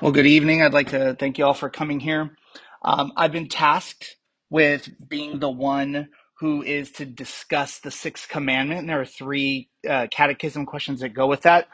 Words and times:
Well, 0.00 0.12
good 0.12 0.26
evening. 0.28 0.62
I'd 0.62 0.72
like 0.72 0.90
to 0.90 1.16
thank 1.18 1.38
you 1.38 1.44
all 1.44 1.54
for 1.54 1.68
coming 1.68 1.98
here. 1.98 2.36
Um, 2.84 3.12
I've 3.16 3.32
been 3.32 3.48
tasked 3.48 4.16
with 4.48 4.88
being 5.08 5.40
the 5.40 5.50
one 5.50 6.10
who 6.38 6.62
is 6.62 6.92
to 6.92 7.04
discuss 7.04 7.80
the 7.80 7.90
sixth 7.90 8.28
commandment. 8.28 8.80
And 8.80 8.88
there 8.88 9.00
are 9.00 9.04
three 9.06 9.70
uh, 9.88 10.06
catechism 10.10 10.66
questions 10.66 11.00
that 11.00 11.14
go 11.14 11.26
with 11.26 11.42
that. 11.42 11.66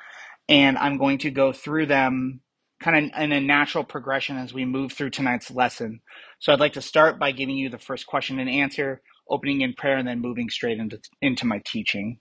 And 0.48 0.78
I'm 0.78 0.96
going 0.98 1.18
to 1.18 1.30
go 1.30 1.52
through 1.52 1.86
them 1.86 2.40
kind 2.82 3.12
of 3.12 3.20
in 3.22 3.32
a 3.32 3.40
natural 3.40 3.84
progression 3.84 4.38
as 4.38 4.54
we 4.54 4.64
move 4.64 4.92
through 4.92 5.10
tonight's 5.10 5.50
lesson. 5.50 6.00
So 6.40 6.52
I'd 6.52 6.60
like 6.60 6.72
to 6.74 6.82
start 6.82 7.20
by 7.20 7.32
giving 7.32 7.56
you 7.58 7.68
the 7.68 7.78
first 7.78 8.06
question 8.06 8.40
and 8.40 8.48
answer, 8.50 9.02
opening 9.30 9.60
in 9.60 9.74
prayer, 9.74 9.98
and 9.98 10.08
then 10.08 10.20
moving 10.20 10.48
straight 10.48 10.78
into, 10.78 10.98
into 11.20 11.46
my 11.46 11.60
teaching. 11.66 12.18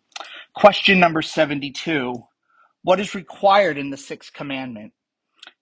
Question 0.56 1.00
number 1.00 1.21
72 1.21 2.14
What 2.83 3.00
is 3.00 3.15
required 3.15 3.78
in 3.78 3.89
the 3.92 3.97
sixth 3.97 4.33
commandment? 4.33 4.92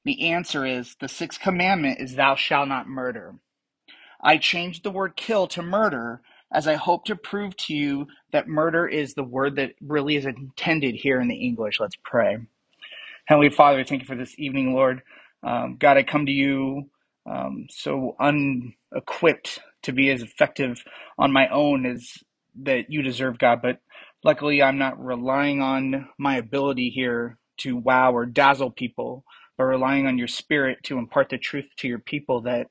The 0.06 0.32
answer 0.32 0.66
is 0.66 0.96
the 1.00 1.10
sixth 1.10 1.42
commandment 1.42 2.00
is 2.02 2.16
thou 2.16 2.36
shalt 2.36 2.70
not 2.70 2.88
murder. 2.90 3.36
I 4.24 4.38
changed 4.38 4.84
the 4.84 4.92
word 4.92 5.16
kill 5.18 5.48
to 5.50 5.64
murder 5.64 6.22
as 6.54 6.68
I 6.68 6.76
hope 6.76 7.06
to 7.06 7.16
prove 7.18 7.58
to 7.58 7.76
you 7.76 8.08
that 8.34 8.48
murder 8.48 8.88
is 8.88 9.16
the 9.16 9.24
word 9.24 9.58
that 9.58 9.74
really 9.82 10.18
is 10.18 10.26
intended 10.26 10.96
here 10.96 11.22
in 11.22 11.30
the 11.30 11.36
English. 11.36 11.80
Let's 11.80 11.98
pray. 12.04 12.38
Heavenly 13.26 13.52
Father, 13.52 13.86
thank 13.86 14.02
you 14.02 14.08
for 14.08 14.18
this 14.18 14.36
evening, 14.38 14.74
Lord. 14.74 15.02
Um, 15.44 15.78
God, 15.80 15.98
I 15.98 16.04
come 16.04 16.26
to 16.26 16.32
you 16.32 16.90
um, 17.26 17.68
so 17.70 18.18
unequipped 18.20 19.60
to 19.84 19.94
be 19.94 20.12
as 20.12 20.22
effective 20.24 20.84
on 21.18 21.32
my 21.32 21.48
own 21.50 21.86
as 21.86 22.18
that 22.64 22.92
you 22.92 23.02
deserve, 23.02 23.40
God. 23.40 23.62
But 23.62 23.80
luckily, 24.26 24.62
I'm 24.62 24.78
not 24.78 25.04
relying 25.04 25.62
on 25.62 26.10
my 26.20 26.38
ability 26.38 26.90
here 26.90 27.38
to 27.60 27.78
wow 27.78 28.14
or 28.14 28.26
dazzle 28.26 28.72
people, 28.72 29.24
but 29.58 29.66
relying 29.66 30.08
on 30.08 30.18
your 30.18 30.28
spirit 30.30 30.80
to 30.86 30.98
impart 31.00 31.30
the 31.30 31.38
truth 31.40 31.66
to 31.78 31.88
your 31.88 32.00
people 32.00 32.42
that 32.44 32.68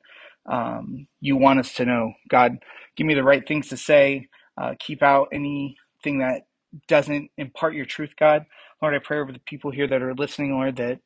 um, 0.50 1.06
you 1.20 1.36
want 1.36 1.60
us 1.60 1.74
to 1.74 1.86
know. 1.86 2.12
God, 2.30 2.58
give 2.96 3.06
me 3.06 3.14
the 3.14 3.24
right 3.24 3.46
things 3.46 3.68
to 3.70 3.78
say. 3.78 4.28
Uh, 4.60 4.74
keep 4.80 5.02
out 5.02 5.28
anything 5.32 6.20
that 6.20 6.42
doesn't 6.88 7.30
impart 7.38 7.74
your 7.74 7.86
truth, 7.86 8.10
God 8.18 8.40
Lord, 8.82 8.94
I 8.94 9.00
pray 9.00 9.20
over 9.20 9.32
the 9.32 9.40
people 9.40 9.72
here 9.72 9.88
that 9.88 10.02
are 10.02 10.14
listening, 10.14 10.52
Lord, 10.52 10.76
that 10.78 11.00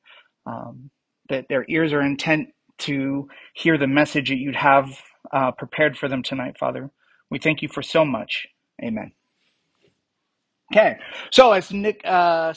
um, 0.46 0.90
that 1.30 1.46
their 1.48 1.66
ears 1.70 1.94
are 1.94 2.02
intent 2.02 2.50
to 2.80 3.28
hear 3.54 3.78
the 3.78 3.88
message 3.88 4.30
that 4.30 4.36
you'd 4.38 4.56
have 4.56 4.90
uh, 5.32 5.52
prepared 5.52 5.98
for 5.98 6.08
them 6.10 6.22
tonight, 6.24 6.58
Father. 6.58 6.90
We 7.30 7.40
thank 7.40 7.62
you 7.62 7.70
for 7.70 7.82
so 7.82 8.04
much. 8.04 8.46
Amen. 8.84 9.12
Okay, 10.72 10.96
so 11.32 11.52
as 11.52 11.72
Nick 11.72 12.02
uh, 12.04 12.52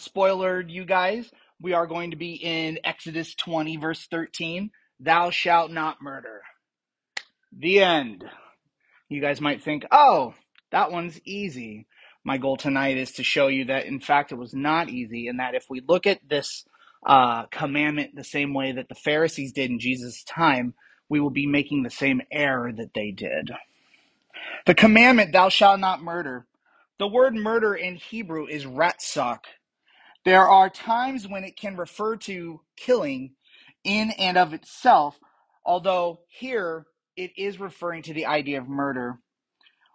you 0.69 0.85
guys, 0.85 1.31
we 1.61 1.73
are 1.73 1.87
going 1.87 2.11
to 2.11 2.17
be 2.17 2.33
in 2.33 2.79
Exodus 2.83 3.35
20, 3.35 3.77
verse 3.77 4.07
13. 4.09 4.71
Thou 4.99 5.29
shalt 5.29 5.71
not 5.71 6.01
murder. 6.01 6.41
The 7.57 7.79
end. 7.79 8.25
You 9.09 9.21
guys 9.21 9.41
might 9.41 9.63
think, 9.63 9.85
oh, 9.91 10.33
that 10.71 10.91
one's 10.91 11.19
easy. 11.25 11.87
My 12.23 12.37
goal 12.37 12.57
tonight 12.57 12.97
is 12.97 13.13
to 13.13 13.23
show 13.23 13.47
you 13.47 13.65
that, 13.65 13.85
in 13.85 13.99
fact, 13.99 14.31
it 14.31 14.35
was 14.37 14.53
not 14.53 14.89
easy, 14.89 15.27
and 15.27 15.39
that 15.39 15.55
if 15.55 15.65
we 15.69 15.81
look 15.87 16.05
at 16.05 16.19
this 16.27 16.65
uh, 17.05 17.45
commandment 17.47 18.15
the 18.15 18.23
same 18.23 18.53
way 18.53 18.73
that 18.73 18.89
the 18.89 18.95
Pharisees 18.95 19.53
did 19.53 19.71
in 19.71 19.79
Jesus' 19.79 20.23
time, 20.23 20.73
we 21.09 21.19
will 21.19 21.31
be 21.31 21.47
making 21.47 21.83
the 21.83 21.89
same 21.89 22.21
error 22.31 22.71
that 22.71 22.93
they 22.93 23.11
did. 23.11 23.51
The 24.65 24.75
commandment, 24.75 25.33
thou 25.33 25.49
shalt 25.49 25.79
not 25.79 26.03
murder. 26.03 26.45
The 26.99 27.07
word 27.07 27.33
murder 27.33 27.73
in 27.73 27.95
Hebrew 27.95 28.45
is 28.45 28.65
ratzak. 28.65 29.39
There 30.29 30.47
are 30.47 30.69
times 30.69 31.27
when 31.27 31.43
it 31.43 31.57
can 31.57 31.75
refer 31.75 32.15
to 32.17 32.61
killing 32.77 33.31
in 33.83 34.11
and 34.11 34.37
of 34.37 34.53
itself, 34.53 35.17
although 35.65 36.19
here 36.27 36.85
it 37.17 37.31
is 37.35 37.59
referring 37.59 38.03
to 38.03 38.13
the 38.13 38.27
idea 38.27 38.61
of 38.61 38.69
murder. 38.69 39.17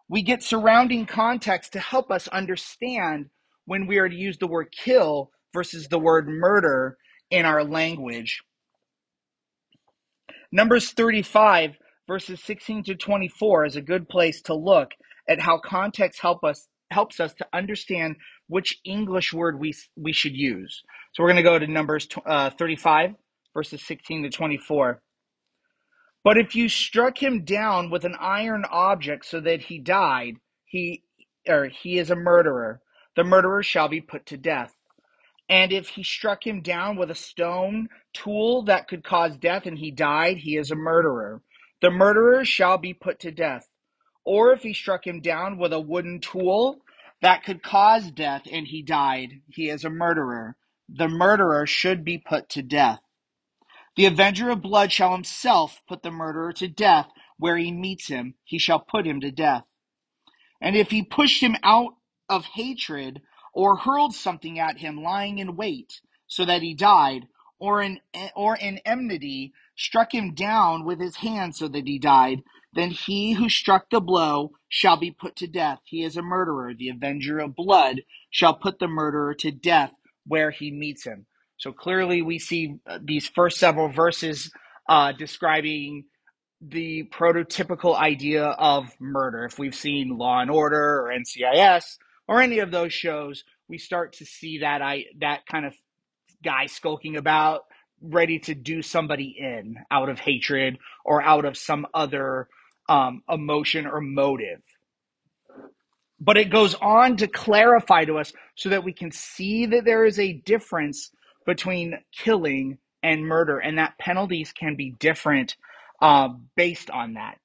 We 0.09 0.23
get 0.23 0.43
surrounding 0.43 1.07
context 1.07 1.75
to 1.75 1.79
help 1.79 2.11
us 2.11 2.27
understand 2.27 3.27
when 3.67 3.87
we 3.87 3.99
are 3.99 4.09
to 4.09 4.17
use 4.17 4.37
the 4.37 4.49
word 4.49 4.75
kill 4.77 5.31
versus 5.53 5.87
the 5.87 6.01
word 6.01 6.27
murder 6.27 6.97
in 7.31 7.47
our 7.47 7.63
language. 7.63 8.43
Numbers 10.51 10.91
35, 10.91 11.79
verses 12.09 12.43
16 12.43 12.83
to 12.87 12.97
24 12.97 13.67
is 13.67 13.77
a 13.77 13.81
good 13.81 14.09
place 14.09 14.43
to 14.43 14.55
look 14.55 14.91
at 15.29 15.39
how 15.39 15.59
context 15.59 16.21
help 16.21 16.43
us 16.43 16.67
helps 16.95 17.21
us 17.21 17.35
to 17.35 17.47
understand 17.53 18.17
which 18.47 18.79
English 18.85 19.33
word 19.33 19.59
we 19.59 19.75
we 19.97 20.13
should 20.13 20.35
use. 20.35 20.83
So 21.13 21.23
we're 21.23 21.33
going 21.33 21.45
to 21.45 21.51
go 21.51 21.59
to 21.59 21.67
Numbers 21.67 22.09
uh, 22.25 22.51
35, 22.51 23.15
verses 23.53 23.83
16 23.87 24.23
to 24.25 24.31
24. 24.31 25.03
But 26.25 26.39
if 26.39 26.55
you 26.55 26.69
struck 26.71 27.23
him 27.23 27.45
down 27.45 27.91
with 27.91 28.05
an 28.05 28.17
iron 28.19 28.65
object 28.71 29.27
so 29.27 29.41
that 29.41 29.61
he 29.61 29.79
died, 29.79 30.37
he 30.65 31.03
or 31.47 31.67
he 31.67 31.99
is 31.99 32.11
a 32.11 32.17
murderer. 32.17 32.81
The 33.17 33.25
murderer 33.25 33.63
shall 33.63 33.89
be 33.89 34.01
put 34.01 34.27
to 34.27 34.37
death. 34.37 34.75
And 35.49 35.73
if 35.73 35.89
he 35.89 36.03
struck 36.03 36.47
him 36.47 36.63
down 36.63 36.97
with 36.97 37.11
a 37.11 37.15
stone 37.15 37.89
tool 38.15 38.63
that 38.63 38.89
could 38.89 39.05
cause 39.05 39.37
death 39.37 39.67
and 39.67 39.79
he 39.79 39.91
died, 39.91 40.39
he 40.39 40.57
is 40.57 40.71
a 40.71 40.77
murderer. 40.77 41.43
The 41.83 41.91
murderer 41.91 42.45
shall 42.45 42.79
be 42.79 42.95
put 42.95 43.21
to 43.21 43.31
death. 43.31 43.69
Or 44.25 44.53
if 44.53 44.63
he 44.63 44.73
struck 44.73 45.07
him 45.07 45.21
down 45.21 45.59
with 45.59 45.73
a 45.75 45.81
wooden 45.81 46.21
tool 46.21 46.81
that 47.25 47.45
could 47.45 47.63
cause 47.63 48.11
death 48.11 48.43
and 48.53 48.67
he 48.69 48.83
died, 48.83 49.41
he 49.49 49.71
is 49.71 49.85
a 49.85 49.91
murderer. 49.91 50.57
The 50.89 51.09
murderer 51.09 51.67
should 51.67 52.05
be 52.05 52.19
put 52.19 52.51
to 52.51 52.63
death. 52.63 53.01
The 53.97 54.07
avenger 54.07 54.51
of 54.51 54.63
blood 54.63 54.93
shall 54.93 55.13
himself 55.13 55.81
put 55.89 56.03
the 56.03 56.11
murderer 56.11 56.53
to 56.55 56.69
death 56.69 57.09
where 57.39 57.57
he 57.57 57.73
meets 57.73 58.09
him, 58.09 58.35
he 58.45 58.59
shall 58.59 58.81
put 58.81 59.07
him 59.07 59.21
to 59.21 59.31
death. 59.31 59.65
And 60.61 60.77
if 60.77 60.91
he 60.91 61.03
pushed 61.03 61.43
him 61.43 61.57
out 61.63 61.95
of 62.29 62.45
hatred, 62.45 63.23
or 63.55 63.77
hurled 63.77 64.15
something 64.15 64.59
at 64.59 64.79
him 64.79 65.03
lying 65.03 65.39
in 65.39 65.57
wait, 65.57 66.01
so 66.27 66.45
that 66.45 66.63
he 66.63 66.75
died, 66.75 67.29
or 67.59 67.83
in 67.83 68.01
or 68.37 68.57
in 68.57 68.79
enmity 68.85 69.53
struck 69.77 70.15
him 70.15 70.35
down 70.35 70.85
with 70.85 71.01
his 71.01 71.17
hand 71.17 71.57
so 71.57 71.69
that 71.69 71.87
he 71.87 71.99
died, 71.99 72.43
then 72.75 72.91
he 72.91 73.33
who 73.33 73.49
struck 73.49 73.91
the 73.91 74.01
blow 74.01 74.53
shall 74.69 74.97
be 74.97 75.11
put 75.11 75.37
to 75.37 75.47
death. 75.47 75.81
He 75.85 76.03
is 76.03 76.17
a 76.17 76.23
murderer. 76.23 76.75
The 76.75 76.89
avenger 76.91 77.39
of 77.39 77.55
blood 77.55 78.03
shall 78.31 78.55
put 78.55 78.79
the 78.79 78.89
murderer 78.89 79.35
to 79.37 79.51
death 79.51 79.93
where 80.27 80.51
he 80.51 80.71
meets 80.71 81.05
him. 81.05 81.27
So 81.57 81.73
clearly, 81.73 82.23
we 82.23 82.39
see 82.39 82.77
uh, 82.87 82.99
these 83.03 83.29
first 83.29 83.59
several 83.59 83.89
verses 83.89 84.51
uh, 84.89 85.13
describing 85.13 86.05
the 86.61 87.05
prototypical 87.13 87.97
idea 87.97 88.45
of 88.45 88.89
murder. 89.01 89.45
If 89.45 89.59
we've 89.59 89.75
seen 89.75 90.19
Law 90.19 90.41
and 90.41 90.51
Order 90.51 91.03
or 91.03 91.13
NCIS 91.13 91.99
or 92.27 92.41
any 92.41 92.59
of 92.59 92.71
those 92.71 92.93
shows, 92.93 93.45
we 93.69 93.79
start 93.79 94.15
to 94.15 94.27
see 94.27 94.59
that 94.59 94.83
I 94.83 95.05
that 95.21 95.47
kind 95.47 95.67
of 95.67 95.75
guy 96.43 96.67
skulking 96.67 97.17
about, 97.17 97.63
ready 98.03 98.39
to 98.41 98.55
do 98.55 98.83
somebody 98.83 99.37
in 99.39 99.77
out 99.91 100.09
of 100.09 100.19
hatred 100.19 100.79
or 101.05 101.23
out 101.23 101.45
of 101.45 101.57
some 101.57 101.87
other 101.95 102.49
um, 102.89 103.23
emotion 103.29 103.87
or 103.87 104.01
motive. 104.01 104.61
But 106.21 106.37
it 106.37 106.51
goes 106.51 106.75
on 106.75 107.17
to 107.19 107.29
clarify 107.29 108.05
to 108.05 108.19
us 108.19 108.33
so 108.55 108.71
that 108.71 108.85
we 108.85 108.93
can 108.93 109.11
see 109.13 109.67
that 109.67 109.85
there 109.85 110.05
is 110.05 110.19
a 110.19 110.33
difference 110.33 111.11
between 111.47 111.99
killing 112.13 112.79
and 113.03 113.27
murder, 113.27 113.59
and 113.59 113.79
that 113.79 113.99
penalties 113.99 114.53
can 114.53 114.77
be 114.77 114.95
different 114.99 115.57
uh, 116.01 116.29
based 116.57 116.91
on 116.91 117.15
that. 117.15 117.39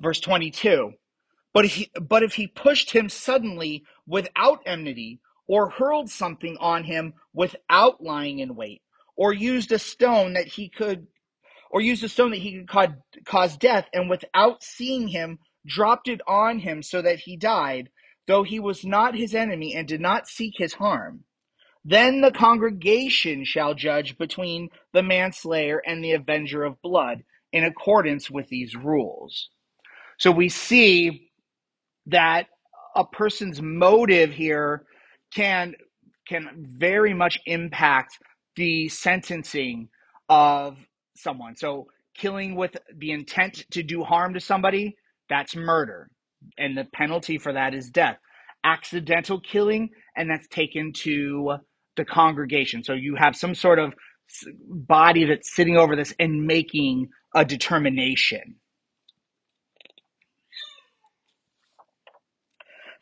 Verse 0.00 0.20
22 0.20 0.92
but 1.52 1.64
if, 1.64 1.74
he, 1.74 1.90
but 2.00 2.22
if 2.22 2.34
he 2.34 2.46
pushed 2.46 2.92
him 2.92 3.08
suddenly 3.08 3.84
without 4.06 4.62
enmity, 4.66 5.20
or 5.48 5.70
hurled 5.70 6.08
something 6.08 6.56
on 6.60 6.84
him 6.84 7.14
without 7.32 8.02
lying 8.02 8.38
in 8.38 8.54
wait, 8.54 8.82
or 9.16 9.32
used 9.32 9.72
a 9.72 9.78
stone 9.80 10.34
that 10.34 10.46
he 10.46 10.68
could 10.68 11.08
or 11.70 11.80
used 11.80 12.04
a 12.04 12.08
stone 12.08 12.30
that 12.32 12.38
he 12.40 12.64
could 12.64 12.96
cause, 13.24 13.56
death, 13.56 13.88
and 13.92 14.10
without 14.10 14.62
seeing 14.62 15.08
him, 15.08 15.38
dropped 15.66 16.08
it 16.08 16.20
on 16.26 16.58
him 16.58 16.82
so 16.82 17.02
that 17.02 17.20
he 17.20 17.36
died, 17.36 17.90
though 18.26 18.42
he 18.42 18.60
was 18.60 18.84
not 18.84 19.14
his 19.14 19.34
enemy 19.34 19.74
and 19.74 19.86
did 19.88 20.00
not 20.00 20.28
seek 20.28 20.54
his 20.56 20.74
harm. 20.74 21.24
Then 21.84 22.20
the 22.20 22.32
congregation 22.32 23.44
shall 23.44 23.74
judge 23.74 24.18
between 24.18 24.68
the 24.92 25.02
manslayer 25.02 25.80
and 25.86 26.04
the 26.04 26.12
avenger 26.12 26.64
of 26.64 26.82
blood 26.82 27.22
in 27.52 27.64
accordance 27.64 28.30
with 28.30 28.48
these 28.48 28.76
rules. 28.76 29.48
So 30.18 30.30
we 30.30 30.48
see 30.48 31.30
that 32.06 32.48
a 32.94 33.04
person's 33.04 33.62
motive 33.62 34.32
here 34.32 34.84
can 35.34 35.74
can 36.28 36.66
very 36.78 37.14
much 37.14 37.38
impact 37.46 38.18
the 38.56 38.88
sentencing 38.88 39.88
of 40.28 40.76
someone. 41.22 41.56
So 41.56 41.86
killing 42.16 42.54
with 42.56 42.76
the 42.96 43.12
intent 43.12 43.64
to 43.72 43.82
do 43.82 44.02
harm 44.02 44.34
to 44.34 44.40
somebody, 44.40 44.96
that's 45.28 45.54
murder. 45.56 46.10
And 46.58 46.76
the 46.76 46.86
penalty 46.92 47.38
for 47.38 47.52
that 47.52 47.74
is 47.74 47.90
death. 47.90 48.18
Accidental 48.64 49.40
killing, 49.40 49.90
and 50.16 50.30
that's 50.30 50.48
taken 50.48 50.92
to 51.04 51.56
the 51.96 52.04
congregation. 52.04 52.82
So 52.82 52.92
you 52.92 53.16
have 53.16 53.36
some 53.36 53.54
sort 53.54 53.78
of 53.78 53.94
body 54.68 55.24
that's 55.24 55.54
sitting 55.54 55.76
over 55.76 55.96
this 55.96 56.14
and 56.18 56.46
making 56.46 57.08
a 57.34 57.44
determination. 57.44 58.56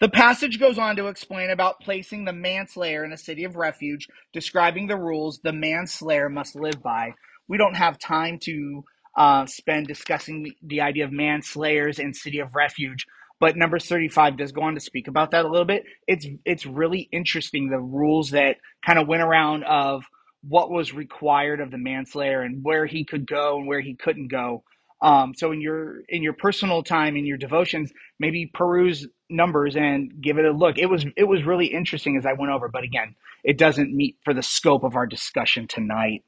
The 0.00 0.08
passage 0.08 0.60
goes 0.60 0.78
on 0.78 0.94
to 0.96 1.08
explain 1.08 1.50
about 1.50 1.80
placing 1.80 2.24
the 2.24 2.32
manslayer 2.32 3.04
in 3.04 3.12
a 3.12 3.16
city 3.16 3.42
of 3.42 3.56
refuge, 3.56 4.06
describing 4.32 4.86
the 4.86 4.96
rules 4.96 5.40
the 5.42 5.52
manslayer 5.52 6.28
must 6.28 6.54
live 6.54 6.80
by. 6.82 7.14
We 7.48 7.58
don't 7.58 7.76
have 7.76 7.98
time 7.98 8.38
to 8.42 8.84
uh, 9.16 9.46
spend 9.46 9.88
discussing 9.88 10.54
the, 10.62 10.80
idea 10.80 11.04
of 11.04 11.10
manslayers 11.10 11.98
and 11.98 12.14
city 12.14 12.38
of 12.38 12.54
refuge, 12.54 13.06
but 13.40 13.56
Numbers 13.56 13.86
35 13.86 14.36
does 14.36 14.52
go 14.52 14.62
on 14.62 14.74
to 14.74 14.80
speak 14.80 15.08
about 15.08 15.32
that 15.32 15.44
a 15.44 15.48
little 15.48 15.66
bit. 15.66 15.84
It's 16.06 16.26
it's 16.44 16.66
really 16.66 17.08
interesting 17.12 17.68
the 17.68 17.80
rules 17.80 18.30
that 18.30 18.56
kind 18.84 18.98
of 18.98 19.08
went 19.08 19.22
around 19.22 19.64
of 19.64 20.04
what 20.42 20.70
was 20.70 20.92
required 20.94 21.60
of 21.60 21.70
the 21.70 21.78
manslayer 21.78 22.42
and 22.42 22.62
where 22.62 22.86
he 22.86 23.04
could 23.04 23.26
go 23.26 23.58
and 23.58 23.66
where 23.66 23.80
he 23.80 23.94
couldn't 23.94 24.28
go. 24.28 24.62
Um, 25.00 25.34
so 25.34 25.52
in 25.52 25.60
your 25.60 26.00
in 26.08 26.22
your 26.22 26.32
personal 26.32 26.82
time 26.82 27.16
in 27.16 27.26
your 27.26 27.38
devotions, 27.38 27.92
maybe 28.18 28.50
peruse 28.52 29.06
numbers 29.30 29.76
and 29.76 30.12
give 30.20 30.38
it 30.38 30.44
a 30.44 30.52
look. 30.52 30.78
It 30.78 30.86
was 30.86 31.04
it 31.16 31.24
was 31.24 31.44
really 31.44 31.66
interesting 31.66 32.16
as 32.16 32.26
I 32.26 32.32
went 32.32 32.52
over, 32.52 32.68
but 32.68 32.84
again, 32.84 33.14
it 33.44 33.58
doesn't 33.58 33.94
meet 33.94 34.16
for 34.24 34.34
the 34.34 34.42
scope 34.42 34.84
of 34.84 34.96
our 34.96 35.06
discussion 35.06 35.68
tonight. 35.68 36.24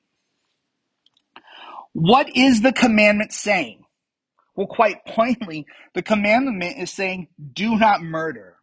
What 1.92 2.36
is 2.36 2.62
the 2.62 2.72
commandment 2.72 3.32
saying? 3.32 3.84
Well, 4.56 4.66
quite 4.68 5.04
plainly, 5.06 5.66
the 5.94 6.02
commandment 6.02 6.78
is 6.78 6.92
saying, 6.92 7.28
"Do 7.52 7.78
not 7.78 8.02
murder." 8.02 8.58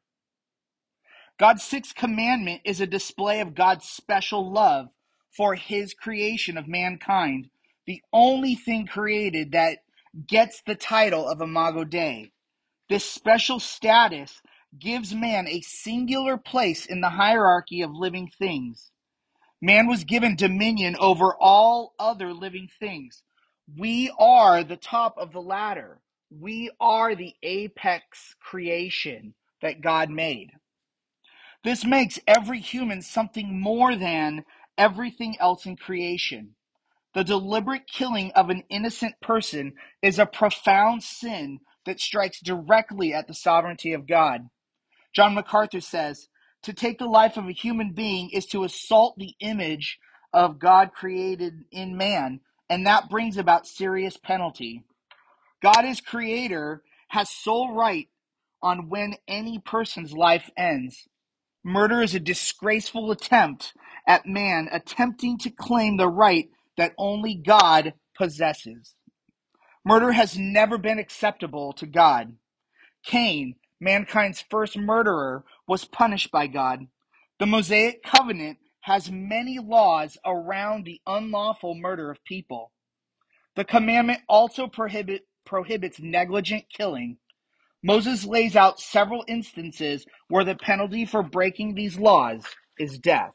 God's 1.40 1.64
sixth 1.64 1.96
commandment 1.96 2.62
is 2.66 2.82
a 2.82 2.88
display 2.88 3.42
of 3.42 3.56
God's 3.56 3.88
special 3.88 4.52
love 4.52 4.88
for 5.36 5.56
his 5.56 5.94
creation 5.94 6.58
of 6.58 6.68
mankind, 6.68 7.50
the 7.86 8.02
only 8.14 8.56
thing 8.56 8.88
created 8.88 9.52
that 9.52 9.80
gets 10.28 10.62
the 10.62 10.76
title 10.76 11.28
of 11.28 11.42
Imago 11.42 11.84
Dei. 11.84 12.32
This 12.90 13.06
special 13.10 13.60
status 13.60 14.42
gives 14.80 15.14
man 15.14 15.48
a 15.48 15.62
singular 15.62 16.38
place 16.38 16.86
in 16.86 17.02
the 17.02 17.10
hierarchy 17.10 17.82
of 17.82 17.92
living 17.92 18.30
things. 18.30 18.92
Man 19.62 19.88
was 19.88 20.04
given 20.04 20.36
dominion 20.36 20.96
over 21.00 21.36
all 21.36 21.94
other 22.00 22.34
living 22.34 22.70
things. 22.80 23.24
We 23.78 24.12
are 24.20 24.64
the 24.64 24.78
top 24.78 25.16
of 25.18 25.34
the 25.34 25.42
ladder. 25.42 26.00
We 26.30 26.72
are 26.80 27.16
the 27.16 27.34
apex 27.42 28.36
creation 28.40 29.34
that 29.62 29.82
God 29.82 30.10
made. 30.10 30.52
This 31.64 31.84
makes 31.84 32.20
every 32.28 32.60
human 32.60 33.02
something 33.02 33.60
more 33.60 33.96
than 33.96 34.46
everything 34.78 35.38
else 35.40 35.66
in 35.66 35.76
creation. 35.76 36.56
The 37.14 37.24
deliberate 37.24 37.88
killing 37.88 38.32
of 38.34 38.50
an 38.52 38.64
innocent 38.70 39.16
person 39.22 39.74
is 40.04 40.20
a 40.20 40.26
profound 40.28 41.02
sin 41.02 41.60
that 41.86 42.00
strikes 42.00 42.40
directly 42.42 43.14
at 43.14 43.28
the 43.28 43.34
sovereignty 43.34 43.94
of 43.94 44.08
God. 44.08 44.42
John 45.14 45.34
MacArthur 45.34 45.82
says, 45.82 46.28
to 46.68 46.74
take 46.74 47.00
the 47.00 47.08
life 47.08 47.38
of 47.38 47.48
a 47.48 47.54
human 47.54 47.94
being 47.94 48.30
is 48.32 48.46
to 48.48 48.66
assault 48.66 49.18
the 49.18 49.34
image 49.40 50.00
of 50.34 50.60
God 50.60 50.92
created 50.94 51.64
in 51.72 51.96
man, 51.96 52.42
and 52.70 52.86
that 52.86 53.10
brings 53.10 53.38
about 53.38 53.66
serious 53.66 54.18
penalty. 54.18 54.84
God 55.64 55.86
as 55.86 56.02
creator 56.02 56.84
has 57.08 57.30
sole 57.30 57.74
right 57.74 58.10
on 58.62 58.90
when 58.90 59.16
any 59.30 59.60
person's 59.60 60.12
life 60.12 60.50
ends. 60.58 61.08
Murder 61.64 62.02
is 62.02 62.14
a 62.14 62.20
disgraceful 62.20 63.12
attempt 63.12 63.74
at 64.06 64.26
man 64.26 64.68
attempting 64.70 65.38
to 65.38 65.50
claim 65.50 65.96
the 65.96 66.10
right 66.10 66.50
that 66.76 66.94
only 66.98 67.34
God 67.34 67.94
possesses. 68.14 68.94
Murder 69.86 70.12
has 70.12 70.38
never 70.38 70.78
been 70.78 71.00
acceptable 71.00 71.72
to 71.72 71.86
God. 71.86 72.34
Cain, 73.06 73.56
mankind's 73.80 74.44
first 74.50 74.78
murderer, 74.78 75.44
was 75.68 75.86
punished 75.86 76.32
by 76.32 76.48
God. 76.48 76.88
The 77.40 77.46
Mosaic 77.46 78.04
covenant 78.04 78.58
has 78.82 79.12
many 79.12 79.60
laws 79.60 80.18
around 80.26 80.86
the 80.86 81.02
unlawful 81.06 81.76
murder 81.76 82.10
of 82.10 82.24
people. 82.24 82.72
The 83.56 83.66
commandment 83.66 84.22
also 84.30 84.68
prohibit, 84.68 85.28
prohibits 85.46 86.00
negligent 86.00 86.66
killing. 86.70 87.18
Moses 87.84 88.26
lays 88.26 88.56
out 88.56 88.80
several 88.80 89.24
instances 89.28 90.06
where 90.30 90.44
the 90.44 90.56
penalty 90.56 91.06
for 91.06 91.24
breaking 91.24 91.76
these 91.76 91.98
laws 92.00 92.44
is 92.80 92.98
death. 92.98 93.34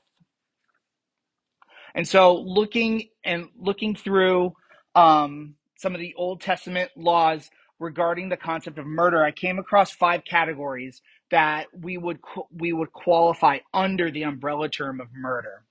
And 1.95 2.07
so 2.09 2.37
looking 2.37 3.09
and 3.25 3.49
looking 3.59 3.95
through 3.95 4.55
um, 4.95 5.57
some 5.77 5.95
of 5.95 6.01
the 6.01 6.15
Old 6.17 6.41
Testament 6.41 6.91
laws 6.97 7.51
regarding 7.83 8.29
the 8.29 8.37
concept 8.37 8.79
of 8.79 8.87
murder, 8.87 9.25
I 9.25 9.33
came 9.33 9.59
across 9.59 9.91
five 9.91 10.25
categories 10.25 11.03
that 11.31 11.67
we 11.79 11.99
would 11.99 12.19
we 12.51 12.73
would 12.73 12.93
qualify 12.93 13.59
under 13.75 14.11
the 14.11 14.23
umbrella 14.23 14.69
term 14.69 15.01
of 15.01 15.09
murder. 15.13 15.65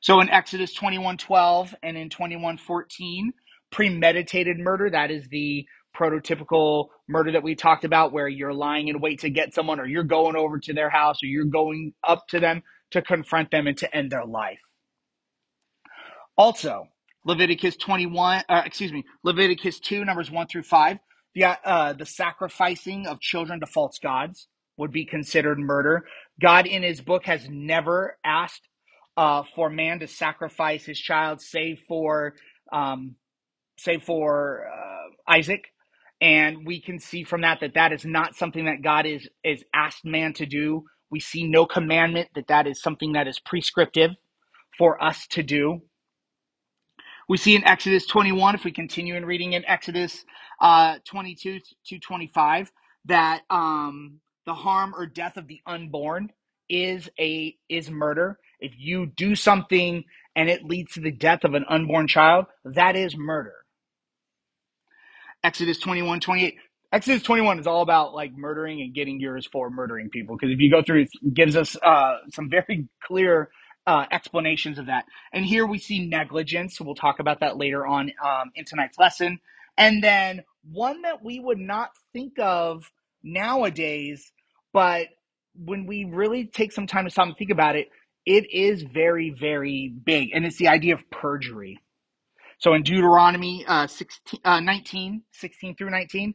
So 0.00 0.20
in 0.20 0.28
Exodus 0.28 0.74
21:12 0.74 1.74
and 1.82 1.96
in 1.96 2.10
21:14, 2.10 3.32
premeditated 3.70 4.58
murder, 4.58 4.90
that 4.90 5.10
is 5.10 5.28
the 5.28 5.66
prototypical 5.96 6.88
murder 7.08 7.32
that 7.32 7.42
we 7.42 7.54
talked 7.54 7.84
about 7.84 8.12
where 8.12 8.28
you're 8.28 8.52
lying 8.52 8.88
in 8.88 9.00
wait 9.00 9.20
to 9.20 9.30
get 9.30 9.54
someone 9.54 9.80
or 9.80 9.86
you're 9.86 10.04
going 10.04 10.36
over 10.36 10.58
to 10.58 10.74
their 10.74 10.90
house 10.90 11.22
or 11.22 11.26
you're 11.26 11.44
going 11.44 11.94
up 12.04 12.26
to 12.28 12.38
them 12.38 12.62
to 12.90 13.00
confront 13.00 13.50
them 13.50 13.66
and 13.66 13.78
to 13.78 13.96
end 13.96 14.10
their 14.10 14.26
life. 14.26 14.60
Also, 16.36 16.86
Leviticus 17.24 17.76
21, 17.76 18.42
uh, 18.48 18.62
excuse 18.66 18.92
me, 18.92 19.04
Leviticus 19.24 19.80
2, 19.80 20.04
numbers 20.04 20.30
1 20.30 20.46
through 20.48 20.62
5, 20.62 20.98
the, 21.36 21.46
uh, 21.46 21.94
the 21.94 22.06
sacrificing 22.06 23.06
of 23.08 23.20
children 23.20 23.60
to 23.60 23.66
false 23.66 24.00
gods 24.02 24.48
would 24.78 24.92
be 24.92 25.06
considered 25.06 25.60
murder. 25.60 26.06
God 26.42 26.66
in 26.66 26.84
his 26.84 27.02
book 27.02 27.26
has 27.26 27.48
never 27.50 28.18
asked 28.24 28.62
uh, 29.18 29.44
for 29.56 29.70
man 29.70 30.00
to 30.00 30.08
sacrifice 30.08 30.86
his 30.86 31.00
child, 31.00 31.42
save 31.42 31.80
for, 31.88 32.34
um, 32.72 33.16
save 33.78 34.04
for 34.04 34.66
uh, 34.68 35.32
Isaac. 35.36 35.66
And 36.20 36.66
we 36.66 36.82
can 36.82 37.00
see 37.00 37.24
from 37.24 37.42
that 37.42 37.60
that 37.60 37.74
that 37.74 37.92
is 37.92 38.06
not 38.06 38.36
something 38.36 38.66
that 38.66 38.82
God 38.82 39.06
is, 39.06 39.28
is 39.44 39.64
asked 39.74 40.04
man 40.06 40.34
to 40.34 40.46
do. 40.46 40.84
We 41.10 41.20
see 41.20 41.48
no 41.48 41.66
commandment 41.66 42.30
that 42.36 42.48
that 42.48 42.68
is 42.68 42.82
something 42.82 43.14
that 43.14 43.28
is 43.28 43.40
prescriptive 43.40 44.12
for 44.78 45.02
us 45.02 45.26
to 45.28 45.44
do. 45.44 45.82
We 47.28 47.38
see 47.38 47.56
in 47.56 47.64
Exodus 47.64 48.06
21, 48.06 48.54
if 48.54 48.64
we 48.64 48.72
continue 48.72 49.16
in 49.16 49.24
reading 49.24 49.54
in 49.54 49.64
Exodus 49.66 50.24
uh, 50.60 50.96
22 51.06 51.60
to 51.86 51.98
25, 51.98 52.70
that 53.06 53.42
um, 53.50 54.20
the 54.46 54.54
harm 54.54 54.94
or 54.96 55.06
death 55.06 55.36
of 55.36 55.46
the 55.48 55.60
unborn 55.66 56.30
is 56.68 57.08
a 57.18 57.56
is 57.68 57.90
murder. 57.90 58.38
If 58.60 58.72
you 58.76 59.06
do 59.06 59.34
something 59.34 60.04
and 60.36 60.48
it 60.50 60.64
leads 60.64 60.92
to 60.94 61.00
the 61.00 61.12
death 61.12 61.44
of 61.44 61.54
an 61.54 61.64
unborn 61.68 62.08
child, 62.08 62.46
that 62.64 62.96
is 62.96 63.16
murder. 63.16 63.54
Exodus 65.42 65.78
21, 65.78 66.20
28. 66.20 66.56
Exodus 66.92 67.22
21 67.22 67.58
is 67.60 67.66
all 67.66 67.82
about 67.82 68.14
like 68.14 68.36
murdering 68.36 68.80
and 68.80 68.94
getting 68.94 69.20
yours 69.20 69.48
for 69.50 69.70
murdering 69.70 70.10
people. 70.10 70.36
Because 70.36 70.52
if 70.52 70.60
you 70.60 70.70
go 70.70 70.82
through, 70.82 71.02
it 71.02 71.34
gives 71.34 71.56
us 71.56 71.76
uh, 71.82 72.16
some 72.32 72.50
very 72.50 72.88
clear 73.04 73.48
uh, 73.86 74.04
explanations 74.10 74.78
of 74.78 74.86
that. 74.86 75.04
And 75.32 75.44
here 75.44 75.66
we 75.66 75.78
see 75.78 76.06
negligence. 76.06 76.80
We'll 76.80 76.94
talk 76.94 77.18
about 77.20 77.40
that 77.40 77.56
later 77.56 77.86
on 77.86 78.12
um, 78.24 78.50
in 78.54 78.64
tonight's 78.64 78.98
lesson. 78.98 79.38
And 79.78 80.02
then 80.02 80.42
one 80.70 81.02
that 81.02 81.22
we 81.22 81.38
would 81.38 81.58
not 81.58 81.90
think 82.12 82.38
of 82.38 82.90
nowadays, 83.22 84.32
but 84.72 85.08
when 85.54 85.86
we 85.86 86.04
really 86.04 86.46
take 86.46 86.72
some 86.72 86.86
time 86.86 87.04
to 87.04 87.10
stop 87.10 87.26
and 87.28 87.36
think 87.36 87.50
about 87.50 87.76
it, 87.76 87.88
it 88.24 88.52
is 88.52 88.82
very, 88.82 89.30
very 89.30 89.92
big. 90.04 90.30
And 90.34 90.44
it's 90.44 90.56
the 90.56 90.68
idea 90.68 90.94
of 90.94 91.08
perjury. 91.10 91.78
So 92.58 92.72
in 92.74 92.82
Deuteronomy 92.82 93.64
uh, 93.66 93.86
16, 93.86 94.40
uh, 94.44 94.60
19, 94.60 95.22
16 95.32 95.76
through 95.76 95.90
19, 95.90 96.34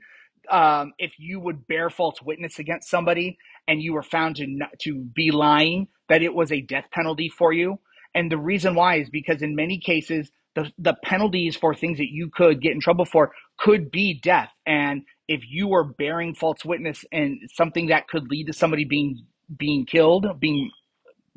um, 0.50 0.94
if 0.98 1.14
you 1.18 1.40
would 1.40 1.68
bear 1.68 1.90
false 1.90 2.22
witness 2.22 2.60
against 2.60 2.90
somebody 2.90 3.38
and 3.68 3.82
you 3.82 3.94
were 3.94 4.04
found 4.04 4.38
to 4.38 4.60
to 4.82 4.96
be 4.96 5.32
lying, 5.32 5.88
that 6.12 6.24
it 6.24 6.36
was 6.36 6.54
a 6.54 6.62
death 6.62 6.86
penalty 6.94 7.30
for 7.30 7.54
you. 7.54 7.80
And 8.16 8.32
the 8.32 8.40
reason 8.40 8.76
why 8.76 8.98
is 8.98 9.10
because 9.12 9.44
in 9.44 9.56
many 9.56 9.80
cases, 9.80 10.32
the, 10.56 10.72
the 10.80 10.96
penalties 11.04 11.58
for 11.58 11.76
things 11.76 12.00
that 12.00 12.12
you 12.12 12.30
could 12.32 12.62
get 12.62 12.74
in 12.74 12.82
trouble 12.82 13.06
for 13.06 13.34
could 13.60 13.92
be 13.92 14.22
death. 14.22 14.52
And 14.68 15.04
if 15.30 15.44
you 15.50 15.70
were 15.70 15.86
bearing 15.86 16.36
false 16.36 16.66
witness 16.66 17.06
and 17.14 17.40
something 17.56 17.88
that 17.88 18.10
could 18.10 18.30
lead 18.32 18.48
to 18.48 18.54
somebody 18.54 18.86
being 18.86 19.26
being 19.58 19.86
killed, 19.88 20.28
being 20.42 20.72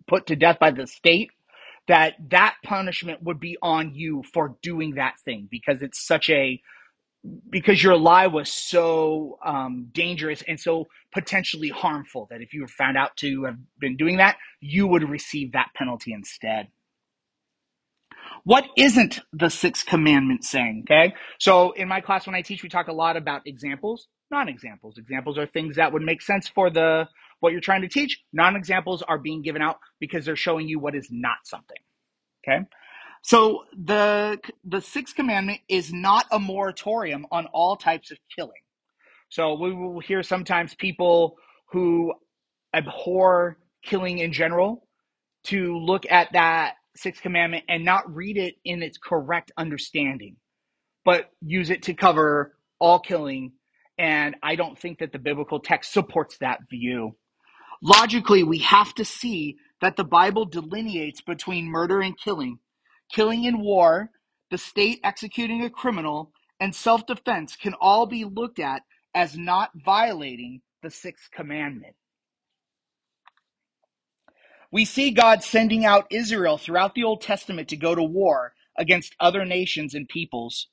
put 0.08 0.26
to 0.28 0.36
death 0.36 0.58
by 0.60 0.72
the 0.72 0.86
state, 0.88 1.30
that 1.88 2.14
that 2.30 2.56
punishment 2.64 3.22
would 3.22 3.40
be 3.40 3.58
on 3.62 3.94
you 3.94 4.24
for 4.34 4.56
doing 4.62 4.96
that 4.96 5.14
thing 5.24 5.48
because 5.50 5.82
it's 5.82 6.06
such 6.06 6.30
a 6.30 6.60
because 7.48 7.82
your 7.82 7.96
lie 7.96 8.26
was 8.26 8.52
so 8.52 9.38
um, 9.44 9.88
dangerous 9.92 10.42
and 10.46 10.60
so 10.60 10.88
potentially 11.12 11.70
harmful 11.70 12.26
that 12.30 12.42
if 12.42 12.52
you 12.52 12.62
were 12.62 12.68
found 12.68 12.96
out 12.96 13.16
to 13.18 13.44
have 13.44 13.56
been 13.78 13.96
doing 13.96 14.18
that, 14.18 14.36
you 14.60 14.86
would 14.86 15.08
receive 15.08 15.52
that 15.52 15.70
penalty 15.74 16.12
instead. 16.12 16.68
What 18.44 18.66
isn't 18.76 19.20
the 19.32 19.48
sixth 19.48 19.86
commandment 19.86 20.44
saying? 20.44 20.84
Okay. 20.86 21.14
So 21.38 21.72
in 21.72 21.88
my 21.88 22.00
class, 22.00 22.26
when 22.26 22.34
I 22.34 22.42
teach, 22.42 22.62
we 22.62 22.68
talk 22.68 22.88
a 22.88 22.92
lot 22.92 23.16
about 23.16 23.46
examples, 23.46 24.06
non 24.30 24.48
examples. 24.48 24.98
Are 25.38 25.46
things 25.46 25.76
that 25.76 25.92
would 25.92 26.02
make 26.02 26.20
sense 26.20 26.48
for 26.48 26.68
the 26.68 27.08
what 27.40 27.52
you're 27.52 27.60
trying 27.60 27.82
to 27.82 27.88
teach. 27.88 28.22
Non 28.32 28.56
examples 28.56 29.02
are 29.02 29.18
being 29.18 29.42
given 29.42 29.62
out 29.62 29.78
because 30.00 30.24
they're 30.24 30.36
showing 30.36 30.68
you 30.68 30.78
what 30.78 30.94
is 30.94 31.08
not 31.10 31.38
something. 31.44 31.76
Okay. 32.46 32.64
So 33.24 33.64
the 33.76 34.40
the 34.64 34.82
sixth 34.82 35.16
commandment 35.16 35.60
is 35.68 35.92
not 35.94 36.26
a 36.32 36.40
moratorium 36.40 37.26
on 37.32 37.46
all 37.48 37.76
types 37.76 38.12
of 38.12 38.18
killing. 38.36 38.62
So 39.30 39.54
we 39.60 39.74
will 39.74 40.00
hear 40.00 40.24
sometimes 40.24 40.74
people 40.76 41.36
who 41.72 42.14
abhor 42.74 43.58
killing 43.84 44.18
in 44.20 44.32
general 44.32 44.88
to 45.46 45.78
look 45.78 46.04
at 46.10 46.32
that 46.34 46.74
sixth 46.96 47.22
commandment 47.22 47.64
and 47.68 47.84
not 47.84 48.14
read 48.14 48.38
it 48.38 48.56
in 48.64 48.82
its 48.82 48.98
correct 48.98 49.52
understanding, 49.58 50.36
but 51.04 51.30
use 51.42 51.70
it 51.70 51.84
to 51.84 51.94
cover 51.94 52.56
all 52.80 53.00
killing. 53.00 53.52
And 53.98 54.36
I 54.42 54.56
don't 54.56 54.78
think 54.78 55.00
that 55.00 55.12
the 55.12 55.20
biblical 55.20 55.60
text 55.60 55.92
supports 55.92 56.38
that 56.38 56.60
view. 56.70 57.16
Logically, 57.82 58.44
we 58.44 58.58
have 58.60 58.94
to 58.96 59.04
see 59.04 59.56
that 59.80 59.96
the 59.96 60.04
Bible 60.04 60.46
delineates 60.46 61.22
between 61.22 61.66
murder 61.66 62.00
and 62.00 62.18
killing. 62.18 62.58
Killing 63.12 63.44
in 63.44 63.60
war, 63.60 64.10
the 64.50 64.58
state 64.58 65.00
executing 65.04 65.62
a 65.64 65.70
criminal, 65.70 66.32
and 66.60 66.74
self 66.74 67.06
defense 67.06 67.56
can 67.56 67.74
all 67.80 68.06
be 68.06 68.24
looked 68.24 68.58
at 68.58 68.82
as 69.14 69.36
not 69.36 69.70
violating 69.74 70.62
the 70.82 70.90
sixth 70.90 71.30
commandment. 71.32 71.94
We 74.70 74.84
see 74.84 75.12
God 75.12 75.42
sending 75.42 75.84
out 75.84 76.06
Israel 76.10 76.58
throughout 76.58 76.94
the 76.94 77.04
Old 77.04 77.22
Testament 77.22 77.68
to 77.68 77.76
go 77.76 77.94
to 77.94 78.02
war 78.02 78.54
against 78.78 79.16
other 79.20 79.44
nations 79.44 79.94
and 79.94 80.08
peoples. 80.08 80.68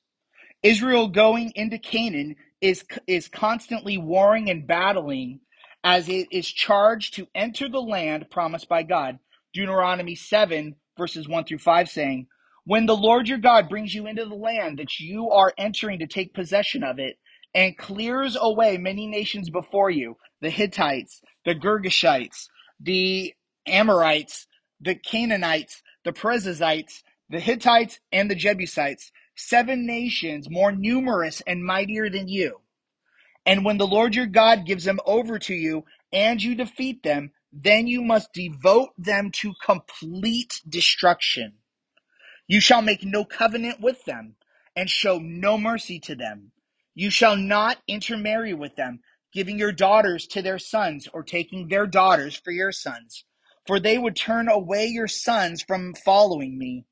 Israel 0.62 1.08
going 1.08 1.52
into 1.56 1.78
Canaan 1.78 2.36
is, 2.60 2.84
is 3.06 3.28
constantly 3.28 3.98
warring 3.98 4.50
and 4.50 4.66
battling 4.66 5.40
as 5.84 6.08
it 6.08 6.28
is 6.32 6.48
charged 6.48 7.14
to 7.14 7.28
enter 7.34 7.68
the 7.68 7.80
land 7.82 8.30
promised 8.30 8.68
by 8.68 8.82
God. 8.84 9.18
Deuteronomy 9.54 10.14
7, 10.16 10.76
verses 10.96 11.28
1 11.28 11.44
through 11.44 11.58
5, 11.58 11.88
saying, 11.88 12.26
When 12.64 12.86
the 12.86 12.96
Lord 12.96 13.28
your 13.28 13.38
God 13.38 13.68
brings 13.68 13.94
you 13.94 14.06
into 14.06 14.24
the 14.24 14.34
land 14.34 14.78
that 14.78 14.98
you 14.98 15.30
are 15.30 15.52
entering 15.58 15.98
to 16.00 16.06
take 16.06 16.34
possession 16.34 16.82
of 16.82 16.98
it, 16.98 17.18
and 17.54 17.76
clears 17.76 18.36
away 18.40 18.78
many 18.78 19.06
nations 19.06 19.50
before 19.50 19.90
you 19.90 20.16
the 20.40 20.50
Hittites, 20.50 21.20
the 21.44 21.54
Girgashites, 21.54 22.48
the 22.80 23.34
Amorites, 23.66 24.46
the 24.80 24.94
Canaanites, 24.94 25.82
the 26.04 26.12
Perizzites, 26.12 27.02
the 27.28 27.40
Hittites, 27.40 28.00
and 28.10 28.30
the 28.30 28.34
Jebusites 28.34 29.12
seven 29.34 29.86
nations 29.86 30.50
more 30.50 30.72
numerous 30.72 31.42
and 31.46 31.64
mightier 31.64 32.10
than 32.10 32.28
you. 32.28 32.60
And 33.44 33.64
when 33.64 33.78
the 33.78 33.86
Lord 33.86 34.14
your 34.14 34.26
God 34.26 34.66
gives 34.66 34.84
them 34.84 35.00
over 35.04 35.38
to 35.40 35.54
you 35.54 35.84
and 36.12 36.42
you 36.42 36.54
defeat 36.54 37.02
them, 37.02 37.32
then 37.52 37.86
you 37.86 38.02
must 38.02 38.32
devote 38.32 38.90
them 38.98 39.30
to 39.32 39.54
complete 39.64 40.60
destruction. 40.68 41.54
You 42.46 42.60
shall 42.60 42.82
make 42.82 43.04
no 43.04 43.24
covenant 43.24 43.80
with 43.80 44.04
them 44.04 44.36
and 44.76 44.90
show 44.90 45.18
no 45.18 45.56
mercy 45.58 45.98
to 46.00 46.14
them. 46.14 46.52
You 46.94 47.10
shall 47.10 47.36
not 47.36 47.78
intermarry 47.88 48.52
with 48.54 48.76
them, 48.76 49.00
giving 49.32 49.58
your 49.58 49.72
daughters 49.72 50.26
to 50.28 50.42
their 50.42 50.58
sons 50.58 51.08
or 51.12 51.22
taking 51.22 51.68
their 51.68 51.86
daughters 51.86 52.36
for 52.36 52.50
your 52.50 52.72
sons. 52.72 53.24
For 53.66 53.80
they 53.80 53.96
would 53.96 54.16
turn 54.16 54.48
away 54.48 54.86
your 54.86 55.08
sons 55.08 55.62
from 55.62 55.94
following 55.94 56.58
me 56.58 56.84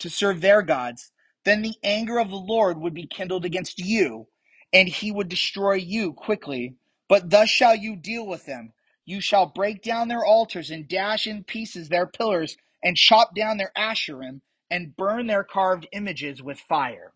to 0.00 0.10
serve 0.10 0.40
their 0.40 0.62
gods. 0.62 1.12
Then 1.44 1.62
the 1.62 1.76
anger 1.84 2.18
of 2.18 2.30
the 2.30 2.36
Lord 2.36 2.78
would 2.80 2.94
be 2.94 3.06
kindled 3.06 3.44
against 3.44 3.78
you, 3.78 4.26
and 4.72 4.88
he 4.88 5.12
would 5.12 5.28
destroy 5.28 5.74
you 5.74 6.12
quickly. 6.12 6.74
But 7.08 7.30
thus 7.30 7.48
shall 7.48 7.76
you 7.76 7.94
deal 7.94 8.26
with 8.26 8.46
them. 8.46 8.72
You 9.06 9.20
shall 9.20 9.46
break 9.46 9.82
down 9.82 10.08
their 10.08 10.24
altars 10.24 10.70
and 10.70 10.88
dash 10.88 11.26
in 11.26 11.44
pieces 11.44 11.88
their 11.88 12.06
pillars 12.06 12.56
and 12.82 12.96
chop 12.96 13.34
down 13.34 13.58
their 13.58 13.72
asherim 13.76 14.40
and 14.70 14.96
burn 14.96 15.26
their 15.26 15.44
carved 15.44 15.86
images 15.92 16.42
with 16.42 16.58
fire. 16.60 17.12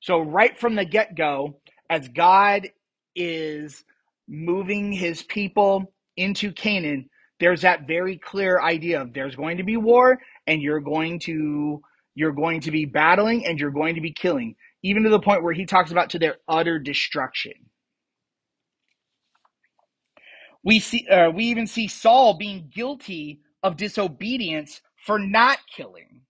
So, 0.00 0.20
right 0.20 0.58
from 0.58 0.76
the 0.76 0.84
get 0.84 1.16
go, 1.16 1.60
as 1.90 2.08
God 2.08 2.68
is 3.16 3.84
moving 4.28 4.92
his 4.92 5.22
people 5.22 5.92
into 6.16 6.52
Canaan, 6.52 7.08
there's 7.40 7.62
that 7.62 7.86
very 7.86 8.18
clear 8.18 8.60
idea 8.60 9.02
of 9.02 9.12
there's 9.12 9.36
going 9.36 9.58
to 9.58 9.64
be 9.64 9.76
war 9.76 10.18
and 10.46 10.62
you're 10.62 10.80
going 10.80 11.20
to 11.20 11.82
you're 12.14 12.32
going 12.32 12.60
to 12.60 12.72
be 12.72 12.84
battling 12.84 13.46
and 13.46 13.60
you're 13.60 13.70
going 13.70 13.94
to 13.94 14.00
be 14.00 14.12
killing 14.12 14.54
even 14.82 15.04
to 15.04 15.10
the 15.10 15.20
point 15.20 15.42
where 15.42 15.52
he 15.52 15.66
talks 15.66 15.92
about 15.92 16.10
to 16.10 16.18
their 16.18 16.36
utter 16.48 16.78
destruction 16.78 17.52
we 20.64 20.80
see 20.80 21.06
uh, 21.08 21.30
we 21.30 21.44
even 21.46 21.66
see 21.66 21.88
Saul 21.88 22.34
being 22.34 22.70
guilty 22.74 23.40
of 23.62 23.76
disobedience 23.76 24.80
for 25.06 25.18
not 25.18 25.58
killing. 25.74 26.22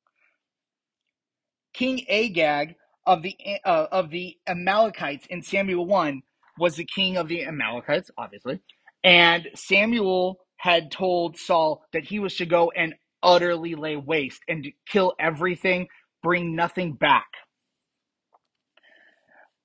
King 1.75 2.05
Agag 2.11 2.75
of 3.07 3.23
the 3.23 3.37
uh, 3.65 3.87
of 3.93 4.11
the 4.11 4.37
Amalekites 4.47 5.27
in 5.31 5.43
Samuel 5.43 5.87
1 5.87 6.23
was 6.59 6.77
the 6.77 6.85
king 6.87 7.17
of 7.17 7.29
the 7.29 7.45
Amalekites 7.47 8.11
obviously. 8.19 8.61
And 9.05 9.49
Samuel 9.55 10.41
had 10.59 10.91
told 10.91 11.39
Saul 11.39 11.85
that 11.93 12.05
he 12.05 12.19
was 12.19 12.37
to 12.37 12.47
go 12.47 12.71
and 12.77 12.95
utterly 13.23 13.75
lay 13.75 13.97
waste 13.97 14.43
and 14.49 14.67
kill 14.89 15.15
everything 15.19 15.89
bring 16.23 16.57
nothing 16.57 16.93
back. 16.95 17.27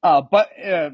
Uh, 0.04 0.22
but 0.32 0.50
uh, 0.64 0.92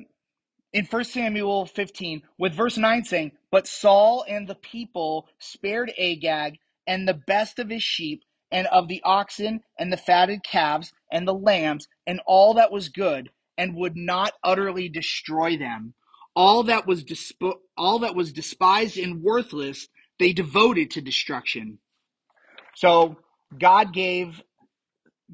in 0.74 0.86
First 0.86 1.14
Samuel 1.14 1.66
15, 1.66 2.24
with 2.38 2.54
verse 2.54 2.78
9 2.78 3.04
saying, 3.04 3.32
But 3.52 3.68
Saul 3.68 4.26
and 4.28 4.48
the 4.48 4.56
people 4.56 5.28
spared 5.40 5.92
Agag 6.00 6.58
and 6.88 7.08
the 7.08 7.14
best 7.16 7.60
of 7.60 7.70
his 7.70 7.84
sheep, 7.84 8.24
and 8.52 8.68
of 8.68 8.88
the 8.88 9.02
oxen, 9.04 9.62
and 9.80 9.94
the 9.94 9.98
fatted 9.98 10.44
calves, 10.44 10.92
and 11.12 11.28
the 11.28 11.34
lambs, 11.34 11.88
and 12.08 12.20
all 12.26 12.56
that 12.56 12.72
was 12.72 12.90
good, 12.90 13.30
and 13.58 13.76
would 13.76 13.96
not 13.96 14.34
utterly 14.44 14.90
destroy 14.90 15.58
them. 15.58 15.94
All 16.36 16.64
that 16.64 16.88
was 16.88 17.04
disp- 17.04 17.44
all 17.78 18.00
that 18.00 18.16
was 18.16 18.34
despised 18.34 18.98
and 18.98 19.22
worthless, 19.24 19.88
they 20.20 20.34
devoted 20.34 20.92
to 20.92 21.02
destruction. 21.02 21.80
So 22.76 23.18
God 23.60 23.94
gave 23.94 24.42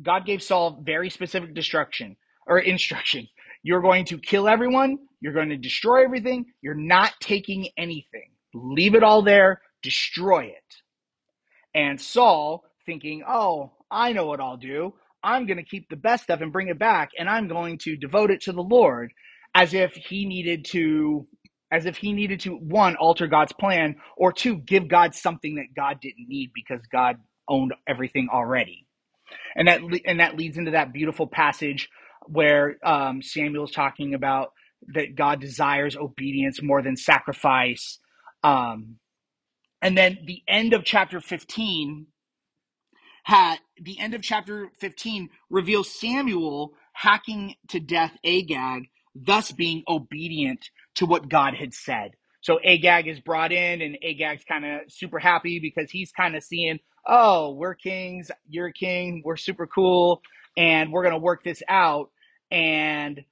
God 0.01 0.25
gave 0.25 0.44
Saul 0.44 0.82
very 0.84 1.10
specific 1.10 1.54
destruction 1.56 2.18
or 2.48 2.60
instruction. 2.60 3.27
You're 3.65 3.81
going 3.81 4.05
to 4.05 4.19
kill 4.19 4.48
everyone. 4.48 5.00
You're 5.22 5.34
going 5.34 5.50
to 5.50 5.57
destroy 5.57 6.03
everything. 6.03 6.45
You're 6.62 6.75
not 6.75 7.13
taking 7.19 7.67
anything. 7.79 8.29
Leave 8.53 8.93
it 8.93 9.01
all 9.01 9.24
there. 9.24 9.60
Destroy 9.81 10.43
it. 10.43 10.75
And 11.74 12.00
Saul 12.00 12.63
thinking, 12.86 13.24
oh, 13.27 13.72
I 13.89 14.13
know 14.13 14.27
what 14.27 14.39
I'll 14.39 14.57
do. 14.57 14.93
I'm 15.24 15.48
going 15.48 15.57
to 15.57 15.63
keep 15.63 15.89
the 15.89 15.95
best 15.95 16.25
stuff 16.25 16.41
and 16.41 16.53
bring 16.53 16.67
it 16.67 16.77
back 16.77 17.10
and 17.17 17.27
I'm 17.27 17.48
going 17.48 17.79
to 17.79 17.98
devote 17.98 18.29
it 18.29 18.41
to 18.41 18.51
the 18.51 18.62
Lord 18.62 19.12
as 19.55 19.74
if 19.74 19.93
he 19.93 20.27
needed 20.27 20.65
to 20.65 21.27
as 21.72 21.88
if 21.88 21.98
he 21.98 22.13
needed 22.13 22.41
to 22.41 22.51
one 22.51 22.95
alter 22.98 23.25
God's 23.25 23.53
plan 23.53 23.95
or 24.15 24.31
two 24.31 24.57
give 24.57 24.88
God 24.88 25.15
something 25.15 25.55
that 25.55 25.74
God 25.75 26.00
didn't 26.01 26.29
need 26.29 26.51
because 26.53 26.81
God 26.91 27.15
owned 27.50 27.74
everything 27.88 28.27
already 28.31 28.86
and 29.55 29.67
that 29.67 29.81
and 30.05 30.19
that 30.19 30.38
leads 30.38 30.60
into 30.60 30.72
that 30.72 30.93
beautiful 30.93 31.25
passage 31.25 31.89
where 32.27 32.77
um, 32.84 33.22
Samuel's 33.22 33.72
talking 33.72 34.13
about 34.13 34.51
that 34.94 35.15
God 35.15 35.39
desires 35.41 35.96
obedience 35.96 36.62
more 36.62 36.82
than 36.82 36.96
sacrifice. 36.98 38.00
Um, 38.44 38.98
and 39.82 39.98
then 39.98 40.20
the 40.25 40.41
end 40.48 40.74
of 40.74 40.84
chapter 40.84 41.22
15 41.22 42.08
had 43.24 43.58
the 43.82 44.00
end 44.00 44.13
of 44.13 44.22
chapter 44.22 44.70
15 44.79 45.29
reveals 45.50 46.00
Samuel 46.00 46.74
hacking 46.94 47.55
to 47.70 47.79
death 47.79 48.13
Agag, 48.24 48.89
thus 49.15 49.51
being 49.51 49.84
obedient 49.88 50.70
to 50.96 51.05
what 51.05 51.29
God 51.29 51.55
had 51.55 51.74
said. 51.74 52.12
So 52.41 52.60
Agag 52.63 53.08
is 53.08 53.20
brought 53.20 53.51
in, 53.51 53.82
and 53.82 53.98
Agag's 54.03 54.44
kind 54.44 54.65
of 54.65 54.82
super 54.89 55.20
happy 55.20 55.60
because 55.60 55.89
he's 55.89 56.12
kind 56.12 56.36
of 56.36 56.44
seeing, 56.44 56.79
oh, 57.08 57.53
we're 57.53 57.74
kings, 57.74 58.29
you're 58.48 58.67
a 58.67 58.74
king, 58.74 59.24
we're 59.25 59.38
super 59.38 59.65
cool, 59.65 60.22
and 60.55 60.91
we're 60.91 61.01
going 61.01 61.15
to 61.15 61.20
work 61.20 61.44
this 61.44 61.63
out. 61.67 62.12
And 62.55 63.25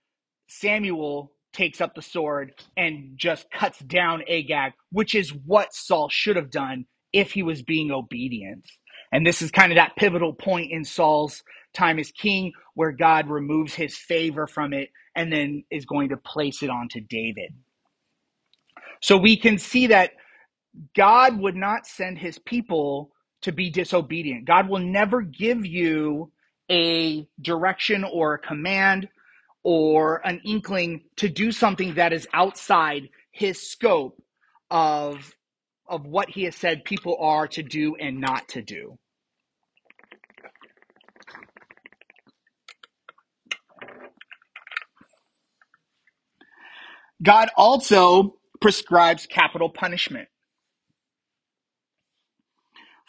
Samuel 0.49 1.33
takes 1.53 1.81
up 1.81 1.95
the 1.95 2.03
sword 2.03 2.53
and 2.77 3.13
just 3.17 3.51
cuts 3.51 3.79
down 3.81 4.23
Agag, 4.29 4.73
which 4.91 5.15
is 5.15 5.31
what 5.33 5.73
Saul 5.75 6.09
should 6.09 6.37
have 6.37 6.51
done 6.51 6.85
if 7.13 7.33
he 7.33 7.43
was 7.43 7.63
being 7.63 7.91
obedient. 7.91 8.67
And 9.13 9.27
this 9.27 9.41
is 9.41 9.51
kind 9.51 9.73
of 9.73 9.77
that 9.77 9.95
pivotal 9.97 10.33
point 10.33 10.73
in 10.73 10.85
Saul's 10.85 11.43
time 11.73 11.99
as 11.99 12.11
king 12.11 12.53
where 12.75 12.93
God 12.93 13.29
removes 13.29 13.75
his 13.75 13.97
favor 13.97 14.47
from 14.47 14.73
it 14.73 14.89
and 15.15 15.33
then 15.33 15.65
is 15.71 15.85
going 15.85 16.09
to 16.09 16.17
place 16.17 16.63
it 16.63 16.71
onto 16.71 17.01
David. 17.01 17.55
So 19.01 19.17
we 19.17 19.37
can 19.37 19.57
see 19.59 19.87
that 19.87 20.11
God 20.95 21.39
would 21.39 21.55
not 21.57 21.87
send 21.87 22.19
his 22.19 22.39
people 22.39 23.11
to 23.43 23.53
be 23.53 23.71
disobedient. 23.71 24.45
God 24.45 24.69
will 24.69 24.79
never 24.79 25.21
give 25.21 25.65
you 25.65 26.31
a 26.71 27.27
direction 27.41 28.03
or 28.03 28.35
a 28.35 28.39
command 28.39 29.09
or 29.63 30.25
an 30.27 30.41
inkling 30.45 31.03
to 31.17 31.29
do 31.29 31.51
something 31.51 31.95
that 31.95 32.13
is 32.13 32.27
outside 32.33 33.09
his 33.31 33.61
scope 33.69 34.21
of 34.71 35.35
of 35.87 36.05
what 36.05 36.29
he 36.29 36.43
has 36.45 36.55
said 36.55 36.85
people 36.85 37.17
are 37.19 37.47
to 37.47 37.63
do 37.63 37.95
and 37.95 38.19
not 38.21 38.47
to 38.49 38.61
do. 38.61 38.97
God 47.23 47.49
also 47.57 48.35
prescribes 48.61 49.27
capital 49.27 49.69
punishment 49.69 50.29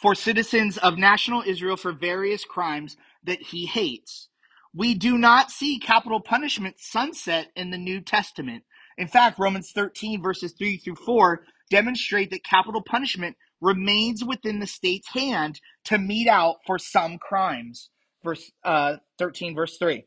for 0.04 0.14
citizens 0.14 0.76
of 0.76 0.98
national 0.98 1.42
Israel 1.46 1.78
for 1.78 1.90
various 1.90 2.44
crimes 2.44 2.94
that 3.22 3.40
he 3.40 3.64
hates. 3.64 4.28
We 4.74 4.92
do 4.92 5.16
not 5.16 5.50
see 5.50 5.78
capital 5.78 6.20
punishment 6.20 6.74
sunset 6.78 7.48
in 7.56 7.70
the 7.70 7.78
New 7.78 8.02
Testament. 8.02 8.64
In 8.98 9.08
fact, 9.08 9.38
Romans 9.38 9.72
13, 9.74 10.22
verses 10.22 10.52
3 10.58 10.76
through 10.76 10.96
4 10.96 11.44
demonstrate 11.70 12.30
that 12.32 12.44
capital 12.44 12.82
punishment 12.82 13.38
remains 13.62 14.22
within 14.22 14.58
the 14.58 14.66
state's 14.66 15.08
hand 15.08 15.58
to 15.84 15.96
mete 15.96 16.28
out 16.28 16.56
for 16.66 16.78
some 16.78 17.16
crimes. 17.16 17.88
Verse 18.22 18.52
uh, 18.62 18.96
13, 19.18 19.54
verse 19.54 19.78
3. 19.78 20.04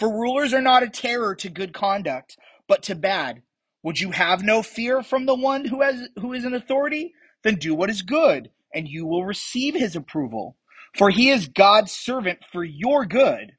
For 0.00 0.08
rulers 0.12 0.52
are 0.52 0.60
not 0.60 0.82
a 0.82 0.88
terror 0.88 1.36
to 1.36 1.48
good 1.48 1.72
conduct, 1.72 2.36
but 2.66 2.82
to 2.82 2.96
bad. 2.96 3.42
Would 3.84 4.00
you 4.00 4.10
have 4.10 4.42
no 4.42 4.64
fear 4.64 5.04
from 5.04 5.26
the 5.26 5.36
one 5.36 5.64
who 5.64 5.80
has 5.80 6.08
who 6.20 6.32
is 6.32 6.44
in 6.44 6.54
authority? 6.54 7.14
Then 7.44 7.54
do 7.54 7.72
what 7.72 7.88
is 7.88 8.02
good, 8.02 8.50
and 8.74 8.88
you 8.88 9.06
will 9.06 9.24
receive 9.24 9.74
his 9.74 9.96
approval. 9.96 10.56
For 10.96 11.10
he 11.10 11.30
is 11.30 11.48
God's 11.48 11.92
servant 11.92 12.40
for 12.52 12.64
your 12.64 13.06
good. 13.06 13.52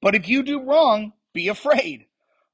But 0.00 0.14
if 0.14 0.28
you 0.28 0.42
do 0.42 0.62
wrong, 0.62 1.12
be 1.32 1.48
afraid, 1.48 2.06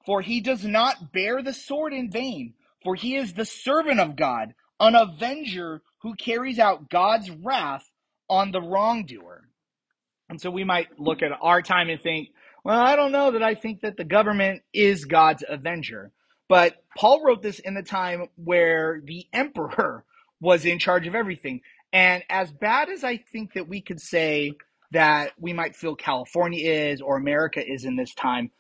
for 0.04 0.20
he 0.20 0.40
does 0.40 0.64
not 0.64 1.12
bear 1.12 1.42
the 1.42 1.52
sword 1.52 1.92
in 1.92 2.11
vain, 2.11 2.54
for 2.82 2.94
he 2.94 3.16
is 3.16 3.32
the 3.32 3.44
servant 3.44 4.00
of 4.00 4.16
God, 4.16 4.54
an 4.80 4.94
avenger 4.94 5.82
who 6.02 6.14
carries 6.14 6.58
out 6.58 6.90
God's 6.90 7.30
wrath 7.30 7.88
on 8.28 8.50
the 8.50 8.61
wrongdoer. 8.61 9.49
And 10.28 10.40
so 10.40 10.50
we 10.50 10.64
might 10.64 10.99
look 10.99 11.22
at 11.22 11.30
our 11.40 11.62
time 11.62 11.88
and 11.90 12.00
think, 12.00 12.30
well, 12.64 12.80
I 12.80 12.96
don't 12.96 13.12
know 13.12 13.32
that 13.32 13.42
I 13.42 13.54
think 13.54 13.82
that 13.82 13.96
the 13.96 14.04
government 14.04 14.62
is 14.72 15.04
God's 15.04 15.44
avenger. 15.49 16.12
But 16.49 16.76
Paul 16.96 17.22
wrote 17.25 17.42
this 17.42 17.58
in 17.58 17.75
the 17.75 17.82
time 17.82 18.26
where 18.37 19.00
the 19.04 19.26
emperor 19.32 20.04
was 20.40 20.64
in 20.64 20.78
charge 20.78 21.06
of 21.06 21.14
everything. 21.14 21.61
And 21.92 22.22
as 22.30 22.50
bad 22.52 22.88
as 22.88 23.04
I 23.04 23.18
think 23.18 23.54
that 23.54 23.68
we 23.68 23.80
could 23.82 24.00
say 24.00 24.52
that 24.92 25.32
we 25.38 25.52
might 25.52 25.76
feel 25.76 25.94
California 25.94 26.70
is 26.70 27.00
or 27.00 27.16
America 27.16 27.62
is 27.64 27.84
in 27.84 27.96
this 27.96 28.14
time, 28.14 28.50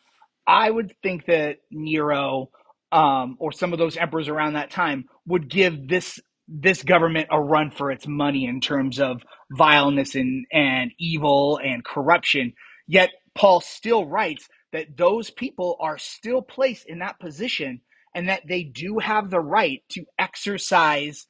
I 0.46 0.70
would 0.70 0.94
think 1.02 1.26
that 1.26 1.58
Nero 1.70 2.50
um, 2.90 3.36
or 3.40 3.52
some 3.52 3.72
of 3.72 3.78
those 3.78 3.96
emperors 3.96 4.28
around 4.28 4.54
that 4.54 4.70
time 4.70 5.06
would 5.26 5.48
give 5.48 5.88
this 5.88 6.20
this 6.48 6.82
government 6.82 7.28
a 7.30 7.40
run 7.40 7.70
for 7.70 7.90
its 7.90 8.06
money 8.06 8.44
in 8.44 8.60
terms 8.60 9.00
of 9.00 9.22
vileness 9.52 10.14
and, 10.14 10.44
and 10.52 10.90
evil 10.98 11.58
and 11.62 11.84
corruption. 11.84 12.52
Yet 12.86 13.10
Paul 13.34 13.60
still 13.60 14.06
writes 14.06 14.48
that 14.72 14.96
those 14.96 15.30
people 15.30 15.76
are 15.80 15.96
still 15.96 16.42
placed 16.42 16.86
in 16.86 16.98
that 16.98 17.20
position 17.20 17.80
and 18.14 18.28
that 18.28 18.42
they 18.46 18.64
do 18.64 18.98
have 18.98 19.30
the 19.30 19.40
right 19.40 19.82
to 19.92 20.04
exercise 20.18 21.26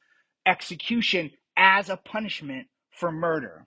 execution 0.47 1.31
as 1.57 1.89
a 1.89 1.97
punishment 1.97 2.69
for 2.91 3.13
murder. 3.13 3.67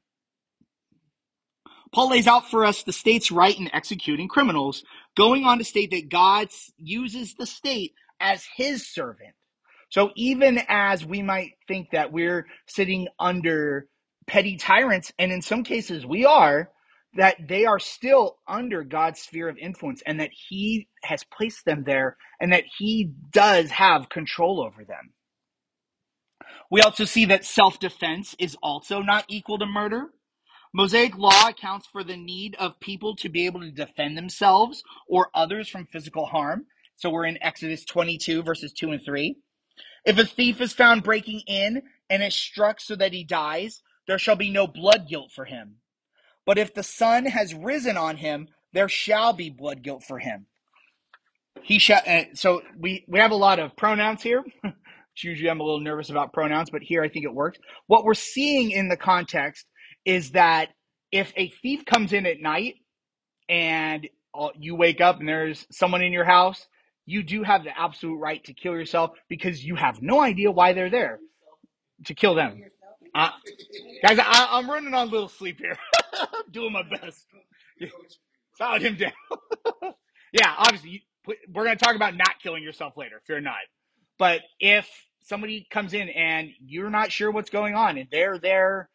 Paul 1.93 2.09
lays 2.09 2.27
out 2.27 2.49
for 2.49 2.65
us 2.65 2.83
the 2.83 2.93
state's 2.93 3.31
right 3.31 3.57
in 3.57 3.73
executing 3.73 4.27
criminals, 4.27 4.83
going 5.15 5.45
on 5.45 5.59
to 5.59 5.63
state 5.63 5.91
that 5.91 6.09
God 6.09 6.49
uses 6.77 7.35
the 7.35 7.45
state 7.45 7.93
as 8.19 8.45
his 8.55 8.87
servant. 8.87 9.33
So 9.89 10.11
even 10.15 10.61
as 10.67 11.05
we 11.05 11.21
might 11.21 11.51
think 11.67 11.91
that 11.91 12.11
we're 12.11 12.47
sitting 12.67 13.07
under 13.19 13.87
petty 14.27 14.57
tyrants, 14.57 15.13
and 15.17 15.31
in 15.31 15.41
some 15.41 15.63
cases 15.63 16.05
we 16.05 16.25
are, 16.25 16.69
that 17.15 17.37
they 17.47 17.65
are 17.65 17.79
still 17.79 18.39
under 18.47 18.83
God's 18.83 19.21
sphere 19.21 19.47
of 19.47 19.57
influence 19.57 20.03
and 20.05 20.19
that 20.19 20.31
he 20.33 20.89
has 21.03 21.23
placed 21.23 21.63
them 21.65 21.83
there 21.85 22.17
and 22.41 22.51
that 22.51 22.65
he 22.77 23.13
does 23.31 23.71
have 23.71 24.09
control 24.09 24.61
over 24.61 24.83
them. 24.83 25.11
We 26.71 26.81
also 26.81 27.05
see 27.05 27.25
that 27.25 27.45
self 27.45 27.79
defense 27.79 28.35
is 28.39 28.57
also 28.61 29.01
not 29.01 29.25
equal 29.29 29.59
to 29.59 29.65
murder. 29.65 30.07
Mosaic 30.73 31.17
law 31.17 31.47
accounts 31.47 31.87
for 31.87 32.03
the 32.03 32.17
need 32.17 32.55
of 32.59 32.79
people 32.81 33.15
to 33.17 33.29
be 33.29 33.45
able 33.45 33.61
to 33.61 33.71
defend 33.71 34.17
themselves 34.17 34.83
or 35.07 35.29
others 35.33 35.69
from 35.69 35.85
physical 35.85 36.25
harm. 36.25 36.65
So 36.97 37.09
we're 37.09 37.25
in 37.25 37.41
Exodus 37.41 37.85
22, 37.85 38.43
verses 38.43 38.73
2 38.73 38.91
and 38.91 39.01
3. 39.03 39.37
If 40.05 40.17
a 40.17 40.25
thief 40.25 40.61
is 40.61 40.73
found 40.73 41.03
breaking 41.03 41.41
in 41.47 41.83
and 42.09 42.23
is 42.23 42.35
struck 42.35 42.81
so 42.81 42.95
that 42.95 43.13
he 43.13 43.23
dies, 43.23 43.81
there 44.07 44.19
shall 44.19 44.35
be 44.35 44.51
no 44.51 44.67
blood 44.67 45.07
guilt 45.09 45.31
for 45.33 45.45
him. 45.45 45.77
But 46.45 46.57
if 46.57 46.73
the 46.73 46.83
sun 46.83 47.25
has 47.25 47.53
risen 47.53 47.97
on 47.97 48.17
him, 48.17 48.49
there 48.73 48.89
shall 48.89 49.33
be 49.33 49.49
blood 49.49 49.81
guilt 49.81 50.03
for 50.03 50.19
him. 50.19 50.47
He 51.63 51.79
shall. 51.79 52.01
Uh, 52.05 52.25
so 52.33 52.61
we 52.77 53.05
we 53.07 53.19
have 53.19 53.31
a 53.31 53.35
lot 53.35 53.59
of 53.59 53.75
pronouns 53.75 54.21
here. 54.21 54.43
Usually 55.23 55.49
I'm 55.49 55.59
a 55.59 55.63
little 55.63 55.79
nervous 55.79 56.09
about 56.09 56.33
pronouns, 56.33 56.69
but 56.69 56.81
here 56.83 57.03
I 57.03 57.09
think 57.09 57.25
it 57.25 57.33
worked. 57.33 57.59
What 57.87 58.03
we're 58.05 58.13
seeing 58.13 58.71
in 58.71 58.89
the 58.89 58.97
context 58.97 59.65
is 60.05 60.31
that 60.31 60.69
if 61.11 61.31
a 61.35 61.49
thief 61.49 61.85
comes 61.85 62.13
in 62.13 62.25
at 62.25 62.39
night 62.41 62.75
and 63.49 64.07
you 64.57 64.75
wake 64.75 65.01
up 65.01 65.19
and 65.19 65.27
there's 65.27 65.65
someone 65.71 66.01
in 66.01 66.13
your 66.13 66.25
house, 66.25 66.67
you 67.05 67.23
do 67.23 67.43
have 67.43 67.63
the 67.63 67.77
absolute 67.79 68.17
right 68.17 68.43
to 68.45 68.53
kill 68.53 68.73
yourself 68.73 69.11
because 69.29 69.63
you 69.63 69.75
have 69.75 70.01
no 70.01 70.19
idea 70.21 70.51
why 70.51 70.73
they're 70.73 70.89
there 70.89 71.19
to 72.05 72.13
kill 72.13 72.35
them. 72.35 72.61
Uh, 73.13 73.29
guys, 74.03 74.19
I, 74.19 74.47
I'm 74.51 74.69
running 74.69 74.93
on 74.93 75.07
a 75.07 75.11
little 75.11 75.29
sleep 75.29 75.57
here. 75.59 75.77
I'm 76.13 76.27
doing 76.51 76.73
my 76.73 76.83
best. 76.83 77.25
Solid 78.57 78.81
him 78.81 78.95
down. 78.95 79.11
yeah, 80.33 80.53
obviously, 80.57 80.89
you, 80.89 80.99
we're 81.53 81.63
going 81.65 81.77
to 81.77 81.83
talk 81.83 81.95
about 81.95 82.15
not 82.15 82.39
killing 82.41 82.63
yourself 82.63 82.97
later. 82.97 83.21
Fear 83.25 83.41
not. 83.41 83.55
But 84.17 84.41
if 84.59 84.89
somebody 85.25 85.67
comes 85.69 85.93
in 85.93 86.09
and 86.09 86.49
you're 86.65 86.89
not 86.89 87.11
sure 87.11 87.31
what's 87.31 87.49
going 87.49 87.75
on 87.75 87.97
and 87.97 88.07
they're 88.11 88.39
there 88.39 88.89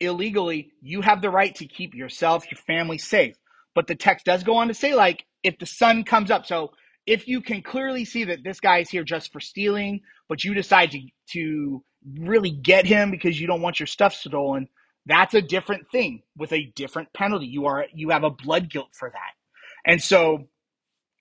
illegally, 0.00 0.72
you 0.80 1.00
have 1.00 1.22
the 1.22 1.30
right 1.30 1.54
to 1.56 1.66
keep 1.66 1.94
yourself, 1.94 2.50
your 2.50 2.58
family 2.58 2.98
safe. 2.98 3.36
But 3.74 3.86
the 3.86 3.94
text 3.94 4.26
does 4.26 4.42
go 4.42 4.56
on 4.56 4.68
to 4.68 4.74
say, 4.74 4.94
like, 4.94 5.24
if 5.42 5.58
the 5.58 5.66
sun 5.66 6.04
comes 6.04 6.30
up, 6.30 6.46
so 6.46 6.72
if 7.06 7.26
you 7.26 7.40
can 7.40 7.62
clearly 7.62 8.04
see 8.04 8.24
that 8.24 8.44
this 8.44 8.60
guy 8.60 8.78
is 8.78 8.90
here 8.90 9.04
just 9.04 9.32
for 9.32 9.40
stealing, 9.40 10.00
but 10.28 10.44
you 10.44 10.54
decide 10.54 10.90
to 10.92 11.00
to 11.32 11.84
really 12.18 12.50
get 12.50 12.84
him 12.84 13.10
because 13.10 13.40
you 13.40 13.46
don't 13.46 13.62
want 13.62 13.78
your 13.80 13.86
stuff 13.86 14.12
stolen, 14.12 14.68
that's 15.06 15.34
a 15.34 15.42
different 15.42 15.90
thing 15.90 16.22
with 16.36 16.52
a 16.52 16.72
different 16.76 17.12
penalty. 17.12 17.46
You 17.46 17.66
are 17.66 17.86
you 17.94 18.10
have 18.10 18.24
a 18.24 18.30
blood 18.30 18.70
guilt 18.70 18.90
for 18.92 19.10
that. 19.10 19.90
And 19.90 20.02
so 20.02 20.48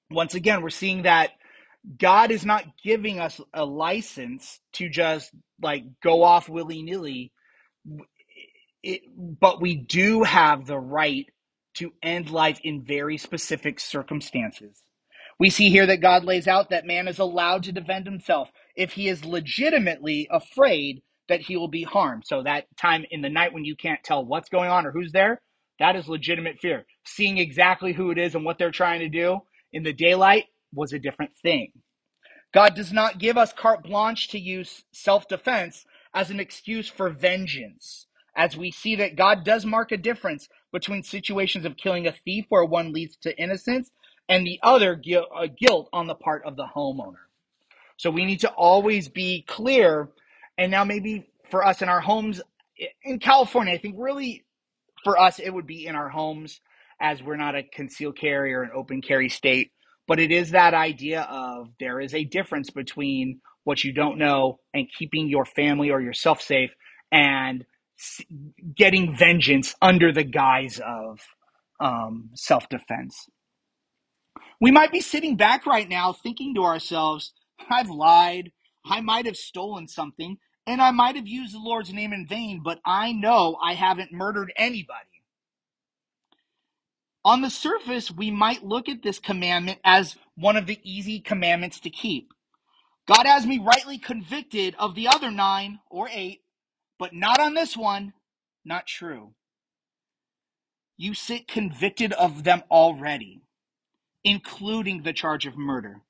once 0.09 0.35
again, 0.35 0.61
we're 0.61 0.69
seeing 0.69 1.03
that 1.03 1.31
God 1.99 2.31
is 2.31 2.45
not 2.45 2.65
giving 2.83 3.19
us 3.19 3.41
a 3.53 3.65
license 3.65 4.59
to 4.73 4.89
just 4.89 5.31
like 5.61 5.85
go 6.03 6.23
off 6.23 6.49
willy 6.49 6.83
nilly 6.83 7.31
but 9.17 9.61
we 9.61 9.75
do 9.75 10.23
have 10.23 10.65
the 10.65 10.79
right 10.79 11.27
to 11.75 11.93
end 12.01 12.29
life 12.29 12.59
in 12.63 12.83
very 12.83 13.17
specific 13.17 13.79
circumstances. 13.79 14.83
We 15.39 15.49
see 15.49 15.69
here 15.69 15.85
that 15.87 16.01
God 16.01 16.23
lays 16.25 16.47
out 16.47 16.69
that 16.69 16.85
man 16.85 17.07
is 17.07 17.19
allowed 17.19 17.63
to 17.63 17.71
defend 17.71 18.05
himself 18.05 18.49
if 18.75 18.93
he 18.93 19.09
is 19.09 19.25
legitimately 19.25 20.27
afraid 20.31 21.01
that 21.29 21.41
he 21.41 21.57
will 21.57 21.67
be 21.67 21.83
harmed. 21.83 22.23
So, 22.27 22.43
that 22.43 22.65
time 22.77 23.05
in 23.11 23.21
the 23.21 23.29
night 23.29 23.53
when 23.53 23.65
you 23.65 23.75
can't 23.75 24.03
tell 24.03 24.25
what's 24.25 24.49
going 24.49 24.69
on 24.69 24.85
or 24.85 24.91
who's 24.91 25.11
there, 25.11 25.41
that 25.79 25.95
is 25.95 26.07
legitimate 26.07 26.59
fear. 26.59 26.85
Seeing 27.05 27.37
exactly 27.37 27.93
who 27.93 28.11
it 28.11 28.17
is 28.17 28.35
and 28.35 28.45
what 28.45 28.57
they're 28.59 28.71
trying 28.71 28.99
to 29.01 29.09
do 29.09 29.39
in 29.73 29.83
the 29.83 29.93
daylight 29.93 30.45
was 30.73 30.93
a 30.93 30.99
different 30.99 31.31
thing. 31.37 31.71
God 32.53 32.75
does 32.75 32.91
not 32.91 33.19
give 33.19 33.37
us 33.37 33.53
carte 33.53 33.83
blanche 33.83 34.29
to 34.29 34.39
use 34.39 34.83
self 34.93 35.27
defense 35.27 35.85
as 36.13 36.29
an 36.29 36.39
excuse 36.39 36.89
for 36.89 37.09
vengeance 37.09 38.07
as 38.35 38.57
we 38.57 38.71
see 38.71 38.95
that 38.97 39.15
God 39.15 39.43
does 39.43 39.65
mark 39.65 39.91
a 39.91 39.97
difference 39.97 40.47
between 40.71 41.03
situations 41.03 41.65
of 41.65 41.77
killing 41.77 42.07
a 42.07 42.11
thief 42.11 42.45
where 42.49 42.65
one 42.65 42.93
leads 42.93 43.17
to 43.17 43.37
innocence 43.37 43.91
and 44.29 44.45
the 44.45 44.59
other 44.63 44.99
uh, 45.35 45.47
guilt 45.59 45.89
on 45.93 46.07
the 46.07 46.15
part 46.15 46.43
of 46.45 46.55
the 46.55 46.65
homeowner. 46.65 47.15
So 47.97 48.09
we 48.09 48.25
need 48.25 48.41
to 48.41 48.49
always 48.51 49.09
be 49.09 49.43
clear. 49.47 50.09
And 50.57 50.71
now, 50.71 50.83
maybe 50.83 51.27
for 51.49 51.65
us 51.65 51.81
in 51.81 51.89
our 51.89 52.01
homes 52.01 52.41
in 53.03 53.19
California, 53.19 53.73
I 53.73 53.77
think 53.77 53.95
really 53.97 54.45
for 55.03 55.19
us, 55.19 55.39
it 55.39 55.51
would 55.51 55.67
be 55.67 55.87
in 55.87 55.95
our 55.95 56.09
homes 56.09 56.61
as 56.99 57.21
we're 57.23 57.37
not 57.37 57.55
a 57.55 57.63
concealed 57.63 58.17
carry 58.17 58.53
or 58.53 58.63
an 58.63 58.71
open 58.75 59.01
carry 59.01 59.29
state. 59.29 59.71
But 60.07 60.19
it 60.19 60.31
is 60.31 60.51
that 60.51 60.73
idea 60.73 61.21
of 61.23 61.69
there 61.79 61.99
is 61.99 62.13
a 62.13 62.25
difference 62.25 62.69
between 62.69 63.41
what 63.63 63.83
you 63.83 63.93
don't 63.93 64.17
know 64.17 64.59
and 64.73 64.87
keeping 64.97 65.29
your 65.29 65.45
family 65.45 65.91
or 65.91 66.01
yourself 66.01 66.41
safe 66.41 66.71
and 67.11 67.65
getting 68.75 69.15
vengeance 69.15 69.75
under 69.81 70.11
the 70.11 70.23
guise 70.23 70.79
of 70.85 71.19
um, 71.79 72.31
self 72.35 72.69
defense. 72.69 73.27
We 74.61 74.71
might 74.71 74.91
be 74.91 75.01
sitting 75.01 75.37
back 75.37 75.65
right 75.67 75.89
now 75.89 76.13
thinking 76.13 76.55
to 76.55 76.63
ourselves, 76.63 77.33
I've 77.69 77.89
lied, 77.89 78.51
I 78.85 79.01
might 79.01 79.25
have 79.27 79.37
stolen 79.37 79.87
something, 79.87 80.37
and 80.67 80.81
I 80.81 80.91
might 80.91 81.15
have 81.15 81.27
used 81.27 81.53
the 81.53 81.59
Lord's 81.59 81.93
name 81.93 82.13
in 82.13 82.27
vain, 82.27 82.61
but 82.63 82.79
I 82.85 83.13
know 83.13 83.57
I 83.63 83.73
haven't 83.75 84.13
murdered 84.13 84.53
anybody. 84.57 85.10
On 87.23 87.41
the 87.41 87.49
surface, 87.49 88.09
we 88.11 88.31
might 88.31 88.63
look 88.63 88.89
at 88.89 89.03
this 89.03 89.19
commandment 89.19 89.79
as 89.83 90.15
one 90.35 90.57
of 90.57 90.65
the 90.65 90.79
easy 90.83 91.19
commandments 91.19 91.79
to 91.81 91.89
keep. 91.89 92.33
God 93.07 93.25
has 93.25 93.45
me 93.45 93.59
rightly 93.59 93.97
convicted 93.97 94.75
of 94.79 94.95
the 94.95 95.07
other 95.07 95.29
nine 95.29 95.79
or 95.89 96.09
eight, 96.11 96.41
but 96.97 97.13
not 97.13 97.39
on 97.39 97.53
this 97.53 97.77
one. 97.77 98.13
Not 98.65 98.87
true. 98.87 99.33
You 100.97 101.13
sit 101.13 101.47
convicted 101.47 102.13
of 102.13 102.43
them 102.43 102.63
already, 102.71 103.41
including 104.23 105.03
the 105.03 105.13
charge 105.13 105.45
of 105.45 105.57
murder. 105.57 106.01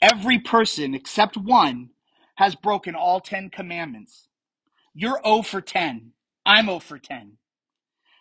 Every 0.00 0.38
person 0.38 0.94
except 0.94 1.36
one 1.36 1.90
has 2.36 2.54
broken 2.54 2.94
all 2.94 3.20
10 3.20 3.50
commandments. 3.50 4.28
You're 4.94 5.20
0 5.24 5.42
for 5.42 5.60
10. 5.60 6.12
I'm 6.46 6.66
0 6.66 6.78
for 6.80 6.98
10. 6.98 7.38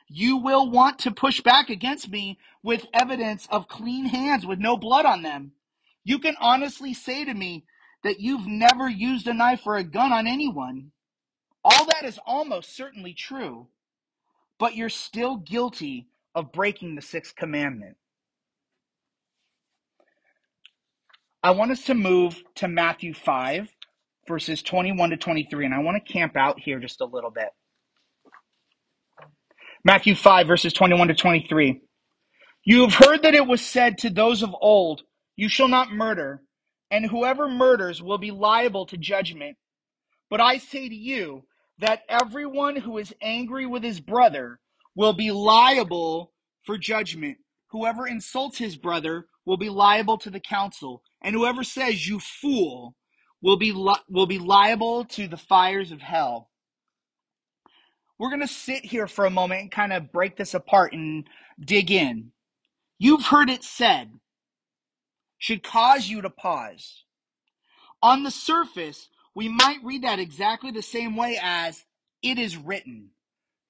You 0.10 0.38
will 0.38 0.70
want 0.70 1.00
to 1.00 1.12
push 1.12 1.40
back 1.42 1.70
against 1.70 2.10
me 2.10 2.40
with 2.64 2.88
evidence 2.94 3.48
of 3.52 3.68
clean 3.68 4.06
hands 4.06 4.46
with 4.46 4.58
no 4.60 4.76
blood 4.76 5.06
on 5.06 5.22
them. 5.22 5.52
You 6.04 6.18
can 6.18 6.36
honestly 6.42 6.96
say 6.96 7.26
to 7.26 7.34
me 7.34 7.66
that 8.04 8.20
you've 8.20 8.48
never 8.48 8.90
used 8.90 9.28
a 9.28 9.34
knife 9.34 9.62
or 9.68 9.76
a 9.76 9.84
gun 9.84 10.12
on 10.12 10.26
anyone. 10.26 10.92
All 11.64 11.86
that 11.86 12.06
is 12.06 12.20
almost 12.26 12.76
certainly 12.76 13.14
true, 13.14 13.68
but 14.58 14.76
you're 14.76 14.90
still 14.90 15.36
guilty 15.38 16.08
of 16.34 16.52
breaking 16.52 16.96
the 16.96 17.02
sixth 17.04 17.36
commandment. 17.36 17.98
I 21.44 21.52
want 21.52 21.72
us 21.72 21.84
to 21.86 21.94
move 21.94 22.44
to 22.56 22.68
Matthew 22.68 23.14
5, 23.14 23.70
verses 24.28 24.64
21 24.64 25.12
to 25.12 25.18
23, 25.18 25.66
and 25.66 25.74
I 25.76 25.80
want 25.80 26.04
to 26.04 26.14
camp 26.14 26.36
out 26.36 26.60
here 26.60 26.80
just 26.80 27.02
a 27.02 27.06
little 27.06 27.32
bit. 27.32 27.50
Matthew 29.84 30.16
5, 30.16 30.48
verses 30.48 30.74
21 30.74 31.10
to 31.10 31.16
23. 31.16 31.82
You 32.66 32.82
have 32.84 32.96
heard 32.96 33.24
that 33.24 33.36
it 33.36 33.48
was 33.48 33.62
said 33.66 34.00
to 34.00 34.12
those 34.12 34.44
of 34.44 34.56
old, 34.62 35.04
You 35.36 35.50
shall 35.50 35.68
not 35.70 35.92
murder, 35.92 36.44
and 36.92 37.06
whoever 37.06 37.50
murders 37.50 38.02
will 38.04 38.20
be 38.20 38.32
liable 38.32 38.86
to 38.88 38.98
judgment. 38.98 39.58
But 40.30 40.42
I 40.42 40.60
say 40.60 40.90
to 40.90 40.96
you 40.96 41.46
that 41.80 42.04
everyone 42.10 42.78
who 42.78 42.98
is 43.00 43.14
angry 43.22 43.66
with 43.68 43.84
his 43.84 44.02
brother 44.02 44.60
will 44.96 45.14
be 45.14 45.32
liable 45.32 46.34
for 46.66 46.78
judgment. 46.78 47.38
Whoever 47.72 48.08
insults 48.08 48.60
his 48.60 48.78
brother 48.78 49.28
will 49.46 49.58
be 49.58 49.70
liable 49.70 50.18
to 50.20 50.32
the 50.32 50.42
council, 50.42 51.04
and 51.22 51.36
whoever 51.36 51.64
says, 51.64 52.08
You 52.08 52.20
fool, 52.20 52.96
will 53.42 53.58
be, 53.58 53.72
li- 53.74 53.96
will 54.10 54.28
be 54.28 54.40
liable 54.40 55.06
to 55.06 55.28
the 55.28 55.38
fires 55.38 55.92
of 55.92 56.02
hell. 56.02 56.49
We're 58.20 58.30
going 58.30 58.42
to 58.42 58.48
sit 58.48 58.86
here 58.86 59.08
for 59.08 59.26
a 59.26 59.32
moment 59.32 59.62
and 59.62 59.72
kind 59.72 59.94
of 59.94 60.12
break 60.12 60.36
this 60.36 60.54
apart 60.54 60.94
and 60.94 61.26
dig 61.60 61.90
in. 61.90 62.32
You've 63.00 63.26
heard 63.26 63.50
it 63.50 63.64
said, 63.64 64.12
should 65.38 65.64
cause 65.64 66.08
you 66.08 66.22
to 66.22 66.30
pause. 66.30 67.06
On 68.04 68.24
the 68.24 68.32
surface, 68.32 69.08
we 69.34 69.48
might 69.48 69.78
read 69.84 70.04
that 70.04 70.20
exactly 70.20 70.72
the 70.72 70.82
same 70.82 71.16
way 71.16 71.40
as 71.42 71.86
it 72.22 72.38
is 72.38 72.58
written. 72.58 73.12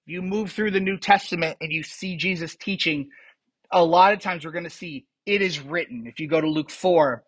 You 0.07 0.23
move 0.23 0.51
through 0.51 0.71
the 0.71 0.79
New 0.79 0.97
Testament 0.97 1.57
and 1.61 1.71
you 1.71 1.83
see 1.83 2.17
Jesus 2.17 2.55
teaching, 2.55 3.09
a 3.71 3.83
lot 3.83 4.13
of 4.13 4.19
times 4.19 4.43
we're 4.43 4.51
going 4.51 4.63
to 4.63 4.69
see 4.71 5.05
it 5.27 5.43
is 5.43 5.59
written. 5.59 6.07
If 6.07 6.19
you 6.19 6.27
go 6.27 6.41
to 6.41 6.49
Luke 6.49 6.71
4 6.71 7.23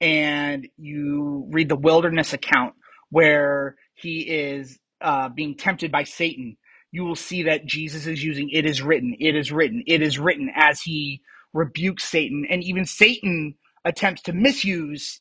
and 0.00 0.66
you 0.76 1.46
read 1.50 1.68
the 1.68 1.76
wilderness 1.76 2.32
account 2.32 2.74
where 3.10 3.76
he 3.94 4.22
is 4.22 4.76
uh, 5.00 5.28
being 5.28 5.56
tempted 5.56 5.92
by 5.92 6.02
Satan, 6.02 6.56
you 6.94 7.04
will 7.04 7.16
see 7.16 7.42
that 7.44 7.66
Jesus 7.66 8.06
is 8.06 8.22
using 8.22 8.50
it 8.50 8.66
is 8.66 8.80
written, 8.80 9.16
it 9.18 9.34
is 9.34 9.50
written, 9.50 9.82
it 9.88 10.00
is 10.00 10.16
written 10.16 10.48
as 10.54 10.80
he 10.80 11.22
rebukes 11.52 12.04
Satan. 12.04 12.46
And 12.48 12.62
even 12.62 12.86
Satan 12.86 13.56
attempts 13.84 14.22
to 14.24 14.32
misuse 14.32 15.20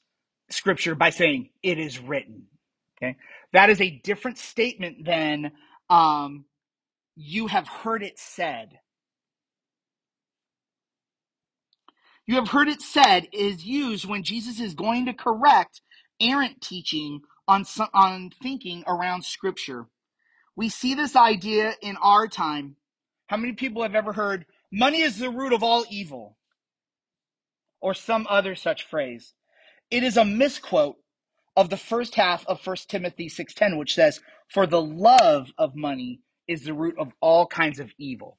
scripture 0.51 0.93
by 0.93 1.09
saying 1.09 1.49
it 1.63 1.79
is 1.79 1.99
written. 1.99 2.43
Okay. 3.01 3.17
That 3.53 3.71
is 3.71 3.81
a 3.81 4.01
different 4.03 4.37
statement 4.37 5.03
than 5.03 5.53
um, 5.89 6.45
you 7.15 7.47
have 7.47 7.67
heard 7.67 8.03
it 8.03 8.19
said. 8.19 8.79
You 12.27 12.35
have 12.35 12.49
heard 12.49 12.69
it 12.69 12.81
said 12.83 13.29
is 13.33 13.65
used 13.65 14.05
when 14.05 14.23
Jesus 14.23 14.59
is 14.59 14.75
going 14.75 15.07
to 15.07 15.13
correct 15.13 15.81
errant 16.21 16.61
teaching 16.61 17.21
on, 17.47 17.65
on 17.95 18.31
thinking 18.43 18.83
around 18.87 19.25
scripture. 19.25 19.87
We 20.55 20.69
see 20.69 20.95
this 20.95 21.15
idea 21.15 21.73
in 21.81 21.97
our 21.97 22.27
time. 22.27 22.77
How 23.27 23.37
many 23.37 23.53
people 23.53 23.83
have 23.83 23.95
ever 23.95 24.13
heard, 24.13 24.45
money 24.71 25.01
is 25.01 25.19
the 25.19 25.29
root 25.29 25.53
of 25.53 25.63
all 25.63 25.85
evil? 25.89 26.37
Or 27.81 27.93
some 27.93 28.27
other 28.29 28.55
such 28.55 28.85
phrase. 28.85 29.33
It 29.91 30.03
is 30.03 30.17
a 30.17 30.25
misquote 30.25 30.97
of 31.55 31.69
the 31.69 31.77
first 31.77 32.15
half 32.15 32.45
of 32.47 32.65
1 32.65 32.89
Timothy 32.89 33.29
6:10 33.29 33.77
which 33.77 33.95
says 33.95 34.21
for 34.49 34.67
the 34.67 34.81
love 34.81 35.51
of 35.57 35.75
money 35.75 36.21
is 36.47 36.63
the 36.63 36.73
root 36.73 36.95
of 36.99 37.13
all 37.21 37.47
kinds 37.47 37.79
of 37.79 37.91
evil. 37.97 38.37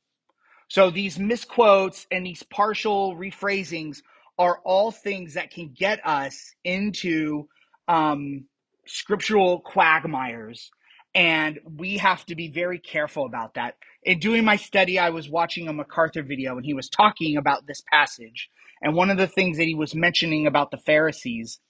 So 0.69 0.91
these 0.91 1.19
misquotes 1.19 2.07
and 2.11 2.27
these 2.27 2.43
partial 2.45 3.17
rephrasings 3.17 4.03
are 4.39 4.61
all 4.65 4.91
things 4.91 5.35
that 5.35 5.51
can 5.51 5.75
get 5.79 6.07
us 6.07 6.55
into 6.65 7.49
um, 7.89 8.47
scriptural 8.87 9.61
quagmires. 9.61 10.71
And 11.15 11.61
we 11.77 11.99
have 11.99 12.27
to 12.27 12.35
be 12.35 12.49
very 12.49 12.79
careful 12.79 13.25
about 13.25 13.55
that. 13.55 13.77
In 14.03 14.19
doing 14.19 14.45
my 14.45 14.57
study, 14.57 14.99
I 14.99 15.11
was 15.11 15.29
watching 15.29 15.69
a 15.69 15.73
MacArthur 15.73 16.23
video 16.23 16.57
and 16.57 16.67
he 16.67 16.75
was 16.75 16.89
talking 16.89 17.37
about 17.37 17.67
this 17.67 17.83
passage. 17.93 18.49
And 18.83 18.95
one 18.95 19.11
of 19.11 19.17
the 19.17 19.29
things 19.29 19.57
that 19.59 19.67
he 19.67 19.75
was 19.75 19.95
mentioning 19.95 20.47
about 20.47 20.71
the 20.71 20.79
Pharisees 20.79 21.61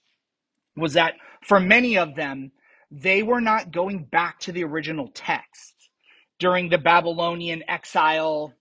was 0.75 0.93
that 0.93 1.13
for 1.43 1.59
many 1.59 1.97
of 1.97 2.15
them, 2.15 2.51
they 2.91 3.23
were 3.23 3.41
not 3.41 3.71
going 3.71 4.05
back 4.05 4.39
to 4.41 4.51
the 4.51 4.63
original 4.63 5.09
text. 5.13 5.73
During 6.39 6.69
the 6.69 6.77
Babylonian 6.77 7.63
exile, 7.67 8.53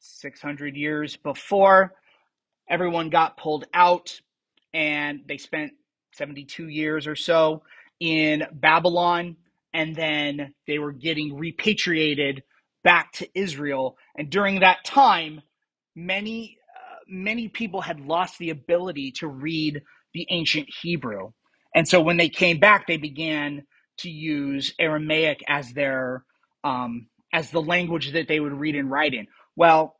600 0.00 0.76
years 0.76 1.16
before, 1.16 1.94
everyone 2.68 3.10
got 3.10 3.36
pulled 3.36 3.64
out 3.72 4.20
and 4.74 5.20
they 5.26 5.38
spent 5.38 5.72
72 6.12 6.68
years 6.68 7.06
or 7.06 7.16
so 7.16 7.62
in 8.00 8.44
Babylon. 8.52 9.36
And 9.74 9.96
then 9.96 10.54
they 10.66 10.78
were 10.78 10.92
getting 10.92 11.36
repatriated 11.38 12.42
back 12.84 13.12
to 13.14 13.28
Israel. 13.34 13.96
And 14.16 14.30
during 14.30 14.60
that 14.60 14.84
time, 14.84 15.42
many, 15.96 16.58
uh, 16.76 16.96
many 17.08 17.48
people 17.48 17.80
had 17.82 18.00
lost 18.00 18.38
the 18.38 18.50
ability 18.50 19.12
to 19.18 19.28
read 19.28 19.82
the 20.14 20.26
ancient 20.30 20.68
Hebrew. 20.82 21.32
And 21.74 21.88
so 21.88 22.00
when 22.00 22.16
they 22.18 22.28
came 22.30 22.58
back, 22.58 22.86
they 22.86 22.98
began 22.98 23.64
to 23.98 24.10
use 24.10 24.74
Aramaic 24.80 25.42
as 25.48 25.72
their 25.72 26.24
um, 26.64 27.08
as 27.32 27.50
the 27.50 27.62
language 27.62 28.12
that 28.12 28.28
they 28.28 28.40
would 28.40 28.54
read 28.54 28.76
and 28.76 28.90
write 28.90 29.14
in. 29.14 29.26
Well, 29.56 29.96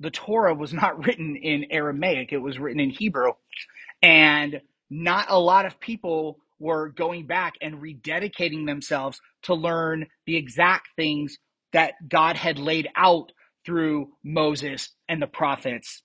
the 0.00 0.10
Torah 0.12 0.54
was 0.54 0.72
not 0.74 1.04
written 1.06 1.36
in 1.36 1.66
Aramaic; 1.70 2.32
it 2.32 2.38
was 2.38 2.58
written 2.58 2.80
in 2.80 2.90
Hebrew, 2.90 3.32
and 4.02 4.62
not 4.90 5.26
a 5.30 5.38
lot 5.38 5.66
of 5.66 5.80
people 5.80 6.38
were 6.62 6.90
going 6.90 7.26
back 7.26 7.54
and 7.60 7.82
rededicating 7.82 8.66
themselves 8.66 9.20
to 9.42 9.54
learn 9.54 10.06
the 10.26 10.36
exact 10.36 10.88
things 10.96 11.38
that 11.72 11.94
God 12.08 12.36
had 12.36 12.58
laid 12.58 12.88
out 12.96 13.32
through 13.66 14.10
Moses 14.24 14.90
and 15.08 15.20
the 15.20 15.26
prophets. 15.26 16.02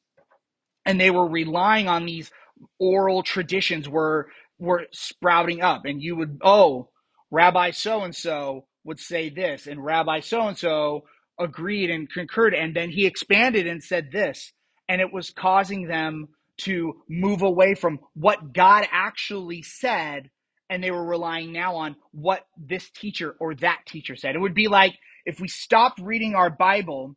And 0.86 1.00
they 1.00 1.12
were 1.12 1.30
relying 1.30 1.88
on 1.88 2.06
these 2.06 2.32
oral 2.80 3.24
traditions 3.24 3.88
were 3.88 4.30
were 4.60 4.88
sprouting 4.92 5.62
up. 5.62 5.86
And 5.86 6.02
you 6.02 6.16
would 6.18 6.40
oh 6.44 6.90
rabbi 7.32 7.72
so 7.72 8.04
and 8.04 8.16
so 8.16 8.66
would 8.84 9.00
say 9.00 9.30
this 9.30 9.68
and 9.68 9.84
rabbi 9.86 10.22
so 10.22 10.48
and 10.48 10.58
so 10.58 11.06
agreed 11.40 11.92
and 11.92 12.12
concurred 12.12 12.56
and 12.56 12.76
then 12.76 12.90
he 12.90 13.06
expanded 13.06 13.68
and 13.68 13.84
said 13.84 14.12
this 14.12 14.54
and 14.90 15.02
it 15.02 15.14
was 15.14 15.30
causing 15.30 15.88
them 15.88 16.30
to 16.58 16.96
move 17.10 17.44
away 17.44 17.76
from 17.76 18.00
what 18.16 18.54
God 18.54 18.88
actually 18.92 19.62
said 19.62 20.32
and 20.70 20.84
they 20.84 20.92
were 20.92 21.06
relying 21.06 21.54
now 21.54 21.76
on 21.78 21.96
what 22.12 22.46
this 22.58 22.90
teacher 22.92 23.36
or 23.40 23.56
that 23.56 23.80
teacher 23.88 24.16
said 24.16 24.36
it 24.36 24.40
would 24.42 24.56
be 24.56 24.68
like 24.68 24.96
if 25.26 25.40
we 25.40 25.48
stopped 25.48 26.00
reading 26.02 26.36
our 26.36 26.50
bible 26.50 27.16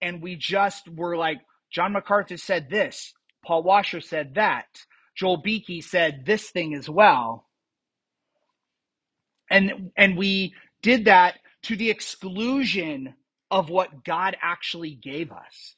and 0.00 0.22
we 0.22 0.36
just 0.36 0.88
were 0.88 1.16
like 1.16 1.40
John 1.70 1.92
MacArthur 1.92 2.36
said 2.36 2.70
this. 2.70 3.12
Paul 3.44 3.62
Washer 3.62 4.00
said 4.00 4.34
that. 4.34 4.66
Joel 5.16 5.38
Beeke 5.42 5.82
said 5.84 6.24
this 6.26 6.50
thing 6.50 6.74
as 6.74 6.88
well. 6.88 7.46
And 9.50 9.92
and 9.96 10.16
we 10.16 10.54
did 10.82 11.06
that 11.06 11.38
to 11.64 11.76
the 11.76 11.90
exclusion 11.90 13.14
of 13.50 13.70
what 13.70 14.04
God 14.04 14.36
actually 14.42 14.94
gave 14.94 15.32
us. 15.32 15.74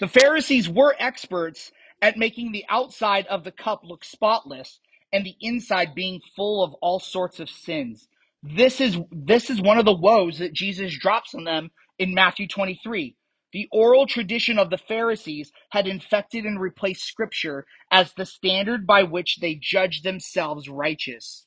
The 0.00 0.08
Pharisees 0.08 0.68
were 0.68 0.94
experts 0.98 1.72
at 2.02 2.16
making 2.16 2.52
the 2.52 2.64
outside 2.68 3.26
of 3.26 3.44
the 3.44 3.52
cup 3.52 3.82
look 3.84 4.04
spotless 4.04 4.80
and 5.12 5.24
the 5.24 5.36
inside 5.40 5.94
being 5.94 6.20
full 6.34 6.62
of 6.62 6.74
all 6.74 7.00
sorts 7.00 7.40
of 7.40 7.50
sins. 7.50 8.08
This 8.42 8.80
is 8.80 8.98
this 9.10 9.50
is 9.50 9.60
one 9.60 9.78
of 9.78 9.84
the 9.84 9.92
woes 9.94 10.38
that 10.38 10.52
Jesus 10.52 10.96
drops 10.98 11.34
on 11.34 11.44
them 11.44 11.70
in 11.98 12.14
Matthew 12.14 12.46
23. 12.46 13.16
The 13.52 13.68
oral 13.72 14.06
tradition 14.06 14.58
of 14.58 14.70
the 14.70 14.78
Pharisees 14.78 15.52
had 15.70 15.86
infected 15.86 16.44
and 16.44 16.60
replaced 16.60 17.04
scripture 17.04 17.66
as 17.90 18.12
the 18.12 18.26
standard 18.26 18.86
by 18.86 19.04
which 19.04 19.38
they 19.40 19.54
judged 19.54 20.04
themselves 20.04 20.68
righteous. 20.68 21.46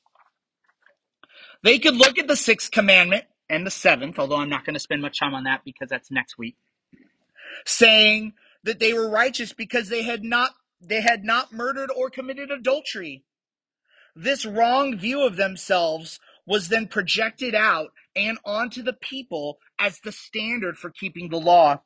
They 1.62 1.78
could 1.78 1.96
look 1.96 2.18
at 2.18 2.26
the 2.26 2.36
sixth 2.36 2.70
commandment 2.70 3.24
and 3.48 3.66
the 3.66 3.70
seventh, 3.70 4.18
although 4.18 4.36
I'm 4.38 4.50
not 4.50 4.64
going 4.64 4.74
to 4.74 4.80
spend 4.80 5.02
much 5.02 5.20
time 5.20 5.34
on 5.34 5.44
that 5.44 5.62
because 5.64 5.88
that's 5.90 6.10
next 6.10 6.38
week 6.38 6.56
saying 7.66 8.32
that 8.64 8.78
they 8.78 8.92
were 8.92 9.08
righteous 9.08 9.52
because 9.52 9.88
they 9.88 10.02
had 10.02 10.22
not 10.22 10.52
they 10.80 11.00
had 11.02 11.24
not 11.24 11.52
murdered 11.52 11.90
or 11.94 12.08
committed 12.08 12.50
adultery. 12.50 13.22
This 14.16 14.46
wrong 14.46 14.96
view 14.96 15.22
of 15.22 15.36
themselves 15.36 16.18
was 16.46 16.68
then 16.68 16.88
projected 16.88 17.54
out 17.54 17.90
and 18.16 18.38
onto 18.44 18.82
the 18.82 18.94
people 18.94 19.58
as 19.78 20.00
the 20.00 20.12
standard 20.12 20.78
for 20.78 20.90
keeping 20.90 21.28
the 21.28 21.38
law. 21.38 21.82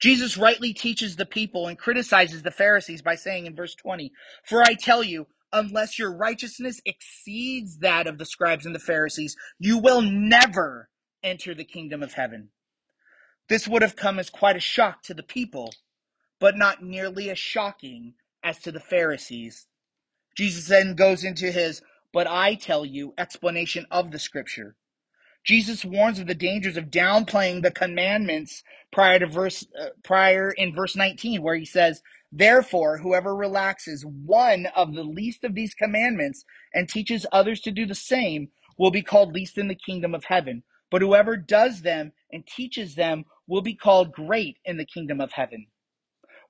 Jesus 0.00 0.36
rightly 0.36 0.72
teaches 0.72 1.16
the 1.16 1.26
people 1.26 1.66
and 1.66 1.78
criticizes 1.78 2.42
the 2.42 2.50
Pharisees 2.50 3.02
by 3.02 3.14
saying 3.14 3.46
in 3.46 3.56
verse 3.56 3.74
20, 3.74 4.12
For 4.44 4.62
I 4.62 4.74
tell 4.74 5.02
you, 5.02 5.26
unless 5.52 5.98
your 5.98 6.14
righteousness 6.14 6.80
exceeds 6.84 7.78
that 7.78 8.06
of 8.06 8.18
the 8.18 8.26
scribes 8.26 8.66
and 8.66 8.74
the 8.74 8.80
Pharisees, 8.80 9.36
you 9.58 9.78
will 9.78 10.02
never 10.02 10.88
enter 11.22 11.54
the 11.54 11.64
kingdom 11.64 12.02
of 12.02 12.14
heaven. 12.14 12.50
This 13.48 13.68
would 13.68 13.82
have 13.82 13.96
come 13.96 14.18
as 14.18 14.30
quite 14.30 14.56
a 14.56 14.60
shock 14.60 15.02
to 15.04 15.14
the 15.14 15.22
people, 15.22 15.72
but 16.44 16.58
not 16.58 16.84
nearly 16.84 17.30
as 17.30 17.38
shocking 17.38 18.12
as 18.42 18.58
to 18.58 18.70
the 18.70 18.78
Pharisees. 18.78 19.66
Jesus 20.36 20.68
then 20.68 20.94
goes 20.94 21.24
into 21.24 21.50
his, 21.50 21.80
but 22.12 22.26
I 22.26 22.54
tell 22.54 22.84
you, 22.84 23.14
explanation 23.16 23.86
of 23.90 24.10
the 24.10 24.18
scripture. 24.18 24.76
Jesus 25.42 25.86
warns 25.86 26.18
of 26.18 26.26
the 26.26 26.34
dangers 26.34 26.76
of 26.76 26.90
downplaying 26.90 27.62
the 27.62 27.70
commandments 27.70 28.62
prior 28.92 29.20
to 29.20 29.26
verse 29.26 29.66
uh, 29.80 29.86
prior 30.02 30.50
in 30.50 30.74
verse 30.74 30.94
19 30.94 31.40
where 31.40 31.56
he 31.56 31.64
says, 31.64 32.02
"Therefore 32.30 32.98
whoever 32.98 33.34
relaxes 33.34 34.04
one 34.04 34.66
of 34.76 34.92
the 34.92 35.02
least 35.02 35.44
of 35.44 35.54
these 35.54 35.72
commandments 35.72 36.44
and 36.74 36.90
teaches 36.90 37.24
others 37.32 37.62
to 37.62 37.70
do 37.70 37.86
the 37.86 37.94
same 37.94 38.50
will 38.76 38.90
be 38.90 39.00
called 39.02 39.32
least 39.32 39.56
in 39.56 39.68
the 39.68 39.74
kingdom 39.74 40.14
of 40.14 40.24
heaven, 40.24 40.62
but 40.90 41.00
whoever 41.00 41.38
does 41.38 41.80
them 41.80 42.12
and 42.30 42.46
teaches 42.46 42.96
them 42.96 43.24
will 43.46 43.62
be 43.62 43.74
called 43.74 44.12
great 44.12 44.58
in 44.66 44.76
the 44.76 44.84
kingdom 44.84 45.22
of 45.22 45.32
heaven." 45.32 45.68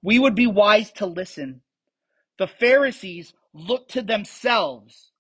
We 0.04 0.20
would 0.20 0.36
be 0.36 0.48
wise 0.48 0.92
to 0.94 1.06
listen. 1.06 1.62
The 2.38 2.48
Pharisees 2.48 3.34
looked 3.54 3.92
to 3.92 4.02
themselves 4.02 5.12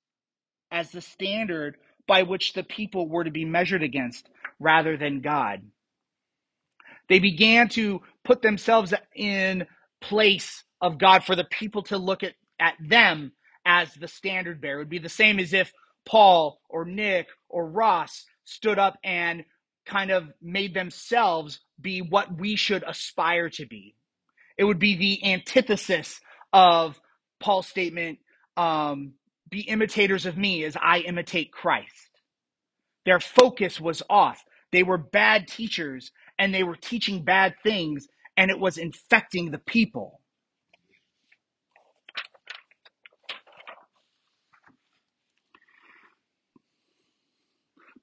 as 0.70 0.92
the 0.92 1.00
standard 1.00 1.76
by 2.06 2.24
which 2.24 2.52
the 2.52 2.64
people 2.64 3.08
were 3.08 3.24
to 3.24 3.32
be 3.32 3.46
measured 3.46 3.82
against 3.82 4.28
rather 4.60 4.96
than 4.96 5.22
God. 5.22 5.62
They 7.08 7.18
began 7.18 7.68
to 7.70 8.02
put 8.24 8.42
themselves 8.42 8.94
in 9.14 9.66
place 10.02 10.64
of 10.82 10.98
God 10.98 11.24
for 11.24 11.36
the 11.36 11.44
people 11.44 11.82
to 11.84 11.98
look 11.98 12.22
at, 12.22 12.34
at 12.60 12.74
them 12.80 13.32
as 13.66 13.94
the 13.94 14.08
standard 14.08 14.60
bearer. 14.60 14.80
It 14.80 14.82
would 14.82 14.90
be 14.90 14.98
the 14.98 15.08
same 15.08 15.38
as 15.38 15.54
if 15.54 15.72
Paul 16.06 16.60
or 16.68 16.84
Nick 16.84 17.28
or 17.48 17.68
Ross 17.70 18.26
stood 18.44 18.78
up 18.78 18.98
and 19.04 19.44
kind 19.86 20.10
of 20.10 20.30
made 20.42 20.74
themselves 20.74 21.60
be 21.80 22.02
what 22.02 22.38
we 22.38 22.56
should 22.56 22.84
aspire 22.86 23.50
to 23.50 23.66
be. 23.66 23.94
It 24.58 24.64
would 24.64 24.78
be 24.78 24.96
the 24.96 25.32
antithesis 25.32 26.20
of 26.52 27.00
Paul's 27.40 27.66
statement, 27.68 28.18
um, 28.56 29.14
be 29.50 29.60
imitators 29.62 30.26
of 30.26 30.36
me 30.38 30.64
as 30.64 30.76
I 30.80 31.00
imitate 31.00 31.52
Christ. 31.52 32.10
Their 33.06 33.20
focus 33.20 33.80
was 33.80 34.02
off. 34.10 34.44
They 34.72 34.84
were 34.84 34.98
bad 34.98 35.48
teachers 35.48 36.12
and 36.38 36.54
they 36.54 36.64
were 36.64 36.76
teaching 36.76 37.24
bad 37.24 37.56
things 37.64 38.08
and 38.38 38.50
it 38.50 38.60
was 38.60 38.78
infecting 38.78 39.52
the 39.52 39.58
people. 39.58 40.20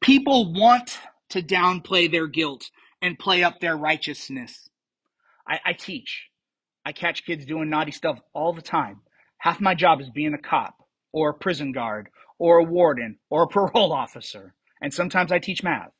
People 0.01 0.53
want 0.53 0.99
to 1.31 1.41
downplay 1.41 2.11
their 2.11 2.27
guilt 2.27 2.69
and 3.01 3.19
play 3.19 3.43
up 3.43 3.59
their 3.59 3.77
righteousness. 3.77 4.69
I, 5.47 5.59
I 5.65 5.73
teach. 5.73 6.29
I 6.85 6.91
catch 6.91 7.25
kids 7.25 7.45
doing 7.45 7.69
naughty 7.69 7.91
stuff 7.91 8.19
all 8.33 8.53
the 8.53 8.61
time. 8.61 9.01
Half 9.37 9.61
my 9.61 9.75
job 9.75 10.01
is 10.01 10.09
being 10.09 10.33
a 10.33 10.37
cop 10.37 10.75
or 11.11 11.29
a 11.29 11.33
prison 11.33 11.71
guard 11.71 12.09
or 12.39 12.57
a 12.57 12.63
warden 12.63 13.17
or 13.29 13.43
a 13.43 13.47
parole 13.49 13.93
officer. 13.93 14.53
And 14.81 14.93
sometimes 14.93 15.31
I 15.31 15.39
teach 15.39 15.63
math. 15.63 15.91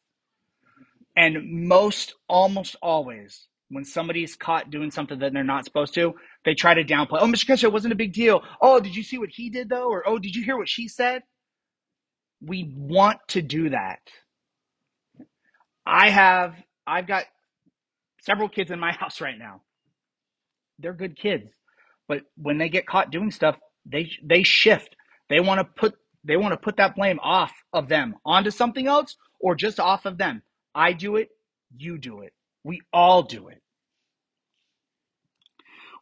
And 1.15 1.67
most, 1.67 2.15
almost 2.27 2.75
always, 2.81 3.47
when 3.69 3.85
somebody's 3.85 4.35
caught 4.35 4.71
doing 4.71 4.91
something 4.91 5.19
that 5.19 5.33
they're 5.33 5.43
not 5.43 5.65
supposed 5.65 5.93
to, 5.95 6.13
they 6.45 6.53
try 6.53 6.73
to 6.73 6.83
downplay. 6.83 7.19
Oh, 7.19 7.27
Mr. 7.27 7.47
Kessler, 7.47 7.69
it 7.69 7.73
wasn't 7.73 7.93
a 7.93 7.97
big 7.97 8.13
deal. 8.13 8.41
Oh, 8.61 8.79
did 8.79 8.95
you 8.95 9.03
see 9.03 9.17
what 9.17 9.29
he 9.29 9.49
did 9.49 9.69
though? 9.69 9.89
Or, 9.89 10.07
oh, 10.07 10.19
did 10.19 10.35
you 10.35 10.43
hear 10.43 10.57
what 10.57 10.69
she 10.69 10.87
said? 10.87 11.23
We 12.41 12.71
want 12.75 13.19
to 13.29 13.41
do 13.41 13.69
that. 13.69 13.99
I 15.85 16.09
have, 16.09 16.55
I've 16.87 17.07
got 17.07 17.25
several 18.21 18.49
kids 18.49 18.71
in 18.71 18.79
my 18.79 18.91
house 18.99 19.21
right 19.21 19.37
now. 19.37 19.61
They're 20.81 20.93
good 20.93 21.17
kids. 21.17 21.49
But 22.07 22.23
when 22.35 22.57
they 22.57 22.69
get 22.69 22.87
caught 22.87 23.11
doing 23.11 23.31
stuff, 23.31 23.57
they, 23.85 24.11
they 24.23 24.43
shift. 24.43 24.95
They 25.29 25.39
want 25.39 25.59
to 25.59 25.63
put, 25.63 25.95
they 26.23 26.37
want 26.37 26.53
to 26.53 26.57
put 26.57 26.77
that 26.77 26.95
blame 26.95 27.19
off 27.21 27.51
of 27.73 27.87
them 27.87 28.15
onto 28.25 28.51
something 28.51 28.87
else 28.87 29.15
or 29.39 29.55
just 29.55 29.79
off 29.79 30.05
of 30.05 30.17
them. 30.17 30.43
I 30.75 30.93
do 30.93 31.15
it. 31.15 31.29
You 31.75 31.97
do 31.97 32.21
it. 32.21 32.33
We 32.63 32.81
all 32.93 33.23
do 33.23 33.47
it. 33.47 33.61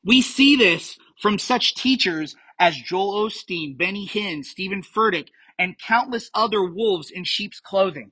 We 0.04 0.22
see 0.22 0.56
this 0.56 0.98
from 1.22 1.38
such 1.38 1.76
teachers 1.76 2.36
as 2.60 2.76
Joel 2.78 3.30
Osteen, 3.30 3.78
Benny 3.78 4.08
Hinn, 4.08 4.44
Steven 4.44 4.82
Furtick, 4.82 5.28
and 5.58 5.78
countless 5.78 6.30
other 6.34 6.63
wolves 6.63 7.12
in 7.12 7.24
sheep's 7.24 7.60
clothing. 7.60 8.12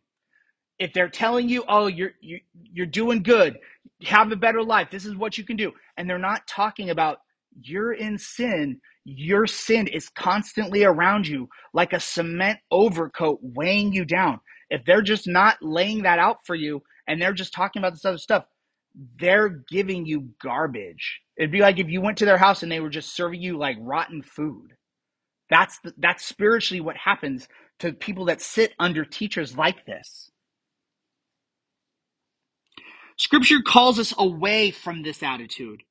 If 0.79 0.93
they're 0.93 1.09
telling 1.09 1.49
you, 1.49 1.63
"Oh, 1.67 1.87
you're 1.87 2.13
you're, 2.21 2.39
you're 2.71 2.85
doing 2.85 3.23
good, 3.23 3.57
have 4.03 4.31
a 4.31 4.35
better 4.35 4.63
life. 4.63 4.89
This 4.91 5.05
is 5.05 5.15
what 5.15 5.37
you 5.37 5.43
can 5.43 5.57
do," 5.57 5.73
and 5.97 6.09
they're 6.09 6.19
not 6.19 6.47
talking 6.47 6.89
about 6.89 7.19
you're 7.61 7.93
in 7.93 8.17
sin, 8.17 8.79
your 9.05 9.47
sin 9.47 9.87
is 9.87 10.09
constantly 10.09 10.83
around 10.83 11.27
you 11.27 11.49
like 11.73 11.93
a 11.93 11.99
cement 11.99 12.59
overcoat 12.71 13.39
weighing 13.41 13.93
you 13.93 14.05
down. 14.05 14.39
If 14.69 14.85
they're 14.85 15.01
just 15.01 15.27
not 15.27 15.57
laying 15.61 16.03
that 16.03 16.19
out 16.19 16.45
for 16.45 16.55
you 16.55 16.83
and 17.07 17.21
they're 17.21 17.33
just 17.33 17.53
talking 17.53 17.81
about 17.81 17.93
this 17.93 18.05
other 18.05 18.17
stuff, 18.17 18.45
they're 19.19 19.63
giving 19.69 20.05
you 20.05 20.29
garbage. 20.41 21.21
It'd 21.37 21.51
be 21.51 21.61
like 21.61 21.79
if 21.79 21.87
you 21.89 22.01
went 22.01 22.17
to 22.17 22.25
their 22.25 22.37
house 22.37 22.63
and 22.63 22.71
they 22.71 22.79
were 22.79 22.89
just 22.89 23.15
serving 23.15 23.41
you 23.41 23.57
like 23.57 23.77
rotten 23.79 24.21
food. 24.23 24.73
That's 25.49 25.79
the, 25.79 25.93
that's 25.97 26.25
spiritually 26.25 26.81
what 26.81 26.97
happens 26.97 27.47
to 27.79 27.93
people 27.93 28.25
that 28.25 28.41
sit 28.41 28.73
under 28.79 29.05
teachers 29.05 29.57
like 29.57 29.85
this. 29.85 30.29
Scripture 33.17 33.61
calls 33.65 33.99
us 33.99 34.13
away 34.17 34.71
from 34.71 35.03
this 35.03 35.23
attitude. 35.23 35.83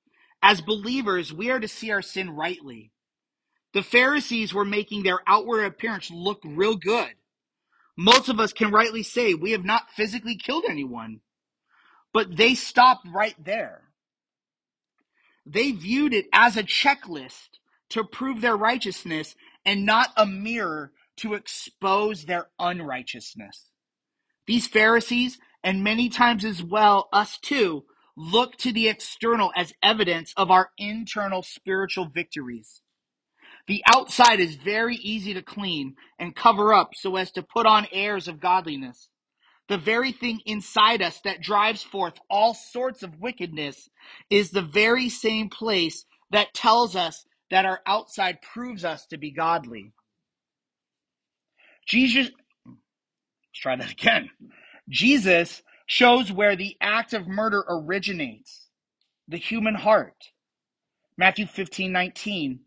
As 0.42 0.60
believers, 0.60 1.32
we 1.32 1.50
are 1.50 1.60
to 1.60 1.68
see 1.68 1.90
our 1.90 2.02
sin 2.02 2.30
rightly. 2.30 2.92
The 3.74 3.82
Pharisees 3.82 4.54
were 4.54 4.64
making 4.64 5.02
their 5.02 5.20
outward 5.26 5.64
appearance 5.64 6.10
look 6.10 6.40
real 6.44 6.76
good. 6.76 7.10
Most 7.96 8.28
of 8.28 8.40
us 8.40 8.52
can 8.52 8.70
rightly 8.70 9.02
say 9.02 9.34
we 9.34 9.52
have 9.52 9.64
not 9.64 9.90
physically 9.90 10.36
killed 10.36 10.64
anyone, 10.68 11.20
but 12.12 12.36
they 12.36 12.54
stopped 12.54 13.06
right 13.12 13.36
there. 13.42 13.82
They 15.46 15.72
viewed 15.72 16.14
it 16.14 16.26
as 16.32 16.56
a 16.56 16.62
checklist 16.62 17.58
to 17.90 18.04
prove 18.04 18.40
their 18.40 18.56
righteousness 18.56 19.34
and 19.64 19.86
not 19.86 20.10
a 20.16 20.26
mirror 20.26 20.92
to 21.18 21.34
expose 21.34 22.24
their 22.24 22.48
unrighteousness. 22.58 23.70
These 24.46 24.66
Pharisees, 24.66 25.38
and 25.66 25.84
many 25.84 26.08
times 26.10 26.46
as 26.46 26.62
well 26.62 27.10
us 27.12 27.38
too, 27.38 27.84
look 28.16 28.56
to 28.58 28.72
the 28.72 28.88
external 28.88 29.52
as 29.56 29.74
evidence 29.82 30.32
of 30.38 30.50
our 30.52 30.70
internal 30.78 31.42
spiritual 31.42 32.06
victories. 32.06 32.82
The 33.68 33.82
outside 33.92 34.40
is 34.40 34.56
very 34.56 34.96
easy 34.96 35.34
to 35.34 35.42
clean 35.42 35.96
and 36.20 36.36
cover 36.36 36.72
up 36.72 36.90
so 36.94 37.16
as 37.16 37.32
to 37.32 37.42
put 37.42 37.66
on 37.66 37.88
airs 37.92 38.28
of 38.28 38.40
godliness. 38.40 39.10
The 39.68 39.78
very 39.78 40.12
thing 40.12 40.40
inside 40.46 41.02
us 41.02 41.20
that 41.24 41.42
drives 41.42 41.82
forth 41.82 42.14
all 42.30 42.54
sorts 42.54 43.02
of 43.02 43.20
wickedness 43.20 43.90
is 44.30 44.50
the 44.50 44.62
very 44.62 45.08
same 45.10 45.50
place 45.50 46.06
that 46.30 46.54
tells 46.54 46.96
us 46.96 47.26
that 47.50 47.66
our 47.66 47.80
outside 47.86 48.40
proves 48.42 48.84
us 48.84 49.06
to 49.08 49.18
be 49.18 49.32
godly. 49.32 49.92
Jesus, 51.86 52.30
Let's 53.54 53.62
try 53.62 53.76
that 53.76 53.92
again. 53.92 54.30
Jesus 54.88 55.62
shows 55.86 56.32
where 56.32 56.56
the 56.56 56.76
act 56.80 57.12
of 57.12 57.26
murder 57.26 57.64
originates 57.68 58.68
the 59.28 59.36
human 59.36 59.74
heart. 59.74 60.30
Matthew 61.16 61.46
15 61.46 61.92
19. 61.92 62.60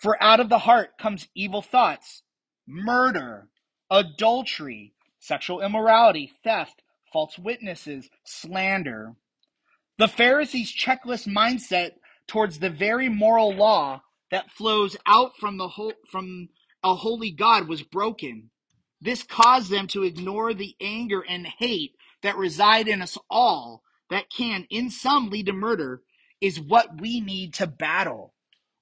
For 0.00 0.22
out 0.22 0.40
of 0.40 0.48
the 0.48 0.60
heart 0.60 0.96
comes 0.98 1.28
evil 1.34 1.60
thoughts, 1.60 2.22
murder, 2.66 3.48
adultery, 3.90 4.94
sexual 5.18 5.60
immorality, 5.60 6.32
theft, 6.44 6.82
false 7.12 7.38
witnesses, 7.38 8.08
slander. 8.24 9.14
The 9.98 10.08
Pharisees' 10.08 10.74
checklist 10.74 11.26
mindset 11.26 11.92
towards 12.28 12.60
the 12.60 12.70
very 12.70 13.08
moral 13.08 13.52
law 13.52 14.02
that 14.30 14.52
flows 14.52 14.96
out 15.06 15.32
from 15.38 15.56
the 15.56 15.68
whole, 15.68 15.94
from 16.10 16.50
a 16.84 16.94
holy 16.94 17.32
God 17.32 17.66
was 17.66 17.82
broken. 17.82 18.50
This 19.00 19.22
caused 19.22 19.70
them 19.70 19.86
to 19.88 20.02
ignore 20.02 20.54
the 20.54 20.74
anger 20.80 21.24
and 21.28 21.46
hate 21.46 21.94
that 22.22 22.36
reside 22.36 22.88
in 22.88 23.02
us 23.02 23.16
all 23.30 23.82
that 24.10 24.30
can, 24.30 24.66
in 24.70 24.90
some, 24.90 25.30
lead 25.30 25.46
to 25.46 25.52
murder, 25.52 26.02
is 26.40 26.60
what 26.60 27.00
we 27.00 27.20
need 27.20 27.54
to 27.54 27.66
battle. 27.66 28.34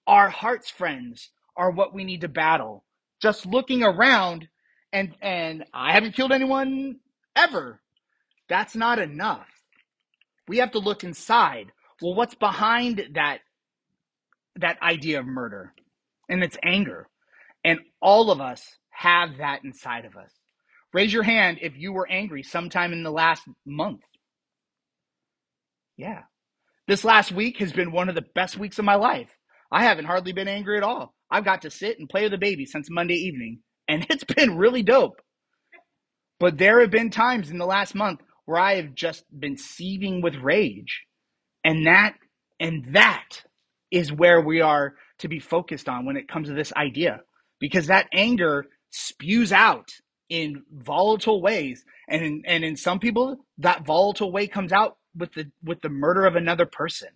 Our 0.06 0.30
hearts, 0.30 0.70
friends, 0.70 1.30
are 1.56 1.70
what 1.70 1.94
we 1.94 2.04
need 2.04 2.22
to 2.22 2.28
battle. 2.28 2.84
Just 3.20 3.46
looking 3.46 3.82
around 3.82 4.48
and 4.92 5.14
and 5.20 5.64
I 5.74 5.92
haven't 5.92 6.14
killed 6.14 6.32
anyone 6.32 6.96
ever. 7.34 7.80
That's 8.48 8.76
not 8.76 8.98
enough. 8.98 9.48
We 10.48 10.58
have 10.58 10.72
to 10.72 10.78
look 10.78 11.02
inside. 11.02 11.72
Well, 12.00 12.14
what's 12.14 12.34
behind 12.34 13.08
that 13.14 13.40
that 14.56 14.80
idea 14.82 15.20
of 15.20 15.26
murder? 15.26 15.72
And 16.28 16.42
it's 16.44 16.56
anger. 16.62 17.08
And 17.64 17.80
all 18.00 18.30
of 18.30 18.40
us 18.40 18.76
have 18.96 19.38
that 19.38 19.64
inside 19.64 20.04
of 20.04 20.16
us. 20.16 20.32
Raise 20.92 21.12
your 21.12 21.22
hand 21.22 21.58
if 21.60 21.76
you 21.76 21.92
were 21.92 22.08
angry 22.10 22.42
sometime 22.42 22.92
in 22.92 23.02
the 23.02 23.10
last 23.10 23.42
month. 23.66 24.00
Yeah. 25.96 26.22
This 26.88 27.04
last 27.04 27.32
week 27.32 27.58
has 27.58 27.72
been 27.72 27.92
one 27.92 28.08
of 28.08 28.14
the 28.14 28.24
best 28.34 28.56
weeks 28.58 28.78
of 28.78 28.84
my 28.84 28.94
life. 28.94 29.28
I 29.70 29.84
haven't 29.84 30.04
hardly 30.04 30.32
been 30.32 30.48
angry 30.48 30.76
at 30.76 30.82
all. 30.82 31.14
I've 31.30 31.44
got 31.44 31.62
to 31.62 31.70
sit 31.70 31.98
and 31.98 32.08
play 32.08 32.22
with 32.22 32.32
the 32.32 32.38
baby 32.38 32.64
since 32.64 32.88
Monday 32.88 33.14
evening, 33.16 33.60
and 33.88 34.06
it's 34.10 34.24
been 34.24 34.56
really 34.56 34.82
dope. 34.82 35.20
But 36.38 36.58
there 36.58 36.80
have 36.80 36.90
been 36.90 37.10
times 37.10 37.50
in 37.50 37.58
the 37.58 37.66
last 37.66 37.94
month 37.94 38.20
where 38.44 38.60
I 38.60 38.76
have 38.76 38.94
just 38.94 39.24
been 39.36 39.56
seething 39.56 40.22
with 40.22 40.36
rage. 40.36 41.02
And 41.64 41.86
that 41.86 42.14
and 42.60 42.94
that 42.94 43.42
is 43.90 44.12
where 44.12 44.40
we 44.40 44.60
are 44.60 44.94
to 45.18 45.28
be 45.28 45.40
focused 45.40 45.88
on 45.88 46.06
when 46.06 46.16
it 46.16 46.28
comes 46.28 46.48
to 46.48 46.54
this 46.54 46.72
idea. 46.74 47.20
Because 47.58 47.88
that 47.88 48.06
anger 48.12 48.66
spews 48.90 49.52
out 49.52 49.90
in 50.28 50.62
volatile 50.72 51.40
ways. 51.40 51.84
And 52.08 52.22
in, 52.22 52.42
and 52.46 52.64
in 52.64 52.76
some 52.76 52.98
people, 52.98 53.38
that 53.58 53.84
volatile 53.86 54.32
way 54.32 54.46
comes 54.46 54.72
out 54.72 54.96
with 55.16 55.32
the 55.32 55.50
with 55.64 55.80
the 55.80 55.88
murder 55.88 56.26
of 56.26 56.36
another 56.36 56.66
person. 56.66 57.08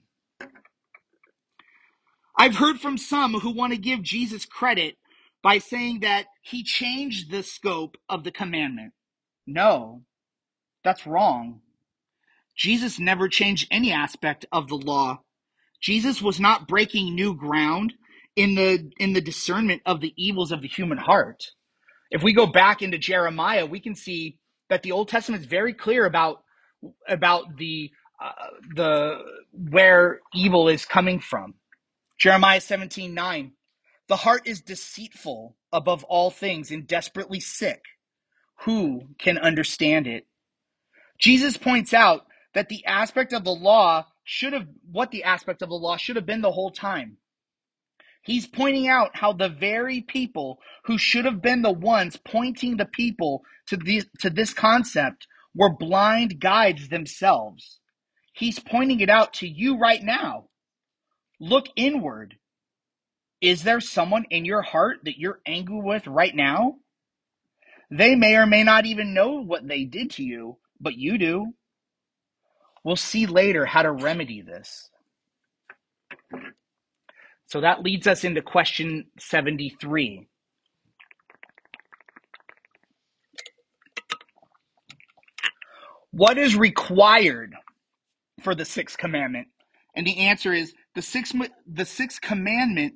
I've 2.36 2.56
heard 2.56 2.80
from 2.80 2.96
some 2.96 3.34
who 3.34 3.50
want 3.50 3.72
to 3.72 3.78
give 3.78 4.02
Jesus 4.02 4.46
credit 4.46 4.96
by 5.42 5.58
saying 5.58 6.00
that 6.00 6.26
he 6.42 6.62
changed 6.64 7.30
the 7.30 7.42
scope 7.42 7.96
of 8.08 8.24
the 8.24 8.30
commandment. 8.30 8.92
No, 9.46 10.02
that's 10.82 11.06
wrong. 11.06 11.60
Jesus 12.56 12.98
never 12.98 13.28
changed 13.28 13.68
any 13.70 13.92
aspect 13.92 14.46
of 14.52 14.68
the 14.68 14.76
law. 14.76 15.20
Jesus 15.80 16.20
was 16.20 16.40
not 16.40 16.68
breaking 16.68 17.14
new 17.14 17.34
ground 17.34 17.94
in 18.36 18.54
the 18.54 18.90
in 18.98 19.12
the 19.12 19.20
discernment 19.20 19.82
of 19.86 20.00
the 20.00 20.12
evils 20.16 20.52
of 20.52 20.62
the 20.62 20.68
human 20.68 20.98
heart. 20.98 21.44
If 22.10 22.22
we 22.22 22.32
go 22.32 22.46
back 22.46 22.82
into 22.82 22.98
Jeremiah, 22.98 23.66
we 23.66 23.80
can 23.80 23.94
see 23.94 24.38
that 24.68 24.82
the 24.82 24.92
Old 24.92 25.08
Testament 25.08 25.42
is 25.42 25.48
very 25.48 25.74
clear 25.74 26.06
about 26.06 26.42
about 27.08 27.56
the 27.58 27.90
uh, 28.22 28.32
the 28.76 29.18
where 29.52 30.20
evil 30.34 30.68
is 30.68 30.84
coming 30.84 31.20
from. 31.20 31.54
Jeremiah 32.18 32.60
17, 32.60 33.14
9. 33.14 33.52
The 34.08 34.16
heart 34.16 34.42
is 34.46 34.60
deceitful 34.60 35.56
above 35.72 36.04
all 36.04 36.30
things 36.30 36.70
and 36.70 36.86
desperately 36.86 37.40
sick. 37.40 37.82
Who 38.64 39.02
can 39.18 39.38
understand 39.38 40.06
it? 40.06 40.26
Jesus 41.18 41.56
points 41.56 41.94
out 41.94 42.26
that 42.54 42.68
the 42.68 42.84
aspect 42.86 43.32
of 43.32 43.44
the 43.44 43.54
law 43.54 44.06
should 44.24 44.52
have, 44.52 44.66
what 44.90 45.10
the 45.10 45.24
aspect 45.24 45.62
of 45.62 45.68
the 45.68 45.76
law 45.76 45.96
should 45.96 46.16
have 46.16 46.26
been 46.26 46.42
the 46.42 46.52
whole 46.52 46.70
time. 46.70 47.18
He's 48.22 48.46
pointing 48.46 48.88
out 48.88 49.16
how 49.16 49.32
the 49.32 49.48
very 49.48 50.02
people 50.02 50.60
who 50.84 50.98
should 50.98 51.24
have 51.24 51.40
been 51.42 51.62
the 51.62 51.72
ones 51.72 52.16
pointing 52.16 52.76
the 52.76 52.86
people 52.86 53.42
to, 53.68 53.76
the, 53.76 54.02
to 54.20 54.30
this 54.30 54.52
concept 54.52 55.26
were 55.54 55.74
blind 55.74 56.40
guides 56.40 56.88
themselves. 56.88 57.80
He's 58.34 58.58
pointing 58.58 59.00
it 59.00 59.10
out 59.10 59.34
to 59.34 59.48
you 59.48 59.78
right 59.78 60.02
now. 60.02 60.48
Look 61.40 61.66
inward. 61.76 62.36
Is 63.40 63.62
there 63.62 63.80
someone 63.80 64.26
in 64.30 64.44
your 64.44 64.62
heart 64.62 64.98
that 65.04 65.18
you're 65.18 65.40
angry 65.46 65.80
with 65.80 66.06
right 66.06 66.34
now? 66.34 66.76
They 67.90 68.14
may 68.14 68.36
or 68.36 68.46
may 68.46 68.62
not 68.62 68.86
even 68.86 69.14
know 69.14 69.40
what 69.42 69.66
they 69.66 69.84
did 69.84 70.10
to 70.12 70.22
you, 70.22 70.58
but 70.78 70.96
you 70.96 71.18
do. 71.18 71.54
We'll 72.84 72.96
see 72.96 73.26
later 73.26 73.66
how 73.66 73.82
to 73.82 73.90
remedy 73.90 74.42
this. 74.42 74.90
So 77.50 77.60
that 77.62 77.82
leads 77.82 78.06
us 78.06 78.22
into 78.24 78.42
question 78.42 79.06
73. 79.18 80.28
What 86.12 86.38
is 86.38 86.56
required 86.56 87.54
for 88.42 88.54
the 88.54 88.64
sixth 88.64 88.98
commandment? 88.98 89.48
And 89.96 90.06
the 90.06 90.18
answer 90.18 90.52
is 90.52 90.72
the 90.94 91.02
sixth, 91.02 91.34
the 91.66 91.84
sixth 91.84 92.20
commandment 92.20 92.94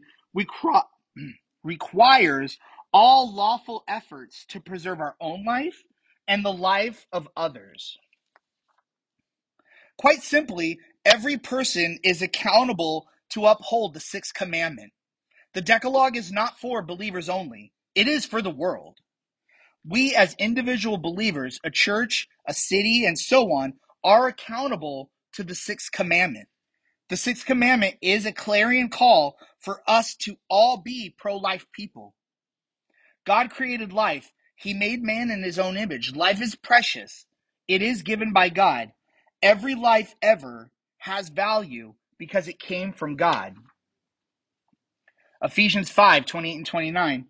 requires 1.65 2.59
all 2.93 3.35
lawful 3.35 3.83
efforts 3.89 4.47
to 4.51 4.61
preserve 4.61 5.01
our 5.01 5.17
own 5.21 5.45
life 5.45 5.83
and 6.29 6.45
the 6.45 6.53
life 6.53 7.07
of 7.13 7.29
others. 7.37 7.99
Quite 9.99 10.23
simply, 10.23 10.79
every 11.05 11.39
person 11.39 11.99
is 12.05 12.23
accountable 12.23 13.09
to 13.31 13.47
uphold 13.47 13.95
the 13.95 14.01
sixth 14.01 14.35
commandment. 14.35 14.93
The 15.55 15.63
Decalogue 15.63 16.17
is 16.17 16.33
not 16.33 16.59
for 16.59 16.83
believers 16.83 17.29
only, 17.29 17.73
it 17.95 18.09
is 18.09 18.27
for 18.27 18.43
the 18.43 18.51
world. 18.51 18.99
We, 19.87 20.15
as 20.15 20.35
individual 20.39 20.99
believers, 20.99 21.59
a 21.63 21.71
church, 21.71 22.27
a 22.47 22.55
city, 22.55 23.05
and 23.05 23.19
so 23.19 23.53
on, 23.53 23.75
are 24.03 24.27
accountable 24.27 25.11
to 25.35 25.45
the 25.45 25.55
sixth 25.55 25.93
commandment. 25.93 26.49
The 27.11 27.17
sixth 27.17 27.45
commandment 27.45 27.97
is 28.01 28.25
a 28.25 28.33
clarion 28.33 28.89
call 28.89 29.37
for 29.61 29.83
us 29.87 30.15
to 30.23 30.37
all 30.49 30.79
be 30.79 31.15
pro 31.17 31.37
life 31.37 31.67
people. 31.73 32.15
God 33.27 33.51
created 33.51 33.93
life. 33.93 34.33
He 34.57 34.73
made 34.75 35.03
man 35.03 35.31
in 35.31 35.43
his 35.43 35.59
own 35.59 35.77
image. 35.77 36.15
Life 36.15 36.41
is 36.41 36.55
precious. 36.55 37.27
It 37.69 37.83
is 37.83 38.03
given 38.03 38.33
by 38.33 38.49
God. 38.49 38.93
Every 39.43 39.75
life 39.75 40.15
ever 40.23 40.71
has 40.99 41.29
value 41.29 41.95
because 42.19 42.49
it 42.49 42.59
came 42.59 42.93
from 42.93 43.17
God. 43.17 43.55
Ephesians 45.43 45.91
5 45.91 46.27
28 46.27 46.57
and 46.57 46.67
29 46.67 47.27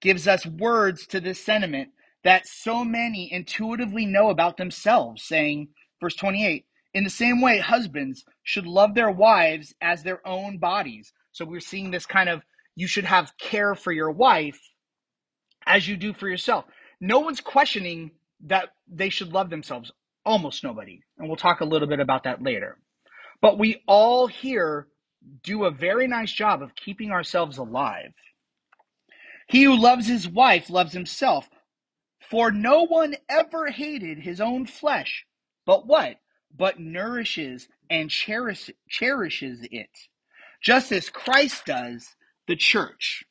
gives 0.00 0.28
us 0.28 0.46
words 0.46 1.06
to 1.06 1.20
this 1.20 1.40
sentiment 1.40 1.90
that 2.24 2.46
so 2.46 2.84
many 2.84 3.30
intuitively 3.32 4.06
know 4.06 4.30
about 4.30 4.56
themselves, 4.56 5.22
saying, 5.22 5.68
verse 6.00 6.14
28, 6.14 6.64
in 6.94 7.04
the 7.04 7.10
same 7.10 7.40
way, 7.40 7.58
husbands 7.58 8.24
should 8.42 8.66
love 8.66 8.94
their 8.94 9.10
wives 9.10 9.74
as 9.80 10.02
their 10.02 10.26
own 10.26 10.58
bodies. 10.58 11.12
So 11.32 11.44
we're 11.44 11.60
seeing 11.60 11.90
this 11.90 12.06
kind 12.06 12.28
of 12.28 12.42
you 12.76 12.86
should 12.86 13.04
have 13.04 13.36
care 13.38 13.74
for 13.74 13.92
your 13.92 14.10
wife 14.10 14.60
as 15.66 15.86
you 15.86 15.96
do 15.96 16.12
for 16.12 16.28
yourself. 16.28 16.64
No 17.00 17.20
one's 17.20 17.40
questioning 17.40 18.12
that 18.46 18.70
they 18.88 19.08
should 19.08 19.32
love 19.32 19.50
themselves. 19.50 19.92
Almost 20.24 20.64
nobody. 20.64 21.00
And 21.18 21.28
we'll 21.28 21.36
talk 21.36 21.60
a 21.60 21.66
little 21.66 21.88
bit 21.88 22.00
about 22.00 22.24
that 22.24 22.42
later. 22.42 22.78
But 23.44 23.58
we 23.58 23.82
all 23.86 24.26
here 24.26 24.88
do 25.42 25.66
a 25.66 25.70
very 25.70 26.08
nice 26.08 26.32
job 26.32 26.62
of 26.62 26.74
keeping 26.74 27.10
ourselves 27.10 27.58
alive. 27.58 28.14
He 29.48 29.64
who 29.64 29.76
loves 29.76 30.08
his 30.08 30.26
wife 30.26 30.70
loves 30.70 30.94
himself. 30.94 31.50
For 32.30 32.50
no 32.50 32.86
one 32.86 33.16
ever 33.28 33.66
hated 33.66 34.20
his 34.20 34.40
own 34.40 34.64
flesh, 34.64 35.26
but 35.66 35.86
what? 35.86 36.16
But 36.56 36.80
nourishes 36.80 37.68
and 37.90 38.08
cherish, 38.08 38.70
cherishes 38.88 39.58
it, 39.70 39.90
just 40.62 40.90
as 40.90 41.10
Christ 41.10 41.66
does 41.66 42.16
the 42.48 42.56
church. 42.56 43.24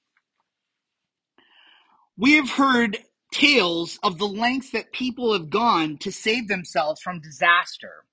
We 2.16 2.34
have 2.34 2.51
heard 2.51 2.99
tales 3.32 3.97
of 4.03 4.20
the 4.20 4.28
lengths 4.28 4.70
that 4.74 4.93
people 4.93 5.34
have 5.34 5.49
gone 5.49 5.97
to 6.01 6.11
save 6.11 6.49
themselves 6.49 7.01
from 7.01 7.20
disaster. 7.20 8.05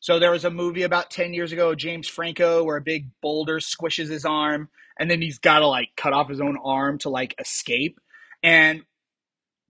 So 0.00 0.18
there 0.18 0.30
was 0.30 0.44
a 0.44 0.50
movie 0.50 0.82
about 0.84 1.10
10 1.10 1.34
years 1.34 1.52
ago, 1.52 1.74
James 1.74 2.08
Franco, 2.08 2.62
where 2.64 2.76
a 2.76 2.82
big 2.82 3.10
boulder 3.20 3.58
squishes 3.58 4.08
his 4.08 4.24
arm 4.24 4.68
and 4.98 5.10
then 5.10 5.20
he's 5.20 5.38
got 5.38 5.60
to 5.60 5.66
like 5.66 5.90
cut 5.96 6.12
off 6.12 6.28
his 6.28 6.40
own 6.40 6.56
arm 6.62 6.98
to 6.98 7.10
like 7.10 7.34
escape. 7.38 8.00
And 8.42 8.82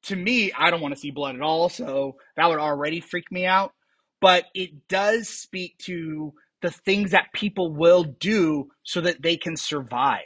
to 0.05 0.17
me, 0.17 0.53
I 0.53 0.71
don't 0.71 0.81
want 0.81 0.95
to 0.95 1.01
see 1.01 1.11
blood 1.11 1.35
at 1.35 1.43
all, 1.43 1.69
so 1.69 2.17
that 2.37 2.49
would 2.49 2.59
already 2.59 3.01
freak 3.01 3.31
me 3.31 3.47
out. 3.47 3.73
But 4.21 4.47
it 4.55 4.89
does 4.89 5.29
speak 5.29 5.79
to 5.85 6.33
the 6.61 6.71
things 6.71 7.13
that 7.13 7.33
people 7.33 7.73
will 7.73 8.05
do 8.05 8.71
so 8.83 9.01
that 9.03 9.23
they 9.23 9.37
can 9.37 9.57
survive. 9.57 10.23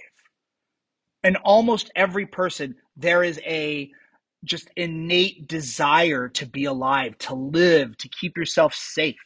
And 1.22 1.36
almost 1.38 1.90
every 1.94 2.26
person, 2.26 2.76
there 2.96 3.22
is 3.22 3.38
a 3.44 3.90
just 4.44 4.68
innate 4.76 5.46
desire 5.46 6.28
to 6.30 6.46
be 6.46 6.64
alive, 6.64 7.16
to 7.18 7.34
live, 7.34 7.96
to 7.98 8.08
keep 8.08 8.36
yourself 8.36 8.74
safe. 8.74 9.16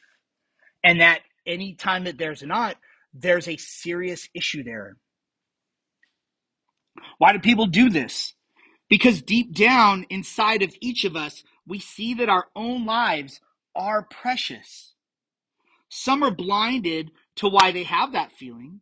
And 0.84 1.00
that 1.00 1.20
anytime 1.46 2.04
that 2.04 2.18
there's 2.18 2.42
not, 2.42 2.76
there's 3.14 3.48
a 3.48 3.56
serious 3.56 4.28
issue 4.34 4.62
there. 4.62 4.96
Why 7.18 7.32
do 7.32 7.38
people 7.38 7.66
do 7.66 7.90
this? 7.90 8.34
Because 8.88 9.22
deep 9.22 9.54
down 9.54 10.06
inside 10.10 10.62
of 10.62 10.74
each 10.80 11.04
of 11.04 11.16
us, 11.16 11.42
we 11.66 11.78
see 11.78 12.14
that 12.14 12.28
our 12.28 12.46
own 12.54 12.86
lives 12.86 13.40
are 13.74 14.02
precious. 14.02 14.94
Some 15.88 16.22
are 16.22 16.30
blinded 16.30 17.10
to 17.36 17.48
why 17.48 17.72
they 17.72 17.84
have 17.84 18.12
that 18.12 18.32
feeling. 18.32 18.80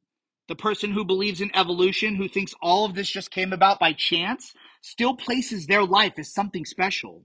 The 0.49 0.57
person 0.57 0.93
who 0.93 1.05
believes 1.05 1.41
in 1.41 1.51
evolution, 1.55 2.17
who 2.17 2.29
thinks 2.29 2.55
all 2.61 2.85
of 2.85 2.95
this 2.95 3.09
just 3.11 3.31
came 3.31 3.53
about 3.53 3.81
by 3.81 3.93
chance, 3.95 4.53
still 4.83 5.17
places 5.17 5.67
their 5.67 5.85
life 5.85 6.19
as 6.19 6.35
something 6.35 6.67
special. 6.67 7.25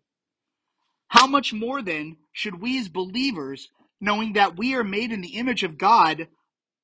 How 1.09 1.27
much 1.27 1.53
more 1.53 1.81
then 1.81 2.17
should 2.31 2.61
we 2.61 2.79
as 2.79 2.87
believers, 2.87 3.69
knowing 4.01 4.33
that 4.33 4.57
we 4.57 4.75
are 4.75 4.83
made 4.83 5.11
in 5.11 5.21
the 5.21 5.35
image 5.37 5.63
of 5.63 5.77
God, 5.77 6.27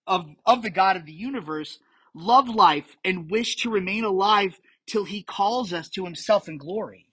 of, 0.07 0.27
of 0.45 0.61
the 0.61 0.69
God 0.69 0.97
of 0.97 1.05
the 1.05 1.13
universe, 1.13 1.79
love 2.13 2.47
life 2.49 2.95
and 3.03 3.29
wish 3.29 3.55
to 3.57 3.69
remain 3.69 4.03
alive 4.03 4.59
till 4.87 5.05
he 5.05 5.23
calls 5.23 5.73
us 5.73 5.89
to 5.89 6.05
himself 6.05 6.47
in 6.47 6.57
glory? 6.57 7.07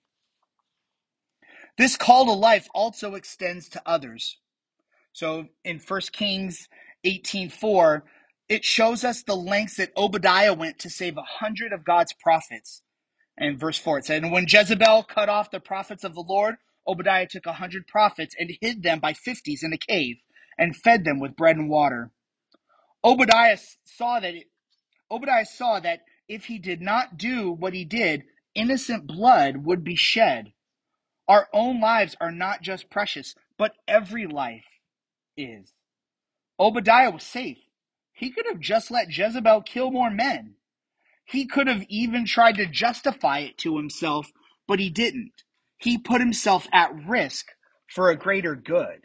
This 1.78 1.96
call 1.96 2.26
to 2.26 2.32
life 2.32 2.68
also 2.74 3.14
extends 3.14 3.68
to 3.70 3.82
others. 3.86 4.38
So 5.12 5.48
in 5.64 5.78
1 5.78 6.00
Kings 6.12 6.68
18:4, 7.04 8.02
it 8.48 8.64
shows 8.64 9.04
us 9.04 9.22
the 9.22 9.36
lengths 9.36 9.76
that 9.76 9.92
Obadiah 9.96 10.54
went 10.54 10.78
to 10.80 10.90
save 10.90 11.16
a 11.16 11.22
hundred 11.22 11.72
of 11.72 11.84
God's 11.84 12.12
prophets. 12.12 12.82
And 13.38 13.58
verse 13.58 13.78
4 13.78 13.98
it 13.98 14.04
said, 14.04 14.22
And 14.22 14.32
when 14.32 14.46
Jezebel 14.48 15.04
cut 15.04 15.28
off 15.28 15.50
the 15.50 15.60
prophets 15.60 16.04
of 16.04 16.14
the 16.14 16.22
Lord, 16.22 16.56
Obadiah 16.86 17.26
took 17.28 17.46
a 17.46 17.54
hundred 17.54 17.86
prophets 17.86 18.34
and 18.38 18.56
hid 18.60 18.82
them 18.82 19.00
by 19.00 19.12
fifties 19.12 19.62
in 19.62 19.72
a 19.72 19.78
cave 19.78 20.16
and 20.58 20.76
fed 20.76 21.04
them 21.04 21.20
with 21.20 21.36
bread 21.36 21.56
and 21.56 21.70
water. 21.70 22.10
Obadiah 23.04 23.58
saw 23.84 24.20
that 24.20 24.34
it, 24.34 24.46
Obadiah 25.10 25.46
saw 25.46 25.80
that 25.80 26.00
if 26.28 26.46
he 26.46 26.58
did 26.58 26.80
not 26.80 27.16
do 27.18 27.50
what 27.52 27.74
he 27.74 27.84
did, 27.84 28.24
innocent 28.54 29.06
blood 29.06 29.58
would 29.58 29.84
be 29.84 29.96
shed. 29.96 30.52
Our 31.28 31.48
own 31.52 31.80
lives 31.80 32.16
are 32.20 32.32
not 32.32 32.62
just 32.62 32.90
precious, 32.90 33.34
but 33.58 33.74
every 33.88 34.26
life 34.26 34.64
is. 35.36 35.72
Obadiah 36.58 37.10
was 37.10 37.24
safe. 37.24 37.58
He 38.12 38.30
could 38.30 38.46
have 38.46 38.60
just 38.60 38.90
let 38.90 39.16
Jezebel 39.16 39.62
kill 39.62 39.90
more 39.90 40.10
men. 40.10 40.54
He 41.24 41.46
could 41.46 41.66
have 41.68 41.84
even 41.88 42.26
tried 42.26 42.56
to 42.56 42.66
justify 42.66 43.40
it 43.40 43.58
to 43.58 43.76
himself, 43.76 44.32
but 44.68 44.80
he 44.80 44.90
didn't. 44.90 45.41
He 45.82 45.98
put 45.98 46.20
himself 46.20 46.66
at 46.72 46.92
risk 47.06 47.46
for 47.88 48.10
a 48.10 48.16
greater 48.16 48.54
good. 48.54 49.00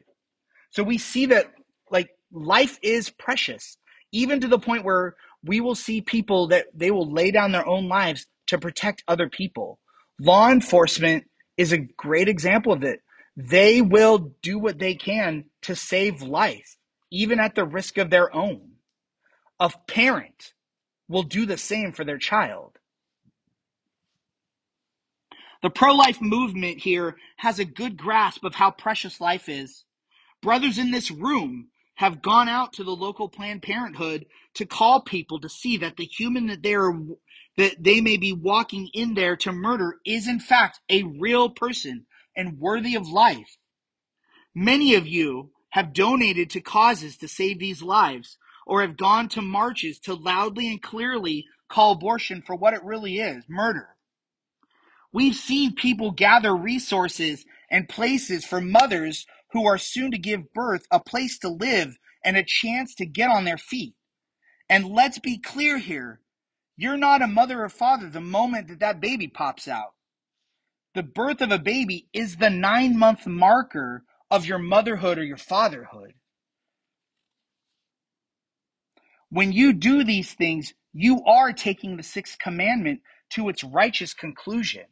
So 0.72 0.84
we 0.84 0.98
see 0.98 1.28
that 1.28 1.52
like 1.90 2.10
life 2.32 2.78
is 2.82 3.10
precious, 3.10 3.78
even 4.12 4.42
to 4.42 4.48
the 4.48 4.60
point 4.60 4.84
where 4.86 5.16
we 5.44 5.62
will 5.62 5.76
see 5.76 6.02
people 6.02 6.48
that 6.48 6.68
they 6.74 6.92
will 6.92 7.12
lay 7.12 7.32
down 7.32 7.52
their 7.52 7.68
own 7.68 7.88
lives 7.88 8.28
to 8.48 8.58
protect 8.58 9.04
other 9.08 9.30
people. 9.30 9.80
Law 10.20 10.50
enforcement 10.50 11.26
is 11.58 11.72
a 11.72 11.78
great 11.78 12.28
example 12.28 12.74
of 12.74 12.84
it. 12.84 13.02
They 13.36 13.82
will 13.82 14.34
do 14.42 14.58
what 14.58 14.80
they 14.80 14.96
can 14.96 15.46
to 15.64 15.76
save 15.76 16.22
life, 16.22 16.78
even 17.12 17.40
at 17.40 17.56
the 17.56 17.66
risk 17.66 17.98
of 17.98 18.10
their 18.10 18.34
own. 18.36 18.72
A 19.60 19.72
parent 19.88 20.54
will 21.08 21.24
do 21.24 21.46
the 21.46 21.58
same 21.58 21.92
for 21.92 22.04
their 22.04 22.18
child. 22.18 22.77
The 25.64 25.70
pro 25.72 25.94
life 25.94 26.22
movement 26.22 26.80
here 26.80 27.18
has 27.38 27.58
a 27.58 27.66
good 27.66 27.98
grasp 27.98 28.44
of 28.44 28.56
how 28.56 28.72
precious 28.72 29.20
life 29.20 29.50
is. 29.50 29.86
Brothers 30.42 30.78
in 30.78 30.92
this 30.92 31.10
room 31.10 31.70
have 31.96 32.22
gone 32.22 32.48
out 32.48 32.74
to 32.74 32.84
the 32.84 32.96
local 32.96 33.28
Planned 33.28 33.64
Parenthood 33.64 34.28
to 34.54 34.68
call 34.68 35.02
people 35.02 35.40
to 35.40 35.50
see 35.50 35.78
that 35.78 35.98
the 35.98 36.06
human 36.06 36.46
that 36.48 36.62
they 36.62 36.76
are 36.76 36.94
that 37.58 37.84
they 37.84 38.02
may 38.02 38.18
be 38.18 38.32
walking 38.32 38.90
in 38.94 39.16
there 39.16 39.36
to 39.38 39.52
murder 39.52 39.98
is 40.06 40.28
in 40.28 40.40
fact 40.40 40.80
a 40.90 41.02
real 41.02 41.50
person 41.50 42.06
and 42.36 42.60
worthy 42.60 42.94
of 42.94 43.08
life. 43.08 43.58
Many 44.54 44.94
of 44.94 45.08
you 45.08 45.52
have 45.70 45.92
donated 45.94 46.52
to 46.52 46.62
causes 46.62 47.18
to 47.18 47.28
save 47.28 47.58
these 47.58 47.82
lives 47.82 48.38
or 48.68 48.82
have 48.82 48.96
gone 48.96 49.28
to 49.30 49.42
marches 49.42 49.98
to 50.02 50.14
loudly 50.14 50.70
and 50.70 50.82
clearly 50.82 51.48
call 51.68 51.94
abortion 51.94 52.44
for 52.44 52.56
what 52.56 52.76
it 52.76 52.84
really 52.84 53.18
is 53.18 53.44
murder. 53.50 53.97
We've 55.14 55.36
seen 55.36 55.76
people 55.76 56.12
gather 56.12 56.56
resources 56.56 57.46
and 57.72 57.90
places 57.90 58.46
for 58.46 58.62
mothers 58.62 59.26
who 59.52 59.66
are 59.66 59.78
soon 59.78 60.12
to 60.12 60.18
give 60.18 60.54
birth 60.54 60.86
a 60.92 61.00
place 61.00 61.40
to 61.40 61.50
live 61.50 61.98
and 62.24 62.38
a 62.38 62.44
chance 62.46 62.96
to 62.96 63.06
get 63.06 63.30
on 63.30 63.46
their 63.46 63.58
feet. 63.58 63.96
And 64.70 64.90
let's 64.90 65.20
be 65.20 65.40
clear 65.40 65.78
here 65.78 66.20
you're 66.78 66.98
not 66.98 67.24
a 67.24 67.28
mother 67.28 67.64
or 67.64 67.70
father 67.70 68.10
the 68.10 68.22
moment 68.22 68.68
that 68.68 68.80
that 68.82 69.02
baby 69.02 69.28
pops 69.28 69.68
out. 69.68 69.94
The 70.94 71.04
birth 71.04 71.42
of 71.42 71.52
a 71.52 71.60
baby 71.60 72.08
is 72.14 72.36
the 72.36 72.50
nine 72.50 72.98
month 72.98 73.26
marker 73.26 74.04
of 74.30 74.46
your 74.46 74.60
motherhood 74.60 75.18
or 75.18 75.24
your 75.24 75.38
fatherhood. 75.38 76.14
When 79.30 79.52
you 79.52 79.74
do 79.74 80.04
these 80.04 80.34
things, 80.34 80.74
you 80.94 81.24
are 81.26 81.54
taking 81.54 81.98
the 81.98 82.04
sixth 82.04 82.38
commandment 82.40 83.02
to 83.32 83.50
its 83.50 83.64
righteous 83.64 84.14
conclusion. 84.14 84.86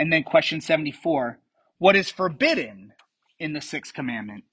And 0.00 0.10
then 0.10 0.22
question 0.22 0.62
74 0.62 1.40
What 1.76 1.94
is 1.94 2.10
forbidden 2.10 2.94
in 3.38 3.52
the 3.52 3.60
sixth 3.60 3.92
commandment? 3.92 4.44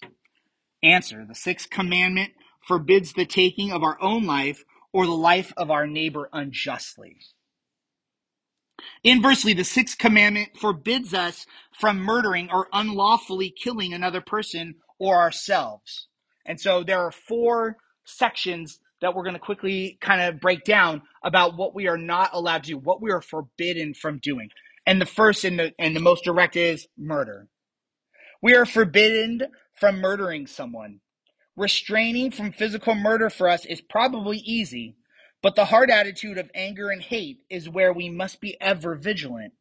Answer 0.83 1.25
The 1.25 1.35
sixth 1.35 1.69
commandment 1.69 2.33
forbids 2.67 3.13
the 3.13 3.25
taking 3.25 3.71
of 3.71 3.81
our 3.81 3.97
own 4.01 4.25
life 4.25 4.65
or 4.91 5.05
the 5.05 5.13
life 5.13 5.53
of 5.55 5.71
our 5.71 5.87
neighbor 5.87 6.29
unjustly. 6.33 7.19
Inversely, 9.05 9.53
the 9.53 9.63
sixth 9.63 9.97
commandment 9.97 10.57
forbids 10.57 11.13
us 11.13 11.45
from 11.71 11.99
murdering 11.99 12.49
or 12.51 12.67
unlawfully 12.73 13.49
killing 13.49 13.93
another 13.93 14.19
person 14.19 14.75
or 14.99 15.15
ourselves. 15.15 16.09
And 16.45 16.59
so 16.59 16.83
there 16.83 16.99
are 16.99 17.11
four 17.11 17.77
sections 18.03 18.81
that 18.99 19.15
we're 19.15 19.23
going 19.23 19.33
to 19.33 19.39
quickly 19.39 19.97
kind 20.01 20.19
of 20.19 20.41
break 20.41 20.65
down 20.65 21.03
about 21.23 21.55
what 21.55 21.73
we 21.73 21.87
are 21.87 21.97
not 21.97 22.31
allowed 22.33 22.63
to 22.63 22.71
do, 22.71 22.77
what 22.77 23.01
we 23.01 23.11
are 23.11 23.21
forbidden 23.21 23.93
from 23.93 24.19
doing. 24.21 24.49
And 24.87 25.01
the 25.01 25.05
first 25.05 25.43
and 25.43 25.59
the, 25.59 25.73
and 25.77 25.93
the 25.93 25.99
most 25.99 26.23
direct 26.23 26.55
is 26.55 26.87
murder. 26.97 27.49
We 28.41 28.55
are 28.55 28.65
forbidden 28.65 29.41
from 29.75 29.99
murdering 29.99 30.47
someone. 30.47 31.01
Restraining 31.57 32.31
from 32.31 32.53
physical 32.53 32.95
murder 32.95 33.29
for 33.29 33.49
us 33.49 33.65
is 33.65 33.81
probably 33.81 34.37
easy, 34.37 34.95
but 35.43 35.55
the 35.55 35.65
hard 35.65 35.89
attitude 35.89 36.37
of 36.37 36.49
anger 36.55 36.89
and 36.89 37.01
hate 37.01 37.39
is 37.49 37.67
where 37.69 37.91
we 37.91 38.09
must 38.09 38.39
be 38.39 38.55
ever 38.61 38.95
vigilant. 38.95 39.51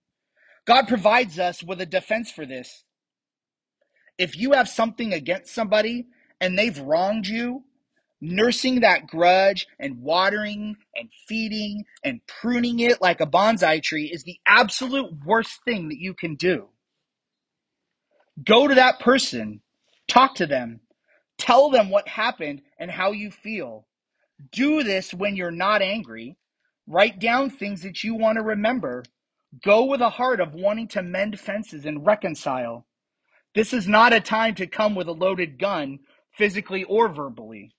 God 0.64 0.86
provides 0.86 1.40
us 1.40 1.60
with 1.60 1.80
a 1.80 1.86
defense 1.86 2.30
for 2.30 2.46
this. 2.46 2.84
If 4.18 4.36
you 4.36 4.52
have 4.52 4.68
something 4.68 5.12
against 5.12 5.52
somebody 5.52 6.06
and 6.40 6.56
they've 6.56 6.78
wronged 6.78 7.26
you, 7.26 7.64
nursing 8.20 8.80
that 8.80 9.06
grudge 9.06 9.66
and 9.78 10.00
watering 10.02 10.76
and 10.94 11.10
feeding 11.28 11.84
and 12.04 12.20
pruning 12.26 12.80
it 12.80 13.00
like 13.02 13.20
a 13.20 13.26
bonsai 13.26 13.82
tree 13.82 14.06
is 14.06 14.24
the 14.24 14.38
absolute 14.46 15.12
worst 15.24 15.60
thing 15.64 15.88
that 15.88 15.98
you 15.98 16.14
can 16.14 16.34
do. 16.36 16.68
Go 18.44 18.68
to 18.68 18.74
that 18.74 19.00
person, 19.00 19.60
talk 20.08 20.36
to 20.36 20.46
them, 20.46 20.80
tell 21.38 21.70
them 21.70 21.90
what 21.90 22.08
happened 22.08 22.62
and 22.78 22.90
how 22.90 23.12
you 23.12 23.30
feel. 23.30 23.86
Do 24.52 24.82
this 24.82 25.14
when 25.14 25.36
you're 25.36 25.50
not 25.50 25.82
angry. 25.82 26.36
Write 26.86 27.18
down 27.18 27.50
things 27.50 27.82
that 27.82 28.04
you 28.04 28.14
want 28.14 28.36
to 28.36 28.44
remember. 28.44 29.04
Go 29.64 29.84
with 29.84 30.00
a 30.00 30.10
heart 30.10 30.40
of 30.40 30.54
wanting 30.54 30.88
to 30.88 31.02
mend 31.02 31.40
fences 31.40 31.86
and 31.86 32.06
reconcile. 32.06 32.86
This 33.54 33.72
is 33.72 33.88
not 33.88 34.12
a 34.12 34.20
time 34.20 34.54
to 34.56 34.66
come 34.66 34.94
with 34.94 35.08
a 35.08 35.12
loaded 35.12 35.58
gun, 35.58 36.00
physically 36.32 36.84
or 36.84 37.08
verbally. 37.08 37.75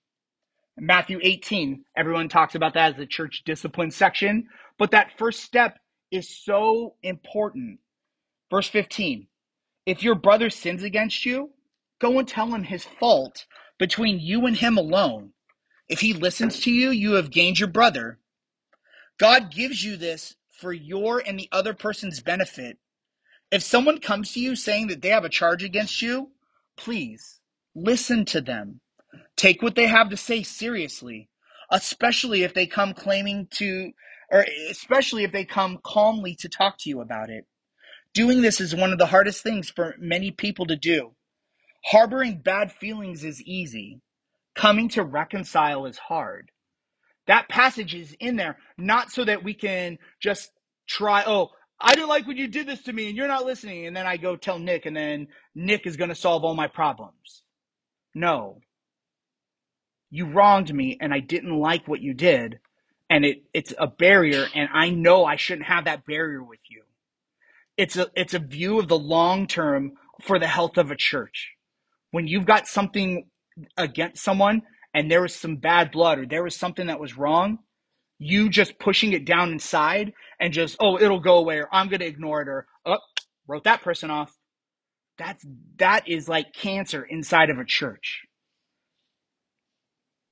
Matthew 0.80 1.18
18, 1.22 1.84
everyone 1.96 2.28
talks 2.28 2.54
about 2.54 2.74
that 2.74 2.92
as 2.92 2.96
the 2.96 3.06
church 3.06 3.42
discipline 3.44 3.90
section, 3.90 4.48
but 4.78 4.92
that 4.92 5.18
first 5.18 5.40
step 5.40 5.78
is 6.10 6.28
so 6.28 6.94
important. 7.02 7.80
Verse 8.50 8.68
15 8.68 9.26
If 9.86 10.02
your 10.02 10.14
brother 10.14 10.50
sins 10.50 10.82
against 10.82 11.26
you, 11.26 11.50
go 12.00 12.18
and 12.18 12.28
tell 12.28 12.54
him 12.54 12.62
his 12.64 12.84
fault 12.84 13.46
between 13.78 14.20
you 14.20 14.46
and 14.46 14.56
him 14.56 14.76
alone. 14.78 15.32
If 15.88 16.00
he 16.00 16.12
listens 16.12 16.60
to 16.60 16.70
you, 16.70 16.90
you 16.90 17.12
have 17.14 17.30
gained 17.30 17.58
your 17.58 17.68
brother. 17.68 18.18
God 19.18 19.50
gives 19.50 19.84
you 19.84 19.96
this 19.96 20.36
for 20.50 20.72
your 20.72 21.22
and 21.24 21.38
the 21.38 21.48
other 21.50 21.74
person's 21.74 22.20
benefit. 22.20 22.78
If 23.50 23.62
someone 23.62 23.98
comes 23.98 24.32
to 24.32 24.40
you 24.40 24.54
saying 24.54 24.88
that 24.88 25.02
they 25.02 25.08
have 25.08 25.24
a 25.24 25.30
charge 25.30 25.64
against 25.64 26.02
you, 26.02 26.30
please 26.76 27.40
listen 27.74 28.24
to 28.26 28.40
them. 28.40 28.80
Take 29.36 29.62
what 29.62 29.74
they 29.74 29.86
have 29.86 30.10
to 30.10 30.16
say 30.16 30.42
seriously, 30.42 31.28
especially 31.70 32.42
if 32.42 32.54
they 32.54 32.66
come 32.66 32.94
claiming 32.94 33.48
to, 33.52 33.92
or 34.30 34.46
especially 34.70 35.24
if 35.24 35.32
they 35.32 35.44
come 35.44 35.78
calmly 35.82 36.34
to 36.36 36.48
talk 36.48 36.78
to 36.78 36.90
you 36.90 37.00
about 37.00 37.30
it. 37.30 37.46
Doing 38.14 38.42
this 38.42 38.60
is 38.60 38.74
one 38.74 38.92
of 38.92 38.98
the 38.98 39.06
hardest 39.06 39.42
things 39.42 39.70
for 39.70 39.94
many 39.98 40.30
people 40.30 40.66
to 40.66 40.76
do. 40.76 41.12
Harboring 41.86 42.40
bad 42.42 42.72
feelings 42.72 43.24
is 43.24 43.42
easy. 43.42 44.00
Coming 44.54 44.88
to 44.90 45.04
reconcile 45.04 45.86
is 45.86 45.98
hard. 45.98 46.50
That 47.26 47.48
passage 47.48 47.94
is 47.94 48.16
in 48.18 48.36
there 48.36 48.58
not 48.76 49.10
so 49.10 49.24
that 49.24 49.44
we 49.44 49.54
can 49.54 49.98
just 50.20 50.50
try, 50.88 51.22
oh, 51.26 51.50
I 51.80 51.94
didn't 51.94 52.08
like 52.08 52.26
when 52.26 52.36
you 52.36 52.48
did 52.48 52.66
this 52.66 52.82
to 52.84 52.92
me 52.92 53.08
and 53.08 53.16
you're 53.16 53.28
not 53.28 53.44
listening. 53.46 53.86
And 53.86 53.96
then 53.96 54.06
I 54.06 54.16
go 54.16 54.34
tell 54.34 54.58
Nick 54.58 54.86
and 54.86 54.96
then 54.96 55.28
Nick 55.54 55.86
is 55.86 55.96
going 55.96 56.08
to 56.08 56.16
solve 56.16 56.42
all 56.42 56.54
my 56.54 56.66
problems. 56.66 57.42
No. 58.14 58.60
You 60.10 60.26
wronged 60.26 60.72
me 60.72 60.96
and 61.00 61.12
I 61.12 61.20
didn't 61.20 61.58
like 61.58 61.86
what 61.86 62.00
you 62.00 62.14
did. 62.14 62.58
And 63.10 63.24
it, 63.24 63.42
it's 63.54 63.72
a 63.78 63.86
barrier 63.86 64.46
and 64.54 64.68
I 64.72 64.90
know 64.90 65.24
I 65.24 65.36
shouldn't 65.36 65.66
have 65.66 65.84
that 65.84 66.06
barrier 66.06 66.42
with 66.42 66.60
you. 66.68 66.82
It's 67.76 67.96
a, 67.96 68.08
it's 68.14 68.34
a 68.34 68.38
view 68.38 68.78
of 68.78 68.88
the 68.88 68.98
long 68.98 69.46
term 69.46 69.92
for 70.22 70.38
the 70.38 70.46
health 70.46 70.78
of 70.78 70.90
a 70.90 70.96
church. 70.96 71.52
When 72.10 72.26
you've 72.26 72.46
got 72.46 72.66
something 72.66 73.26
against 73.76 74.22
someone 74.22 74.62
and 74.94 75.10
there 75.10 75.22
was 75.22 75.34
some 75.34 75.56
bad 75.56 75.90
blood 75.90 76.18
or 76.18 76.26
there 76.26 76.42
was 76.42 76.56
something 76.56 76.86
that 76.86 77.00
was 77.00 77.16
wrong, 77.16 77.58
you 78.18 78.48
just 78.50 78.78
pushing 78.78 79.12
it 79.12 79.24
down 79.24 79.52
inside 79.52 80.12
and 80.40 80.52
just, 80.52 80.76
oh, 80.80 80.98
it'll 80.98 81.20
go 81.20 81.38
away 81.38 81.58
or 81.58 81.68
I'm 81.70 81.88
going 81.88 82.00
to 82.00 82.06
ignore 82.06 82.42
it 82.42 82.48
or, 82.48 82.66
oh, 82.84 82.98
wrote 83.46 83.64
that 83.64 83.82
person 83.82 84.10
off. 84.10 84.32
That's, 85.18 85.44
that 85.78 86.08
is 86.08 86.28
like 86.28 86.52
cancer 86.52 87.04
inside 87.04 87.50
of 87.50 87.58
a 87.58 87.64
church. 87.64 88.22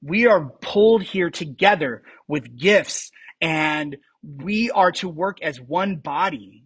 We 0.03 0.26
are 0.26 0.51
pulled 0.61 1.03
here 1.03 1.30
together 1.30 2.03
with 2.28 2.57
gifts 2.57 3.11
and 3.40 3.97
we 4.22 4.70
are 4.70 4.92
to 4.92 5.09
work 5.09 5.42
as 5.42 5.61
one 5.61 5.97
body. 5.97 6.64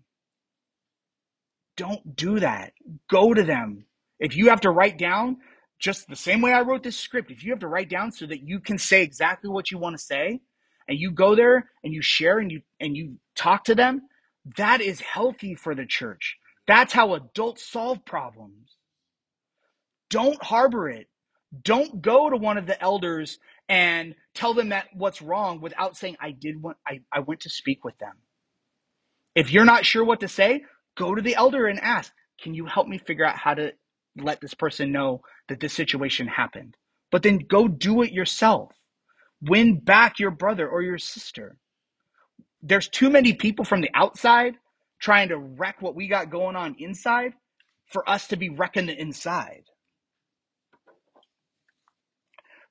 Don't 1.76 2.14
do 2.14 2.40
that. 2.40 2.72
Go 3.08 3.32
to 3.32 3.42
them. 3.42 3.86
If 4.18 4.36
you 4.36 4.50
have 4.50 4.62
to 4.62 4.70
write 4.70 4.98
down, 4.98 5.38
just 5.78 6.08
the 6.08 6.16
same 6.16 6.42
way 6.42 6.52
I 6.52 6.60
wrote 6.60 6.82
this 6.82 6.98
script, 6.98 7.30
if 7.30 7.42
you 7.42 7.52
have 7.52 7.60
to 7.60 7.68
write 7.68 7.88
down 7.88 8.12
so 8.12 8.26
that 8.26 8.42
you 8.42 8.60
can 8.60 8.76
say 8.76 9.02
exactly 9.02 9.48
what 9.48 9.70
you 9.70 9.78
want 9.78 9.96
to 9.96 10.02
say, 10.02 10.40
and 10.86 10.98
you 10.98 11.10
go 11.12 11.34
there 11.34 11.70
and 11.82 11.94
you 11.94 12.02
share 12.02 12.38
and 12.38 12.50
you 12.50 12.60
and 12.80 12.96
you 12.96 13.16
talk 13.34 13.64
to 13.64 13.74
them, 13.74 14.02
that 14.56 14.80
is 14.80 15.00
healthy 15.00 15.54
for 15.54 15.74
the 15.74 15.86
church. 15.86 16.36
That's 16.66 16.92
how 16.92 17.14
adults 17.14 17.64
solve 17.64 18.04
problems. 18.04 18.76
Don't 20.10 20.42
harbor 20.42 20.88
it. 20.88 21.08
Don't 21.62 22.00
go 22.02 22.30
to 22.30 22.36
one 22.36 22.58
of 22.58 22.66
the 22.66 22.80
elders 22.82 23.38
and 23.68 24.14
tell 24.34 24.54
them 24.54 24.70
that 24.70 24.86
what's 24.94 25.22
wrong 25.22 25.60
without 25.60 25.96
saying 25.96 26.16
I 26.20 26.32
did 26.32 26.62
want 26.62 26.76
I, 26.86 27.00
I 27.12 27.20
went 27.20 27.40
to 27.40 27.50
speak 27.50 27.84
with 27.84 27.98
them. 27.98 28.14
If 29.34 29.52
you're 29.52 29.64
not 29.64 29.86
sure 29.86 30.04
what 30.04 30.20
to 30.20 30.28
say, 30.28 30.64
go 30.96 31.14
to 31.14 31.22
the 31.22 31.34
elder 31.36 31.66
and 31.66 31.80
ask, 31.80 32.12
can 32.40 32.54
you 32.54 32.66
help 32.66 32.88
me 32.88 32.98
figure 32.98 33.24
out 33.24 33.36
how 33.36 33.54
to 33.54 33.72
let 34.16 34.40
this 34.40 34.54
person 34.54 34.92
know 34.92 35.22
that 35.48 35.60
this 35.60 35.72
situation 35.72 36.26
happened? 36.26 36.76
But 37.10 37.22
then 37.22 37.38
go 37.38 37.68
do 37.68 38.02
it 38.02 38.12
yourself. 38.12 38.72
Win 39.42 39.80
back 39.80 40.18
your 40.18 40.30
brother 40.30 40.68
or 40.68 40.82
your 40.82 40.98
sister. 40.98 41.56
There's 42.62 42.88
too 42.88 43.10
many 43.10 43.32
people 43.34 43.64
from 43.64 43.80
the 43.80 43.90
outside 43.94 44.56
trying 45.00 45.28
to 45.30 45.38
wreck 45.38 45.80
what 45.80 45.94
we 45.94 46.08
got 46.08 46.30
going 46.30 46.56
on 46.56 46.76
inside 46.78 47.32
for 47.86 48.08
us 48.08 48.28
to 48.28 48.36
be 48.36 48.50
wrecking 48.50 48.86
the 48.86 49.00
inside. 49.00 49.64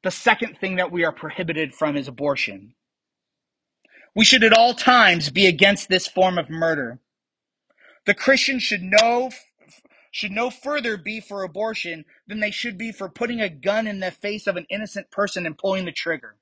The 0.03 0.11
second 0.11 0.57
thing 0.59 0.77
that 0.77 0.91
we 0.91 1.03
are 1.03 1.11
prohibited 1.11 1.73
from 1.75 1.97
is 1.97 2.07
abortion. 2.07 2.73
We 4.15 4.25
should 4.25 4.43
at 4.43 4.53
all 4.53 4.73
times 4.73 5.29
be 5.29 5.45
against 5.45 5.89
this 5.89 6.07
form 6.07 6.37
of 6.37 6.49
murder. 6.49 6.99
The 8.05 8.13
Christian 8.13 8.59
should 8.59 8.81
know 8.81 9.31
should 10.11 10.31
no 10.31 10.49
further 10.49 10.97
be 10.97 11.19
for 11.19 11.43
abortion 11.43 12.05
than 12.27 12.39
they 12.39 12.51
should 12.51 12.77
be 12.77 12.91
for 12.91 13.09
putting 13.09 13.41
a 13.41 13.49
gun 13.49 13.87
in 13.87 13.99
the 13.99 14.11
face 14.11 14.47
of 14.47 14.57
an 14.57 14.65
innocent 14.69 15.11
person 15.11 15.45
and 15.45 15.57
pulling 15.57 15.85
the 15.85 15.91
trigger. 15.91 16.35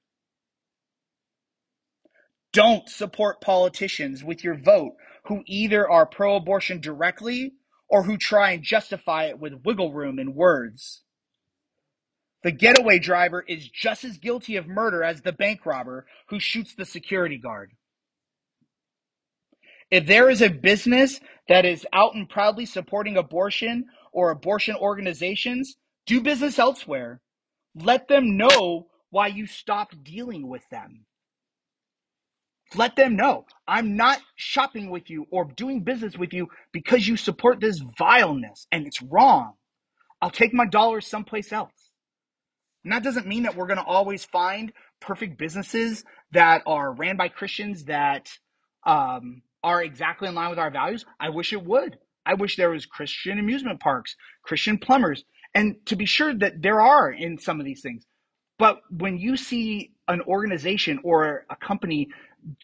Don't 2.53 2.89
support 2.89 3.41
politicians 3.41 4.23
with 4.23 4.43
your 4.43 4.55
vote 4.55 4.93
who 5.25 5.43
either 5.45 5.89
are 5.89 6.05
pro 6.05 6.37
abortion 6.37 6.79
directly 6.79 7.53
or 7.89 8.03
who 8.03 8.17
try 8.17 8.51
and 8.51 8.63
justify 8.63 9.25
it 9.25 9.39
with 9.39 9.65
wiggle 9.65 9.93
room 9.93 10.19
in 10.19 10.33
words. 10.33 11.03
The 12.43 12.51
getaway 12.51 12.99
driver 12.99 13.43
is 13.47 13.67
just 13.69 14.03
as 14.05 14.17
guilty 14.17 14.55
of 14.57 14.67
murder 14.67 15.03
as 15.03 15.21
the 15.21 15.33
bank 15.33 15.65
robber 15.65 16.05
who 16.29 16.39
shoots 16.39 16.75
the 16.75 16.85
security 16.85 17.37
guard. 17.37 17.71
If 19.89 20.05
there 20.05 20.29
is 20.29 20.41
a 20.41 20.49
business 20.49 21.19
that 21.47 21.65
is 21.65 21.87
out 21.93 22.13
and 22.15 22.29
proudly 22.29 22.65
supporting 22.65 23.17
abortion 23.17 23.85
or 24.11 24.31
abortion 24.31 24.75
organizations, 24.75 25.75
do 26.05 26.21
business 26.21 26.59
elsewhere. 26.59 27.21
Let 27.75 28.07
them 28.07 28.37
know 28.37 28.87
why 29.09 29.27
you 29.27 29.47
stopped 29.47 30.03
dealing 30.03 30.47
with 30.47 30.63
them. 30.69 31.05
Let 32.75 32.97
them 32.97 33.15
know 33.15 33.45
I'm 33.67 33.95
not 33.95 34.19
shopping 34.35 34.89
with 34.89 35.09
you 35.09 35.25
or 35.31 35.45
doing 35.45 35.83
business 35.83 36.17
with 36.17 36.33
you 36.33 36.47
because 36.73 37.07
you 37.07 37.17
support 37.17 37.61
this 37.61 37.81
vileness 37.97 38.67
and 38.71 38.85
it's 38.85 39.01
wrong. 39.01 39.53
I'll 40.21 40.31
take 40.31 40.53
my 40.53 40.65
dollars 40.65 41.07
someplace 41.07 41.53
else. 41.53 41.76
And 42.87 42.93
that 42.93 43.03
doesn't 43.03 43.27
mean 43.27 43.43
that 43.43 43.57
we're 43.57 43.67
going 43.67 43.79
to 43.79 43.83
always 43.83 44.23
find 44.23 44.71
perfect 45.01 45.37
businesses 45.37 46.05
that 46.31 46.63
are 46.65 46.93
ran 46.93 47.17
by 47.17 47.27
Christians 47.27 47.83
that 47.83 48.29
um, 48.85 49.41
are 49.61 49.83
exactly 49.83 50.29
in 50.29 50.35
line 50.35 50.51
with 50.51 50.57
our 50.57 50.71
values. 50.71 51.03
I 51.19 51.31
wish 51.31 51.51
it 51.51 51.65
would. 51.65 51.97
I 52.25 52.35
wish 52.35 52.55
there 52.55 52.69
was 52.69 52.85
Christian 52.85 53.39
amusement 53.39 53.81
parks, 53.81 54.15
Christian 54.41 54.77
plumbers, 54.77 55.25
and 55.53 55.85
to 55.87 55.97
be 55.97 56.05
sure 56.05 56.33
that 56.35 56.61
there 56.61 56.79
are 56.79 57.11
in 57.11 57.37
some 57.37 57.59
of 57.59 57.65
these 57.65 57.81
things. 57.81 58.05
But 58.57 58.79
when 58.89 59.17
you 59.17 59.35
see 59.35 59.91
an 60.07 60.21
organization 60.21 61.01
or 61.03 61.45
a 61.49 61.57
company 61.57 62.07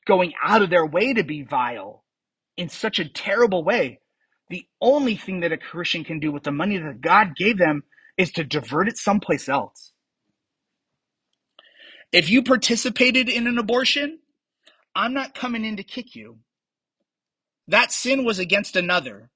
going 0.06 0.32
out 0.42 0.62
of 0.62 0.70
their 0.70 0.86
way 0.86 1.14
to 1.16 1.26
be 1.26 1.44
vile 1.44 2.06
in 2.56 2.70
such 2.70 2.98
a 2.98 3.10
terrible 3.10 3.66
way, 3.66 4.00
the 4.50 4.66
only 4.80 5.18
thing 5.18 5.42
that 5.42 5.52
a 5.52 5.58
Christian 5.58 6.06
can 6.06 6.22
do 6.22 6.32
with 6.32 6.44
the 6.44 6.52
money 6.54 6.78
that 6.78 7.02
God 7.02 7.36
gave 7.36 7.58
them 7.58 7.84
is 8.18 8.32
to 8.32 8.46
divert 8.46 8.88
it 8.88 8.98
someplace 8.98 9.50
else. 9.50 9.93
If 12.14 12.30
you 12.30 12.44
participated 12.44 13.28
in 13.28 13.48
an 13.48 13.58
abortion, 13.58 14.20
I'm 14.96 15.14
not 15.14 15.36
coming 15.36 15.66
in 15.66 15.78
to 15.78 15.84
kick 15.84 16.16
you. 16.16 16.38
That 17.68 17.92
sin 17.92 18.24
was 18.24 18.40
against 18.40 18.76
another, 18.76 19.32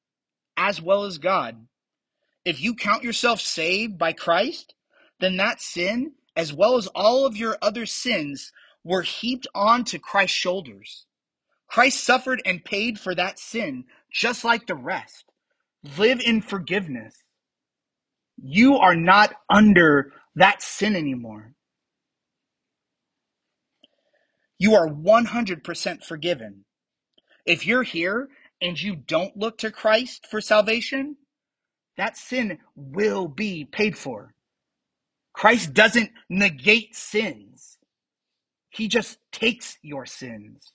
as 0.55 0.81
well 0.81 1.05
as 1.05 1.17
God. 1.17 1.67
If 2.45 2.61
you 2.61 2.75
count 2.75 3.03
yourself 3.03 3.41
saved 3.41 3.97
by 3.97 4.13
Christ, 4.13 4.75
then 5.19 5.37
that 5.37 5.59
sin, 5.59 6.13
as 6.35 6.53
well 6.53 6.77
as 6.77 6.87
all 6.87 7.25
of 7.25 7.35
your 7.35 7.57
other 7.61 7.87
sins, 7.87 8.51
were 8.83 9.01
heaped 9.01 9.47
onto 9.55 9.97
Christ's 9.99 10.37
shoulders. 10.37 11.07
Christ 11.67 12.03
suffered 12.03 12.41
and 12.45 12.63
paid 12.63 12.99
for 12.99 13.15
that 13.15 13.39
sin, 13.39 13.85
just 14.11 14.43
like 14.45 14.67
the 14.67 14.75
rest. 14.75 15.25
Live 15.97 16.21
in 16.21 16.41
forgiveness. 16.41 17.15
You 18.41 18.77
are 18.77 18.95
not 18.95 19.33
under 19.49 20.13
that 20.35 20.61
sin 20.61 20.95
anymore. 20.95 21.53
You 24.59 24.75
are 24.75 24.87
100% 24.87 26.03
forgiven. 26.03 26.65
If 27.45 27.65
you're 27.65 27.83
here 27.83 28.29
and 28.61 28.81
you 28.81 28.95
don't 28.95 29.37
look 29.37 29.59
to 29.59 29.71
Christ 29.71 30.27
for 30.29 30.41
salvation, 30.41 31.17
that 31.97 32.17
sin 32.17 32.59
will 32.75 33.27
be 33.27 33.65
paid 33.65 33.97
for. 33.97 34.33
Christ 35.33 35.73
doesn't 35.73 36.11
negate 36.29 36.95
sins. 36.95 37.77
He 38.69 38.87
just 38.87 39.19
takes 39.31 39.77
your 39.81 40.05
sins. 40.05 40.73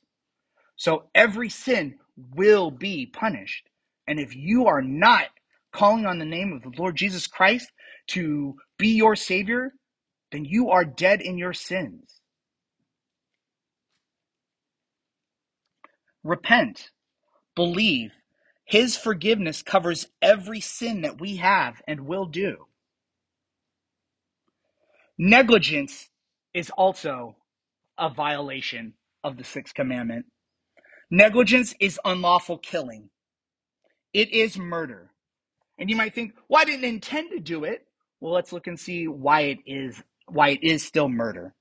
So 0.77 1.05
every 1.15 1.49
sin 1.49 1.97
will 2.17 2.71
be 2.71 3.07
punished. 3.07 3.69
And 4.07 4.19
if 4.21 4.35
you 4.35 4.67
are 4.67 4.83
not 4.83 5.27
calling 5.73 6.07
on 6.07 6.19
the 6.19 6.25
name 6.25 6.53
of 6.53 6.63
the 6.63 6.81
Lord 6.81 6.97
Jesus 6.97 7.27
Christ 7.27 7.71
to 8.09 8.57
be 8.79 8.89
your 8.89 9.17
Savior, 9.17 9.73
then 10.31 10.45
you 10.45 10.71
are 10.71 10.85
dead 10.85 11.21
in 11.21 11.39
your 11.39 11.53
sins. 11.53 12.22
Repent, 16.25 16.91
believe. 17.55 18.13
His 18.65 18.97
forgiveness 18.97 19.63
covers 19.63 20.07
every 20.23 20.61
sin 20.61 21.03
that 21.03 21.21
we 21.21 21.37
have 21.37 21.83
and 21.87 22.07
will 22.07 22.27
do. 22.27 22.67
Negligence 25.19 26.09
is 26.55 26.71
also 26.71 27.37
a 27.99 28.09
violation 28.09 28.95
of 29.23 29.37
the 29.37 29.45
sixth 29.45 29.75
commandment. 29.75 30.27
Negligence 31.11 31.75
is 31.81 32.01
unlawful 32.05 32.59
killing. 32.59 33.11
It 34.13 34.33
is 34.33 34.57
murder. 34.59 35.11
And 35.79 35.91
you 35.91 35.97
might 35.97 36.15
think, 36.15 36.35
well, 36.49 36.63
I 36.63 36.65
didn't 36.65 36.85
intend 36.85 37.31
to 37.33 37.41
do 37.41 37.65
it. 37.65 37.87
Well, 38.21 38.33
let's 38.33 38.53
look 38.53 38.67
and 38.67 38.79
see 38.79 39.09
why 39.09 39.43
it 39.43 39.59
is 39.67 40.03
why 40.29 40.51
it 40.51 40.63
is 40.63 40.85
still 40.85 41.09
murder. 41.09 41.55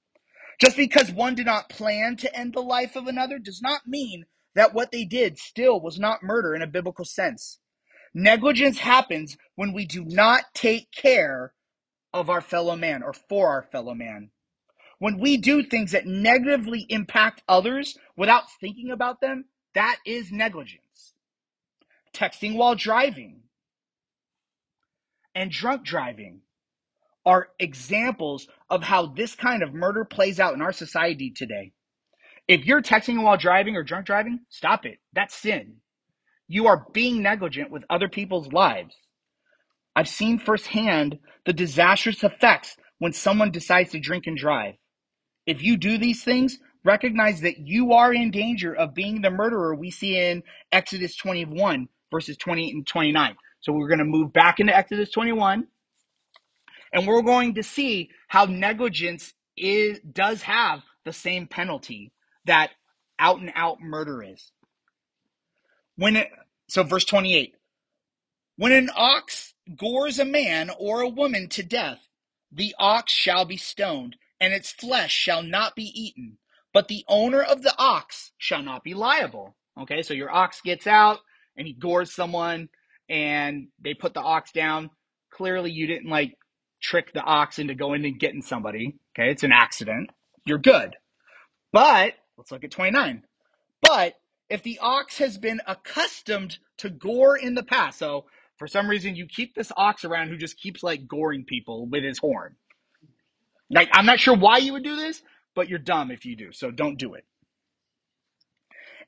Just 0.59 0.77
because 0.77 1.11
one 1.11 1.35
did 1.35 1.47
not 1.47 1.69
plan 1.69 2.15
to 2.17 2.37
end 2.37 2.53
the 2.53 2.61
life 2.61 2.95
of 2.95 3.07
another 3.07 3.39
does 3.39 3.61
not 3.61 3.81
mean 3.87 4.25
that 4.55 4.73
what 4.73 4.91
they 4.91 5.05
did 5.05 5.37
still 5.37 5.79
was 5.79 5.99
not 5.99 6.23
murder 6.23 6.53
in 6.53 6.61
a 6.61 6.67
biblical 6.67 7.05
sense. 7.05 7.59
Negligence 8.13 8.79
happens 8.79 9.37
when 9.55 9.73
we 9.73 9.85
do 9.85 10.03
not 10.03 10.43
take 10.53 10.91
care 10.91 11.53
of 12.13 12.29
our 12.29 12.41
fellow 12.41 12.75
man 12.75 13.03
or 13.03 13.13
for 13.13 13.49
our 13.49 13.63
fellow 13.63 13.93
man. 13.93 14.31
When 14.99 15.17
we 15.19 15.37
do 15.37 15.63
things 15.63 15.93
that 15.93 16.05
negatively 16.05 16.85
impact 16.89 17.41
others 17.47 17.97
without 18.15 18.43
thinking 18.59 18.91
about 18.91 19.21
them, 19.21 19.45
that 19.73 19.97
is 20.05 20.31
negligence. 20.31 21.13
Texting 22.13 22.55
while 22.55 22.75
driving 22.75 23.41
and 25.33 25.49
drunk 25.49 25.83
driving 25.85 26.41
are 27.25 27.49
examples 27.59 28.47
of 28.69 28.83
how 28.83 29.05
this 29.07 29.35
kind 29.35 29.63
of 29.63 29.73
murder 29.73 30.03
plays 30.03 30.39
out 30.39 30.53
in 30.53 30.61
our 30.61 30.73
society 30.73 31.31
today. 31.35 31.71
If 32.51 32.65
you're 32.65 32.81
texting 32.81 33.23
while 33.23 33.37
driving 33.37 33.77
or 33.77 33.83
drunk 33.83 34.05
driving, 34.07 34.41
stop 34.49 34.85
it. 34.85 34.97
That's 35.13 35.33
sin. 35.33 35.75
You 36.49 36.67
are 36.67 36.85
being 36.91 37.23
negligent 37.23 37.71
with 37.71 37.85
other 37.89 38.09
people's 38.09 38.51
lives. 38.51 38.93
I've 39.95 40.09
seen 40.09 40.37
firsthand 40.37 41.19
the 41.45 41.53
disastrous 41.53 42.25
effects 42.25 42.75
when 42.99 43.13
someone 43.13 43.51
decides 43.51 43.91
to 43.91 44.01
drink 44.01 44.27
and 44.27 44.35
drive. 44.35 44.73
If 45.47 45.63
you 45.63 45.77
do 45.77 45.97
these 45.97 46.25
things, 46.25 46.57
recognize 46.83 47.39
that 47.39 47.57
you 47.57 47.93
are 47.93 48.13
in 48.13 48.31
danger 48.31 48.75
of 48.75 48.93
being 48.93 49.21
the 49.21 49.31
murderer 49.31 49.73
we 49.73 49.89
see 49.89 50.17
in 50.17 50.43
Exodus 50.73 51.15
21, 51.15 51.87
verses 52.11 52.35
28 52.35 52.75
and 52.75 52.85
29. 52.85 53.35
So 53.61 53.71
we're 53.71 53.87
going 53.87 53.99
to 53.99 54.03
move 54.03 54.33
back 54.33 54.59
into 54.59 54.75
Exodus 54.75 55.09
21 55.11 55.67
and 56.91 57.07
we're 57.07 57.21
going 57.21 57.53
to 57.53 57.63
see 57.63 58.09
how 58.27 58.43
negligence 58.43 59.33
is 59.55 60.01
does 60.01 60.41
have 60.41 60.81
the 61.05 61.13
same 61.13 61.47
penalty 61.47 62.11
that 62.45 62.71
out 63.19 63.39
and 63.39 63.51
out 63.55 63.81
murder 63.81 64.23
is. 64.23 64.51
When 65.95 66.15
it, 66.15 66.29
so 66.67 66.83
verse 66.83 67.05
28. 67.05 67.55
When 68.57 68.71
an 68.71 68.89
ox 68.95 69.53
gores 69.75 70.19
a 70.19 70.25
man 70.25 70.71
or 70.77 71.01
a 71.01 71.09
woman 71.09 71.49
to 71.49 71.63
death, 71.63 71.99
the 72.51 72.75
ox 72.77 73.11
shall 73.11 73.45
be 73.45 73.57
stoned, 73.57 74.17
and 74.39 74.53
its 74.53 74.71
flesh 74.71 75.11
shall 75.11 75.41
not 75.41 75.75
be 75.75 75.91
eaten, 75.95 76.37
but 76.73 76.87
the 76.87 77.05
owner 77.07 77.41
of 77.41 77.61
the 77.61 77.73
ox 77.77 78.31
shall 78.37 78.61
not 78.61 78.83
be 78.83 78.93
liable. 78.93 79.55
Okay, 79.79 80.01
so 80.01 80.13
your 80.13 80.31
ox 80.31 80.61
gets 80.61 80.85
out 80.85 81.19
and 81.55 81.65
he 81.65 81.73
gores 81.73 82.13
someone 82.13 82.69
and 83.09 83.67
they 83.79 83.93
put 83.93 84.13
the 84.13 84.21
ox 84.21 84.51
down. 84.51 84.89
Clearly, 85.31 85.71
you 85.71 85.87
didn't 85.87 86.09
like 86.09 86.37
trick 86.81 87.13
the 87.13 87.21
ox 87.21 87.57
into 87.59 87.73
going 87.73 88.05
and 88.05 88.19
getting 88.19 88.41
somebody. 88.41 88.97
Okay, 89.17 89.31
it's 89.31 89.43
an 89.43 89.51
accident. 89.53 90.09
You're 90.45 90.57
good. 90.57 90.95
But 91.71 92.13
let's 92.41 92.51
look 92.51 92.63
at 92.63 92.71
29. 92.71 93.23
But 93.83 94.15
if 94.49 94.63
the 94.63 94.79
ox 94.81 95.19
has 95.19 95.37
been 95.37 95.61
accustomed 95.67 96.57
to 96.77 96.89
gore 96.89 97.37
in 97.37 97.53
the 97.53 97.61
past, 97.61 97.99
so 97.99 98.25
for 98.57 98.67
some 98.67 98.89
reason 98.89 99.15
you 99.15 99.27
keep 99.27 99.53
this 99.53 99.71
ox 99.77 100.03
around 100.03 100.29
who 100.29 100.37
just 100.37 100.59
keeps 100.59 100.81
like 100.81 101.07
goring 101.07 101.45
people 101.45 101.85
with 101.85 102.03
his 102.03 102.17
horn. 102.17 102.55
Like 103.69 103.89
I'm 103.93 104.07
not 104.07 104.19
sure 104.19 104.35
why 104.35 104.57
you 104.57 104.73
would 104.73 104.83
do 104.83 104.95
this, 104.95 105.21
but 105.53 105.69
you're 105.69 105.77
dumb 105.77 106.09
if 106.09 106.25
you 106.25 106.35
do. 106.35 106.51
So 106.51 106.71
don't 106.71 106.97
do 106.97 107.13
it. 107.13 107.25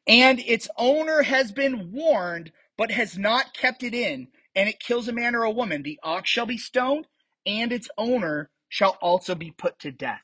And 0.05 0.39
its 0.39 0.69
owner 0.77 1.23
has 1.23 1.51
been 1.51 1.91
warned 1.91 2.51
but 2.77 2.91
has 2.91 3.17
not 3.17 3.55
kept 3.55 3.81
it 3.81 3.95
in, 3.95 4.27
and 4.55 4.69
it 4.69 4.79
kills 4.79 5.07
a 5.07 5.13
man 5.13 5.35
or 5.35 5.43
a 5.43 5.51
woman, 5.51 5.81
the 5.81 5.99
ox 6.03 6.29
shall 6.29 6.45
be 6.45 6.57
stoned, 6.57 7.07
and 7.47 7.71
its 7.71 7.87
owner 7.97 8.51
shall 8.69 8.97
also 9.01 9.33
be 9.33 9.51
put 9.51 9.79
to 9.79 9.91
death. 9.91 10.21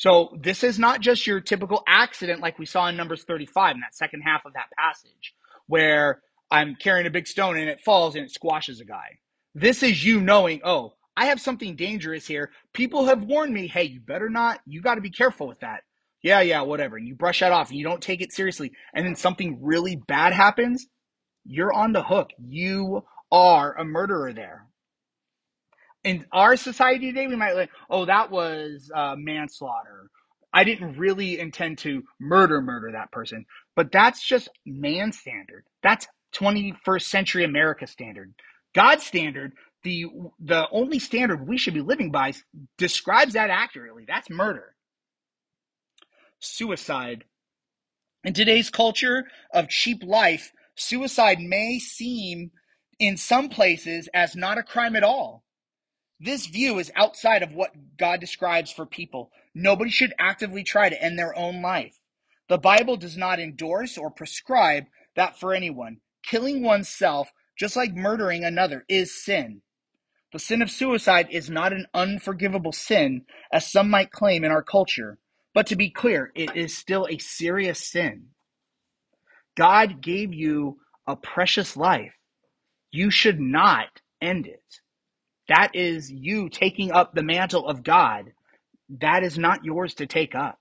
So 0.00 0.34
this 0.40 0.64
is 0.64 0.78
not 0.78 1.02
just 1.02 1.26
your 1.26 1.40
typical 1.42 1.82
accident 1.86 2.40
like 2.40 2.58
we 2.58 2.64
saw 2.64 2.88
in 2.88 2.96
Numbers 2.96 3.22
35 3.24 3.74
in 3.74 3.80
that 3.82 3.94
second 3.94 4.22
half 4.22 4.46
of 4.46 4.54
that 4.54 4.70
passage, 4.74 5.34
where 5.66 6.22
I'm 6.50 6.74
carrying 6.74 7.06
a 7.06 7.10
big 7.10 7.26
stone 7.26 7.58
and 7.58 7.68
it 7.68 7.82
falls 7.82 8.14
and 8.14 8.24
it 8.24 8.30
squashes 8.30 8.80
a 8.80 8.86
guy. 8.86 9.18
This 9.54 9.82
is 9.82 10.02
you 10.02 10.22
knowing, 10.22 10.62
oh, 10.64 10.94
I 11.18 11.26
have 11.26 11.38
something 11.38 11.76
dangerous 11.76 12.26
here. 12.26 12.50
People 12.72 13.04
have 13.04 13.24
warned 13.24 13.52
me, 13.52 13.66
hey, 13.66 13.82
you 13.84 14.00
better 14.00 14.30
not, 14.30 14.60
you 14.64 14.80
got 14.80 14.94
to 14.94 15.02
be 15.02 15.10
careful 15.10 15.46
with 15.46 15.60
that. 15.60 15.82
Yeah, 16.22 16.40
yeah, 16.40 16.62
whatever. 16.62 16.96
And 16.96 17.06
you 17.06 17.14
brush 17.14 17.40
that 17.40 17.52
off 17.52 17.68
and 17.68 17.76
you 17.76 17.84
don't 17.84 18.00
take 18.00 18.22
it 18.22 18.32
seriously. 18.32 18.72
And 18.94 19.04
then 19.04 19.16
something 19.16 19.58
really 19.60 19.96
bad 19.96 20.32
happens, 20.32 20.86
you're 21.44 21.74
on 21.74 21.92
the 21.92 22.02
hook. 22.02 22.30
You 22.38 23.04
are 23.30 23.76
a 23.76 23.84
murderer 23.84 24.32
there 24.32 24.69
in 26.04 26.26
our 26.32 26.56
society 26.56 27.12
today, 27.12 27.26
we 27.26 27.36
might 27.36 27.54
like, 27.54 27.70
oh, 27.88 28.06
that 28.06 28.30
was 28.30 28.90
uh, 28.94 29.14
manslaughter. 29.16 30.10
I 30.52 30.64
didn't 30.64 30.98
really 30.98 31.38
intend 31.38 31.78
to 31.78 32.02
murder 32.18 32.60
murder 32.60 32.90
that 32.92 33.12
person, 33.12 33.44
but 33.76 33.92
that's 33.92 34.22
just 34.26 34.48
man 34.66 35.12
standard. 35.12 35.64
That's 35.82 36.06
21st 36.34 37.02
century 37.02 37.44
America 37.44 37.86
standard. 37.86 38.34
God's 38.74 39.04
standard, 39.04 39.52
the 39.84 40.06
the 40.40 40.66
only 40.70 40.98
standard 40.98 41.46
we 41.46 41.58
should 41.58 41.74
be 41.74 41.80
living 41.82 42.10
by, 42.10 42.32
describes 42.78 43.34
that 43.34 43.50
accurately. 43.50 44.04
That's 44.06 44.30
murder. 44.30 44.74
Suicide. 46.40 47.24
In 48.24 48.34
today's 48.34 48.70
culture 48.70 49.24
of 49.52 49.68
cheap 49.68 50.02
life, 50.02 50.52
suicide 50.74 51.40
may 51.40 51.78
seem 51.78 52.50
in 52.98 53.16
some 53.16 53.48
places 53.48 54.08
as 54.12 54.36
not 54.36 54.58
a 54.58 54.62
crime 54.62 54.96
at 54.96 55.04
all. 55.04 55.42
This 56.20 56.46
view 56.46 56.78
is 56.78 56.92
outside 56.94 57.42
of 57.42 57.54
what 57.54 57.96
God 57.96 58.20
describes 58.20 58.70
for 58.70 58.84
people. 58.84 59.30
Nobody 59.54 59.90
should 59.90 60.12
actively 60.18 60.62
try 60.62 60.90
to 60.90 61.02
end 61.02 61.18
their 61.18 61.36
own 61.36 61.62
life. 61.62 61.98
The 62.48 62.58
Bible 62.58 62.98
does 62.98 63.16
not 63.16 63.40
endorse 63.40 63.96
or 63.96 64.10
prescribe 64.10 64.84
that 65.16 65.40
for 65.40 65.54
anyone. 65.54 65.98
Killing 66.22 66.62
oneself, 66.62 67.32
just 67.56 67.74
like 67.74 67.94
murdering 67.94 68.44
another, 68.44 68.84
is 68.86 69.24
sin. 69.24 69.62
The 70.32 70.38
sin 70.38 70.60
of 70.60 70.70
suicide 70.70 71.28
is 71.30 71.48
not 71.48 71.72
an 71.72 71.86
unforgivable 71.94 72.72
sin, 72.72 73.24
as 73.50 73.70
some 73.70 73.88
might 73.88 74.12
claim 74.12 74.44
in 74.44 74.50
our 74.50 74.62
culture. 74.62 75.18
But 75.54 75.66
to 75.68 75.76
be 75.76 75.90
clear, 75.90 76.30
it 76.34 76.54
is 76.54 76.76
still 76.76 77.06
a 77.08 77.18
serious 77.18 77.90
sin. 77.90 78.28
God 79.56 80.00
gave 80.02 80.34
you 80.34 80.80
a 81.06 81.16
precious 81.16 81.76
life. 81.76 82.14
You 82.92 83.10
should 83.10 83.40
not 83.40 84.02
end 84.20 84.46
it. 84.46 84.80
That 85.50 85.72
is 85.76 86.10
you 86.12 86.50
taking 86.50 86.92
up 86.92 87.14
the 87.14 87.24
mantle 87.24 87.68
of 87.68 87.84
God. 87.84 88.32
That 89.00 89.24
is 89.24 89.38
not 89.38 89.64
yours 89.64 89.94
to 89.96 90.06
take 90.06 90.34
up. 90.34 90.58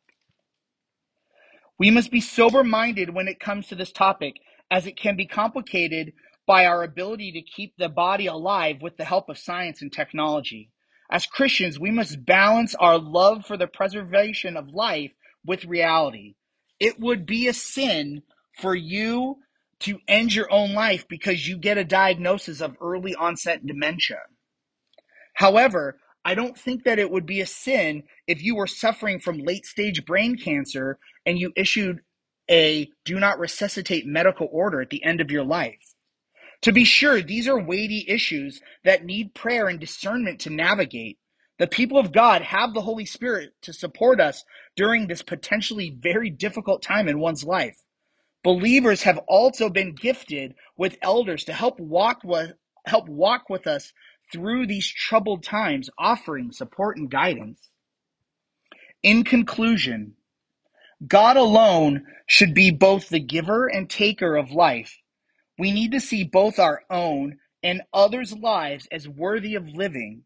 We 1.79 1.91
must 1.91 2.11
be 2.11 2.21
sober 2.21 2.63
minded 2.63 3.13
when 3.13 3.27
it 3.27 3.39
comes 3.39 3.67
to 3.67 3.75
this 3.75 3.91
topic, 3.91 4.35
as 4.71 4.87
it 4.87 4.97
can 4.97 5.17
be 5.17 5.27
complicated 5.27 6.13
by 6.47 6.65
our 6.65 6.83
ability 6.83 7.33
to 7.33 7.41
keep 7.41 7.75
the 7.77 7.89
body 7.89 8.27
alive 8.27 8.77
with 8.81 8.97
the 8.97 9.05
help 9.05 9.29
of 9.29 9.37
science 9.37 9.81
and 9.81 9.93
technology. 9.93 10.71
As 11.11 11.27
Christians, 11.27 11.79
we 11.79 11.91
must 11.91 12.25
balance 12.25 12.75
our 12.75 12.97
love 12.99 13.45
for 13.45 13.57
the 13.57 13.67
preservation 13.67 14.57
of 14.57 14.69
life 14.69 15.11
with 15.45 15.65
reality. 15.65 16.35
It 16.79 16.99
would 16.99 17.25
be 17.27 17.47
a 17.47 17.53
sin 17.53 18.23
for 18.59 18.75
you 18.75 19.37
to 19.81 19.99
end 20.07 20.33
your 20.35 20.51
own 20.51 20.73
life 20.73 21.07
because 21.09 21.47
you 21.47 21.57
get 21.57 21.77
a 21.77 21.85
diagnosis 21.85 22.61
of 22.61 22.77
early 22.81 23.15
onset 23.15 23.65
dementia. 23.67 24.19
However, 25.39 25.97
I 26.25 26.35
don't 26.35 26.57
think 26.57 26.83
that 26.83 26.99
it 26.99 27.09
would 27.09 27.25
be 27.25 27.39
a 27.39 27.45
sin 27.45 28.03
if 28.27 28.43
you 28.43 28.57
were 28.57 28.67
suffering 28.67 29.21
from 29.21 29.37
late 29.37 29.65
stage 29.65 30.05
brain 30.05 30.35
cancer 30.35 30.99
and 31.25 31.39
you 31.39 31.53
issued 31.55 32.01
a 32.51 32.89
do 33.05 33.17
not 33.21 33.39
resuscitate 33.39 34.05
medical 34.05 34.49
order 34.51 34.81
at 34.81 34.89
the 34.89 35.01
end 35.01 35.21
of 35.21 35.31
your 35.31 35.45
life. 35.45 35.95
To 36.63 36.73
be 36.73 36.83
sure, 36.83 37.21
these 37.21 37.47
are 37.47 37.57
weighty 37.57 38.03
issues 38.09 38.59
that 38.83 39.05
need 39.05 39.33
prayer 39.33 39.69
and 39.69 39.79
discernment 39.79 40.41
to 40.41 40.49
navigate. 40.49 41.19
The 41.57 41.67
people 41.67 41.97
of 41.97 42.11
God 42.11 42.41
have 42.41 42.73
the 42.73 42.81
Holy 42.81 43.05
Spirit 43.05 43.53
to 43.61 43.71
support 43.71 44.19
us 44.19 44.43
during 44.75 45.07
this 45.07 45.21
potentially 45.21 45.95
very 45.97 46.29
difficult 46.29 46.81
time 46.81 47.07
in 47.07 47.17
one's 47.17 47.45
life. 47.45 47.77
Believers 48.43 49.03
have 49.03 49.19
also 49.29 49.69
been 49.69 49.95
gifted 49.95 50.55
with 50.77 50.97
elders 51.01 51.45
to 51.45 51.53
help 51.53 51.79
walk 51.79 52.23
with, 52.25 52.51
help 52.85 53.07
walk 53.07 53.49
with 53.49 53.67
us 53.67 53.93
through 54.31 54.67
these 54.67 54.87
troubled 54.87 55.43
times, 55.43 55.89
offering 55.97 56.51
support 56.51 56.97
and 56.97 57.09
guidance. 57.09 57.69
In 59.01 59.23
conclusion, 59.23 60.15
God 61.07 61.37
alone 61.37 62.05
should 62.27 62.53
be 62.53 62.71
both 62.71 63.09
the 63.09 63.19
giver 63.19 63.67
and 63.67 63.89
taker 63.89 64.35
of 64.35 64.51
life. 64.51 64.97
We 65.57 65.71
need 65.71 65.91
to 65.93 66.01
see 66.01 66.23
both 66.23 66.59
our 66.59 66.83
own 66.89 67.37
and 67.63 67.81
others' 67.93 68.33
lives 68.33 68.87
as 68.91 69.07
worthy 69.07 69.55
of 69.55 69.67
living. 69.67 70.23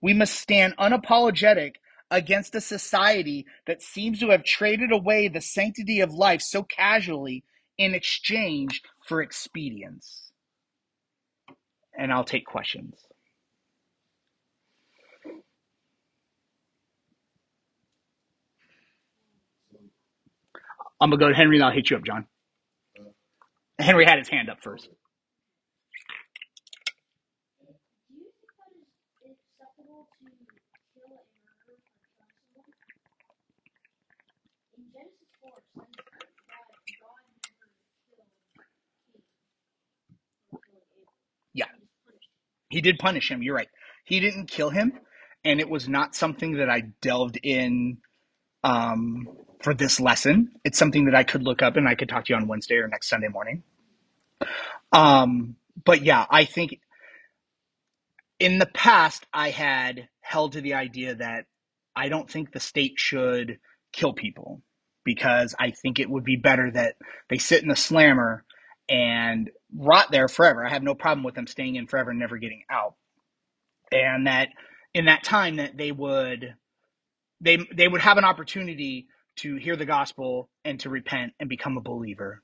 We 0.00 0.14
must 0.14 0.34
stand 0.34 0.76
unapologetic 0.78 1.74
against 2.10 2.54
a 2.54 2.60
society 2.60 3.46
that 3.66 3.82
seems 3.82 4.20
to 4.20 4.30
have 4.30 4.44
traded 4.44 4.92
away 4.92 5.28
the 5.28 5.40
sanctity 5.40 6.00
of 6.00 6.12
life 6.12 6.40
so 6.40 6.62
casually 6.62 7.44
in 7.76 7.94
exchange 7.94 8.82
for 9.06 9.22
expedience. 9.22 10.32
And 11.96 12.12
I'll 12.12 12.24
take 12.24 12.46
questions. 12.46 12.94
I'm 21.00 21.10
gonna 21.10 21.20
go 21.20 21.28
to 21.28 21.34
Henry 21.34 21.56
and 21.56 21.64
I'll 21.64 21.72
hit 21.72 21.90
you 21.90 21.96
up, 21.96 22.04
John. 22.04 22.26
Henry 23.78 24.04
had 24.06 24.18
his 24.18 24.28
hand 24.28 24.50
up 24.50 24.58
first. 24.62 24.88
Yeah. 41.54 41.66
He 42.70 42.80
did 42.80 42.98
punish 42.98 43.30
him, 43.30 43.42
you're 43.42 43.54
right. 43.54 43.68
He 44.04 44.20
didn't 44.20 44.46
kill 44.50 44.70
him, 44.70 44.92
and 45.44 45.60
it 45.60 45.68
was 45.68 45.88
not 45.88 46.14
something 46.14 46.54
that 46.58 46.70
I 46.70 46.82
delved 47.02 47.38
in 47.42 47.98
um, 48.64 49.28
for 49.62 49.74
this 49.74 50.00
lesson. 50.00 50.52
It's 50.64 50.78
something 50.78 51.06
that 51.06 51.14
I 51.14 51.24
could 51.24 51.42
look 51.42 51.62
up 51.62 51.76
and 51.76 51.88
I 51.88 51.94
could 51.94 52.08
talk 52.08 52.26
to 52.26 52.32
you 52.32 52.36
on 52.36 52.48
Wednesday 52.48 52.76
or 52.76 52.88
next 52.88 53.08
Sunday 53.08 53.28
morning. 53.28 53.62
Um, 54.92 55.56
but 55.84 56.02
yeah, 56.02 56.24
I 56.30 56.44
think 56.44 56.80
in 58.38 58.58
the 58.58 58.66
past 58.66 59.26
I 59.32 59.50
had 59.50 60.08
held 60.20 60.52
to 60.52 60.60
the 60.60 60.74
idea 60.74 61.16
that 61.16 61.46
I 61.96 62.08
don't 62.08 62.30
think 62.30 62.52
the 62.52 62.60
state 62.60 62.94
should 62.96 63.58
kill 63.92 64.12
people 64.12 64.62
because 65.04 65.54
I 65.58 65.70
think 65.70 65.98
it 65.98 66.10
would 66.10 66.24
be 66.24 66.36
better 66.36 66.70
that 66.70 66.96
they 67.28 67.38
sit 67.38 67.62
in 67.62 67.68
the 67.68 67.76
slammer 67.76 68.44
and 68.88 69.50
rot 69.74 70.10
there 70.10 70.28
forever. 70.28 70.64
I 70.64 70.70
have 70.70 70.82
no 70.82 70.94
problem 70.94 71.24
with 71.24 71.34
them 71.34 71.46
staying 71.46 71.76
in 71.76 71.86
forever 71.86 72.10
and 72.10 72.18
never 72.18 72.38
getting 72.38 72.62
out. 72.70 72.94
And 73.90 74.26
that 74.26 74.48
in 74.94 75.06
that 75.06 75.24
time 75.24 75.56
that 75.56 75.76
they 75.76 75.92
would 75.92 76.54
they 77.40 77.58
they 77.74 77.88
would 77.88 78.00
have 78.00 78.18
an 78.18 78.24
opportunity 78.24 79.08
to 79.38 79.56
hear 79.56 79.76
the 79.76 79.86
gospel 79.86 80.48
and 80.64 80.80
to 80.80 80.90
repent 80.90 81.32
and 81.40 81.48
become 81.48 81.76
a 81.76 81.82
believer. 81.82 82.42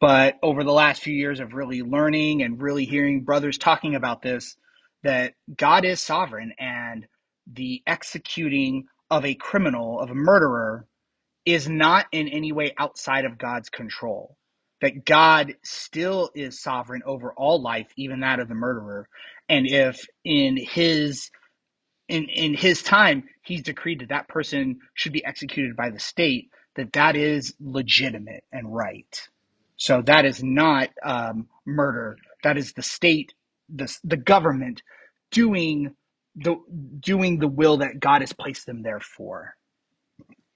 But 0.00 0.38
over 0.42 0.64
the 0.64 0.72
last 0.72 1.02
few 1.02 1.14
years 1.14 1.40
of 1.40 1.52
really 1.52 1.82
learning 1.82 2.42
and 2.42 2.60
really 2.60 2.86
hearing 2.86 3.22
brothers 3.22 3.58
talking 3.58 3.94
about 3.94 4.22
this, 4.22 4.56
that 5.02 5.34
God 5.56 5.84
is 5.84 6.00
sovereign 6.00 6.52
and 6.58 7.06
the 7.52 7.82
executing 7.86 8.86
of 9.10 9.24
a 9.24 9.34
criminal, 9.34 10.00
of 10.00 10.10
a 10.10 10.14
murderer, 10.14 10.86
is 11.44 11.68
not 11.68 12.06
in 12.12 12.28
any 12.28 12.52
way 12.52 12.72
outside 12.78 13.24
of 13.24 13.38
God's 13.38 13.68
control. 13.68 14.36
That 14.80 15.04
God 15.04 15.56
still 15.62 16.30
is 16.34 16.62
sovereign 16.62 17.02
over 17.04 17.32
all 17.34 17.60
life, 17.60 17.88
even 17.96 18.20
that 18.20 18.40
of 18.40 18.48
the 18.48 18.54
murderer. 18.54 19.06
And 19.48 19.66
if 19.66 20.06
in 20.24 20.56
his 20.56 21.30
in 22.10 22.26
in 22.30 22.54
his 22.54 22.82
time 22.82 23.24
he's 23.42 23.62
decreed 23.62 24.00
that 24.00 24.10
that 24.10 24.28
person 24.28 24.80
should 24.94 25.12
be 25.12 25.24
executed 25.24 25.76
by 25.76 25.90
the 25.90 26.00
state 26.00 26.50
that 26.76 26.92
that 26.94 27.16
is 27.16 27.54
legitimate 27.60 28.44
and 28.52 28.74
right. 28.74 29.28
So 29.78 30.02
that 30.02 30.26
is 30.26 30.44
not 30.44 30.90
um, 31.04 31.48
murder. 31.66 32.18
That 32.44 32.58
is 32.58 32.74
the 32.74 32.82
state 32.82 33.34
the, 33.74 33.94
the 34.04 34.18
government 34.18 34.82
doing 35.32 35.94
the 36.36 36.56
doing 37.00 37.40
the 37.40 37.48
will 37.48 37.78
that 37.78 38.00
god 38.00 38.22
has 38.22 38.32
placed 38.34 38.66
them 38.66 38.82
there 38.82 39.00
for. 39.00 39.56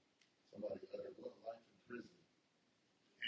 somebody 0.54 0.86
uttered 0.94 1.18
what 1.20 1.34
life 1.46 1.64
in 1.66 1.80
prison, 1.90 2.20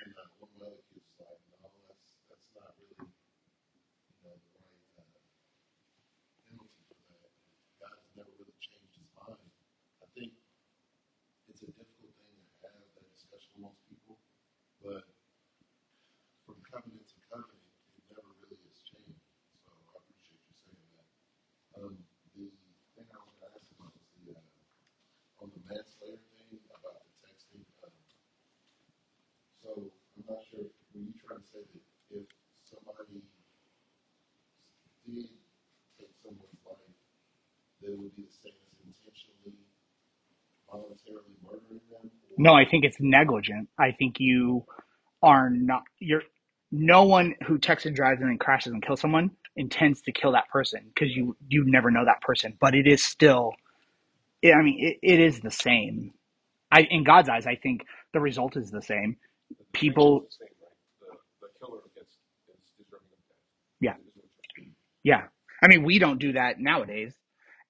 and 0.01 0.11
uh, 0.17 0.29
one 0.39 0.49
of 0.53 0.57
my 0.61 0.67
other 0.69 0.85
kids 0.93 1.05
was 1.17 1.25
like, 1.25 1.41
no, 1.49 1.69
that's 1.89 2.09
that's 2.29 2.49
not 2.57 2.71
really, 2.77 3.09
you 3.09 4.21
know, 4.25 4.37
the 4.37 4.49
right 4.61 4.85
uh, 5.01 5.09
penalty 6.45 6.83
for 6.85 6.97
that. 7.09 7.33
God 7.81 7.93
has 7.97 8.11
never 8.17 8.33
really 8.37 8.57
changed 8.61 8.95
his 8.97 9.09
mind. 9.17 9.41
I 10.01 10.07
think 10.13 10.31
it's 11.49 11.61
a 11.63 11.69
difficult 11.73 12.13
thing 12.19 12.37
to 12.61 12.67
have 12.69 12.85
that 12.97 13.07
discussion 13.13 13.51
amongst 13.61 13.81
people, 13.89 14.17
but 14.85 15.03
from 16.45 16.61
covenant 16.69 17.09
to 17.09 17.17
covenant, 17.25 17.65
it 17.97 18.03
never 18.13 18.31
really 18.45 18.59
has 18.69 18.79
changed. 18.85 19.21
So 19.65 19.73
I 19.73 19.97
appreciate 19.97 20.41
you 20.45 20.55
saying 20.61 20.85
that. 20.93 21.09
Um, 21.81 21.97
the 22.35 22.51
thing 22.95 23.07
I 23.11 23.19
was 23.19 23.31
going 23.35 23.47
to 23.47 23.51
ask 23.55 23.67
about 23.75 23.91
was 23.95 24.07
the 24.19 24.35
uh, 24.35 25.43
on 25.43 25.47
the 25.55 25.61
manslayer 25.67 26.19
thing 26.35 26.59
about 26.71 26.99
the 27.03 27.11
texting. 27.23 27.63
Um, 27.83 27.95
so 29.63 29.69
I'm 29.79 30.23
not 30.29 30.41
sure 30.47 30.67
if 30.67 30.75
were 30.93 31.03
you 31.03 31.15
trying 31.19 31.43
to 31.43 31.44
say 31.55 31.63
that 32.11 32.19
if 32.19 32.27
somebody 32.67 33.23
did 35.07 35.29
take 35.99 36.11
someone's 36.23 36.59
life, 36.67 36.77
that 37.81 37.91
it 37.93 37.99
would 37.99 38.15
be 38.15 38.23
the 38.23 38.37
same 38.43 38.59
as 38.67 38.75
intentionally, 38.83 39.55
voluntarily 40.71 41.35
murdering 41.43 41.81
them? 41.91 42.11
no 42.37 42.53
i 42.55 42.65
think 42.65 42.85
it's 42.85 42.97
negligent. 42.99 43.69
I 43.79 43.91
think 43.93 44.17
you 44.19 44.65
are 45.23 45.49
not 45.49 45.83
you're 45.99 46.23
no 46.71 47.03
one 47.03 47.35
who 47.47 47.57
texts 47.59 47.85
and 47.87 47.95
drives 47.95 48.21
and 48.21 48.29
then 48.29 48.39
crashes 48.39 48.73
and 48.73 48.85
kills 48.85 49.01
someone 49.01 49.31
intends 49.55 50.01
to 50.03 50.13
kill 50.13 50.33
that 50.33 50.49
person 50.49 50.81
because 50.93 51.15
you 51.15 51.37
you 51.47 51.65
never 51.65 51.91
know 51.91 52.05
that 52.05 52.21
person. 52.21 52.57
But 52.61 52.75
it 52.75 52.87
is 52.87 53.03
still 53.05 53.53
i 54.45 54.61
mean 54.63 54.77
it, 54.79 54.97
it 55.03 55.21
is 55.21 55.41
the 55.41 55.51
same. 55.51 56.13
I 56.71 56.81
in 56.91 57.03
god's 57.05 57.29
eyes 57.29 57.47
i 57.47 57.55
think 57.55 57.85
the 58.13 58.21
result 58.21 58.57
is 58.57 58.71
the 58.71 58.83
same. 58.83 59.17
The 59.49 59.55
the 59.57 59.65
people 59.73 60.21
is 60.21 60.23
the 60.23 60.31
same, 60.45 60.55
right? 60.61 60.79
The 61.01 61.17
the 61.41 61.49
killer 61.59 61.81
gets 61.95 62.13
is 62.49 62.71
deserving 62.77 63.11
of 63.13 63.23
death. 63.29 63.43
Yeah. 63.81 63.93
Is 63.93 64.15
what 64.15 64.25
you're 64.25 64.55
saying. 64.57 64.75
yeah. 65.03 65.23
I 65.63 65.67
mean 65.69 65.83
we 65.83 65.99
don't 65.99 66.19
do 66.19 66.33
that 66.33 66.59
nowadays. 66.59 67.13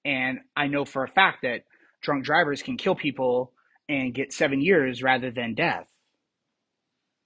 And 0.04 0.40
i 0.56 0.68
know 0.68 0.84
for 0.86 1.04
a 1.04 1.08
fact 1.08 1.42
that 1.42 1.62
drunk 2.02 2.24
drivers 2.24 2.62
can 2.62 2.76
kill 2.78 2.94
people 2.96 3.52
and 3.88 4.14
get 4.14 4.32
seven 4.32 4.60
years 4.62 5.02
rather 5.02 5.30
than 5.30 5.54
death. 5.54 5.88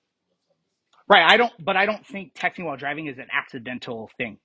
missing 0.96 1.04
right 1.09 1.24
i 1.28 1.36
don't 1.36 1.52
but 1.64 1.76
i 1.76 1.86
don't 1.86 2.07
think 2.07 2.34
texting 2.34 2.64
while 2.66 2.76
driving 2.76 3.07
is 3.09 3.18
an 3.18 3.28
accidental 3.32 4.11
thing 4.18 4.38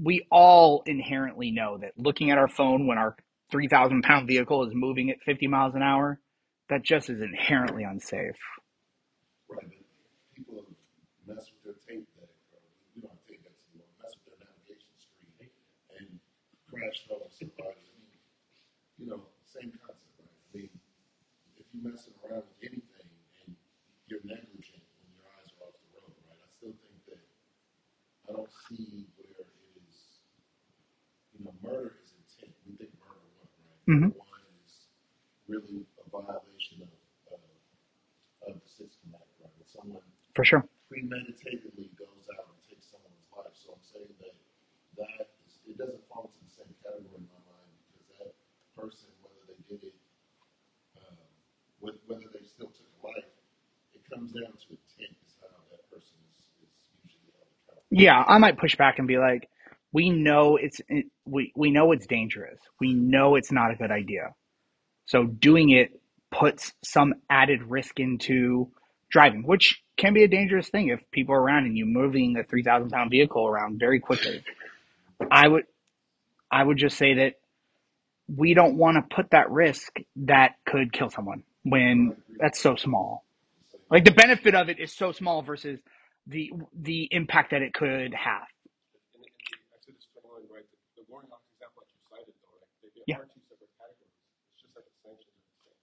we 0.00 0.26
all 0.30 0.82
inherently 0.86 1.50
know 1.50 1.78
that 1.78 1.92
looking 1.96 2.30
at 2.30 2.38
our 2.38 2.48
phone 2.48 2.86
when 2.86 2.98
our 2.98 3.16
three 3.50 3.68
thousand 3.68 4.02
pound 4.02 4.28
vehicle 4.28 4.64
is 4.66 4.72
moving 4.74 5.10
at 5.10 5.20
fifty 5.24 5.46
miles 5.46 5.74
an 5.74 5.82
hour, 5.82 6.20
that 6.68 6.82
just 6.82 7.10
is 7.10 7.20
inherently 7.20 7.84
unsafe. 7.84 8.36
Right, 9.48 9.70
people 10.34 10.64
messed 11.26 11.52
with 11.64 11.64
their 11.64 11.96
tape 11.96 12.06
deck, 12.16 12.28
or 13.02 13.10
tape 13.28 13.40
messed 14.02 14.18
with 14.26 14.38
their 14.38 14.48
navigation 14.48 14.94
screen 14.98 15.50
and 15.98 16.20
crashed 16.68 17.08
over 17.10 17.24
somebody. 17.30 17.80
You 18.98 19.06
know, 19.08 19.20
same 19.44 19.72
concept, 19.76 20.12
right? 20.20 20.28
I 20.52 20.58
mean, 20.58 20.70
if 21.56 21.66
you're 21.72 21.84
messing 21.92 22.14
around 22.24 22.44
with 22.48 22.60
anything 22.64 23.08
and 23.46 23.56
you're 24.08 24.24
negligent 24.24 24.82
when 25.00 25.08
your 25.16 25.28
eyes 25.36 25.52
are 25.60 25.68
off 25.68 25.76
the 25.76 25.88
road, 26.00 26.16
right? 26.26 26.40
I 26.40 26.48
still 26.56 26.74
think 26.80 27.00
that 27.12 27.22
I 28.28 28.32
don't 28.32 28.52
see 28.68 29.06
you 31.38 31.44
know, 31.46 31.54
murder 31.62 31.94
is 32.04 32.12
intent. 32.16 32.54
We 32.66 32.74
think 32.80 32.92
murder 33.00 33.20
one, 33.38 33.52
right? 33.68 33.84
Murder 33.88 34.10
one 34.16 34.44
is 34.66 34.74
really 35.48 35.86
a 36.00 36.04
violation 36.10 36.84
of, 36.86 36.92
of, 37.36 37.42
of 38.48 38.54
the 38.60 38.70
Sixth 38.70 38.98
Amendment, 39.06 39.36
right? 39.42 39.54
When 39.56 39.68
someone 39.68 40.06
For 40.34 40.44
sure. 40.44 40.66
premeditatedly 40.90 41.92
goes 41.98 42.26
out 42.36 42.48
and 42.50 42.60
takes 42.68 42.88
someone's 42.92 43.28
life. 43.34 43.54
So 43.56 43.76
I'm 43.76 43.84
saying 43.84 44.12
that 44.22 44.36
that 45.00 45.28
is, 45.46 45.52
it 45.68 45.76
doesn't 45.78 46.04
fall 46.10 46.30
into 46.32 46.40
the 46.44 46.52
same 46.52 46.72
category 46.84 47.20
in 47.20 47.26
my 47.30 47.40
mind 47.48 47.72
because 47.90 48.08
that 48.20 48.32
person, 48.76 49.10
whether 49.24 49.44
they 49.50 49.60
did 49.68 49.82
it, 49.92 49.98
um, 51.00 51.18
wh- 51.82 52.00
whether 52.08 52.28
they 52.32 52.44
still 52.46 52.70
took 52.72 52.88
a 52.88 53.00
life, 53.06 53.30
it 53.94 54.02
comes 54.10 54.32
down 54.34 54.54
to 54.56 54.68
intent 54.74 55.16
is 55.26 55.34
how 55.42 55.52
that 55.72 55.82
person 55.90 56.16
is, 56.32 56.38
is 56.64 56.72
usually 57.04 57.32
held 57.36 57.50
accountable. 57.66 57.88
Yeah, 57.90 58.22
I 58.26 58.38
might 58.38 58.58
push 58.58 58.76
back 58.76 58.98
and 58.98 59.08
be 59.08 59.18
like, 59.18 59.48
we 59.96 60.10
know 60.10 60.58
it's 60.58 60.82
we 61.24 61.54
we 61.56 61.70
know 61.70 61.92
it's 61.92 62.06
dangerous. 62.06 62.58
We 62.78 62.92
know 62.92 63.34
it's 63.36 63.50
not 63.50 63.70
a 63.70 63.76
good 63.76 63.90
idea. 63.90 64.34
So 65.06 65.24
doing 65.24 65.70
it 65.70 65.98
puts 66.30 66.74
some 66.84 67.14
added 67.30 67.62
risk 67.62 67.98
into 67.98 68.70
driving, 69.10 69.42
which 69.42 69.82
can 69.96 70.12
be 70.12 70.22
a 70.22 70.28
dangerous 70.28 70.68
thing 70.68 70.88
if 70.88 71.00
people 71.12 71.34
are 71.34 71.40
around 71.40 71.64
and 71.64 71.78
you're 71.78 71.86
moving 71.86 72.36
a 72.36 72.44
three 72.44 72.62
thousand 72.62 72.90
pound 72.90 73.10
vehicle 73.10 73.46
around 73.46 73.80
very 73.80 73.98
quickly. 73.98 74.44
I 75.30 75.48
would 75.48 75.64
I 76.50 76.62
would 76.62 76.76
just 76.76 76.98
say 76.98 77.14
that 77.14 77.36
we 78.28 78.52
don't 78.52 78.76
want 78.76 78.98
to 78.98 79.16
put 79.16 79.30
that 79.30 79.50
risk 79.50 79.96
that 80.16 80.56
could 80.66 80.92
kill 80.92 81.08
someone 81.08 81.42
when 81.62 82.18
that's 82.38 82.60
so 82.60 82.76
small. 82.76 83.24
Like 83.90 84.04
the 84.04 84.12
benefit 84.12 84.54
of 84.54 84.68
it 84.68 84.78
is 84.78 84.92
so 84.92 85.12
small 85.12 85.40
versus 85.40 85.80
the 86.26 86.52
the 86.78 87.08
impact 87.10 87.52
that 87.52 87.62
it 87.62 87.72
could 87.72 88.12
have. 88.12 88.42
in, 89.14 89.24
in 89.24 89.58
the 89.64 89.74
Exodus 89.76 90.06
21, 90.12 90.46
right, 90.52 90.68
the, 90.70 91.02
the 91.02 91.04
warring 91.08 91.28
ox 91.32 91.42
example 91.56 91.82
that 91.84 91.90
you 91.92 92.00
cited, 92.08 92.36
though, 92.44 92.56
right, 92.60 92.70
they, 92.84 92.90
they 92.94 92.95
Yeah. 93.06 93.22
are 93.22 93.28
two 93.30 93.38
separate 93.46 93.70
categories. 93.78 94.18
It's 94.50 94.66
just 94.66 94.74
like 94.74 94.82
the 94.82 94.94
sanctions 95.06 95.38
are 95.38 95.46
the 95.46 95.62
same. 95.62 95.78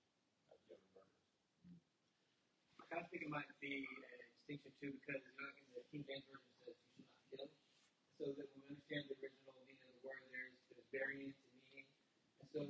as 0.51 0.59
the 0.67 0.75
other 0.75 0.87
murders. 0.91 1.79
I 2.79 2.83
kind 2.91 3.01
of 3.03 3.07
think 3.11 3.23
it 3.23 3.31
might 3.31 3.47
be 3.63 3.87
a 3.87 4.11
distinction 4.43 4.71
too, 4.83 4.91
because 4.99 5.23
you 5.23 5.33
know, 5.39 5.47
in 5.55 5.67
the 5.71 5.83
King 5.87 6.03
James 6.03 6.27
version 6.27 6.43
says 6.59 6.75
you 6.75 7.03
should 7.07 7.07
not 7.07 7.23
kill, 7.31 7.47
so 8.19 8.23
that 8.35 8.47
when 8.51 8.59
we 8.67 8.75
understand 8.75 9.07
the 9.07 9.15
original 9.23 9.55
meaning 9.63 9.79
of 9.87 9.91
the 9.95 10.01
word, 10.03 10.23
there's 10.35 10.55
there's 10.67 10.87
variance 10.91 11.39
in 11.47 11.51
meaning, 11.63 11.87
and 12.43 12.47
so 12.51 12.61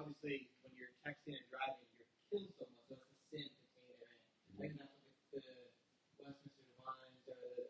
obviously 0.00 0.48
when 0.64 0.72
you're 0.80 0.96
texting 1.04 1.36
and 1.36 1.46
driving, 1.52 1.84
you're 2.00 2.08
killing 2.32 2.52
someone, 2.56 2.80
so 2.88 2.96
it's 2.96 3.12
a 3.12 3.20
sin 3.36 3.46
contained 3.52 4.00
therein. 4.00 4.16
I 4.56 4.64
can 4.72 4.80
not 4.80 4.88
look 4.96 5.44
at 5.44 5.44
the 5.44 6.24
Westminster 6.24 6.64
Divines 6.72 7.20
or 7.28 7.36
the 7.36 7.68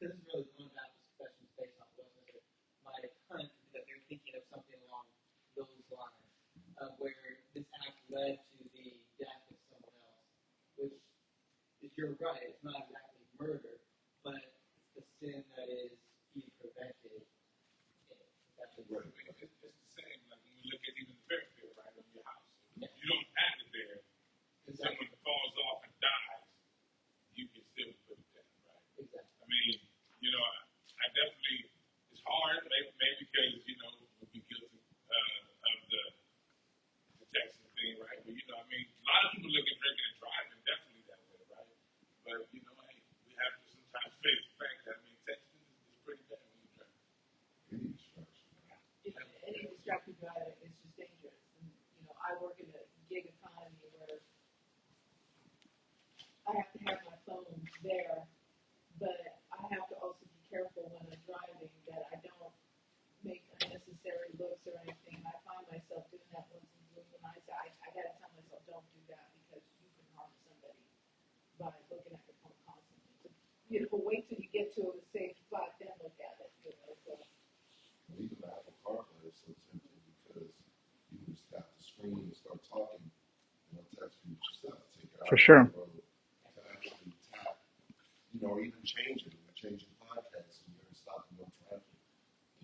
this 0.00 0.08
is 0.16 0.24
really 0.32 0.48
going 0.56 0.72
back 0.72 0.88
to 0.96 1.00
confessions 1.20 1.52
based 1.60 1.76
on 1.76 1.88
Westminster. 2.00 2.40
My 2.80 2.96
hunch 3.28 3.52
is 3.52 3.68
that 3.76 3.84
they're 3.84 4.00
thinking 4.08 4.32
of 4.40 4.44
something 4.48 4.80
along 4.88 5.04
those 5.60 5.84
lines, 5.92 6.24
uh, 6.80 6.88
where 6.96 7.12
this 7.52 7.68
act 7.84 8.00
led 8.08 8.40
to 8.40 8.64
the 8.72 8.96
death 9.20 9.44
of 9.52 9.58
someone 9.68 9.92
else, 10.00 10.24
which 10.80 10.96
is 11.84 11.92
you're 11.99 11.99
right, 12.18 12.42
it's 12.50 12.64
not 12.66 12.74
exactly 12.88 13.22
murder, 13.38 13.76
but 14.26 14.34
it's 14.42 14.90
the 14.98 15.02
sin 15.22 15.38
that 15.54 15.68
is 15.70 15.94
being 16.34 16.50
prevented. 16.58 17.22
That's 18.58 18.74
a 18.76 18.82
Right. 18.90 19.06
It's, 19.06 19.40
it's 19.40 19.54
the 19.62 19.90
same, 19.94 20.20
like 20.32 20.42
when 20.42 20.52
you 20.58 20.66
look 20.74 20.82
at 20.82 20.94
even 20.98 21.14
the 21.14 21.24
Ferris 21.30 21.48
wheel, 21.60 21.72
right, 21.78 21.94
on 21.94 22.04
your 22.10 22.24
house. 22.26 22.44
You 22.76 23.06
don't 23.06 23.30
have 23.38 23.56
it 23.62 23.68
there. 23.70 23.98
If 24.66 24.74
Exactly. 24.74 25.06
someone 25.06 25.22
falls 25.22 25.54
off 25.70 25.80
and 25.86 25.94
dies, 26.02 26.44
you 27.38 27.44
can 27.54 27.62
still 27.70 27.92
put 28.08 28.18
it 28.18 28.28
there, 28.34 28.48
right? 28.66 28.84
Exactly. 29.00 29.36
I 29.40 29.46
mean, 29.46 29.78
you 30.20 30.30
know, 30.34 30.42
I, 30.42 30.56
I 31.00 31.06
definitely, 31.14 31.70
it's 32.12 32.22
hard, 32.26 32.60
maybe, 32.68 32.90
maybe 33.00 33.22
because, 33.30 33.52
you 33.64 33.76
know, 33.80 33.90
we'll 34.20 34.32
be 34.34 34.42
guilty 34.50 34.80
uh, 35.08 35.70
of 35.70 35.78
the, 35.88 36.02
the 37.22 37.26
texting 37.32 37.70
thing, 37.78 37.94
right? 38.02 38.20
But, 38.20 38.34
you 38.36 38.44
know, 38.50 38.58
I 38.60 38.66
mean, 38.68 38.86
a 38.90 39.04
lot 39.06 39.20
of 39.24 39.30
people 39.38 39.50
look 39.54 39.68
at 39.70 39.76
drinking 39.80 40.08
and 40.10 40.18
driving 40.20 40.60
definitely 40.66 41.04
that 41.08 41.20
way, 41.30 41.40
right? 41.52 41.72
But, 42.26 42.38
you 42.52 42.60
know, 42.66 42.76
hey, 42.84 42.98
we 43.24 43.32
have 43.40 43.54
to 43.56 43.64
sometimes 43.70 44.12
face 44.20 44.42
the 44.44 44.54
fact 44.60 44.78
that, 44.88 44.96
I 44.98 45.02
mean, 45.06 45.18
texting 45.24 45.62
is, 45.64 45.78
is 45.88 45.98
pretty 46.04 46.24
bad 46.28 46.42
when 46.48 46.58
you 46.60 46.68
drive. 46.76 46.96
Any 47.70 47.88
distraction. 47.96 48.46
If 49.00 49.16
any 49.48 49.64
distracted 49.72 50.14
driving 50.20 50.54
is 50.60 50.74
just 50.76 50.94
dangerous. 50.94 51.40
And, 51.58 51.72
you 51.72 52.02
know, 52.04 52.14
I 52.20 52.36
work 52.38 52.58
in 52.60 52.68
a 52.70 52.82
gig 53.08 53.26
economy 53.32 53.80
where 53.96 54.20
I 56.46 56.50
have 56.60 56.70
to 56.74 56.78
have 56.86 57.00
my 57.06 57.16
phone 57.26 57.46
there, 57.82 58.26
but 59.00 59.18
I 59.50 59.58
have 59.72 59.86
to 59.90 59.96
also 60.02 60.20
be 60.26 60.38
careful 60.50 60.84
when 60.92 61.06
I'm 61.10 61.22
driving 61.26 61.72
that 61.90 62.02
I 62.10 62.16
don't 62.22 62.54
make 63.24 63.42
unnecessary 63.56 64.30
looks 64.36 64.62
or 64.68 64.76
anything. 64.82 65.22
I 65.26 65.34
find 65.46 65.64
myself 65.70 66.06
doing 66.10 66.26
that 66.34 66.44
once 66.50 66.66
in 66.70 66.76
a 66.76 66.86
blue 66.92 67.06
moon. 67.06 67.22
I 67.24 67.38
say, 67.46 67.54
I, 67.56 67.66
I 67.70 67.88
gotta 67.94 68.12
tell 68.18 68.30
myself, 68.34 68.62
don't 68.68 68.86
do 68.94 69.00
that 69.14 69.26
because 69.42 69.62
you 69.78 69.88
can 69.94 70.06
harm 70.18 70.30
somebody 70.42 70.82
by 71.58 71.70
looking 71.88 72.14
at 72.18 72.22
your 72.26 72.36
phone 72.42 72.58
constantly. 72.66 73.14
So, 73.22 73.28
you 73.70 73.78
know, 73.86 73.98
wait 74.02 74.26
till 74.28 74.38
you 74.42 74.50
get 74.52 74.74
to 74.76 74.82
a 74.90 74.98
safe 75.14 75.38
spot, 75.46 75.78
then 75.78 75.94
look 76.02 76.18
at 76.20 76.34
it, 76.42 76.50
you 76.66 76.74
know, 76.82 76.94
so. 77.06 77.14
Well, 78.10 78.18
even 78.18 78.42
the 78.42 78.48
Apple 78.50 78.74
CarPlay 78.82 79.30
is 79.30 79.38
so 79.38 79.54
tempting 79.70 80.02
because 80.26 80.50
you 81.14 81.18
can 81.22 81.30
just 81.30 81.46
tap 81.52 81.62
the 81.78 81.82
screen 81.84 82.18
and 82.26 82.34
start 82.34 82.58
talking, 82.66 83.06
and 83.06 83.78
it'll 83.78 83.86
text 83.94 84.18
you, 84.26 84.34
but 84.34 84.42
you 84.42 84.54
still 84.58 84.74
have 84.74 84.82
to 84.82 84.90
take 84.98 85.12
it 85.14 85.19
out 85.19 85.19
For 85.30 85.38
sure. 85.38 85.64
the 85.64 85.78
road 85.78 85.90
to 86.56 86.62
actually 86.74 87.14
tap, 87.30 87.58
you 88.34 88.40
know, 88.42 88.54
or 88.56 88.60
even 88.60 88.82
change 88.84 89.24
it, 89.26 89.34
or 89.34 89.54
changing 89.56 89.90
podcasts, 90.02 90.62
and 90.66 90.74
you're 90.76 90.88
in 90.90 90.96
stop 90.96 91.26
and 91.30 91.38
go 91.40 91.46
traffic. 91.66 91.96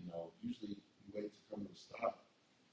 You 0.00 0.04
know, 0.12 0.32
usually 0.42 0.76
you 0.78 1.08
wait 1.14 1.32
to 1.32 1.40
come 1.50 1.64
to 1.66 1.70
a 1.72 1.78
stop, 1.78 2.24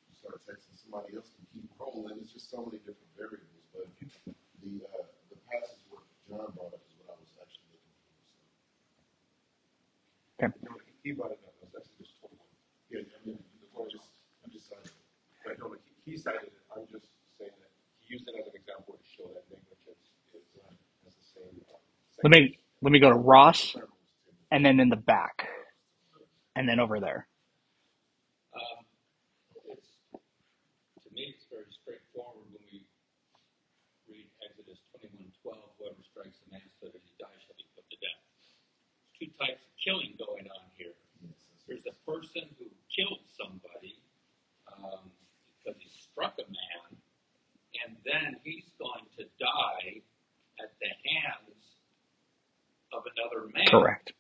you 0.10 0.16
start 0.18 0.42
texting 0.46 0.76
somebody 0.82 1.16
else 1.18 1.32
and 1.40 1.46
keep 1.54 1.70
rolling. 1.80 2.20
It's 2.22 2.34
just 2.34 2.52
so 2.52 2.66
many 2.66 2.80
different 2.84 3.14
variables, 3.18 3.66
but 3.76 3.88
the 4.66 4.84
uh, 4.84 5.06
the 5.32 5.38
passage 5.52 5.84
what 5.94 6.04
John 6.30 6.50
brought 6.58 6.74
up 6.76 6.84
is 6.90 6.96
what 7.02 7.16
I 7.16 7.18
was 7.22 7.34
actually 7.40 7.70
looking 7.78 7.96
for. 8.02 8.14
So. 8.26 8.38
You 10.42 10.68
know, 10.70 10.78
he, 10.84 10.92
he 11.04 11.12
brought 11.16 11.34
it 11.36 11.42
up, 11.46 11.56
it 11.62 11.70
was 11.72 11.76
Exodus 11.86 12.12
21. 12.20 12.36
Yeah, 12.92 13.06
I 13.06 13.20
mean, 13.26 13.40
I'm 13.78 13.90
just, 13.90 14.10
I'm 14.46 14.52
just 14.52 14.68
saying. 14.70 14.90
Right, 15.46 15.58
no, 15.60 15.70
like, 15.74 15.84
he, 15.86 16.14
he 16.14 16.18
cited 16.18 16.50
it, 16.52 16.58
I'm 16.74 16.88
just 16.90 17.08
saying 17.40 17.54
that 17.60 17.72
he 18.02 18.14
used 18.16 18.28
it 18.28 18.36
as 18.40 18.48
an 18.48 18.56
example 18.58 18.96
to 19.00 19.06
show 19.08 19.28
that 19.32 19.46
negligence 19.52 20.12
is, 20.36 20.48
uh, 20.60 20.72
has 21.06 21.16
the 21.16 21.26
same. 21.36 21.56
Uh, 21.70 21.80
Let 22.24 22.32
me 22.32 22.60
let 22.82 22.92
me 22.92 22.93
go 23.04 23.12
to 23.12 23.18
Ross 23.20 23.76
and 24.52 24.66
then 24.66 24.80
in 24.80 24.90
the 24.90 24.98
back 24.98 25.48
and 26.56 26.70
then 26.70 26.80
over 26.80 27.00
there. 27.00 27.28
Um, 28.56 28.86
it's, 29.70 29.90
to 31.04 31.10
me, 31.14 31.34
it's 31.36 31.46
very 31.52 31.70
straightforward 31.72 32.48
when 32.54 32.64
we 32.72 32.86
read 34.10 34.28
Exodus 34.46 34.80
twenty-one 34.94 35.32
twelve, 35.44 35.74
whoever 35.80 36.02
strikes 36.06 36.40
a 36.46 36.48
man 36.54 36.66
so 36.82 36.90
that 36.92 37.02
he 37.04 37.14
dies 37.20 37.40
shall 37.46 37.58
be 37.58 37.68
put 37.76 37.86
to 37.92 37.98
death. 38.02 38.22
There's 38.30 39.14
two 39.18 39.32
types 39.40 39.64
of 39.64 39.74
killing 39.82 40.14
going 40.20 40.48
on 40.52 40.66
here. 40.78 40.96
Yes, 41.24 41.36
that's 41.50 41.64
There's 41.68 41.86
the 41.88 41.98
person 42.06 42.46
who 42.60 42.68
killed 42.94 43.24
somebody 43.36 43.98
um, 44.70 45.12
because 45.64 45.80
he 45.82 45.90
struck 45.92 46.36
a 46.40 46.48
man, 46.48 46.90
and 47.86 47.92
then 48.06 48.38
he's 48.44 48.68
going 48.80 49.08
to 49.20 49.26
die 49.40 50.02
at 50.62 50.72
the 50.82 50.92
hands 51.08 51.66
of 52.94 53.04
another 53.18 53.50
man. 53.52 53.68
Correct. 53.70 54.14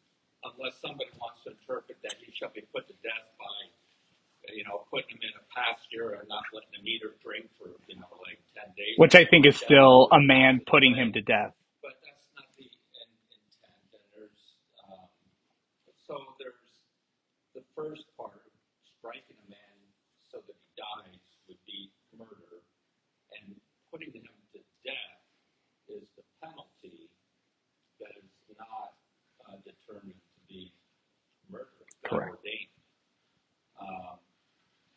Unless 0.45 0.79
somebody 0.81 1.11
wants 1.19 1.43
to 1.45 1.55
interpret 1.55 1.99
that 2.03 2.15
he 2.21 2.31
shall 2.35 2.51
be 2.53 2.63
put 2.73 2.87
to 2.87 2.95
death 3.03 3.27
by, 3.39 3.57
you 4.55 4.63
know, 4.65 4.85
putting 4.91 5.17
him 5.17 5.23
in 5.23 5.35
a 5.35 5.45
pasture 5.51 6.15
or 6.15 6.23
not 6.29 6.43
letting 6.53 6.73
him 6.75 6.85
eat 6.87 7.03
or 7.03 7.15
drink 7.23 7.49
for, 7.59 7.71
you 7.87 7.95
know, 7.99 8.11
like 8.23 8.39
10 8.55 8.73
days. 8.77 9.02
Which 9.13 9.27
I 9.27 9.29
think 9.29 9.45
is 9.45 9.57
still 9.57 10.09
a 10.11 10.19
man 10.21 10.61
putting 10.65 10.95
him 10.95 11.13
to 11.13 11.21
death. 11.21 11.53
But 11.83 11.93
that's 12.01 12.25
not 12.37 12.49
the 12.57 12.65
in- 12.65 12.73
intent. 13.37 13.77
And 13.93 14.05
there's, 14.17 14.39
um, 14.89 15.09
so 16.07 16.15
there's 16.41 16.81
the 17.53 17.61
first 17.77 18.05
part, 18.17 18.41
striking 18.99 19.37
a 19.37 19.49
man 19.51 19.77
so 20.31 20.39
that 20.41 20.55
he 20.57 20.69
dies 20.77 21.21
would 21.49 21.61
be 21.69 21.91
murder. 22.17 22.65
And 23.37 23.55
putting 23.91 24.13
him 24.13 24.25
to 24.53 24.59
death 24.85 25.21
is 25.89 26.05
the 26.17 26.25
penalty 26.41 27.09
that 28.01 28.17
is 28.17 28.33
not 28.57 28.97
uh, 29.45 29.57
determined 29.61 30.17
to 30.17 30.39
be 30.49 30.73
murder. 31.51 31.69
It's 31.85 31.95
God 32.09 32.09
Correct. 32.09 32.37
ordained. 32.41 32.73
Um, 33.81 34.17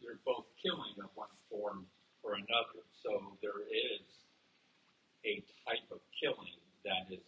they're 0.03 0.21
both 0.25 0.47
killing 0.63 0.97
of 1.05 1.11
one 1.15 1.33
form 1.51 1.87
or 2.25 2.35
another. 2.35 2.83
So 3.05 3.39
there 3.43 3.63
is 3.71 4.03
a 5.27 5.43
type 5.67 5.87
of 5.91 6.01
killing 6.19 6.59
that 6.85 7.11
is 7.11 7.23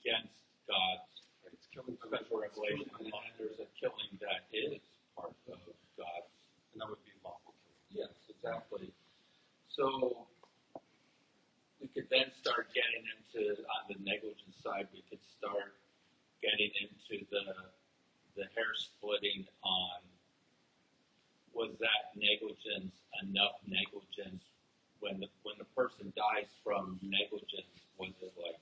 against 0.00 0.36
God's 0.68 1.08
It's 1.48 1.68
killing 1.72 1.96
special 2.04 2.42
revelation, 2.42 2.88
and 3.00 3.08
then 3.08 3.28
there's 3.38 3.60
a 3.62 3.68
killing 3.80 4.12
that 4.20 4.48
is 4.52 4.80
part 5.16 5.32
of 5.48 5.60
God's. 5.96 6.30
and 6.74 6.80
that 6.82 6.88
would 6.90 7.02
be 7.06 7.14
lawful 7.24 7.54
killing. 7.64 8.08
Yes, 8.08 8.12
exactly. 8.28 8.92
So 9.68 10.26
we 11.80 11.88
could 11.92 12.08
then 12.10 12.32
start 12.40 12.68
getting 12.76 13.04
into 13.08 13.56
on 13.64 13.82
the 13.88 13.98
negligence 14.04 14.56
side. 14.64 14.88
We 14.92 15.04
could 15.08 15.22
start 15.38 15.76
getting 16.42 16.72
into 16.80 17.24
the 17.30 17.72
the 18.36 18.44
hair 18.56 18.72
splitting 18.76 19.46
on 19.64 20.00
was 21.54 21.72
that 21.80 22.12
negligence 22.16 22.92
enough 23.24 23.56
negligence 23.66 24.44
when 25.00 25.20
the 25.20 25.28
when 25.44 25.56
the 25.58 25.68
person 25.76 26.12
dies 26.16 26.48
from 26.64 26.98
negligence 27.02 27.72
was 27.98 28.12
it 28.22 28.32
like 28.36 28.60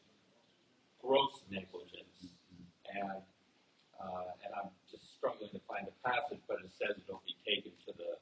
gross 1.02 1.40
negligence 1.50 2.32
and 2.90 3.22
uh, 4.00 4.30
and 4.44 4.50
I'm 4.54 4.70
just 4.90 5.04
struggling 5.16 5.50
to 5.54 5.62
find 5.68 5.86
a 5.88 5.96
passage 6.06 6.42
but 6.48 6.60
it 6.62 6.70
says 6.78 6.98
it'll 7.02 7.22
be 7.26 7.36
taken 7.46 7.72
to 7.88 7.92
the 7.98 8.12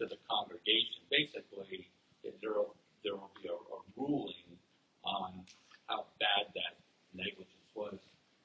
to 0.00 0.04
the 0.10 0.18
congregation 0.30 1.02
basically 1.10 1.86
it, 2.24 2.34
there 2.42 2.54
will 2.54 2.74
there 3.04 3.14
will 3.16 3.32
be 3.42 3.48
a, 3.48 3.56
a 3.56 3.78
ruling 3.96 4.58
on 5.04 5.42
how 5.88 6.06
bad 6.20 6.50
that 6.54 6.74
negligence 7.14 7.70
was 7.74 7.98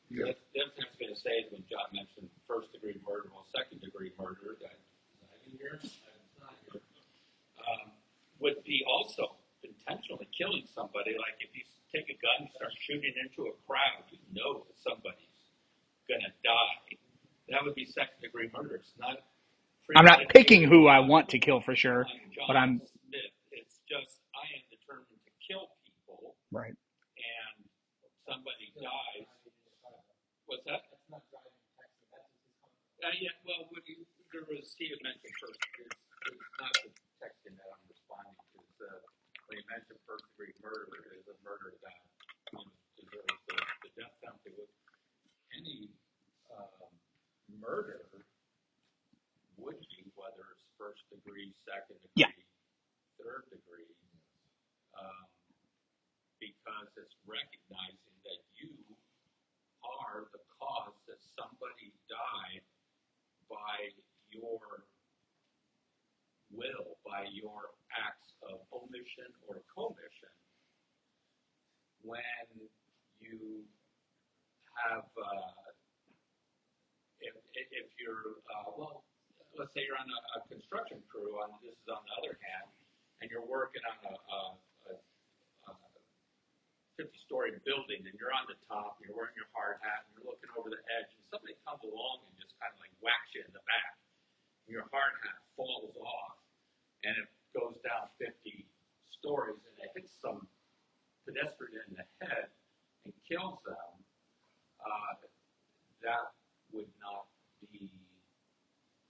Yeah. 0.09 0.33
the, 0.33 0.35
the 0.53 0.59
other 0.65 0.73
thing 0.77 0.85
I 0.85 0.91
was 0.93 0.99
going 1.01 1.15
to 1.15 1.21
say 1.21 1.35
is 1.43 1.47
when 1.51 1.63
John 1.69 1.89
mentioned 1.93 2.29
first 2.47 2.71
degree 2.73 2.97
murder, 3.05 3.29
well, 3.33 3.45
second 3.53 3.81
degree 3.81 4.13
murder, 4.19 4.57
that 4.61 4.77
is 4.77 5.19
that 5.21 5.39
in 5.49 5.53
here? 5.57 5.79
It's 5.81 5.97
not 6.41 6.55
here. 6.71 6.81
Um, 7.61 7.91
would 8.39 8.61
be 8.65 8.83
also 8.87 9.35
intentionally 9.63 10.27
killing 10.35 10.65
somebody. 10.75 11.15
Like 11.17 11.39
if 11.41 11.51
you 11.55 11.63
take 11.93 12.09
a 12.11 12.17
gun 13.01 13.07
and 13.07 13.15
start 13.15 13.15
shooting 13.15 13.15
into 13.21 13.51
a 13.51 13.55
crowd, 13.67 14.05
you 14.11 14.19
know 14.33 14.63
that 14.67 14.77
somebody's 14.79 15.39
going 16.09 16.21
to 16.21 16.33
die. 16.43 16.97
That 17.49 17.63
would 17.65 17.75
be 17.75 17.85
second 17.85 18.21
degree 18.21 18.49
murder. 18.53 18.75
It's 18.75 18.93
not. 18.99 19.17
I'm 19.95 20.05
not 20.05 20.29
picking 20.29 20.63
who 20.63 20.87
I 20.87 20.99
want 20.99 21.29
to 21.29 21.39
kill 21.39 21.61
for 21.61 21.75
sure, 21.75 22.05
but 22.47 22.57
I'm 22.57 22.81
Smith. 22.81 23.33
It's 23.51 23.79
just 23.89 24.21
I 24.35 24.45
am 24.57 24.63
determined 24.71 25.21
to 25.25 25.33
kill 25.45 25.69
people, 25.85 26.35
right. 26.51 26.73
and 27.17 27.65
somebody 28.27 28.73
dies. 28.81 29.27
What's 30.47 30.65
that? 30.67 30.83
That's 30.91 31.07
not 31.11 31.23
driving 31.31 31.55
taxi. 31.79 32.05
That's 32.11 32.27
just 32.29 32.41
his 32.45 32.53
comment. 32.59 32.79
Uh, 33.05 33.15
yeah, 33.21 33.35
well, 33.47 33.69
what 33.71 33.83
you, 33.87 34.03
there 34.33 34.45
was, 34.49 34.67
Steve 34.71 34.97
mentioned 35.05 35.35
first, 35.39 35.59
it's, 35.81 35.97
it's 36.31 36.55
not 36.61 36.73
the 36.83 36.91
texting 37.21 37.55
that 37.57 37.69
I'm 37.71 37.85
responding 37.87 38.35
to. 38.35 38.55
It's, 38.63 38.79
uh, 38.81 38.99
when 39.47 39.61
you 39.61 39.65
mentioned 39.71 39.99
first 40.09 40.25
degree 40.35 40.53
murder, 40.63 40.89
is 41.15 41.25
a 41.29 41.37
murder 41.45 41.75
that 41.83 41.99
um, 42.57 42.69
deserves 42.99 43.39
the, 43.49 43.57
the 43.85 43.91
death 43.97 44.15
penalty. 44.23 44.53
With 44.57 44.71
any 45.55 45.91
um, 46.53 46.91
murder 47.61 48.09
would 49.59 49.79
be, 49.79 50.01
whether 50.15 50.45
it's 50.55 50.65
first 50.79 51.03
degree, 51.11 51.53
second 51.65 51.99
degree, 52.01 52.25
Yeah. 52.27 52.31
third 53.21 53.45
degree, 53.51 53.91
um, 54.97 55.27
because 56.41 56.89
it's 56.97 57.15
recognizing 57.27 58.15
that 58.25 58.41
you 58.59 58.73
are 59.85 60.27
the 60.33 60.41
cause 60.59 60.95
that 61.07 61.19
somebody 61.37 61.93
died 62.09 62.63
by 63.49 63.91
your 64.31 64.85
will, 66.51 66.97
by 67.05 67.25
your 67.33 67.73
acts 67.93 68.33
of 68.43 68.61
omission 68.73 69.31
or 69.47 69.61
commission. 69.73 70.33
When 72.03 72.69
you 73.21 73.65
have, 74.87 75.07
uh, 75.17 75.73
if, 77.21 77.35
if 77.55 77.67
if 77.73 77.87
you're, 77.99 78.39
uh, 78.51 78.71
well, 78.77 79.05
let's 79.57 79.73
say 79.73 79.83
you're 79.87 79.99
on 79.99 80.07
a, 80.09 80.21
a 80.37 80.41
construction 80.49 81.01
crew, 81.09 81.37
on 81.41 81.51
this 81.63 81.73
is 81.75 81.89
on 81.89 82.03
the 82.05 82.13
other 82.21 82.37
hand, 82.41 82.69
and 83.21 83.31
you're 83.31 83.45
working 83.45 83.81
on 83.87 83.99
a, 84.13 84.15
a, 84.17 84.41
a, 84.91 84.93
a 85.71 85.73
50 86.97 87.11
story 87.25 87.51
building 87.65 88.03
and 88.05 88.15
you're 88.19 88.33
on 88.35 88.45
the 88.51 88.57
top, 88.69 88.99
you're 89.03 89.15
wearing 89.17 89.35
your 89.37 89.49
hard 89.55 89.79
hat, 89.83 90.05
and 90.07 90.11
you're 90.19 90.29
looking 90.29 90.51
over 90.55 90.69
the 90.71 90.81
edge, 90.99 91.11
and 91.15 91.23
somebody 91.31 91.55
comes 91.67 91.81
along 91.87 92.23
and 92.29 92.35
just 92.39 92.53
kind 92.61 92.71
of 92.73 92.79
like 92.83 92.93
whacks 93.03 93.31
you 93.35 93.43
in 93.43 93.53
the 93.55 93.63
back. 93.65 93.95
And 94.67 94.73
your 94.77 94.87
hard 94.93 95.13
hat 95.25 95.39
falls 95.57 95.95
off 95.99 96.37
and 97.05 97.13
it 97.17 97.29
goes 97.57 97.77
down 97.85 98.09
50 98.19 98.65
stories 99.11 99.59
and 99.65 99.75
it 99.83 99.91
hits 99.97 100.13
some 100.21 100.47
pedestrian 101.25 101.83
in 101.91 101.95
the 102.01 102.07
head 102.25 102.49
and 103.05 103.13
kills 103.27 103.59
them. 103.65 103.91
Uh, 104.81 105.13
that 106.03 106.33
would 106.73 106.89
not 107.01 107.27
be 107.73 107.89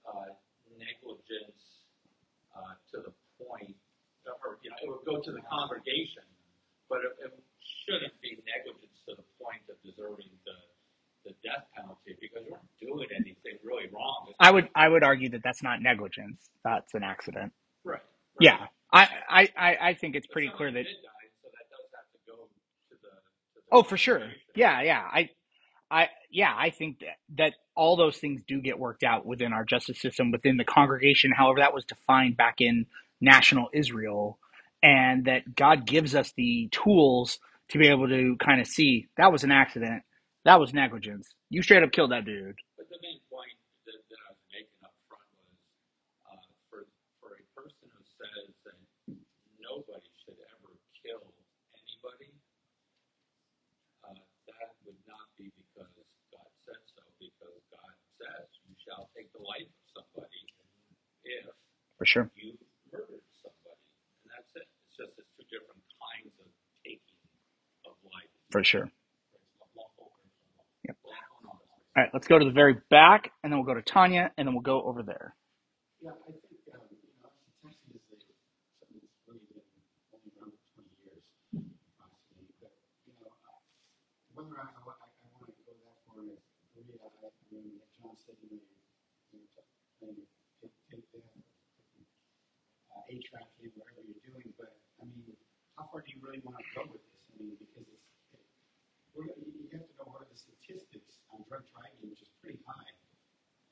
uh, 0.08 0.32
negligence 0.80 1.88
uh, 2.56 2.76
to 2.92 3.04
the 3.04 3.14
point, 3.40 3.76
or 4.44 4.58
you 4.64 4.72
know, 4.72 4.78
it 4.84 4.90
would 4.92 5.06
go 5.08 5.22
to 5.22 5.32
the 5.34 5.44
congregation 5.50 6.24
but 6.90 7.02
it, 7.06 7.14
it 7.22 7.34
shouldn't 7.86 8.16
be 8.22 8.38
negligence 8.46 8.98
to 9.10 9.16
the 9.18 9.26
point 9.42 9.64
of 9.70 9.78
deserving 9.86 10.30
the, 10.46 10.58
the 11.30 11.34
death 11.56 11.68
penalty 11.76 12.18
because 12.22 12.46
you 12.46 12.52
weren't 12.52 13.08
doing 13.08 13.08
anything 13.16 13.58
really 13.64 13.88
wrong. 13.94 14.34
I 14.40 14.52
would 14.52 14.70
I 14.76 14.88
would 14.90 15.04
argue 15.04 15.30
that 15.32 15.42
that's 15.44 15.64
not 15.64 15.82
negligence. 15.82 16.50
That's 16.64 16.94
an 16.94 17.04
accident. 17.04 17.54
right. 17.84 17.94
right. 17.94 18.02
Yeah. 18.40 18.68
I 18.94 19.10
I 19.30 19.50
I 19.58 19.78
I 19.90 19.94
think 19.96 20.16
it's 20.16 20.28
pretty 20.28 20.52
clear 20.56 20.72
that 20.72 20.84
did 20.84 20.86
die, 20.86 21.28
so 21.42 21.50
that 21.52 21.68
does 21.72 21.88
have 21.96 22.08
to 22.14 22.20
go 22.28 22.36
to 22.90 22.96
the. 23.02 23.10
To 23.10 23.62
the 23.72 23.78
Oh, 23.78 23.84
for 23.84 23.98
sure. 23.98 24.24
Yeah, 24.56 24.82
yeah. 24.82 25.02
I 25.12 25.30
I 25.92 26.10
yeah, 26.32 26.54
I 26.58 26.70
think 26.72 27.00
that 27.00 27.18
that 27.38 27.54
all 27.76 27.96
those 27.96 28.18
things 28.18 28.42
do 28.48 28.62
get 28.62 28.80
worked 28.80 29.04
out 29.04 29.26
within 29.26 29.54
our 29.54 29.66
justice 29.66 30.00
system 30.02 30.32
within 30.32 30.58
the 30.58 30.66
congregation. 30.66 31.32
However, 31.32 31.60
that 31.60 31.74
was 31.74 31.86
defined 31.86 32.38
back 32.38 32.56
in 32.60 32.86
national 33.22 33.70
Israel 33.74 34.40
and 34.84 35.26
that 35.26 35.56
God 35.56 35.86
gives 35.88 36.16
us 36.16 36.34
the 36.38 36.70
tools 36.72 37.40
to 37.70 37.80
be 37.80 37.88
able 37.88 38.08
to 38.08 38.38
kind 38.38 38.62
of 38.62 38.68
see 38.68 39.08
that 39.18 39.32
was 39.32 39.44
an 39.44 39.52
accident. 39.52 40.04
That 40.46 40.60
was 40.60 40.74
negligence. 40.74 41.30
You 41.50 41.62
straight 41.64 41.84
up 41.84 41.92
killed 41.94 42.12
that 42.14 42.26
dude. 42.26 42.56
But 42.78 42.90
the 42.90 42.98
main 43.02 43.22
point 43.30 43.54
that, 43.86 43.98
that 44.10 44.22
I 44.26 44.30
was 44.34 44.46
making 44.54 44.82
up 44.86 44.96
front 45.10 45.30
was 45.38 45.58
uh, 46.30 46.42
for 46.72 46.86
for 47.22 47.38
a 47.38 47.46
person 47.58 47.88
who 47.92 48.04
says 48.18 48.50
that 48.66 48.80
nobody 49.62 50.10
should 50.26 50.40
ever 50.58 50.72
kill 51.02 51.24
anybody, 51.78 52.32
uh, 54.06 54.18
that 54.52 54.70
would 54.86 55.00
not 55.10 55.28
be 55.40 55.52
because 55.56 55.94
God 56.34 56.52
said 56.66 56.82
so, 56.94 57.04
because 57.22 57.62
God 57.74 57.96
says 58.22 58.48
you 58.66 58.76
shall 58.86 59.10
take 59.18 59.32
the 59.34 59.44
life 59.44 59.70
of 59.70 59.86
somebody 60.04 60.44
if 61.26 61.48
For 61.98 62.06
sure. 62.06 62.32
you 62.38 62.58
murdered 62.92 63.26
somebody, 63.42 63.86
and 64.26 64.30
that's 64.34 64.52
it. 64.60 64.68
It's 64.90 64.98
just 64.98 65.14
it's 65.20 65.32
two 65.38 65.48
different 65.52 65.82
kinds 66.02 66.34
of 66.42 66.50
taking 66.86 67.22
of 67.88 67.96
life. 68.10 68.32
For 68.52 68.64
sure. 68.64 68.90
Lawful 69.76 70.12
and 70.22 70.30
unlawful. 70.32 70.68
Yep. 70.88 70.98
Lawful 71.06 71.38
and 71.42 71.48
unlawful. 71.50 71.85
All 71.96 72.04
right, 72.04 72.12
let's 72.14 72.28
go 72.28 72.40
to 72.40 72.46
the 72.46 72.52
very 72.52 72.78
back 72.90 73.32
and 73.44 73.54
then 73.54 73.60
we'll 73.60 73.68
go 73.68 73.76
to 73.76 73.84
Tanya 73.84 74.32
and 74.38 74.48
then 74.48 74.56
we'll 74.56 74.64
go 74.64 74.84
over 74.84 75.04
there. 75.04 75.36
Yeah, 76.02 76.12
I 76.12 76.20
think, 76.26 76.42
um, 76.74 76.90
you 76.92 77.14
know, 77.22 77.32
is 77.70 77.78
something 77.86 78.02
that's 78.12 78.26
really 79.28 79.46
been 79.48 79.64
only 80.12 80.26
around 80.36 80.50
for 80.50 80.60
twenty 80.74 80.94
years, 81.06 81.24
but, 82.62 82.74
you 83.08 83.14
know, 83.16 83.30
uh, 83.48 83.60
whether 84.36 84.56
I, 84.60 84.68
I, 84.68 84.92
I, 84.92 85.28
wanna 85.40 85.56
go 85.56 85.76
that 85.86 85.98
far 86.06 86.20
I, 86.22 87.54
mean, 87.54 87.82
John 88.02 88.16
said, 88.26 88.38
you 88.44 88.52
know, 88.52 88.66
you, 90.02 90.12
know, 90.12 90.28
uh, 92.96 93.02
whatever 93.78 94.02
you're 94.06 94.24
doing. 94.26 94.50
But 94.60 94.76
I 95.02 95.06
mean, 95.06 95.36
how 95.78 95.88
far 95.92 96.02
do 96.04 96.10
you 96.14 96.20
really 96.24 96.42
want 96.44 96.60
to 96.60 96.66
go 96.76 96.84
with 96.92 97.04
this? 97.06 97.24
I 97.32 97.40
mean, 97.40 97.56
because 97.60 97.88
it's 97.90 98.08
it, 99.16 99.38
you 99.48 99.70
have 99.74 99.88
to 99.88 99.94
know 100.00 100.08
what 100.12 100.24
are 100.24 100.30
the 100.32 100.40
statistics 100.66 101.22
on 101.30 101.46
drug 101.46 101.62
trafficking, 101.70 102.10
which 102.10 102.26
is 102.26 102.30
pretty 102.42 102.58
high 102.66 102.90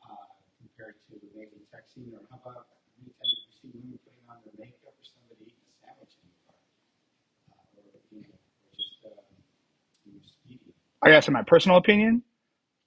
uh, 0.06 0.30
compared 0.62 1.02
to 1.10 1.18
maybe 1.34 1.66
texting, 1.74 2.14
or 2.14 2.22
how 2.30 2.38
about 2.38 2.70
how 2.70 2.78
many 3.02 3.10
you 3.10 3.50
seen 3.58 3.74
women 3.74 3.98
putting 4.06 4.22
on 4.30 4.38
their 4.46 4.54
makeup 4.62 4.94
or 4.94 5.02
somebody 5.02 5.50
eating 5.50 5.66
a 5.66 5.74
sandwich 5.82 6.14
in 6.22 6.30
the 6.30 6.38
car, 6.46 6.58
uh, 7.50 7.90
or 7.90 7.98
you 8.14 8.22
know, 8.22 8.38
or 8.38 8.70
just 8.78 9.02
uh, 9.10 9.26
you 10.06 10.14
know, 10.14 10.22
speeding. 10.22 10.74
I 11.02 11.10
guess 11.10 11.26
in 11.28 11.34
my 11.34 11.44
personal 11.44 11.78
opinion, 11.82 12.22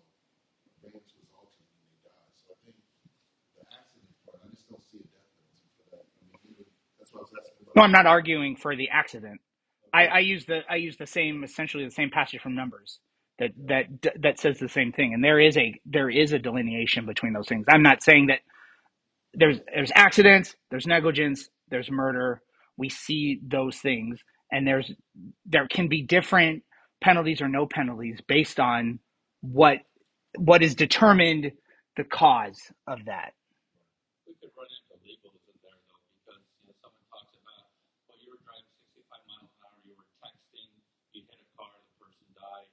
bring 0.81 0.95
him 0.95 1.05
to 1.05 1.17
his 1.21 1.31
altar 1.35 1.63
and 1.65 1.73
he 1.73 1.83
may 1.85 1.97
die. 2.05 2.31
So 2.39 2.53
I 2.53 2.57
think 2.63 2.77
the 3.57 3.65
accident 3.69 4.13
part, 4.25 4.39
I 4.43 4.47
just 4.53 4.67
don't 4.69 4.83
see 4.85 5.01
a 5.03 5.07
death 5.11 5.29
penalty 5.35 5.69
for 5.79 5.85
that. 5.97 6.05
I 6.07 6.25
mean, 6.45 6.55
even, 6.55 6.67
that's 6.99 7.11
why 7.13 7.21
I 7.21 7.25
was 7.27 7.35
asking 7.35 7.59
about. 7.66 7.66
No, 7.77 7.83
I'm 7.83 7.93
not 7.93 8.07
arguing 8.07 8.57
for 8.57 8.75
the 8.77 8.89
accident. 8.91 9.41
I, 9.93 10.07
I 10.07 10.19
use 10.19 10.45
the 10.47 10.61
I 10.69 10.77
use 10.77 10.97
the 10.97 11.07
same 11.07 11.45
essentially 11.45 11.85
the 11.85 11.91
same 11.91 12.11
passage 12.11 12.41
from 12.41 12.55
Numbers 12.55 12.99
that 13.39 13.51
that 13.67 13.85
that 14.21 14.39
says 14.41 14.59
the 14.59 14.69
same 14.69 14.93
thing. 14.93 15.13
And 15.15 15.23
there 15.23 15.39
is 15.41 15.57
a 15.57 15.75
there 15.87 16.11
is 16.11 16.33
a 16.33 16.39
delineation 16.39 17.07
between 17.07 17.33
those 17.33 17.47
things. 17.49 17.65
I'm 17.69 17.83
not 17.83 18.03
saying 18.03 18.27
that 18.27 18.41
there's 19.35 19.59
there's 19.73 19.91
accidents, 19.95 20.55
there's 20.71 20.87
negligence, 20.87 21.49
there's 21.69 21.91
murder. 21.91 22.41
We 22.77 22.89
see 22.89 23.41
those 23.47 23.77
things, 23.79 24.19
and 24.51 24.67
there's 24.67 24.91
there 25.45 25.67
can 25.67 25.89
be 25.89 26.03
different 26.03 26.63
penalties 27.01 27.41
or 27.41 27.49
no 27.49 27.67
penalties 27.67 28.19
based 28.27 28.59
on 28.59 28.99
what 29.41 29.79
what 30.37 30.63
is 30.63 30.75
determined 30.75 31.51
the 31.97 32.05
cause 32.05 32.59
of 32.87 33.05
that. 33.07 33.33
We 34.27 34.35
could 34.39 34.51
run 34.55 34.71
into 34.71 34.95
legalism 35.03 35.55
there 35.61 35.77
though, 35.91 36.01
because, 36.23 36.41
you 36.63 36.71
know, 36.71 36.75
someone 36.81 37.03
talks 37.11 37.33
about, 37.35 37.67
well, 38.07 38.17
you 38.23 38.31
were 38.31 38.41
driving 38.41 38.69
sixty-five 38.79 39.23
miles 39.27 39.51
an 39.51 39.61
hour, 39.67 39.77
you 39.83 39.93
were 39.99 40.07
texting, 40.23 40.71
you 41.13 41.21
hit 41.27 41.39
a 41.43 41.47
car, 41.59 41.69
the 41.75 41.93
person 41.99 42.27
died, 42.39 42.71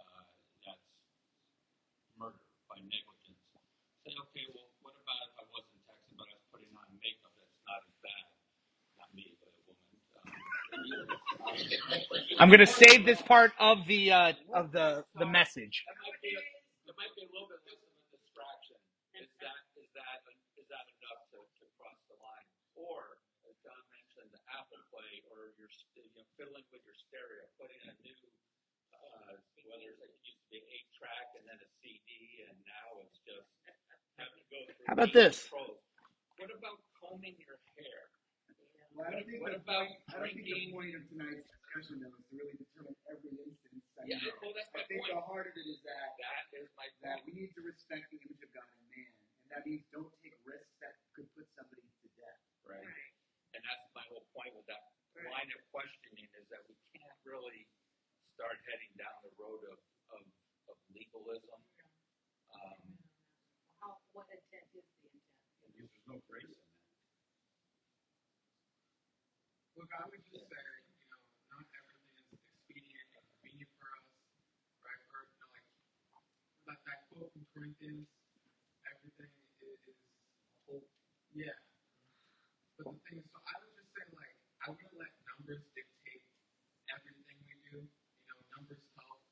uh, 0.00 0.24
that's 0.64 0.84
murder 2.18 2.42
by 2.72 2.78
negligence. 2.82 3.42
Say, 4.08 4.14
okay, 4.16 4.46
well, 4.56 4.70
what 4.82 4.96
about 4.96 5.20
if 5.30 5.36
I 5.38 5.44
wasn't 5.52 5.80
texting, 5.86 6.14
but 6.16 6.26
I 6.30 6.34
was 6.36 6.46
putting 6.54 6.72
on 6.74 6.88
makeup, 7.04 7.32
that's 7.36 7.58
not 7.68 7.82
as 7.84 7.96
bad, 8.00 8.24
not 9.00 9.10
me, 9.14 9.36
but 9.42 9.50
a 9.52 9.60
woman. 9.68 9.88
Um, 10.72 10.79
I'm 12.38 12.48
going 12.48 12.60
to 12.64 12.66
save 12.66 13.06
this 13.06 13.22
part 13.22 13.52
of 13.60 13.86
the 13.86 14.12
uh, 14.12 14.32
of 14.54 14.72
the 14.72 15.04
the 15.18 15.26
message. 15.26 15.84
That 15.86 15.98
might 16.02 16.20
be, 16.22 16.32
a, 16.34 16.42
that 16.88 16.96
might 16.98 17.14
be 17.16 17.22
a 17.26 17.30
little 17.32 17.48
bit 17.50 17.60
less 17.64 17.78
of 17.78 17.90
a 17.90 18.18
distraction. 18.18 18.78
Is 19.18 19.30
that, 19.44 19.60
is 19.78 19.90
that, 19.96 20.18
is 20.58 20.66
that 20.72 20.86
enough 21.00 21.22
to, 21.34 21.38
to 21.42 21.64
cross 21.78 21.98
the 22.08 22.16
line? 22.20 22.48
Or, 22.78 23.20
as 23.46 23.54
John 23.64 23.78
mentioned, 23.92 24.30
the 24.32 24.42
Apple 24.56 24.80
Play, 24.92 25.22
or 25.30 25.52
you're, 25.60 25.70
st- 25.72 26.08
you 26.08 26.12
know, 26.16 26.26
fiddling 26.40 26.64
with 26.72 26.82
your 26.88 26.96
stereo, 26.96 27.44
putting 27.60 27.80
a 27.86 27.94
new, 28.00 28.16
uh, 28.96 29.36
whether 29.68 29.88
it's 29.92 30.00
like, 30.00 30.12
it 30.14 30.22
used 30.24 30.40
to 30.40 30.48
be 30.50 30.60
eight 30.64 30.88
track 30.96 31.28
and 31.36 31.44
then 31.46 31.58
a 31.60 31.68
CD, 31.82 32.46
and 32.48 32.56
now 32.64 32.88
it's 33.04 33.18
just 33.28 33.48
having 34.18 34.40
to 34.40 34.46
go 34.50 34.58
through. 34.64 34.86
How 34.88 34.94
about 34.96 35.12
this? 35.12 35.48
Well, 38.94 39.06
I 39.06 39.10
don't 39.14 39.26
think 39.26 39.40
What 39.42 39.54
the 39.54 39.62
about 39.62 39.86
point, 39.86 40.02
I 40.10 40.12
don't 40.18 40.34
think 40.34 40.46
the 40.50 40.72
point 40.74 40.92
of 40.98 41.02
tonight's 41.10 41.46
discussion 41.46 42.02
though 42.02 42.10
is 42.14 42.24
to 42.26 42.32
really 42.34 42.56
determine 42.58 42.96
every 43.06 43.32
instance. 43.38 43.82
I 43.96 44.02
Yeah, 44.10 44.18
mean, 44.18 44.34
well, 44.42 44.54
that's 44.56 44.70
I 44.74 44.82
my 44.82 44.84
think 44.90 45.00
point. 45.06 45.14
the 45.14 45.22
heart 45.24 45.46
of 45.50 45.54
it 45.54 45.66
is 45.70 45.80
that 45.86 46.08
That 46.18 46.44
is 46.58 46.68
my 46.74 46.86
that 47.06 47.18
we 47.24 47.30
need 47.36 47.50
to 47.54 47.62
respect 47.62 48.10
the 48.10 48.18
image 48.18 48.42
of 48.42 48.50
God 48.50 48.66
in 48.66 48.82
man, 48.90 49.12
and 49.46 49.48
that 49.54 49.62
means 49.66 49.86
don't 49.94 50.10
take 50.20 50.34
risks 50.42 50.74
that 50.82 50.98
could 51.14 51.28
put 51.38 51.46
somebody 51.54 51.86
to 51.86 52.06
death. 52.18 52.40
Right. 52.66 52.82
And 53.54 53.62
that's 53.62 53.86
my 53.94 54.02
whole 54.10 54.26
point 54.34 54.54
with 54.58 54.66
that 54.70 54.82
line 55.26 55.50
of 55.54 55.60
questioning 55.74 56.26
is 56.38 56.46
that 56.50 56.62
we 56.70 56.74
can't 56.94 57.18
really 57.26 57.66
start 58.38 58.56
heading 58.66 58.94
down 58.98 59.14
the 59.26 59.32
road 59.38 59.62
of, 59.70 59.78
of, 60.16 60.22
of 60.70 60.76
legalism. 60.94 61.60
Um, 62.54 62.80
How, 63.82 63.98
what 64.14 64.26
intent 64.30 64.70
is 64.74 64.86
the 65.02 65.10
intent? 65.10 65.44
Because 65.58 65.72
there's 65.76 65.96
no 66.06 66.16
grace 66.30 66.46
in 66.46 66.54
that. 66.54 66.68
Look, 69.80 69.88
I 69.96 70.04
would 70.12 70.20
just 70.28 70.44
say, 70.52 70.66
you 70.92 71.08
know, 71.08 71.24
not 71.56 71.64
everything 71.72 72.12
is 72.20 72.36
expedient 72.36 73.08
and 73.16 73.24
convenient 73.32 73.72
for 73.80 73.88
us, 73.96 74.04
right? 74.84 75.04
Or, 75.08 75.22
you 75.24 75.40
know, 75.40 75.52
like 75.52 75.68
that, 76.68 76.80
that 76.84 77.00
quote 77.08 77.32
from 77.32 77.44
Corinthians, 77.56 78.08
everything 78.86 79.32
is, 79.64 79.80
is 79.88 80.00
hope. 80.68 80.86
Yeah. 81.32 81.56
But 82.78 82.92
the 82.92 83.00
thing 83.08 83.18
is, 83.24 83.28
so 83.32 83.40
I 83.44 83.54
would 83.64 83.74
just 83.76 83.90
say, 83.96 84.06
like, 84.16 84.36
I 84.62 84.66
wouldn't 84.72 84.96
let 85.00 85.12
numbers 85.24 85.62
dictate 85.72 86.24
everything 86.92 87.38
we 87.46 87.54
do. 87.72 87.80
You 87.84 88.26
know, 88.28 88.40
numbers 88.56 88.82
help, 88.96 89.22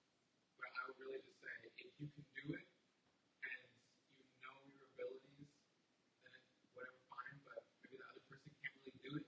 but 0.60 0.70
I 0.72 0.82
would 0.88 0.98
really 1.02 1.22
just 1.24 1.40
say, 1.44 1.54
if 1.68 1.74
you 1.80 2.08
can 2.12 2.24
do 2.38 2.46
it 2.56 2.66
and 3.44 3.62
you 4.20 4.26
know 4.44 4.56
your 4.72 4.86
abilities, 4.96 5.50
then 6.24 6.32
it, 6.34 6.44
whatever, 6.74 7.00
fine. 7.12 7.38
But 7.44 7.60
maybe 7.84 8.00
the 8.00 8.06
other 8.08 8.24
person 8.30 8.50
can't 8.62 8.76
really 8.84 8.98
do 9.04 9.12
it. 9.20 9.26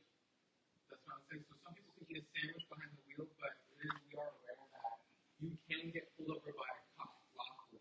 That's 0.91 1.03
what 1.07 1.19
I'm 1.21 1.25
saying. 1.31 1.45
So 1.51 1.57
some 1.65 1.75
people 1.77 1.95
can 1.99 2.00
a 2.19 2.23
sandwich 2.35 2.67
behind 2.67 2.91
the 2.97 3.03
wheel, 3.07 3.29
but 3.39 3.55
we 3.79 3.87
are 4.19 4.27
aware 4.27 4.59
that 4.75 4.99
you 5.39 5.55
can 5.71 5.95
get 5.95 6.11
pulled 6.19 6.35
over 6.35 6.51
by 6.59 6.71
a 6.71 6.83
cop 6.99 7.15
lawfully 7.39 7.79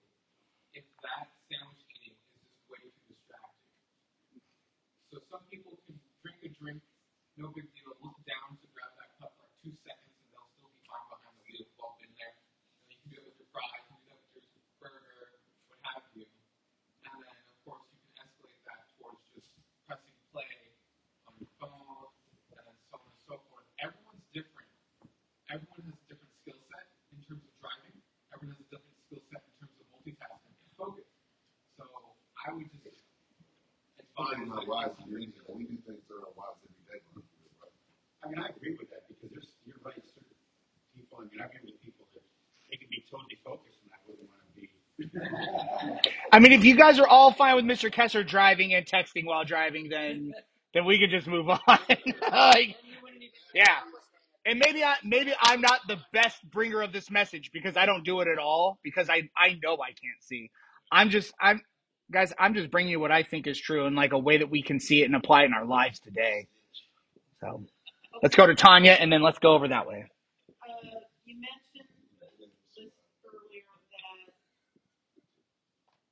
if 0.78 0.86
that 1.02 1.34
sandwich 1.50 1.82
eating 1.98 2.14
is 2.14 2.30
just 2.38 2.54
way 2.70 2.78
too 2.84 3.04
distracting. 3.10 3.66
So 5.10 5.18
some 5.34 5.42
people 5.50 5.74
can 5.90 5.98
drink 6.22 6.46
a 6.46 6.50
drink, 6.62 6.82
no 7.42 7.50
big 7.58 7.66
deal, 7.74 7.90
look 8.06 8.18
down 8.30 8.54
to 8.62 8.66
grab 8.70 8.94
that 9.02 9.18
cup 9.18 9.34
for 9.34 9.50
like 9.50 9.58
two 9.66 9.74
seconds, 9.82 10.14
and 10.14 10.30
they'll 10.30 10.50
still 10.54 10.70
be 10.70 10.82
fine 10.86 11.06
behind 11.10 11.34
the 11.34 11.44
wheel, 11.50 11.66
bump 11.82 11.98
in 12.06 12.12
there. 12.14 12.38
And 12.38 12.94
you 12.94 12.98
can 13.02 13.10
do 13.10 13.18
it 13.18 13.26
with 13.34 13.38
your 13.42 13.50
fries, 13.50 13.82
you 13.90 13.98
can 14.06 14.14
do 14.14 14.14
it 14.14 14.46
with 14.46 14.46
your 14.54 14.70
burger, 14.78 15.42
what 15.74 15.80
have 15.90 16.06
you. 16.14 16.30
And 16.30 17.16
then, 17.18 17.34
of 17.34 17.58
course, 17.66 17.82
you 17.90 17.98
can 17.98 18.14
escalate 18.22 18.62
that 18.70 18.82
towards 18.94 19.26
just 19.34 19.50
pressing 19.90 20.18
play 20.30 20.54
on 21.26 21.34
your 21.42 21.50
phone, 21.58 22.14
and 22.54 22.62
then 22.62 22.78
so 22.94 23.02
on 23.02 23.10
and 23.10 23.22
so 23.26 23.36
forth. 23.50 23.66
Everyone's 23.82 24.28
different. 24.36 24.70
Everyone 25.50 25.90
has 25.90 25.98
a 25.98 26.06
different 26.12 26.34
skill 26.44 26.60
set 26.70 26.86
in 27.16 27.20
terms 27.26 27.42
of 27.42 27.54
driving. 27.64 27.98
Everyone 28.36 28.54
has 28.54 28.62
a 28.62 28.70
different 28.70 28.98
skill 29.08 29.24
set 29.32 29.42
in 29.42 29.54
terms 29.58 29.76
of 29.82 29.86
multitasking 29.90 30.54
and 30.60 30.72
focus. 30.78 31.10
So 31.80 31.86
I 32.50 32.54
would 32.56 32.70
just 32.84 33.02
advise 34.02 34.48
not 34.48 34.68
wise 34.68 34.92
to 34.98 35.04
drink 35.10 35.34
it, 35.38 35.44
we 35.56 35.66
do 35.66 35.78
things 35.86 36.02
that 36.10 36.16
are 36.16 36.34
wise 36.36 36.58
every 36.66 37.00
day. 37.00 37.02
I 38.24 38.30
mean, 38.30 38.40
I 38.40 38.50
agree 38.50 38.76
with 38.80 38.90
that 38.92 39.08
because 39.10 39.32
there's, 39.32 39.50
you're 39.66 39.78
right, 39.86 39.96
certain 40.02 40.36
people, 40.96 41.20
I 41.22 41.30
mean, 41.30 41.42
I've 41.44 41.52
been 41.54 41.62
with 41.66 41.82
people 41.84 42.06
that 42.16 42.24
they 42.72 42.78
can 42.78 42.90
be 42.92 43.06
totally 43.12 43.38
focused 43.46 43.80
and 43.86 43.92
I 43.94 44.00
wouldn't 44.08 44.28
want 44.30 44.42
to 44.44 44.54
be. 44.58 44.70
I 46.34 46.40
mean, 46.40 46.54
if 46.54 46.66
you 46.66 46.76
guys 46.78 47.00
are 47.00 47.08
all 47.08 47.34
fine 47.34 47.56
with 47.56 47.66
Mr. 47.66 47.92
Kessler 47.92 48.24
driving 48.24 48.74
and 48.74 48.86
texting 48.86 49.26
while 49.26 49.46
driving, 49.46 49.90
then 49.90 50.34
then 50.74 50.86
we 50.86 51.00
could 51.00 51.12
just 51.12 51.28
move 51.28 51.50
on. 51.50 51.60
like, 52.32 52.76
yeah. 53.54 53.78
And 54.46 54.60
maybe 54.66 54.84
I 54.84 54.96
maybe 55.04 55.34
I'm 55.42 55.62
not 55.62 55.82
the 55.88 55.98
best 56.14 56.38
bringer 56.50 56.82
of 56.82 56.94
this 56.94 57.12
message 57.12 57.52
because 57.54 57.78
I 57.78 57.86
don't 57.86 58.04
do 58.06 58.22
it 58.22 58.28
at 58.28 58.40
all 58.40 58.80
because 58.84 59.10
I 59.10 59.30
I 59.38 59.60
know 59.64 59.76
I 59.76 59.90
can't 59.90 60.22
see. 60.22 60.52
I'm 60.92 61.10
just 61.12 61.34
I'm 61.42 61.62
guys, 62.12 62.34
I'm 62.40 62.54
just 62.56 62.72
bringing 62.72 62.92
you 62.92 63.00
what 63.00 63.12
I 63.12 63.24
think 63.24 63.48
is 63.48 63.60
true 63.60 63.86
and 63.86 63.96
like 63.96 64.14
a 64.14 64.20
way 64.20 64.38
that 64.38 64.50
we 64.50 64.64
can 64.64 64.80
see 64.80 65.02
it 65.02 65.06
and 65.06 65.16
apply 65.16 65.44
it 65.44 65.46
in 65.48 65.54
our 65.54 65.66
lives 65.66 66.00
today. 66.00 66.48
So 67.42 67.66
let's 68.24 68.36
go 68.36 68.48
to 68.48 68.56
Tanya 68.56 68.94
and 68.94 69.12
then 69.12 69.22
let's 69.22 69.40
go 69.40 69.54
over 69.54 69.70
that 69.70 69.88
way. 69.88 70.06
Uh, 70.64 71.02
you 71.26 71.36
mentioned 71.40 71.90
just 72.76 72.96
earlier 73.26 73.66
that 73.94 74.30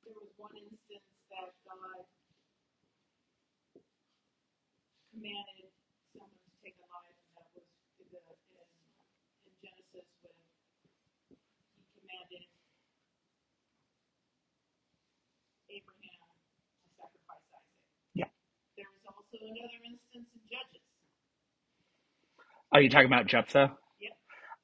there 0.06 0.16
was 0.16 0.30
one 0.38 0.56
instance 0.58 1.06
that 1.32 1.50
God 1.66 2.06
commanded 5.14 5.57
another 19.48 19.82
instance 19.86 20.28
in 20.36 20.42
Judges. 20.50 20.84
Are 22.74 22.82
you 22.82 22.90
talking 22.90 23.08
about 23.08 23.28
Jephthah? 23.28 23.72
Yep. 24.02 24.14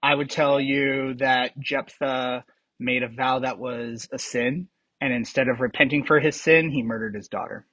I 0.03 0.15
would 0.15 0.30
tell 0.30 0.60
you 0.61 1.15
that 1.15 1.60
Jephthah 1.60 2.45
made 2.80 3.03
a 3.03 3.10
vow 3.10 3.39
that 3.39 3.60
was 3.60 4.07
a 4.11 4.19
sin, 4.19 4.68
and 5.01 5.14
instead 5.14 5.47
of 5.49 5.61
repenting 5.61 6.05
for 6.05 6.19
his 6.19 6.39
sin, 6.41 6.69
he 6.72 6.84
murdered 6.84 7.15
his 7.15 7.27
daughter. 7.30 7.65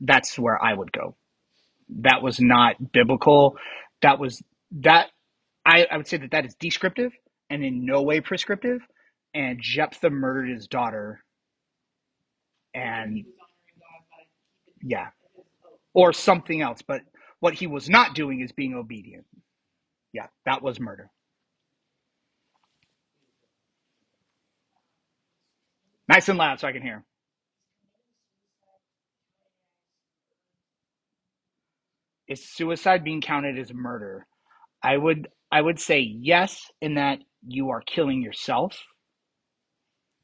That's 0.00 0.38
where 0.38 0.62
I 0.62 0.74
would 0.74 0.92
go. 0.92 1.16
That 2.02 2.22
was 2.22 2.40
not 2.40 2.92
biblical. 2.92 3.56
That 4.02 4.18
was 4.20 4.42
that. 4.80 5.08
I, 5.66 5.86
I 5.90 5.96
would 5.98 6.08
say 6.08 6.18
that 6.18 6.32
that 6.32 6.46
is 6.46 6.54
descriptive 6.60 7.12
and 7.50 7.64
in 7.64 7.86
no 7.86 8.02
way 8.02 8.20
prescriptive. 8.20 8.80
And 9.34 9.58
Jephthah 9.62 10.10
murdered 10.10 10.50
his 10.50 10.66
daughter, 10.68 11.24
and 12.74 13.14
he 13.14 13.24
was 13.24 13.34
honoring 13.40 13.78
God 13.80 14.02
by 14.10 14.24
keeping 14.66 14.90
yeah. 14.90 15.08
Or 15.98 16.14
something 16.14 16.62
else. 16.62 16.82
But 16.86 17.02
what 17.40 17.54
he 17.54 17.68
was 17.68 17.90
not 17.90 18.14
doing 18.16 18.40
is 18.42 18.52
being 18.52 18.76
obedient. 18.76 19.26
Yeah, 20.12 20.28
that 20.46 20.62
was 20.62 20.80
murder. 20.80 21.10
Nice 26.08 26.28
and 26.28 26.38
loud 26.38 26.60
so 26.60 26.68
I 26.68 26.72
can 26.72 26.82
hear. 26.82 27.04
Is 32.28 32.48
suicide 32.48 33.04
being 33.04 33.20
counted 33.22 33.58
as 33.58 33.72
murder? 33.74 34.26
I 34.82 34.96
would 34.98 35.28
I 35.52 35.62
would 35.62 35.80
say 35.80 36.00
yes 36.00 36.70
in 36.82 36.96
that 36.96 37.20
you 37.46 37.70
are 37.70 37.82
killing 37.82 38.22
yourself 38.22 38.78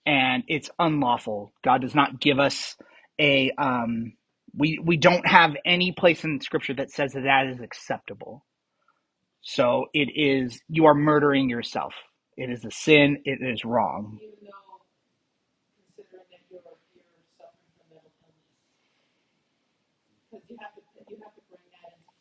and 0.07 0.45
it's 0.49 0.71
unlawful. 0.79 1.53
God 1.65 1.83
does 1.83 1.95
not 1.95 2.21
give 2.21 2.39
us 2.41 2.77
a 3.21 3.53
um 3.59 4.15
we 4.57 4.79
we 4.85 4.97
don't 4.99 5.27
have 5.29 5.53
any 5.67 5.93
place 5.93 6.25
in 6.25 6.41
scripture 6.41 6.75
that 6.75 6.91
says 6.91 7.13
that 7.15 7.23
that 7.25 7.49
is 7.49 7.61
acceptable. 7.61 8.45
So 9.43 9.87
it 9.95 10.11
is 10.15 10.61
you 10.69 10.87
are 10.87 10.95
murdering 10.95 11.51
yourself. 11.51 11.95
It 12.37 12.51
is 12.51 12.65
a 12.65 12.71
sin, 12.71 13.19
it 13.25 13.41
is 13.43 13.65
wrong. 13.65 14.19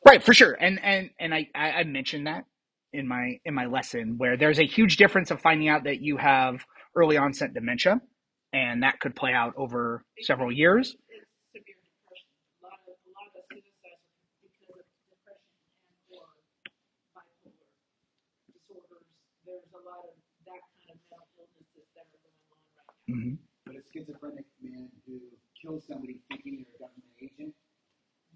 Right, 0.07 0.23
for 0.23 0.33
sure. 0.33 0.53
And 0.59 0.79
and 0.83 1.11
and 1.19 1.33
I, 1.33 1.49
I 1.55 1.71
I 1.71 1.83
mentioned 1.85 2.27
that 2.27 2.45
in 2.93 3.07
my 3.07 3.39
in 3.45 3.53
my 3.53 3.65
lesson 3.67 4.15
where 4.17 4.37
there's 4.37 4.59
a 4.59 4.65
huge 4.65 4.97
difference 4.97 5.31
of 5.31 5.41
finding 5.41 5.69
out 5.69 5.83
that 5.85 6.01
you 6.01 6.17
have 6.17 6.65
early 6.95 7.17
onset 7.17 7.53
dementia 7.53 8.01
and 8.53 8.83
that 8.83 8.99
could 8.99 9.15
play 9.15 9.33
out 9.33 9.53
over 9.57 10.03
several 10.21 10.51
years. 10.51 10.95
It's 11.09 11.25
severe 11.53 11.77
depression. 11.77 12.29
A 12.61 12.65
lot 12.65 12.79
of, 12.89 12.95
a 12.97 13.11
lot 13.13 13.27
of 13.29 13.33
the 13.35 13.43
suicides 13.47 14.11
are 14.17 14.27
because 14.35 14.75
of 14.81 14.85
depression 15.05 16.13
and 16.13 16.19
or 16.19 16.37
bipolar 17.15 17.53
disorders. 18.51 19.07
There's 19.45 19.69
a 19.73 19.81
lot 19.85 20.01
of 20.05 20.13
that 20.47 20.61
kind 20.83 20.93
of 20.95 20.99
mental 21.09 21.31
illnesses 21.39 21.87
that 21.95 22.05
are 22.09 22.21
going 22.21 22.37
on 22.41 22.53
right 22.53 22.75
now. 22.77 22.92
Hmm 23.07 23.35
But 23.65 23.75
a 23.77 23.83
schizophrenic 23.93 24.45
man 24.61 24.89
who 25.07 25.19
kills 25.61 25.85
somebody 25.87 26.19
thinking 26.29 26.65
they're 26.65 26.75
a 26.75 26.79
government 26.89 27.15
agent 27.21 27.53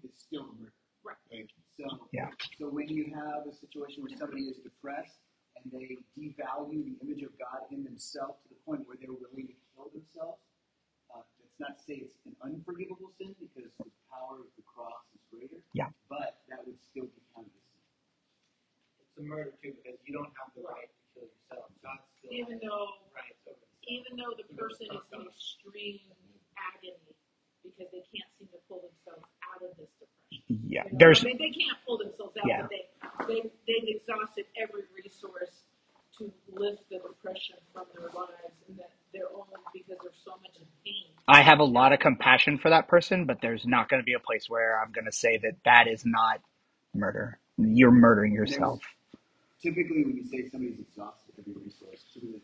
is 0.04 0.12
still 0.16 0.44
a 0.50 0.54
murder. 0.60 0.74
Right. 1.04 1.48
So, 1.78 2.08
Yeah. 2.12 2.30
so 2.58 2.68
when 2.68 2.88
you 2.88 3.12
have 3.14 3.46
a 3.46 3.52
situation 3.54 4.02
where 4.04 4.16
somebody 4.18 4.48
is 4.50 4.58
depressed 4.58 5.20
and 5.56 5.72
they 5.72 5.98
devalue 6.18 6.84
the 6.84 6.96
image 7.06 7.22
of 7.22 7.32
God 7.38 7.66
in 7.72 7.84
themselves 7.84 8.42
to 8.44 8.48
the 8.50 8.60
point 8.66 8.86
where 8.86 8.96
they're 9.00 9.12
willing 9.14 9.48
to 9.48 9.56
kill 9.74 9.88
themselves, 9.94 10.42
uh, 11.14 11.22
that's 11.40 11.58
not 11.60 11.78
to 11.78 11.82
say 11.84 11.94
it's 12.04 12.16
an 12.26 12.36
unforgivable 12.44 13.12
sin 13.18 13.34
because 13.40 13.70
the 13.78 13.86
power 14.12 14.40
of 14.40 14.50
the 14.56 14.64
cross 14.64 15.02
is 15.14 15.22
greater. 15.32 15.62
Yeah. 15.74 15.88
But 16.08 16.42
that 16.50 16.66
would 16.66 16.80
still 16.82 17.06
be 17.06 17.22
counted 17.34 17.52
as 17.56 17.66
sin. 17.72 17.84
It's 19.00 19.16
a 19.18 19.22
murder 19.22 19.52
too 19.62 19.72
because 19.76 19.98
you 20.06 20.14
don't 20.14 20.32
have 20.40 20.52
the 20.56 20.62
right 20.62 20.90
to 20.90 21.02
kill 21.14 21.28
yourself. 21.28 21.70
God 21.82 22.00
still 22.18 22.32
Even 22.34 22.60
though, 22.60 23.00
the 23.06 23.12
right 23.16 23.36
over 23.48 23.56
himself. 23.56 23.67
Even 23.88 24.20
though 24.20 24.36
the 24.36 24.46
person 24.54 24.86
is 24.92 25.02
in 25.12 25.24
extreme 25.26 26.00
agony 26.56 27.00
because 27.64 27.88
they 27.92 28.04
can't 28.12 28.28
seem 28.38 28.48
to 28.52 28.60
pull 28.68 28.84
themselves 28.84 29.26
out 29.48 29.60
of 29.64 29.72
this 29.76 29.90
depression. 29.98 30.60
Yeah. 30.68 30.84
You 30.86 30.92
know, 30.92 30.98
There's 31.00 31.20
I 31.24 31.32
mean, 31.32 31.38
they 31.40 31.52
can't 31.56 31.78
pull 31.86 31.98
themselves 31.98 32.36
out, 32.38 32.46
Yeah. 32.46 32.66
they, 32.70 32.84
they, 33.26 33.40
they've 33.66 33.88
exhausted 33.96 34.46
every 34.60 34.84
resource 34.94 35.64
to 36.18 36.32
lift 36.52 36.82
the 36.90 36.98
depression 36.98 37.56
from 37.72 37.86
their 37.94 38.08
lives 38.10 38.54
and 38.68 38.78
that 38.78 38.90
they're 39.12 39.30
only 39.32 39.54
because 39.72 39.96
they're 40.02 40.20
so 40.24 40.32
much 40.42 40.58
pain. 40.84 41.14
I 41.26 41.42
have 41.42 41.60
a 41.60 41.64
lot 41.64 41.92
of 41.92 42.00
compassion 42.00 42.58
for 42.58 42.70
that 42.70 42.88
person, 42.88 43.24
but 43.24 43.40
there's 43.40 43.64
not 43.66 43.88
going 43.88 44.00
to 44.00 44.04
be 44.04 44.14
a 44.14 44.20
place 44.20 44.46
where 44.48 44.80
I'm 44.80 44.92
going 44.92 45.04
to 45.06 45.12
say 45.12 45.38
that 45.38 45.56
that 45.64 45.86
is 45.88 46.02
not 46.04 46.40
murder. 46.94 47.38
You're 47.56 47.90
murdering 47.90 48.32
yourself. 48.32 48.80
Typically, 49.62 50.04
when 50.04 50.16
you 50.16 50.24
say 50.24 50.48
somebody's 50.50 50.78
exhausted 50.80 51.34
every 51.38 51.54
resource, 51.64 52.04
typically 52.14 52.42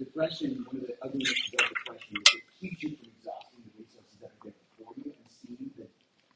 depression, 0.00 0.64
one 0.66 0.80
of 0.80 0.86
the 0.88 0.96
uglinesses 1.04 1.52
of 1.60 1.68
depression 1.68 2.16
is 2.16 2.28
it 2.40 2.44
keeps 2.60 2.80
you 2.82 2.90
from 2.96 3.08
exhausting 3.12 3.60
the 3.68 3.72
resources 3.84 4.16
that 4.24 4.32
are 4.32 4.42
there 4.48 4.60
for 4.80 4.88
you 4.96 5.12
and 5.12 5.28
seeing 5.28 5.68
the, 5.76 5.86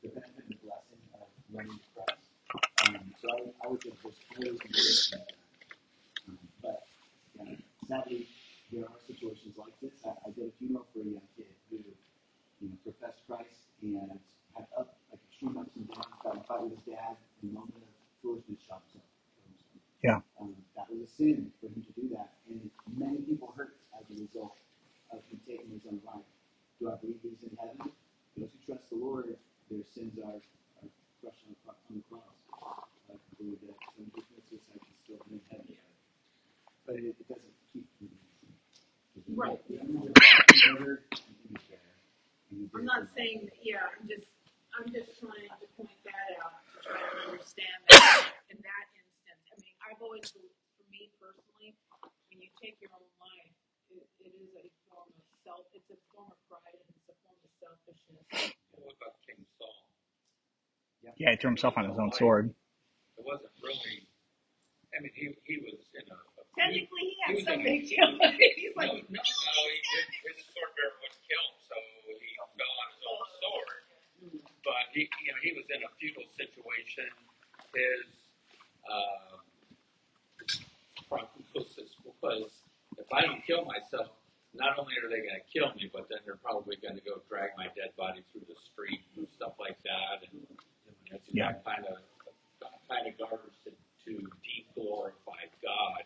the 0.04 0.08
benefit 0.12 0.44
and 0.52 0.60
blessing 0.60 1.00
of 1.16 1.26
running 1.52 1.78
depressed. 1.80 2.28
Um, 2.84 3.08
so 3.20 3.26
I, 3.32 3.36
would- 3.40 3.56
I 3.64 3.66
would 3.72 3.80
think 3.82 3.96
there's 4.04 4.20
always 4.36 4.60
a 4.60 4.68
risk 4.68 5.16
of 5.16 5.24
that. 6.62 6.84
But 7.36 7.48
sadly, 7.88 8.28
there 8.72 8.84
are 8.84 9.00
situations 9.08 9.56
like 9.56 9.72
this. 9.80 9.96
I, 10.04 10.12
I 10.24 10.28
did 10.36 10.48
a 10.48 10.54
funeral 10.60 10.84
for 10.92 11.00
a 11.00 11.08
young 11.16 11.28
kid 11.36 11.48
who, 11.70 11.80
you 12.60 12.68
know, 12.68 12.76
professed 12.84 13.24
Christ 13.26 13.64
and 13.82 14.20
had 14.56 14.66
up 14.78 14.92
like 15.10 15.20
extreme 15.24 15.56
ups 15.56 15.72
and 15.76 15.88
downs, 15.88 16.14
got 16.22 16.36
in 16.36 16.42
fight 16.44 16.62
with 16.62 16.76
his 16.84 16.94
dad, 16.94 17.16
and 17.42 17.50
a 17.50 17.54
moment 17.54 17.80
of 17.80 17.90
foolishness 18.22 18.60
shot 18.68 18.82
himself. 18.92 19.08
Killed 20.04 20.22
himself. 20.22 20.24
Yeah. 20.38 20.40
Um, 20.40 20.54
that 20.76 20.90
was 20.90 21.00
a 21.08 21.10
sin 21.16 21.52
for 21.60 21.66
him 21.68 21.84
to 21.84 21.92
do 22.00 22.08
that, 22.16 22.32
and 22.50 22.70
many 22.96 23.18
people 23.24 23.54
hurt 23.56 23.76
as 23.98 24.04
a 24.12 24.20
result 24.20 24.56
of 25.12 25.20
him 25.30 25.40
taking 25.48 25.70
his 25.72 25.82
own 25.88 26.00
life. 26.06 26.26
Do 26.80 26.92
I 26.92 26.96
believe 27.00 27.18
he's 27.22 27.40
in 27.44 27.56
heaven? 27.56 27.92
Those 28.36 28.50
who 28.52 28.60
trust 28.66 28.90
the 28.90 28.96
Lord, 28.98 29.36
their 29.70 29.84
sins 29.94 30.18
are, 30.24 30.38
are 30.38 30.90
crushed 31.22 31.44
on 31.48 31.56
the, 31.56 31.72
on 31.72 31.94
the 31.96 32.04
cross. 32.10 32.36
I 33.10 33.16
believe 33.38 33.60
that 33.66 33.76
some 33.96 34.10
who 34.12 34.22
commit 34.22 34.44
suicide 34.50 34.82
can 34.82 34.96
still 35.04 35.20
be 35.30 35.40
in 35.40 35.42
heaven, 35.50 35.76
but 36.86 36.96
it, 36.96 37.16
it 37.18 37.28
doesn't 37.28 37.56
keep 37.72 37.86
you. 38.02 38.08
Right. 39.34 39.60
He 39.68 39.78
murdered, 39.78 41.04
and 41.12 41.36
he 41.42 41.54
was 41.54 41.64
there, 41.70 41.80
and 42.50 42.58
he 42.58 42.68
I'm 42.74 42.84
not 42.84 43.02
it. 43.04 43.14
saying, 43.16 43.48
yeah, 43.62 43.86
I'm 43.94 44.08
just, 44.08 44.26
I'm 44.76 44.88
just 44.92 45.16
trying 45.20 45.48
to 45.48 45.66
point 45.78 45.94
that 46.04 46.38
out 46.42 46.60
to 46.60 46.76
try 46.82 46.98
to 46.98 47.30
understand 47.32 47.78
that 47.90 48.26
in 48.52 48.58
that 48.62 48.86
instance. 48.98 49.42
I 49.50 49.54
mean, 49.60 49.74
I've 49.80 49.92
always, 50.04 50.28
for 50.36 50.84
me 50.92 51.08
personally, 51.16 51.72
when 52.28 52.44
you 52.44 52.52
take 52.60 52.76
your 52.84 52.92
own 52.92 53.08
life, 53.16 53.56
it, 53.88 54.04
it 54.20 54.32
is 54.36 54.52
a 54.60 54.66
form 54.92 55.08
of 55.08 55.24
self, 55.40 55.64
it's 55.72 55.88
a 55.88 55.96
form 56.12 56.28
of 56.28 56.38
pride 56.44 56.76
and 56.76 56.92
it's 56.92 57.08
a 57.08 57.16
form 57.24 57.40
of 57.40 57.52
selfishness. 57.56 58.52
What 58.76 58.92
about 59.00 59.16
King 59.24 59.40
Saul? 59.56 59.72
Yeah, 61.16 61.32
he 61.32 61.36
threw 61.40 61.56
himself 61.56 61.80
on 61.80 61.88
his 61.88 61.96
own 61.96 62.12
sword. 62.12 62.52
It 63.16 63.24
wasn't 63.24 63.52
really. 63.64 64.04
I 64.92 65.02
mean, 65.02 65.12
he 65.16 65.32
he 65.48 65.56
was 65.64 65.80
in 65.96 66.06
a. 66.06 66.16
a 66.16 66.42
Technically, 66.54 67.04
he 67.08 67.16
he 67.16 67.22
had 67.24 67.32
was 67.34 67.44
in 67.44 67.48
something 67.48 67.76
to 67.80 67.86
kill. 67.88 68.10
He's 68.60 68.76
like, 68.76 68.92
no, 69.08 69.20
no. 69.20 69.54
He, 69.72 69.76
his, 69.80 70.06
his 70.22 70.38
sword 70.52 70.70
bearer 70.76 70.94
wouldn't 71.00 71.22
kill 71.26 71.44
him, 71.44 71.56
so 71.66 71.76
he 72.20 72.30
fell 72.36 72.74
on 72.76 72.88
his 72.92 73.04
own 73.08 73.24
sword. 73.40 73.80
But 74.64 74.84
he, 74.94 75.02
you 75.24 75.30
know, 75.32 75.40
he 75.42 75.52
was 75.56 75.66
in 75.72 75.80
a 75.82 75.90
feudal 75.98 76.26
situation. 76.36 77.08
His 77.74 78.06
uh, 78.86 79.40
was, 82.22 82.50
if 82.98 83.08
I 83.12 83.22
don't 83.22 83.42
kill 83.46 83.64
myself, 83.64 84.10
not 84.54 84.78
only 84.78 84.94
are 85.02 85.10
they 85.10 85.18
going 85.22 85.34
to 85.38 85.46
kill 85.50 85.74
me, 85.74 85.90
but 85.92 86.06
then 86.08 86.18
they're 86.24 86.38
probably 86.38 86.76
going 86.78 86.94
to 86.94 87.02
go 87.02 87.18
drag 87.28 87.50
my 87.58 87.66
dead 87.74 87.90
body 87.98 88.22
through 88.30 88.46
the 88.46 88.54
street 88.72 89.02
and 89.16 89.26
stuff 89.34 89.54
like 89.58 89.78
that. 89.82 90.22
And 90.30 90.46
it's 91.10 91.28
Yeah. 91.34 91.58
kind 91.66 91.84
of 91.86 91.98
kind 92.88 93.08
of 93.08 93.16
garbage 93.18 93.56
to, 93.64 93.70
to 94.04 94.12
de-glorify 94.44 95.42
God. 95.64 96.04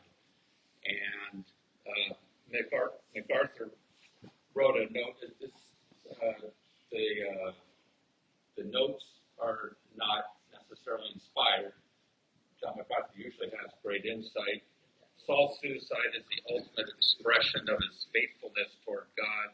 And 0.86 1.44
uh, 1.84 2.14
MacArthur, 2.50 2.96
MacArthur 3.14 3.68
wrote 4.54 4.76
a 4.76 4.86
note 4.92 5.18
that 5.20 5.34
this 5.40 5.50
uh, 6.08 6.48
the 6.90 7.04
uh, 7.28 7.52
the 8.56 8.64
notes 8.64 9.04
are 9.42 9.76
not 9.96 10.38
necessarily 10.54 11.10
inspired. 11.12 11.74
John 12.62 12.74
MacArthur 12.78 13.12
usually 13.14 13.50
has 13.60 13.70
great 13.84 14.04
insight. 14.06 14.62
Saul's 15.28 15.60
suicide 15.60 16.16
is 16.16 16.24
the 16.32 16.40
ultimate 16.48 16.88
expression 16.96 17.68
of 17.68 17.76
his 17.84 18.08
faithfulness 18.16 18.72
toward 18.80 19.12
God 19.12 19.52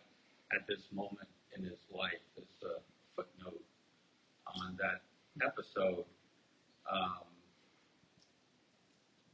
at 0.55 0.63
this 0.71 0.87
moment 0.95 1.27
in 1.59 1.65
his 1.67 1.83
life. 1.91 2.23
Is 2.39 2.47
a 2.63 2.79
footnote 3.19 3.59
on 4.47 4.79
that 4.79 5.03
episode. 5.43 6.07
Um, 6.87 7.27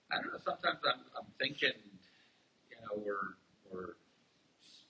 I 0.09 0.17
don't 0.17 0.33
know. 0.33 0.41
Sometimes 0.41 0.81
I'm, 0.81 1.05
I'm 1.13 1.29
thinking, 1.37 1.77
you 2.73 2.79
know, 2.89 2.97
we're 3.05 3.37
we're 3.69 4.01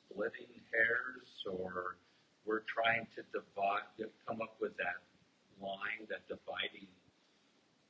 splitting 0.07 0.55
hairs, 0.71 1.27
or 1.51 1.99
we're 2.47 2.63
trying 2.71 3.11
to 3.19 3.27
divide, 3.35 3.91
come 4.23 4.39
up 4.39 4.55
with 4.63 4.79
that 4.79 5.03
line, 5.59 6.07
that 6.15 6.23
dividing 6.31 6.87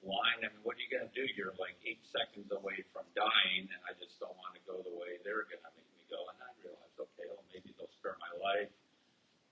line. 0.05 0.41
I 0.45 0.49
mean, 0.49 0.63
what 0.65 0.77
are 0.77 0.83
you 0.83 0.91
going 0.91 1.05
to 1.05 1.15
do? 1.15 1.25
You're 1.37 1.57
like 1.61 1.77
eight 1.85 2.01
seconds 2.09 2.49
away 2.53 2.85
from 2.93 3.05
dying, 3.13 3.69
and 3.69 3.81
I 3.85 3.93
just 3.97 4.17
don't 4.21 4.35
want 4.41 4.57
to 4.57 4.63
go 4.65 4.81
the 4.81 4.95
way 4.97 5.21
they're 5.23 5.49
going 5.49 5.63
to 5.65 5.73
make 5.77 5.91
me 5.97 6.05
go. 6.09 6.21
And 6.33 6.39
I 6.41 6.51
realize, 6.65 6.95
okay, 6.97 7.27
well, 7.29 7.45
maybe 7.53 7.73
they'll 7.77 7.93
spare 7.93 8.17
my 8.21 8.33
life. 8.41 8.73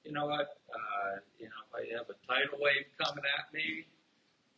You 0.05 0.17
know 0.17 0.31
what? 0.31 0.57
Uh, 0.73 1.21
you 1.37 1.53
know, 1.53 1.61
if 1.69 1.73
I 1.77 1.83
have 1.97 2.09
a 2.09 2.17
tidal 2.25 2.61
wave 2.61 2.89
coming 2.97 3.27
at 3.27 3.53
me, 3.53 3.85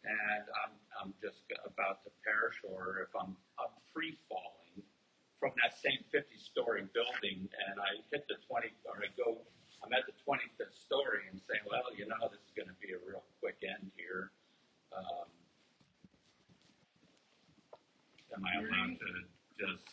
and 0.06 0.44
I'm 0.64 0.74
I'm 0.96 1.10
just 1.20 1.44
about 1.64 2.04
to 2.06 2.10
perish, 2.22 2.60
or 2.64 3.04
if 3.04 3.12
I'm 3.16 3.34
I'm 3.58 3.74
free 3.92 4.16
falling 4.30 4.84
from 5.40 5.56
that 5.64 5.72
same 5.80 6.04
50 6.12 6.36
story 6.36 6.84
building, 6.92 7.48
and 7.48 7.80
I 7.80 8.04
hit 8.12 8.28
the 8.28 8.36
20, 8.44 8.68
or 8.84 9.00
I 9.00 9.08
go, 9.16 9.40
I'm 9.80 9.88
at 9.96 10.04
the 10.04 10.12
25th 10.20 10.76
story, 10.76 11.24
and 11.32 11.40
say, 11.48 11.56
well, 11.64 11.88
you 11.96 12.04
know, 12.04 12.28
this 12.28 12.44
is 12.44 12.52
going 12.52 12.68
to 12.68 12.76
be 12.76 12.92
a 12.92 13.00
real 13.00 13.24
quick 13.40 13.56
end 13.64 13.88
here. 13.96 14.30
Um, 14.92 15.32
am 18.36 18.44
I 18.46 18.54
allowed 18.60 18.96
to 19.00 19.10
just 19.60 19.84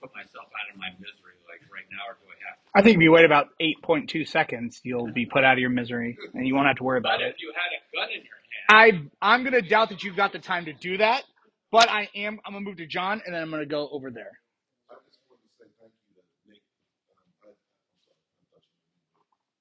put 0.00 0.10
myself 0.14 0.48
out 0.52 0.68
of 0.72 0.76
my 0.78 0.90
misery 0.98 1.36
like 1.48 1.62
right 1.72 1.86
now, 1.92 2.04
or 2.10 2.16
do 2.20 2.26
I 2.30 2.38
have 2.48 2.58
to? 2.60 2.70
I 2.74 2.82
think 2.82 2.96
if 2.98 3.02
you 3.02 3.12
wait 3.12 3.26
about 3.26 3.48
8.2 3.60 4.28
seconds, 4.28 4.80
you'll 4.84 5.12
be 5.12 5.26
put 5.26 5.44
out 5.44 5.54
of 5.54 5.60
your 5.60 5.70
misery 5.70 6.18
and 6.34 6.46
you 6.46 6.54
won't 6.54 6.68
have 6.68 6.76
to 6.78 6.84
worry 6.84 6.98
about 6.98 7.20
But 7.20 7.26
it. 7.28 7.36
if 7.36 7.42
you 7.42 7.52
had 7.56 7.70
a 7.74 7.80
gun 7.96 8.08
in 8.14 8.22
your 8.24 8.38
hand, 8.38 8.68
I 8.70 9.02
I'm 9.22 9.44
gonna 9.44 9.62
doubt 9.62 9.90
that 9.90 10.04
you've 10.04 10.16
got 10.16 10.32
the 10.32 10.40
time 10.40 10.66
to 10.66 10.74
do 10.74 10.98
that, 10.98 11.24
but 11.72 11.90
I 11.90 12.08
am. 12.16 12.40
I'm 12.46 12.54
gonna 12.54 12.64
move 12.64 12.78
to 12.78 12.86
John, 12.86 13.22
and 13.26 13.34
then 13.34 13.42
I'm 13.42 13.50
gonna 13.50 13.66
go 13.66 13.88
over 13.92 14.10
there. 14.10 14.32
I 14.90 14.96
just 15.06 15.20
wanted 15.28 15.46
to 15.46 15.52
say 15.58 15.68
thank 15.78 15.94
you 16.10 16.14
to 16.18 16.24
Nick. 16.48 16.64
Um, 17.00 17.10
I, 17.42 17.50
I'm 17.50 18.06
sorry, 18.06 18.26
I'm 18.30 18.46
touching 18.52 18.76
you, 18.80 18.92
but 18.92 19.12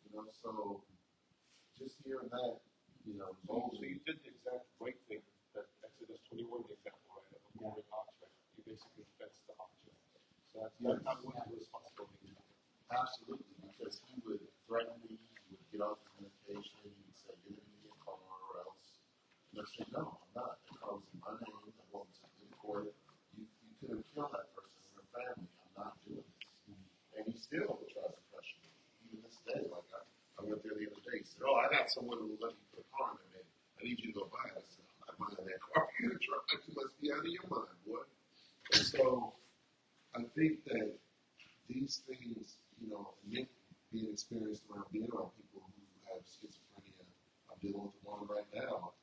You 0.07 0.09
know, 0.15 0.25
so 0.31 0.83
just 1.79 1.99
hearing 2.03 2.31
that, 2.31 2.59
you 3.07 3.15
know, 3.19 3.31
So, 3.47 3.71
so 3.75 3.83
you 3.83 3.99
did 4.07 4.19
the 4.23 4.31
exact 4.35 4.67
right 4.79 4.97
thing 5.07 5.23
that 5.55 5.67
Exodus 5.85 6.19
21 6.31 6.67
the 6.67 6.75
example, 6.79 7.09
right, 7.15 7.31
of 7.35 7.43
a 7.43 7.51
goring 7.59 7.89
ox, 7.95 8.09
right? 8.23 8.35
You 8.57 8.61
basically 8.67 9.05
fenced 9.19 9.43
the 9.47 9.55
ox, 9.59 9.71
right? 9.87 9.99
So 10.51 10.55
that's, 10.65 10.75
that's 10.81 11.03
not 11.05 11.19
what 11.23 11.35
your 11.51 11.59
responsibility 11.59 12.35
is. 12.35 12.41
absolutely, 12.91 13.55
because 13.63 14.01
he 14.07 14.15
would 14.27 14.43
threaten 14.67 14.97
me, 15.05 15.15
he 15.19 15.55
would 15.55 15.67
get 15.71 15.81
off 15.85 15.99
his 16.19 16.27
medication, 16.27 16.89
he 16.89 17.01
would 17.05 17.17
say, 17.19 17.33
you're 17.47 17.55
going 17.57 17.67
to 17.67 17.79
give 17.79 17.83
me 17.85 17.89
a 17.93 17.99
And 19.55 19.65
said, 19.75 19.89
no, 19.91 20.17
I'm 20.21 20.31
not. 20.37 20.61
because 20.69 21.01
was 21.01 21.09
in 21.09 21.19
my 21.19 21.33
name, 21.41 21.73
I 21.73 21.83
won't 21.89 22.09
take 22.15 22.31
it 22.37 22.53
court. 22.61 22.85
You, 23.33 23.43
you 23.43 23.73
could 23.81 23.97
have 23.97 24.05
killed 24.13 24.31
that 24.31 24.47
person 24.53 24.77
and 24.85 24.95
their 25.01 25.09
family. 25.09 25.49
I'm 25.49 25.73
not 25.75 25.93
doing 26.05 26.21
this. 26.21 26.77
And 27.17 27.23
he 27.25 27.35
still 27.35 27.81
tries 27.89 28.13
to 28.13 28.23
pressure 28.29 28.59
me, 28.61 28.69
even 29.09 29.25
this 29.25 29.41
day. 29.43 29.65
Like, 29.65 29.89
I, 29.89 30.01
I 30.37 30.39
went 30.45 30.61
there 30.61 30.77
the 30.77 30.85
other 30.85 31.01
day, 31.01 31.17
he 31.19 31.25
said, 31.25 31.43
oh, 31.43 31.57
I 31.57 31.67
got 31.73 31.89
someone 31.89 32.21
who 32.21 32.37
will 32.37 32.41
let 32.45 32.53
me 32.53 32.63
put 32.71 32.85
car 32.93 33.17
in 33.17 33.25
there, 33.33 33.41
man. 33.41 33.47
I 33.77 33.79
need 33.89 33.97
you 33.99 34.13
to 34.13 34.17
go 34.21 34.25
buy 34.29 34.47
it. 34.53 34.61
I 34.61 34.63
said, 34.69 34.85
I'm 35.09 35.17
not 35.17 35.33
buying 35.33 35.49
that 35.49 35.61
car 35.65 35.83
for 35.91 35.97
you 35.97 36.13
to. 36.13 36.29
You 36.69 36.73
must 36.77 36.93
be 37.01 37.07
out 37.09 37.25
of 37.25 37.31
your 37.33 37.47
mind, 37.49 37.77
boy. 37.83 38.05
And 38.77 38.85
so 38.85 39.33
I 40.13 40.21
think 40.37 40.63
that 40.69 40.93
these 41.67 42.01
things, 42.05 42.61
you 42.77 42.89
know, 42.89 43.17
Nick 43.25 43.49
being 43.91 44.13
experienced 44.13 44.63
around 44.69 44.85
being 44.93 45.09
around 45.09 45.33
people 45.37 45.65
who 45.65 45.81
have 46.13 46.21
schizophrenia, 46.29 47.01
I'm 47.49 47.57
dealing 47.61 47.89
with 47.89 47.97
one 48.05 48.29
right 48.29 48.45
now. 48.53 48.93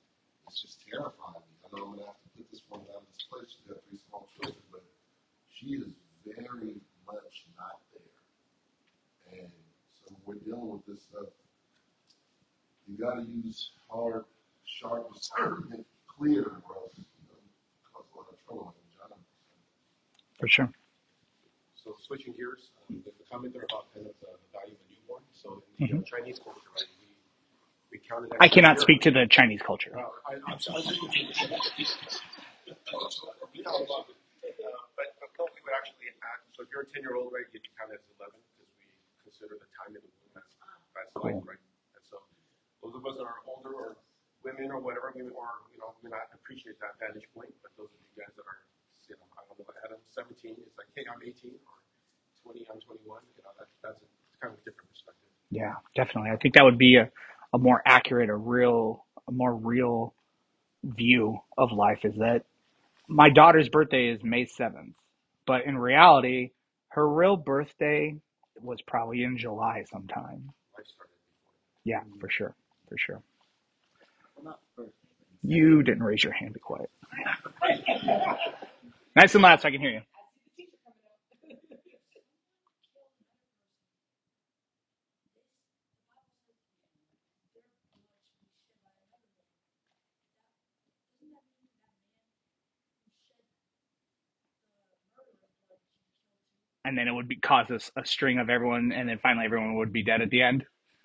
It's 0.48 0.62
just 0.62 0.78
terrifying 0.88 1.42
me. 1.42 1.56
I 1.64 1.76
know 1.76 1.84
I'm 1.86 1.90
gonna 1.96 2.06
have 2.06 2.20
to 2.22 2.28
put 2.36 2.50
this 2.50 2.62
one 2.68 2.80
out 2.94 3.02
of 3.02 3.08
this 3.12 3.26
place. 3.30 3.50
She's 3.50 3.66
got 3.66 3.82
three 3.88 3.98
small 4.08 4.28
children, 4.34 4.62
but 4.70 4.84
she 5.50 5.74
is 5.74 5.90
very 6.24 6.78
much 7.06 7.46
not 7.58 7.82
there. 7.92 9.40
And 9.40 9.50
so 9.94 10.14
we're 10.24 10.34
dealing 10.42 10.70
with 10.70 10.86
this 10.86 11.02
stuff, 11.02 11.30
you 12.86 12.96
gotta 12.96 13.22
use 13.22 13.70
hard, 13.90 14.24
sharp 14.64 15.12
discernment, 15.14 15.86
clear, 16.06 16.42
or 16.42 16.76
else 16.76 16.94
you 16.96 17.04
know, 17.26 17.38
cause 17.92 18.06
a 18.14 18.18
lot 18.18 18.26
of 18.30 18.38
trouble 18.46 18.74
in 18.78 18.86
John. 18.94 19.18
For 20.38 20.48
sure. 20.48 20.70
So 21.74 21.94
switching 21.98 22.32
gears, 22.34 22.70
um, 22.90 23.02
there's 23.04 23.16
a 23.18 23.32
comment 23.32 23.54
there 23.54 23.62
about 23.62 23.92
kind 23.94 24.06
of 24.06 24.14
the, 24.20 24.26
the 24.26 24.50
value 24.54 24.74
of 24.74 24.82
a 24.82 24.90
newborn. 24.90 25.22
So 25.32 25.62
in 25.78 25.86
the 25.86 26.02
uh, 26.02 26.02
Chinese 26.02 26.38
culture, 26.38 26.66
right, 26.74 26.82
we, 26.98 27.06
we 27.06 27.16
counted 27.18 27.90
that 27.90 27.95
I 28.40 28.48
cannot 28.48 28.80
speak 28.80 29.02
to 29.02 29.10
the 29.10 29.26
Chinese 29.28 29.60
culture. 29.64 29.92
I, 29.96 30.34
I'm, 30.34 30.54
I'm 30.54 30.60
speaking 30.60 31.10
to 31.10 31.18
you. 31.18 31.86
You 32.66 33.62
know, 33.64 33.86
uh, 33.86 34.04
but, 34.98 35.08
but 35.20 35.30
no, 35.38 35.44
we 35.50 35.60
would 35.64 35.74
actually 35.76 36.10
add, 36.22 36.38
so 36.54 36.62
if 36.66 36.68
you're 36.70 36.84
a 36.84 36.90
10 36.90 37.02
year 37.02 37.14
old, 37.16 37.32
right, 37.32 37.46
you 37.50 37.60
can 37.62 37.72
count 37.78 37.90
it 37.94 38.02
as 38.02 38.06
11 38.20 38.36
because 38.36 38.68
we 38.78 38.86
consider 39.22 39.54
the 39.58 39.68
time 39.74 39.94
in 39.94 40.02
the 40.02 40.10
womb 40.10 40.38
as, 40.38 40.48
as 40.98 41.08
life, 41.18 41.40
right? 41.46 41.62
And 41.96 42.04
so 42.06 42.22
those 42.82 42.94
of 42.98 43.02
us 43.06 43.16
that 43.18 43.26
are 43.26 43.42
older 43.46 43.72
or 43.74 43.90
women 44.44 44.70
or 44.70 44.78
whatever, 44.82 45.10
we, 45.14 45.26
or, 45.32 45.50
you 45.72 45.78
know, 45.80 45.94
may 46.02 46.10
not 46.12 46.30
appreciate 46.34 46.78
that 46.82 46.98
vantage 47.00 47.26
point, 47.34 47.50
but 47.62 47.74
those 47.78 47.90
of 47.90 47.98
you 48.02 48.14
guys 48.22 48.32
that 48.38 48.46
are, 48.46 48.60
you 49.10 49.16
know, 49.18 49.26
I 49.38 49.42
don't 49.46 49.58
know, 49.62 49.70
Adam, 49.86 50.00
17, 50.14 50.58
it's 50.58 50.76
like, 50.78 50.90
hey, 50.94 51.06
I'm 51.06 51.22
18, 51.22 51.54
or 51.54 51.78
20, 52.54 52.66
I'm 52.70 52.80
21, 52.82 53.22
you 53.36 53.42
know, 53.46 53.52
that, 53.58 53.68
that's 53.82 53.98
a, 54.02 54.06
it's 54.06 54.38
kind 54.42 54.54
of 54.54 54.58
a 54.58 54.64
different 54.66 54.90
perspective. 54.90 55.30
Yeah, 55.50 55.78
definitely. 55.94 56.34
I 56.34 56.38
think 56.42 56.54
that 56.58 56.66
would 56.66 56.78
be 56.78 56.98
a, 56.98 57.06
a 57.54 57.58
more 57.58 57.82
accurate, 57.86 58.30
a 58.30 58.36
real, 58.36 59.04
a 59.28 59.32
more 59.32 59.54
real 59.54 60.14
view 60.84 61.38
of 61.58 61.72
life 61.72 62.00
is 62.04 62.14
that 62.16 62.44
my 63.08 63.30
daughter's 63.30 63.68
birthday 63.68 64.08
is 64.08 64.20
May 64.24 64.46
7th, 64.46 64.94
but 65.46 65.64
in 65.66 65.78
reality, 65.78 66.50
her 66.88 67.08
real 67.08 67.36
birthday 67.36 68.16
was 68.60 68.80
probably 68.82 69.22
in 69.22 69.38
July 69.38 69.84
sometime. 69.90 70.50
Yeah, 71.84 72.00
for 72.20 72.28
sure. 72.30 72.54
For 72.88 72.96
sure. 72.98 73.22
You 75.42 75.82
didn't 75.82 76.02
raise 76.02 76.24
your 76.24 76.32
hand. 76.32 76.54
Be 76.54 76.60
quiet. 76.60 76.90
Nice 79.16 79.34
and 79.34 79.42
loud 79.42 79.60
so 79.62 79.68
I 79.68 79.70
can 79.70 79.80
hear 79.80 79.90
you. 79.90 80.02
And 96.86 96.98
then 96.98 97.08
it 97.08 97.12
would 97.12 97.28
be, 97.28 97.36
cause 97.36 97.70
us 97.72 97.90
a 97.96 98.06
string 98.06 98.38
of 98.38 98.50
everyone, 98.50 98.92
and 98.92 99.08
then 99.08 99.18
finally 99.18 99.46
everyone 99.46 99.76
would 99.76 99.92
be 99.92 100.04
dead 100.04 100.22
at 100.22 100.30
the 100.30 100.42
end. 100.42 100.64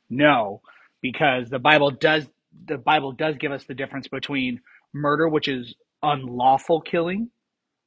No, 0.09 0.61
because 1.01 1.49
the 1.49 1.59
Bible 1.59 1.91
does 1.91 2.27
the 2.67 2.77
Bible 2.77 3.13
does 3.13 3.37
give 3.37 3.51
us 3.53 3.65
the 3.65 3.75
difference 3.75 4.09
between 4.09 4.61
murder, 4.93 5.29
which 5.29 5.49
is 5.49 5.75
unlawful 6.03 6.81
killing 6.81 7.31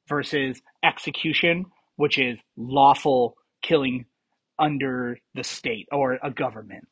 versus 0.09 0.61
execution, 0.83 1.65
which 1.97 2.19
is 2.19 2.37
lawful 2.57 3.37
killing 3.63 4.05
under 4.59 5.19
the 5.35 5.43
state 5.43 5.87
or 5.91 6.19
a 6.23 6.31
government. 6.31 6.87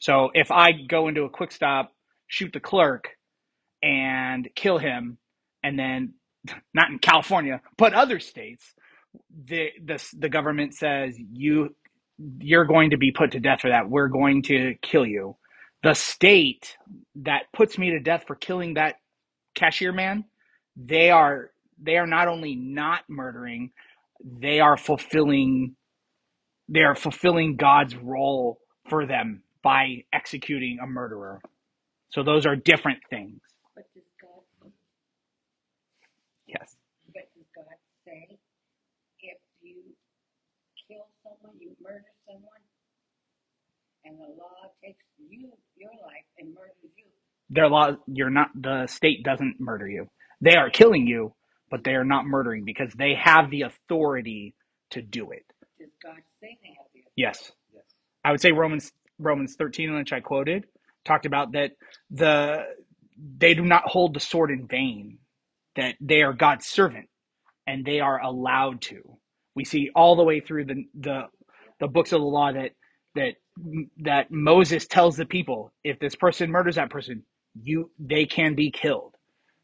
So 0.00 0.30
if 0.34 0.50
I 0.50 0.72
go 0.72 1.08
into 1.08 1.24
a 1.24 1.30
quick 1.30 1.52
stop, 1.52 1.92
shoot 2.28 2.52
the 2.52 2.60
clerk, 2.60 3.10
and 3.82 4.48
kill 4.56 4.78
him, 4.78 5.18
and 5.62 5.78
then 5.78 6.14
not 6.74 6.90
in 6.90 6.98
California, 6.98 7.60
but 7.78 7.94
other 7.94 8.20
states, 8.20 8.74
the 9.46 9.70
the 9.84 10.04
the 10.18 10.28
government 10.28 10.74
says 10.74 11.16
you 11.32 11.74
you're 12.40 12.66
going 12.66 12.90
to 12.90 12.98
be 12.98 13.12
put 13.12 13.32
to 13.32 13.40
death 13.40 13.60
for 13.62 13.70
that. 13.70 13.88
We're 13.90 14.08
going 14.08 14.42
to 14.44 14.74
kill 14.82 15.06
you. 15.06 15.36
The 15.82 15.94
state 15.94 16.76
that 17.16 17.44
puts 17.54 17.78
me 17.78 17.90
to 17.90 18.00
death 18.00 18.24
for 18.26 18.36
killing 18.36 18.74
that 18.74 18.96
cashier 19.54 19.92
man, 19.92 20.24
they 20.76 21.10
are 21.10 21.50
they 21.82 21.98
are 21.98 22.06
not 22.08 22.28
only 22.28 22.56
not 22.56 23.02
murdering, 23.08 23.72
they 24.24 24.60
are 24.60 24.76
fulfilling 24.78 25.76
they 26.68 26.82
are 26.82 26.96
fulfilling 26.96 27.56
God's 27.56 27.96
role 27.96 28.60
for 28.88 29.06
them 29.06 29.42
by 29.62 30.04
executing 30.12 30.78
a 30.82 30.86
murderer. 30.86 31.40
So 32.12 32.22
those 32.22 32.46
are 32.46 32.56
different 32.56 33.00
things. 33.10 33.40
But 33.76 33.84
does 33.94 34.04
God, 34.22 34.72
Yes. 36.46 36.76
but 37.14 37.24
does 37.36 37.46
God 37.56 37.76
say 38.06 38.38
if 39.20 39.38
you 39.62 39.76
kill 40.88 41.06
someone, 41.28 41.58
you 41.60 41.76
murder 41.82 42.04
someone, 42.26 42.62
and 44.04 44.16
the 44.18 44.28
law 44.40 44.72
takes 44.82 45.04
you, 45.18 45.50
your 45.76 45.90
life, 46.04 46.26
and 46.38 46.54
murders 46.54 46.76
you, 46.96 47.04
Their 47.50 47.68
law 47.68 47.96
you're 48.06 48.30
not 48.30 48.50
the 48.54 48.86
state 48.86 49.24
doesn't 49.24 49.60
murder 49.60 49.88
you. 49.88 50.08
They 50.40 50.56
are 50.56 50.70
killing 50.70 51.06
you, 51.06 51.34
but 51.70 51.84
they 51.84 51.92
are 51.94 52.04
not 52.04 52.26
murdering 52.26 52.64
because 52.64 52.92
they 52.94 53.14
have 53.22 53.50
the 53.50 53.62
authority 53.62 54.54
to 54.90 55.02
do 55.02 55.30
it. 55.32 55.44
does 55.78 55.90
God 56.02 56.16
say 56.40 56.58
they 56.62 56.68
have 56.78 56.86
the 56.94 57.00
authority? 57.00 57.12
Yes. 57.16 57.52
Yes. 57.74 57.84
I 58.24 58.30
would 58.32 58.40
say 58.40 58.52
Romans 58.52 58.92
Romans 59.18 59.56
13 59.58 59.94
which 59.96 60.12
I 60.12 60.20
quoted 60.20 60.64
talked 61.04 61.26
about 61.26 61.52
that 61.52 61.72
the 62.10 62.64
they 63.38 63.54
do 63.54 63.64
not 63.64 63.84
hold 63.86 64.14
the 64.14 64.20
sword 64.20 64.50
in 64.50 64.66
vain 64.66 65.18
that 65.76 65.96
they 66.00 66.22
are 66.22 66.32
God's 66.32 66.66
servant 66.66 67.08
and 67.66 67.84
they 67.84 68.00
are 68.00 68.20
allowed 68.22 68.82
to. 68.82 69.18
We 69.58 69.66
see 69.66 69.90
all 69.96 70.16
the 70.16 70.24
way 70.24 70.40
through 70.40 70.66
the 70.66 70.86
the, 70.98 71.22
the 71.80 71.88
books 71.88 72.12
of 72.12 72.22
the 72.22 72.26
law 72.26 72.52
that 72.52 72.72
that 73.16 73.34
that 74.04 74.32
Moses 74.32 74.88
tells 74.88 75.18
the 75.18 75.26
people 75.26 75.72
if 75.84 76.00
this 76.00 76.16
person 76.16 76.50
murders 76.52 76.76
that 76.76 76.90
person, 76.90 77.24
you 77.62 77.92
they 78.00 78.26
can 78.26 78.56
be 78.56 78.72
killed. 78.72 79.16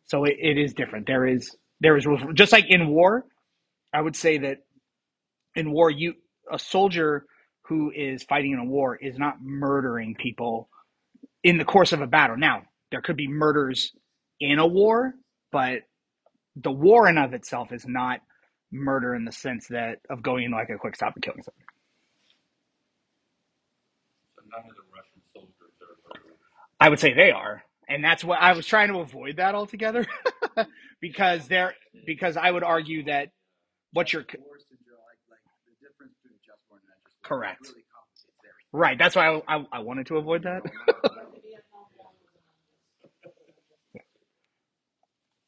So 0.07 0.25
it, 0.27 0.37
it 0.41 0.59
is 0.59 0.75
different. 0.75 1.09
There 1.09 1.27
is 1.27 1.57
there 1.81 1.97
is 1.99 2.07
just 2.35 2.53
like 2.53 2.67
in 2.69 2.89
war. 2.89 3.27
I 3.95 4.03
would 4.03 4.17
say 4.17 4.39
that 4.41 4.59
in 5.57 5.73
war, 5.73 5.91
you 5.91 6.15
a 6.53 6.59
soldier 6.59 7.27
who 7.69 7.93
is 7.97 8.25
fighting 8.25 8.53
in 8.53 8.61
a 8.61 8.67
war 8.67 8.97
is 8.97 9.19
not 9.19 9.37
murdering 9.43 10.17
people 10.17 10.71
in 11.45 11.59
the 11.59 11.67
course 11.67 11.93
of 11.93 12.03
a 12.03 12.09
battle. 12.09 12.37
Now 12.39 12.65
there 12.93 13.03
could 13.03 13.17
be 13.17 13.29
murders 13.29 13.93
in 14.41 14.59
a 14.61 14.67
war, 14.67 15.15
but 15.53 15.81
the 16.57 16.73
war 16.73 17.09
in 17.09 17.19
of 17.19 17.35
itself 17.35 17.73
is 17.73 17.87
not 17.87 18.21
murder 18.75 19.15
in 19.17 19.25
the 19.27 19.33
sense 19.33 19.69
that 19.69 20.01
of 20.11 20.23
going 20.23 20.45
into 20.47 20.59
like 20.59 20.71
a 20.71 20.79
quick 20.79 20.97
stop 20.97 21.15
and 21.17 21.25
killing 21.25 21.43
someone. 21.45 21.67
So 24.37 24.43
none 24.51 24.67
of 24.71 24.77
the 24.77 24.87
Russian 24.93 25.23
soldiers 25.35 25.77
are 25.83 25.97
murderers. 26.05 26.41
I 26.81 26.89
would 26.91 27.01
say 27.01 27.15
they 27.15 27.33
are, 27.33 27.65
and 27.89 28.05
that's 28.05 28.25
what 28.25 28.41
I 28.41 28.55
was 28.55 28.67
trying 28.67 28.89
to 28.89 29.01
avoid 29.01 29.39
that 29.39 29.55
altogether, 29.55 30.07
because 31.01 31.49
they're 31.49 31.75
because 32.07 32.37
I 32.37 32.51
would 32.51 32.65
argue 32.65 33.05
that 33.07 33.31
what 33.93 34.13
you're 34.13 34.25
War 34.37 34.59
syndrome, 34.61 35.01
like, 35.07 35.21
like 35.31 35.45
the 35.67 35.75
difference 35.81 36.15
between 36.23 36.39
just 36.45 36.61
war 36.69 36.81
and 36.81 36.89
unjust 36.91 37.19
war 37.25 37.39
Correct. 37.39 37.63
really 37.63 37.85
complicates 37.91 38.43
everything. 38.45 38.73
right. 38.73 38.99
That's 38.99 39.17
why 39.17 39.29
I, 39.29 39.43
I, 39.59 39.67
I 39.73 39.81
wanted 39.81 40.07
to 40.09 40.19
avoid 40.19 40.45
that. 40.45 40.63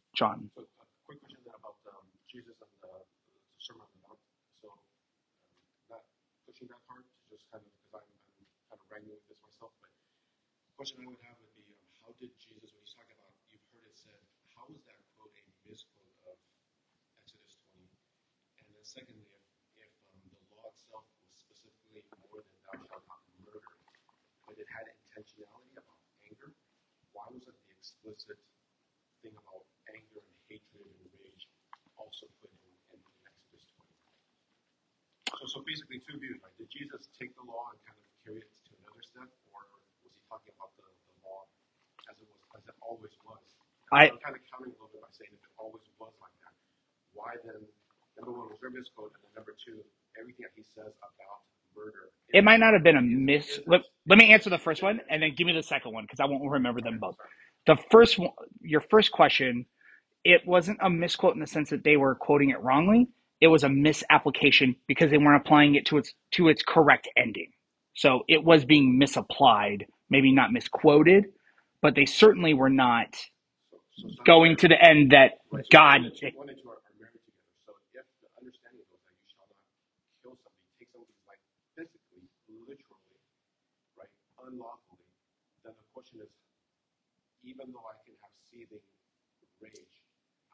John, 0.16 0.50
So, 0.54 0.62
a 0.64 0.86
quick 1.06 1.20
question 1.22 1.40
then 1.44 1.54
about 1.56 1.78
um, 1.88 2.06
Jesus 2.30 2.56
and 2.62 2.72
the, 2.82 2.92
the 3.26 3.34
Sermon 3.60 3.84
on 3.86 3.90
the 3.94 4.00
Mount. 4.04 4.20
So, 4.58 4.68
um, 4.72 4.82
not 5.90 6.02
pushing 6.46 6.68
that 6.72 6.82
hard, 6.88 7.04
just 7.30 7.44
kind 7.52 7.62
of 7.64 7.70
because 7.72 7.92
I'm, 7.96 8.06
I'm 8.06 8.56
kind 8.72 8.80
of 8.80 8.86
wrangling 8.92 9.16
with 9.18 9.28
this 9.30 9.40
myself. 9.44 9.72
But 9.82 9.92
the 9.92 10.58
question 10.76 11.00
I 11.00 11.08
would 11.08 11.24
have 11.24 11.40
would 11.40 11.56
be, 11.56 11.72
um, 11.72 11.88
how 12.04 12.12
did 12.20 12.36
Jesus, 12.36 12.68
when 12.76 12.84
he's 12.84 12.92
talking 12.92 13.16
about, 13.16 13.32
you've 13.48 13.64
heard 13.72 13.88
it 13.88 13.96
said, 13.96 14.20
how 14.52 14.68
is 14.68 14.84
that 14.84 15.00
quote 15.16 15.32
a 15.32 15.40
misquote 15.64 16.12
of 16.28 16.36
Exodus 17.24 17.56
20? 17.72 17.88
And 18.60 18.68
then 18.76 18.84
secondly, 18.84 19.24
if, 19.24 19.88
if 19.88 19.92
um, 20.12 20.20
the 20.28 20.36
law 20.52 20.68
itself 20.68 21.08
was 21.24 21.32
specifically 21.32 22.04
more 22.28 22.44
than 22.44 22.60
thou 22.68 22.76
shalt 22.92 23.08
not 23.08 23.24
murder, 23.40 23.72
but 24.44 24.60
it 24.60 24.68
had 24.68 24.92
intentionality 24.92 25.80
about 25.80 25.96
anger, 26.28 26.52
why 27.16 27.24
wasn't 27.32 27.56
the 27.56 27.72
explicit 27.72 28.36
thing 29.24 29.32
about 29.32 29.64
anger 29.88 30.20
and 30.20 30.36
hatred 30.44 30.92
and 30.92 31.08
rage 31.16 31.48
also 31.96 32.28
put 32.44 32.52
in, 32.52 32.76
in, 32.92 33.00
in 33.00 33.32
Exodus 33.32 33.64
20? 33.80 35.40
So, 35.40 35.44
so 35.48 35.58
basically, 35.64 36.04
two 36.04 36.20
views, 36.20 36.36
right? 36.44 36.52
Did 36.60 36.68
Jesus 36.68 37.08
take 37.16 37.32
the 37.32 37.48
law 37.48 37.72
and 37.72 37.80
kind 37.88 37.96
of 37.96 38.04
carry 38.28 38.44
it 38.44 38.52
to 38.68 38.72
another 38.76 39.00
step, 39.00 39.32
I- 43.92 44.10
I'm 44.10 44.18
kind 44.18 44.36
of 44.36 44.42
countering 44.50 44.74
a 44.74 44.78
little 44.82 44.90
bit 44.92 45.02
by 45.02 45.08
saying 45.12 45.30
if 45.32 45.42
it 45.42 45.54
always 45.58 45.82
was 46.00 46.12
like 46.20 46.34
that, 46.44 46.54
why 47.14 47.32
then? 47.44 47.62
Number 48.18 48.32
one, 48.32 48.48
was 48.50 48.58
a 48.66 48.70
misquote? 48.70 49.12
And 49.14 49.22
then 49.24 49.32
number 49.36 49.54
two, 49.64 49.78
everything 50.20 50.44
that 50.44 50.52
he 50.56 50.64
says 50.74 50.92
about 50.98 51.40
murder. 51.76 52.10
it 52.34 52.44
might 52.44 52.60
not 52.60 52.74
have 52.74 52.82
been 52.84 52.96
a 52.96 53.02
miss. 53.02 53.60
Let, 53.66 53.82
let 54.08 54.18
me 54.18 54.32
answer 54.32 54.50
the 54.50 54.58
first 54.58 54.82
one, 54.82 55.00
and 55.10 55.22
then 55.22 55.34
give 55.36 55.46
me 55.46 55.54
the 55.54 55.62
second 55.62 55.92
one 55.94 56.04
because 56.04 56.20
I 56.20 56.26
won't 56.26 56.44
remember 56.50 56.80
them 56.82 56.98
both. 57.00 57.16
The 57.66 57.76
first 57.90 58.18
one, 58.18 58.30
your 58.62 58.82
first 58.82 59.12
question, 59.12 59.66
it 60.24 60.42
wasn't 60.46 60.78
a 60.82 60.90
misquote 60.90 61.34
in 61.34 61.40
the 61.40 61.48
sense 61.48 61.70
that 61.70 61.84
they 61.84 61.98
were 61.98 62.16
quoting 62.16 62.50
it 62.50 62.60
wrongly. 62.62 63.08
It 63.40 63.48
was 63.48 63.64
a 63.64 63.70
misapplication 63.70 64.76
because 64.88 65.10
they 65.10 65.18
weren't 65.18 65.42
applying 65.44 65.76
it 65.76 65.86
to 65.88 65.98
its 65.98 66.14
to 66.32 66.48
its 66.48 66.62
correct 66.66 67.08
ending. 67.16 67.52
So 67.96 68.22
it 68.28 68.44
was 68.44 68.64
being 68.64 68.98
misapplied, 68.98 69.86
maybe 70.10 70.32
not 70.32 70.52
misquoted, 70.52 71.26
but 71.82 71.94
they 71.96 72.06
certainly 72.06 72.54
were 72.54 72.70
not 72.70 73.16
So, 73.70 73.78
so 73.96 74.08
some- 74.18 74.26
going 74.26 74.56
to 74.58 74.68
the 74.68 74.80
end 74.82 75.12
that 75.12 75.32
Right, 75.52 75.66
so 75.66 75.72
God. 75.72 76.02
One 76.02 76.04
and 76.06 76.16
two, 76.16 76.30
one 76.34 76.50
are, 76.50 76.54
are 76.86 76.96
married 77.00 77.22
together. 77.24 77.48
So 77.66 77.72
if 77.78 78.16
the 78.22 78.30
understanding 78.40 78.84
goes 78.90 79.02
that 79.06 79.16
you 79.18 79.26
shall 79.32 79.48
not 79.48 79.60
kill 80.22 80.36
somebody, 80.42 80.66
take 80.80 80.90
somebody's 80.92 81.22
life 81.28 81.42
physically, 81.76 82.26
literally, 82.48 83.18
right, 83.96 84.14
unlawfully, 84.44 85.08
then 85.64 85.74
the 85.78 85.86
question 85.94 86.20
is, 86.24 86.32
even 87.44 87.72
though 87.72 87.86
I 87.86 87.96
can 88.06 88.16
have 88.22 88.34
seething 88.50 88.82
rage, 89.62 89.96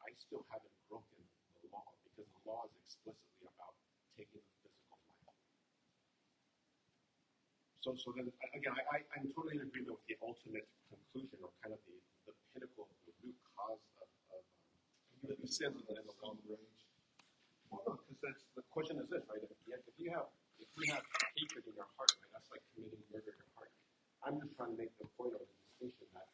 I 0.01 0.11
still 0.19 0.45
haven't 0.51 0.75
broken 0.89 1.21
the 1.61 1.69
law 1.73 1.87
because 2.07 2.27
the 2.29 2.41
law 2.47 2.65
is 2.69 2.75
explicitly 2.85 3.47
about 3.47 3.75
taking 4.17 4.41
the 4.41 4.55
physical 4.63 4.97
life. 5.27 5.43
So, 7.83 7.91
so 7.99 8.15
then 8.15 8.31
again, 8.55 8.75
I, 8.79 8.83
I, 8.95 8.99
I'm 9.19 9.27
totally 9.35 9.59
in 9.59 9.67
agreement 9.67 9.99
with 9.99 10.07
the 10.07 10.15
ultimate 10.23 10.63
conclusion 10.87 11.43
or 11.43 11.51
kind 11.59 11.75
of 11.75 11.81
the, 11.83 11.99
the 12.31 12.33
pinnacle, 12.55 12.87
the 13.03 13.11
root 13.19 13.35
cause 13.59 13.83
of, 13.99 14.07
of 14.31 14.43
um, 15.27 15.35
the 15.43 15.49
sins 15.51 15.83
and 15.91 15.99
the, 15.99 16.15
the 16.15 16.31
rage. 16.47 16.83
Well, 17.71 17.99
because 17.99 18.19
that's 18.23 18.43
the 18.55 18.63
question 18.71 19.01
is 19.03 19.09
this, 19.11 19.25
right? 19.27 19.43
If, 19.43 19.51
you- 19.67 19.75
if 19.75 19.95
you 19.99 20.09
have 20.15 20.31
if 20.63 20.69
you 20.79 20.85
have 20.95 21.03
hatred 21.35 21.67
in 21.67 21.75
your 21.75 21.89
heart, 21.99 22.11
right, 22.23 22.31
that's 22.31 22.47
like 22.53 22.63
committing 22.71 23.03
murder 23.11 23.35
in 23.35 23.39
your 23.43 23.53
heart. 23.59 23.71
I'm 24.23 24.39
just 24.39 24.55
trying 24.55 24.73
to 24.73 24.79
make 24.79 24.95
the 25.01 25.09
point 25.19 25.35
or 25.35 25.43
the 25.43 25.57
distinction 25.67 26.07
that 26.15 26.29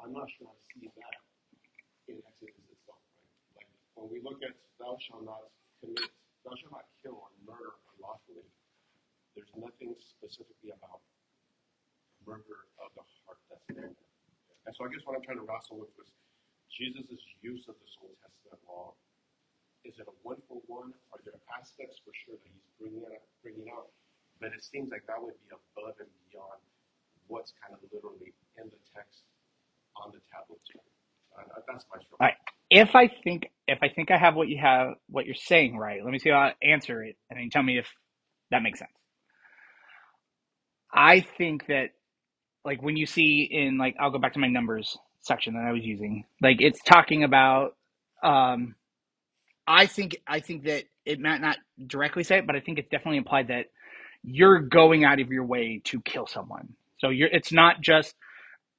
I'm 0.00 0.12
not 0.12 0.28
sure 0.36 0.50
I 0.52 0.58
see 0.74 0.88
that 0.92 1.16
in 2.10 2.18
Exodus 2.26 2.66
itself, 2.68 3.00
right? 3.16 3.30
Like 3.56 3.70
when 3.96 4.08
we 4.12 4.18
look 4.22 4.42
at 4.44 4.54
thou 4.80 4.96
shalt 5.00 5.24
not 5.24 5.48
commit, 5.80 6.10
thou 6.44 6.54
shalt 6.58 6.74
not 6.74 6.86
kill 7.02 7.16
or 7.22 7.30
murder 7.46 7.78
unlawfully, 7.96 8.46
there's 9.38 9.54
nothing 9.54 9.94
specifically 10.18 10.74
about 10.74 10.98
murder 12.26 12.66
of 12.82 12.90
the 12.98 13.06
heart 13.22 13.38
that's 13.46 13.62
there. 13.70 13.94
And 14.66 14.72
so 14.74 14.82
I 14.82 14.90
guess 14.90 15.06
what 15.06 15.14
I'm 15.14 15.22
trying 15.22 15.38
to 15.38 15.46
wrestle 15.46 15.78
with 15.78 15.94
was 15.94 16.10
Jesus' 16.74 17.22
use 17.38 17.70
of 17.70 17.78
this 17.78 17.94
Old 18.02 18.18
Testament 18.18 18.58
law. 18.66 18.98
Is 19.86 19.94
it 20.02 20.10
a 20.10 20.16
one 20.26 20.42
for 20.50 20.58
one? 20.66 20.90
Are 21.14 21.22
there 21.22 21.38
aspects 21.54 22.02
for 22.02 22.10
sure 22.26 22.34
that 22.34 22.50
he's 22.50 22.66
bringing 22.82 23.06
out, 23.06 23.22
bringing 23.46 23.70
out? 23.70 23.94
But 24.42 24.50
it 24.58 24.66
seems 24.66 24.90
like 24.90 25.06
that 25.06 25.22
would 25.22 25.38
be 25.46 25.54
above 25.54 25.94
and 26.02 26.10
beyond 26.28 26.60
what's 27.30 27.54
kind 27.62 27.78
of 27.78 27.80
literally 27.94 28.34
in 28.58 28.66
the 28.66 28.80
text 28.90 29.22
on 29.96 30.10
the 30.10 30.20
tablet. 30.34 30.60
Uh, 31.38 31.62
that's 31.70 31.86
my 31.90 31.98
struggle. 32.02 32.18
All 32.20 32.28
right. 32.28 32.38
If 32.70 32.94
I 32.96 33.08
think 33.08 33.48
if 33.66 33.78
I 33.82 33.88
think 33.88 34.10
I 34.10 34.18
have 34.18 34.34
what 34.34 34.48
you 34.48 34.58
have 34.58 34.94
what 35.08 35.26
you're 35.26 35.34
saying 35.34 35.76
right, 35.78 36.02
let 36.04 36.12
me 36.12 36.18
see 36.18 36.30
how 36.30 36.38
I 36.38 36.54
answer 36.62 37.02
it, 37.02 37.16
and 37.30 37.40
then 37.40 37.50
tell 37.50 37.62
me 37.62 37.78
if 37.78 37.86
that 38.50 38.62
makes 38.62 38.78
sense. 38.80 38.92
I 40.92 41.20
think 41.20 41.66
that 41.68 41.90
like 42.64 42.82
when 42.82 42.96
you 42.96 43.06
see 43.06 43.48
in 43.50 43.78
like 43.78 43.96
I'll 44.00 44.10
go 44.10 44.18
back 44.18 44.34
to 44.34 44.40
my 44.40 44.48
numbers 44.48 44.98
section 45.22 45.54
that 45.54 45.64
I 45.66 45.72
was 45.72 45.84
using. 45.84 46.24
Like 46.42 46.58
it's 46.60 46.82
talking 46.82 47.24
about. 47.24 47.76
Um, 48.22 48.74
I 49.66 49.86
think 49.86 50.16
I 50.26 50.40
think 50.40 50.64
that 50.64 50.84
it 51.04 51.20
might 51.20 51.40
not 51.40 51.58
directly 51.86 52.24
say 52.24 52.38
it, 52.38 52.46
but 52.46 52.56
I 52.56 52.60
think 52.60 52.78
it's 52.78 52.88
definitely 52.88 53.18
implied 53.18 53.48
that 53.48 53.66
you're 54.24 54.60
going 54.60 55.04
out 55.04 55.20
of 55.20 55.30
your 55.30 55.44
way 55.44 55.80
to 55.84 56.00
kill 56.02 56.26
someone. 56.26 56.70
So 56.98 57.10
you're. 57.10 57.28
It's 57.28 57.52
not 57.52 57.80
just 57.80 58.14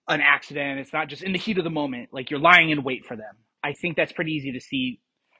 an 0.07 0.21
accident. 0.21 0.79
It's 0.79 0.93
not 0.93 1.09
just 1.09 1.23
in 1.23 1.33
the 1.33 1.39
heat 1.39 1.57
of 1.57 1.63
the 1.63 1.69
moment. 1.69 2.09
Like 2.11 2.31
you're 2.31 2.39
lying 2.39 2.71
in 2.71 2.83
wait 2.83 3.05
for 3.05 3.15
them. 3.15 3.35
I 3.63 3.73
think 3.73 3.95
that's 3.95 4.13
pretty 4.13 4.33
easy 4.33 4.53
to 4.53 4.59
see 4.59 4.99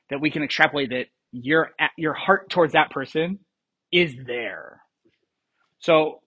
that 0.09 0.21
we 0.21 0.31
can 0.31 0.43
extrapolate 0.43 0.89
that 0.91 1.07
your 1.31 1.71
your 1.97 2.13
heart 2.13 2.49
towards 2.49 2.73
that 2.73 2.91
person 2.91 3.39
is 3.91 4.15
there. 4.27 4.81
So 5.79 6.21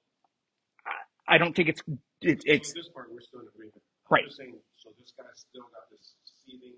I, 1.28 1.34
I 1.34 1.38
don't 1.38 1.54
think 1.54 1.68
it's 1.70 1.82
it, 2.22 2.42
it's 2.46 2.70
So 2.72 2.78
this 2.78 2.88
part, 2.90 3.10
we're 3.12 3.22
still 3.24 3.42
in 3.42 3.48
agreement. 3.50 3.82
Right. 4.10 4.22
I'm 4.24 4.30
just 4.30 4.38
saying, 4.38 4.56
so 4.78 4.90
this 5.00 5.12
guy's 5.16 5.38
still 5.42 5.66
got 5.72 5.88
this 5.90 6.14
seething, 6.44 6.76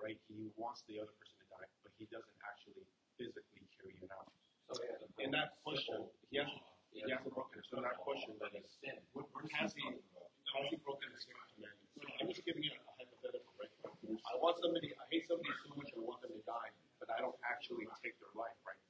right? 0.00 0.16
He 0.30 0.50
wants 0.56 0.84
the 0.88 1.00
other 1.02 1.12
person 1.18 1.36
to 1.42 1.46
die, 1.52 1.68
but 1.84 1.92
he 1.98 2.06
doesn't 2.08 2.38
actually 2.46 2.84
physically 3.18 3.64
carry 3.76 3.96
it 4.00 4.10
out. 4.12 4.28
So 4.70 4.78
he 4.80 4.88
hasn't 4.92 5.12
In 5.20 5.30
that 5.36 5.58
question, 5.64 6.06
he 6.32 6.40
hasn't, 6.40 6.56
law. 6.56 6.94
he 6.94 7.00
hasn't 7.04 7.32
broken. 7.34 7.60
So 7.68 7.80
in 7.80 7.84
that 7.84 7.98
question, 8.00 8.36
but 8.40 8.52
then 8.54 8.64
it's 8.64 8.78
sin. 8.80 8.96
what, 9.12 9.28
what 9.34 9.44
has 9.58 9.74
he, 9.76 9.84
has 9.84 10.64
he 10.70 10.76
broken 10.80 11.08
the 11.12 11.20
sixth 11.20 11.44
commandment? 11.56 11.88
So 11.98 12.08
I'm 12.22 12.28
just 12.32 12.44
giving 12.46 12.64
you 12.64 12.72
a 12.72 12.82
hypothetical, 13.00 13.52
right? 13.60 13.72
I 14.28 14.34
want 14.40 14.56
somebody, 14.62 14.92
I 14.96 15.04
hate 15.12 15.26
somebody 15.28 15.52
so 15.66 15.74
much, 15.76 15.90
I 15.96 16.00
want 16.02 16.22
them 16.22 16.32
to 16.36 16.42
die, 16.46 16.70
but 17.02 17.08
I 17.12 17.20
don't 17.20 17.36
actually 17.44 17.88
take 18.04 18.16
their 18.22 18.32
life, 18.36 18.56
right? 18.64 18.80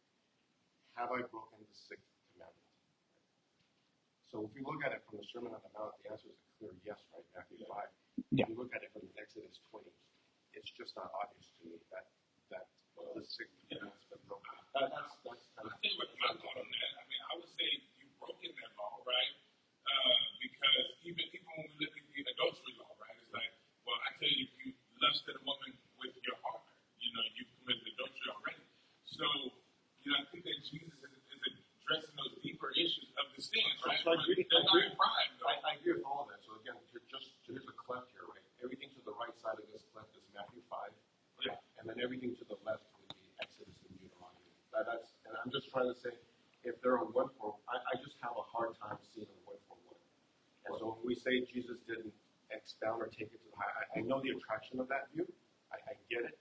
Have 0.98 1.10
I 1.12 1.22
broken 1.28 1.59
the 1.64 1.74
sixth 1.74 2.04
commandment? 2.06 2.22
So 4.32 4.48
if 4.48 4.56
you 4.56 4.64
look 4.64 4.80
at 4.80 4.96
it 4.96 5.04
from 5.04 5.20
the 5.20 5.28
Sermon 5.28 5.52
on 5.52 5.60
the 5.60 5.68
Mount, 5.76 5.92
the 6.00 6.09
answer 6.09 6.32
is 6.32 6.40
a 6.40 6.48
clear 6.56 6.72
yes, 6.88 6.96
right? 7.12 7.20
Matthew 7.36 7.60
five. 7.68 7.92
Yeah. 8.32 8.48
If 8.48 8.56
you 8.56 8.56
look 8.56 8.72
at 8.72 8.80
it 8.80 8.88
from 8.96 9.04
Exodus 9.20 9.60
twenty, 9.68 9.92
it's 10.56 10.72
just 10.72 10.96
not 10.96 11.12
obvious 11.12 11.52
to 11.60 11.68
me 11.68 11.76
that 11.92 12.09
that 12.48 12.64
the 12.96 13.20
sixth 13.28 13.52
commandment's 13.68 14.09
been 14.09 14.24
broken. 14.24 14.56
That, 14.72 14.88
that's 14.88 15.12
that's 15.20 15.44
kind 15.52 15.68
I 15.68 15.76
think 15.84 16.00
what 16.00 16.09
my 16.16 16.32
thought 16.32 16.56
on 16.56 16.64
that, 16.64 16.92
I 16.96 17.04
mean, 17.12 17.22
I 17.28 17.32
would 17.36 17.52
say 17.60 17.68
you've 18.00 18.16
broken 18.16 18.56
that 18.56 18.72
law, 18.80 19.04
right? 19.04 19.32
Uh, 19.84 20.16
because 20.40 20.84
even 21.04 21.28
even 21.28 21.44
when 21.52 21.68
we 21.68 21.84
look 21.84 21.92
at 21.92 22.04
the 22.09 22.24
adultery 22.32 22.72
law, 22.80 22.88
right? 23.04 23.12
It's 23.20 23.32
like, 23.36 23.52
well, 23.84 24.00
I 24.00 24.16
tell 24.16 24.32
you, 24.32 24.48
if 24.48 24.56
you 24.64 24.72
lusted 24.96 25.36
a 25.36 25.44
woman 25.44 25.76
with 26.00 26.16
your 26.24 26.40
heart, 26.40 26.64
you 26.96 27.12
know, 27.12 27.24
you've 27.36 27.52
committed 27.60 27.84
adultery 28.00 28.28
already. 28.32 28.64
So, 29.12 29.28
you 30.00 30.09
know, 30.09 30.24
I 30.24 30.26
think 30.32 30.48
that 30.48 30.56
Jesus 30.64 30.96
is, 31.04 31.12
is 31.20 31.22
addressing 31.93 32.16
those 32.16 32.32
deeper 32.40 32.73
issues 32.73 33.12
of 33.20 33.28
the 33.36 33.43
sins, 33.44 33.77
right? 33.85 34.01
So 34.01 34.16
I 34.16 34.16
agree. 34.16 34.48
They're 34.48 34.64
I 34.64 34.64
agree. 34.64 34.89
not 34.89 34.97
crime, 34.97 35.12
I, 35.12 35.60
though. 35.60 35.69
I 35.69 35.70
agree 35.77 35.93
with 36.01 36.06
all 36.09 36.24
of 36.24 36.32
that. 36.32 36.40
So 36.40 36.56
again, 36.56 36.81
to 36.81 36.97
just 37.12 37.36
here's 37.44 37.69
a 37.69 37.77
cleft 37.77 38.09
here, 38.16 38.24
right? 38.32 38.40
Everything 38.64 38.89
to 38.97 39.01
the 39.05 39.12
right 39.20 39.35
side 39.36 39.60
of 39.60 39.69
this 39.69 39.85
cleft 39.93 40.09
is 40.16 40.24
Matthew 40.32 40.64
five, 40.73 40.89
Yeah. 41.44 41.60
and 41.77 41.85
then 41.85 42.01
everything 42.01 42.32
to 42.40 42.44
the 42.48 42.56
left 42.64 42.89
would 42.97 43.12
be 43.12 43.28
Exodus 43.44 43.77
and 43.85 43.93
Deuteronomy. 44.01 44.48
That, 44.73 44.89
that's 44.89 45.12
and 45.28 45.36
I'm 45.36 45.52
just 45.52 45.69
trying 45.69 45.93
to 45.93 45.97
say, 46.01 46.16
if 46.64 46.81
they're 46.81 46.97
a 46.97 47.05
one 47.12 47.28
for, 47.36 47.60
I, 47.69 47.77
I 47.77 47.94
just 48.01 48.16
have 48.24 48.32
a 48.40 48.47
hard 48.48 48.73
time 48.81 48.97
seeing 49.12 49.28
a 49.28 49.39
one 49.44 49.60
for 49.69 49.77
one. 49.85 50.01
And 50.64 50.73
so 50.81 50.97
when 50.97 51.05
we 51.05 51.12
say 51.12 51.44
Jesus 51.44 51.77
didn't 51.85 52.16
expound 52.48 53.05
or 53.05 53.12
take 53.12 53.28
it 53.36 53.36
to 53.44 53.48
the 53.52 53.59
high, 53.60 53.69
I, 53.69 53.85
I 53.98 54.01
know 54.09 54.24
the 54.24 54.32
attraction 54.32 54.81
of 54.81 54.89
that 54.89 55.12
view. 55.12 55.28
I, 55.69 55.77
I 55.93 55.94
get 56.09 56.24
it, 56.24 56.40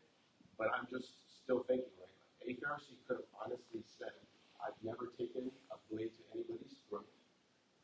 but 0.56 0.72
I'm 0.72 0.88
just 0.88 1.12
still 1.44 1.66
thinking 1.68 1.92
like 2.00 2.16
a 2.48 2.54
Pharisee 2.62 2.96
could 3.10 3.20
have 3.20 3.32
honestly 3.36 3.82
said, 4.00 4.14
I've 4.62 4.78
never 4.84 5.12
taken 5.18 5.50
a 5.74 5.78
blade 5.90 6.12
to 6.18 6.22
anybody's 6.34 6.78
throat. 6.90 7.08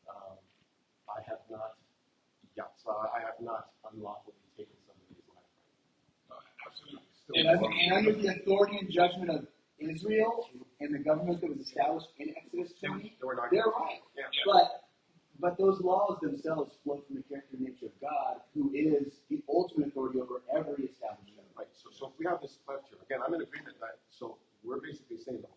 Um, 0.08 0.38
I 1.10 1.20
have 1.28 1.42
not 1.50 1.76
yatsa, 2.56 2.94
I 3.14 3.20
have 3.20 3.38
not 3.40 3.70
unlawfully 3.90 4.34
taken 4.56 4.74
somebody's 4.86 5.26
life. 5.30 5.50
No, 6.30 6.36
absolutely. 6.66 7.06
Still, 7.14 7.34
And 7.36 7.46
under, 7.48 7.68
and 7.70 7.90
under 7.92 8.12
the 8.14 8.28
authority 8.40 8.78
and 8.78 8.90
judgment 8.90 9.30
of 9.30 9.46
Israel 9.78 10.48
and 10.80 10.94
the 10.94 10.98
government 10.98 11.40
that 11.40 11.50
was 11.50 11.60
established 11.60 12.08
in 12.18 12.34
Exodus 12.34 12.72
20, 12.82 13.14
they 13.20 13.26
were 13.26 13.34
not. 13.34 13.50
they're 13.50 13.66
right. 13.66 14.02
Yeah. 14.16 14.26
But 14.46 14.84
but 15.40 15.56
those 15.56 15.80
laws 15.80 16.18
themselves 16.20 16.74
flow 16.82 16.98
from 17.06 17.14
the 17.14 17.22
character 17.22 17.54
and 17.54 17.62
nature 17.62 17.86
of 17.86 17.94
God, 18.02 18.42
who 18.54 18.72
is 18.74 19.22
the 19.30 19.38
ultimate 19.48 19.94
authority 19.94 20.18
over 20.18 20.42
every 20.50 20.90
established 20.90 21.30
government. 21.30 21.54
Right. 21.54 21.70
So, 21.78 21.90
so 21.94 22.10
if 22.10 22.18
we 22.18 22.26
have 22.26 22.42
this 22.42 22.58
cleft 22.66 22.90
here, 22.90 22.98
again, 23.06 23.22
I'm 23.22 23.34
in 23.34 23.42
agreement 23.46 23.78
that. 23.78 24.02
So 24.10 24.38
we're 24.66 24.82
basically 24.82 25.22
saying 25.22 25.46
that 25.46 25.54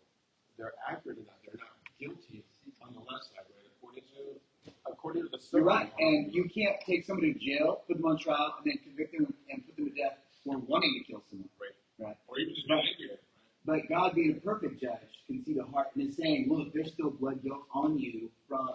they're 0.58 0.74
accurate 0.90 1.18
in 1.18 1.26
that 1.26 1.40
they're 1.46 1.60
not 1.60 1.76
guilty 2.00 2.44
on 2.82 2.94
the 2.94 3.00
left 3.00 3.26
side, 3.32 3.46
right? 3.50 3.68
According 3.78 4.04
to 4.16 4.74
according 4.88 5.24
to 5.24 5.30
the. 5.30 5.40
You're 5.54 5.64
right, 5.64 5.92
and 6.00 6.34
you 6.34 6.46
can't 6.50 6.78
take 6.86 7.06
somebody 7.06 7.34
to 7.34 7.40
jail, 7.40 7.82
put 7.88 7.98
them 7.98 8.06
on 8.06 8.18
trial, 8.18 8.56
and 8.58 8.66
then 8.72 8.78
convict 8.84 9.14
them 9.14 9.34
and 9.50 9.66
put 9.66 9.76
them 9.76 9.90
to 9.90 9.96
death 9.96 10.18
for 10.44 10.58
wanting 10.58 10.94
to 11.00 11.12
kill 11.12 11.24
someone. 11.30 11.50
Right. 11.60 12.08
Right. 12.08 12.18
Or 12.28 12.40
even 12.40 12.56
just 12.56 12.68
not 12.70 12.80
angry. 12.80 13.18
But 13.66 13.88
God, 13.90 14.16
being 14.16 14.32
a 14.38 14.42
perfect 14.42 14.82
judge, 14.82 15.06
can 15.28 15.44
see 15.46 15.54
the 15.54 15.64
heart 15.66 15.90
and 15.96 16.10
is 16.10 16.18
saying, 16.18 16.48
look, 16.50 16.74
there's 16.74 16.92
still 16.94 17.12
blood 17.12 17.44
guilt 17.44 17.62
on 17.74 18.00
you 18.00 18.32
from 18.50 18.70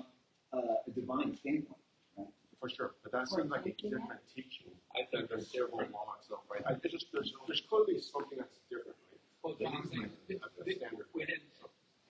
uh, 0.53 0.59
a 0.87 0.91
divine 0.95 1.37
standpoint. 1.37 1.75
Right? 2.17 2.29
For 2.61 2.69
sure, 2.71 2.93
but 3.03 3.11
that 3.13 3.29
seems 3.29 3.51
like 3.51 3.67
a 3.67 3.73
different 3.73 4.07
teaching. 4.35 4.71
I 4.95 5.03
think 5.11 5.29
than 5.29 5.39
there's 5.39 5.51
civil 5.51 5.71
different. 5.71 5.93
law 5.93 6.15
itself, 6.21 6.43
right? 6.51 6.63
I 6.67 6.75
just 6.89 7.07
there's 7.13 7.33
there's 7.49 7.63
clearly 7.69 7.99
something 8.01 8.39
that's 8.39 8.59
different, 8.71 8.95
right? 9.11 9.21
Well, 9.43 9.55
the- 9.59 9.67
the, 10.29 10.35
the 10.35 10.65
the, 10.65 10.73
standard. 10.73 11.07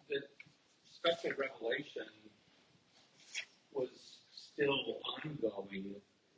the 0.09 0.20
special 0.93 1.30
revelation 1.38 2.06
was 3.72 3.88
still 4.32 5.01
ongoing 5.24 5.94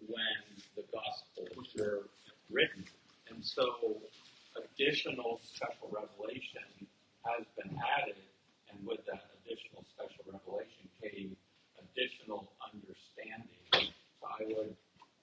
when 0.07 0.43
the 0.77 0.85
gospels 0.93 1.69
were 1.77 2.09
written. 2.51 2.85
And 3.31 3.45
so 3.45 3.99
additional 4.57 5.41
special 5.45 5.91
revelation 5.93 6.65
has 7.25 7.45
been 7.57 7.77
added, 7.79 8.17
and 8.73 8.87
with 8.87 9.05
that 9.07 9.29
additional 9.45 9.85
special 9.95 10.25
revelation 10.33 10.89
came 11.03 11.37
additional 11.79 12.51
understanding. 12.73 13.93
So 14.19 14.27
I 14.27 14.43
would 14.57 14.75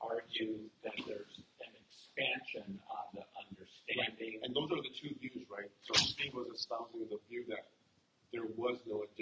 argue 0.02 0.60
that 0.84 0.96
there's 1.08 1.36
an 1.66 1.72
expansion 1.84 2.80
on 2.88 3.06
the 3.16 3.26
understanding. 3.42 4.40
And 4.44 4.56
those 4.56 4.72
are 4.72 4.80
the 4.82 4.94
two 4.94 5.16
views, 5.20 5.44
right? 5.50 5.72
So 5.84 5.94
Steve 6.00 6.34
was 6.36 6.48
espousing 6.56 7.08
the 7.10 7.20
view 7.28 7.44
that 7.50 7.66
there 8.32 8.46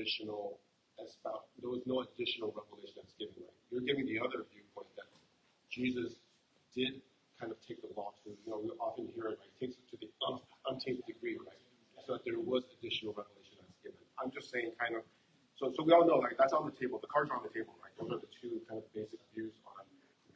additional 0.03 0.59
espout, 0.99 1.47
there 1.63 1.71
was 1.71 1.79
no 1.87 2.03
additional 2.03 2.51
revelation 2.51 2.99
that's 2.99 3.15
given, 3.15 3.39
right? 3.39 3.55
You're 3.71 3.87
giving 3.87 4.03
the 4.03 4.19
other 4.19 4.43
viewpoint 4.51 4.91
that 4.99 5.07
Jesus 5.71 6.19
did 6.75 6.99
kind 7.39 7.55
of 7.55 7.57
take 7.63 7.79
the 7.79 7.89
law 7.95 8.11
to, 8.27 8.35
you 8.35 8.49
know, 8.51 8.59
we 8.59 8.69
often 8.83 9.07
hear 9.15 9.31
it, 9.31 9.39
right? 9.39 9.53
Takes 9.63 9.79
it 9.79 9.87
to 9.95 9.97
the 10.03 10.11
un- 10.27 10.43
untainted 10.67 11.07
degree, 11.07 11.39
right? 11.39 11.55
So 12.03 12.19
that 12.19 12.27
there 12.27 12.35
was 12.35 12.67
additional 12.75 13.15
revelation 13.15 13.63
that's 13.63 13.79
given. 13.79 14.03
I'm 14.19 14.27
just 14.27 14.51
saying, 14.51 14.75
kind 14.75 14.99
of. 14.99 15.07
So, 15.55 15.71
so 15.71 15.87
we 15.87 15.95
all 15.95 16.03
know, 16.03 16.19
like 16.19 16.35
that's 16.35 16.51
on 16.51 16.67
the 16.67 16.75
table. 16.75 16.99
The 16.99 17.07
cards 17.07 17.31
are 17.31 17.39
on 17.39 17.45
the 17.47 17.53
table, 17.55 17.71
right? 17.79 17.95
Those 17.95 18.11
are 18.11 18.19
the 18.19 18.31
two 18.43 18.59
kind 18.67 18.83
of 18.83 18.85
basic 18.91 19.23
views 19.31 19.55
on 19.63 19.87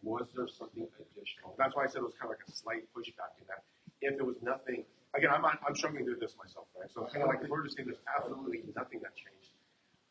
was 0.06 0.30
there 0.38 0.48
something 0.48 0.88
additional. 1.02 1.57
That's 1.57 1.76
why 1.76 1.84
I 1.84 1.88
said 1.89 2.06
it 2.06 2.07
was 2.07 2.15
kind 2.15 2.31
of 2.31 2.38
like 2.39 2.45
a 2.48 2.53
slight 2.53 2.85
pushback 2.95 3.34
in 3.41 3.49
that. 3.49 3.65
If 3.99 4.15
there 4.15 4.30
was 4.30 4.38
nothing, 4.45 4.85
again, 5.18 5.34
I'm 5.34 5.44
I'm 5.44 5.76
struggling 5.76 6.06
through 6.06 6.22
this 6.22 6.38
myself, 6.38 6.69
right? 6.77 6.88
So 6.88 7.03
kind 7.11 7.26
of 7.26 7.30
like 7.34 7.41
if 7.44 7.49
we're 7.49 7.65
just 7.65 7.76
saying 7.76 7.89
there's 7.89 8.06
absolutely 8.07 8.64
nothing 8.77 9.02
that 9.03 9.18
changed. 9.18 9.57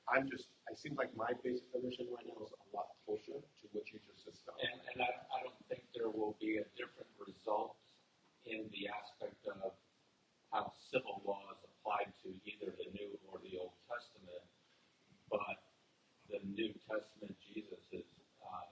I'm 0.07 0.31
just, 0.31 0.47
I 0.71 0.75
seem 0.79 0.95
like 0.95 1.11
my 1.19 1.35
basic 1.43 1.67
understanding 1.75 2.15
right 2.15 2.31
now 2.31 2.39
is 2.47 2.55
a 2.55 2.67
lot 2.71 2.95
closer 3.03 3.43
to 3.43 3.65
what 3.75 3.91
you 3.91 3.99
just 4.07 4.23
espoused. 4.23 4.63
And, 4.63 4.79
and 4.95 4.99
I, 5.03 5.11
I 5.35 5.39
don't 5.43 5.59
think 5.67 5.83
there 5.99 6.07
will 6.07 6.39
be 6.39 6.63
a 6.63 6.67
different 6.79 7.11
result 7.19 7.75
in 8.47 8.71
the 8.71 8.87
aspect 8.87 9.43
of 9.51 9.75
how 10.55 10.71
civil 10.95 11.27
law 11.27 11.43
is 11.51 11.59
applied 11.67 12.15
to 12.23 12.31
either 12.47 12.71
the 12.71 12.87
New 12.95 13.19
or 13.27 13.43
the 13.43 13.59
Old 13.59 13.75
Testament. 13.91 14.47
But 15.27 15.59
the 16.31 16.39
New 16.55 16.71
Testament, 16.87 17.35
Jesus 17.43 17.83
is 17.91 18.07
uh, 18.39 18.63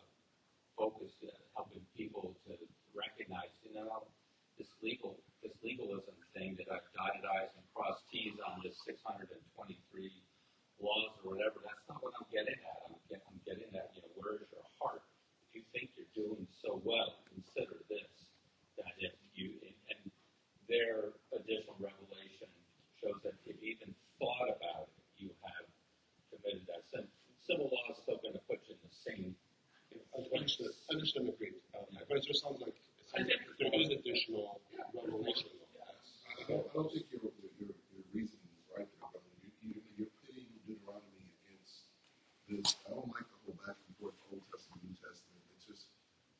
focused 0.79 1.19
at 1.27 1.35
helping 1.59 1.83
people 1.99 2.31
to 2.47 2.55
recognize, 2.95 3.51
you 3.67 3.75
know, 3.75 4.07
this 4.55 4.71
legal, 4.79 5.19
this 5.43 5.51
legalism 5.67 6.15
thing 6.31 6.55
that 6.63 6.71
I've 6.71 6.87
dotted 6.95 7.27
I's 7.27 7.51
and 7.59 7.67
crossed 7.75 8.07
T's 8.07 8.39
on 8.39 8.63
this 8.63 8.79
623 8.87 9.35
laws 10.83 11.15
or 11.23 11.35
whatever. 11.35 11.63
That's 11.63 11.85
not 11.87 12.03
what 12.03 12.15
I'm 12.19 12.27
getting 12.31 12.59
at. 12.59 12.79
I'm, 12.87 12.97
get, 13.07 13.23
I'm 13.27 13.39
getting 13.47 13.71
at, 13.75 13.95
you 13.95 14.03
know, 14.03 14.13
where's 14.19 14.47
your 14.51 14.67
heart? 14.81 15.03
If 15.51 15.57
you 15.57 15.63
think 15.71 15.95
you're 15.95 16.11
doing 16.15 16.47
so 16.63 16.81
well, 16.83 17.23
consider 17.31 17.79
this. 17.87 18.11
That 18.75 18.91
if 18.99 19.15
you, 19.39 19.55
and 19.63 20.11
their 20.67 21.15
additional 21.31 21.79
revelation 21.79 22.51
shows 22.99 23.23
that 23.23 23.39
if 23.47 23.55
you 23.63 23.79
even 23.79 23.95
thought 24.19 24.51
about 24.51 24.91
it, 24.91 25.07
you 25.15 25.31
have 25.47 25.67
committed 26.27 26.67
that 26.67 26.83
sin. 26.91 27.07
Civil 27.47 27.71
law 27.71 27.87
is 27.95 28.03
still 28.03 28.19
going 28.19 28.35
to 28.35 28.43
put 28.51 28.59
you 28.67 28.75
in 28.75 28.83
the 28.83 28.91
same 28.91 29.39
And 30.95 31.29
agreed. 31.29 31.59
Um, 31.75 31.87
but 32.09 32.19
it 32.19 32.25
just 32.27 32.43
sounds 32.43 32.61
like, 32.63 32.75
it 32.79 33.07
sounds 33.11 33.27
like 33.27 33.43
there 33.59 33.75
is 33.81 33.91
additional 33.91 34.61
revelation. 34.95 35.51
I 36.39 36.43
don't, 36.47 36.67
I 36.71 36.73
don't 36.75 36.91
think 36.93 37.07
your, 37.11 37.27
your, 37.59 37.75
your 37.75 38.05
reasoning 38.15 38.47
is 38.55 38.67
right 38.71 38.87
there, 38.87 39.01
brother. 39.03 39.27
You, 39.43 39.51
you, 39.75 39.83
you're 39.99 40.13
pitting 40.23 40.47
Deuteronomy 40.67 41.27
against 41.43 41.91
this. 42.47 42.79
I 42.87 42.95
don't 42.95 43.11
like 43.11 43.27
the 43.27 43.39
whole 43.43 43.59
back 43.67 43.75
and 43.75 43.95
forth 43.99 44.15
Old 44.31 44.43
Testament, 44.55 44.87
New 44.87 44.95
Testament. 45.03 45.43
It's 45.59 45.67
just 45.67 45.91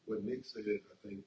what 0.07 0.23
Nick 0.23 0.47
said, 0.47 0.67
I 0.71 0.95
think, 1.03 1.25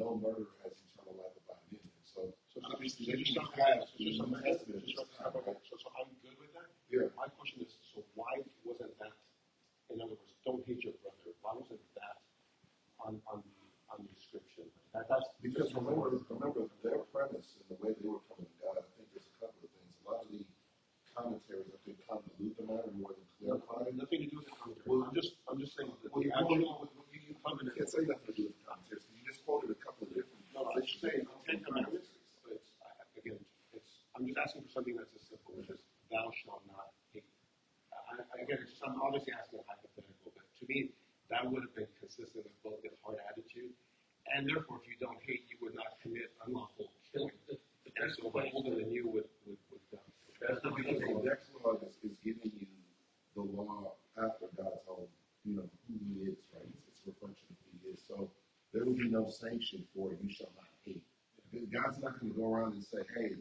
no 0.00 0.16
murderer 0.16 0.48
has 0.64 0.72
eternal 0.80 1.12
life 1.20 1.36
abiding 1.44 1.76
in 1.76 1.84
him. 1.84 2.02
So, 2.08 2.32
So, 2.56 2.64
so, 2.64 2.72
obviously, 2.72 3.04
so 3.04 3.12
they 3.12 3.20
just 3.20 3.36
can 3.36 3.44
stop 3.44 3.52
have 3.60 3.84
So 3.84 4.00
the 4.00 4.04
just 4.08 4.16
New 4.16 4.32
stop 4.32 4.40
Testament. 4.48 4.80
So, 4.80 4.88
just 4.88 5.12
stop 5.12 5.32
right 5.36 5.60
So, 5.68 5.74
so 5.76 5.88
I'm 6.00 6.08
good 6.24 6.36
with 6.40 6.52
that. 6.56 6.68
Yeah. 6.88 7.12
My 7.20 7.28
question 7.36 7.60
is, 7.60 7.76
so 7.92 8.00
why 8.16 8.40
wasn't 8.64 8.96
that, 8.96 9.12
in 9.92 10.00
other 10.00 10.16
words, 10.16 10.32
don't 10.48 10.64
hate 10.64 10.80
your 10.80 10.96
brother, 11.04 11.36
why 11.44 11.52
wasn't 11.60 11.84
that 12.00 12.16
on, 13.04 13.20
on 13.28 13.44
the, 13.44 13.52
on 13.92 13.98
the 14.08 14.10
description? 14.16 14.64
That, 14.96 15.04
that's. 15.12 15.28
Because 15.44 15.68
remember, 15.76 16.16
remember 16.32 16.64
their 16.80 17.04
premise 17.12 17.60
and 17.60 17.68
the 17.68 17.78
way 17.84 17.92
they 18.00 18.08
were 18.08 18.24
coming 18.32 18.48
to 18.48 18.56
God. 18.64 18.80
I 18.80 18.84
think 18.96 19.04
there's 19.12 19.28
a 19.28 19.36
couple 19.36 19.60
of 19.60 19.68
things. 19.68 19.92
A 20.00 20.04
lot 20.08 20.24
of 20.24 20.28
the 20.32 20.42
commentaries, 21.12 21.68
I 21.70 21.78
think, 21.84 22.00
convolute 22.08 22.56
the 22.56 22.64
matter 22.64 22.88
more 22.96 23.12
than 23.12 23.26
clarify 23.36 23.84
it. 23.84 23.94
Nothing 24.00 24.24
to 24.24 24.28
do 24.32 24.36
with 24.40 24.48
the 24.48 24.56
commentary. 24.56 24.88
Well, 24.88 25.04
I'm 25.06 25.14
just, 25.14 25.36
I'm 25.44 25.58
just 25.60 25.76
saying 25.76 25.92
that 25.92 26.08
Well, 26.10 26.24
the 26.24 26.32
you, 26.32 26.34
actual. 26.34 26.88
well, 26.88 26.90
you, 27.12 27.20
you, 27.20 27.20
you 27.30 27.36
can't 27.44 27.90
say 27.90 28.02
nothing 28.08 28.26
to 28.26 28.34
do 28.34 28.42
with 28.50 28.56
the 28.58 28.64
commentaries. 28.66 29.04
You 29.14 29.22
just 29.28 29.44
quoted 29.46 29.70
a 29.70 29.78
couple 29.78 30.08
of 30.08 30.16
different. 30.16 30.40
No, 30.50 30.66
no, 30.66 30.74
I'm 30.74 30.82
just 30.82 30.98
saying, 30.98 31.22
Ten 31.46 31.62
Commandments, 31.62 32.10
but 32.42 32.58
it's, 32.58 32.70
I- 32.82 32.90
I- 32.90 33.10
again, 33.22 33.38
it's, 33.74 34.02
I'm 34.18 34.26
just 34.26 34.38
asking 34.50 34.66
for 34.66 34.82
something 34.82 34.98
that's 34.98 35.14
as 35.14 35.22
simple 35.30 35.54
as 35.62 35.70
just, 35.70 35.86
thou 36.10 36.26
shalt 36.42 36.66
not 36.66 36.90
hate. 37.14 37.22
I, 37.94 38.18
I, 38.18 38.42
again, 38.42 38.58
it's 38.58 38.74
just, 38.74 38.82
I'm 38.82 38.98
obviously 38.98 39.30
asking 39.30 39.62
a 39.62 39.66
hypothetical, 39.70 40.34
but 40.34 40.42
to 40.42 40.64
me, 40.66 40.90
that 41.30 41.46
would 41.46 41.62
have 41.62 41.74
been 41.78 41.86
consistent 42.02 42.42
with 42.42 42.58
both 42.66 42.82
the 42.82 42.90
heart 43.06 43.22
attitude, 43.30 43.70
and 44.34 44.50
therefore, 44.50 44.82
if 44.82 44.90
you 44.90 44.98
don't 44.98 45.22
hate, 45.22 45.46
you 45.46 45.54
would 45.62 45.78
not 45.78 46.02
commit 46.02 46.34
unlawful 46.42 46.90
killing. 47.14 47.30
And 47.46 48.10
so 48.10 48.34
the 48.34 48.42
old 48.50 48.66
and 48.66 48.82
the 48.82 48.90
new 48.90 49.06
would, 49.14 49.30
would, 49.46 49.60
would, 49.70 49.86
uh, 49.94 50.02
That's 50.42 50.62
not 50.66 50.74
because 50.74 50.98
the 50.98 51.14
Decalogue 51.22 51.86
is, 51.86 51.94
is 52.02 52.18
giving 52.18 52.50
you 52.58 52.70
the 53.38 53.46
law 53.54 53.94
after 54.18 54.50
God's 54.58 54.82
own, 54.90 55.06
you 55.46 55.62
know, 55.62 55.66
who 55.86 55.94
He 55.94 56.34
is, 56.34 56.42
right? 56.50 56.66
It's, 56.66 56.90
it's 56.90 57.06
a 57.06 57.14
reflection 57.14 57.46
of 57.54 57.58
who 57.62 57.70
He 57.86 57.94
is. 57.94 58.02
So 58.02 58.26
there 58.74 58.82
will 58.82 58.98
be 58.98 59.10
no 59.10 59.30
sanction 59.30 59.86
for 59.94 60.10
you 60.10 60.26
shall 60.26 60.50
not 60.58 60.70
hate. 60.82 61.02
God's 61.70 62.02
not 62.02 62.18
going 62.18 62.34
to 62.34 62.38
go 62.38 62.54
around 62.54 62.74
and 62.74 62.84
say, 62.84 63.02
hey, 63.14 63.38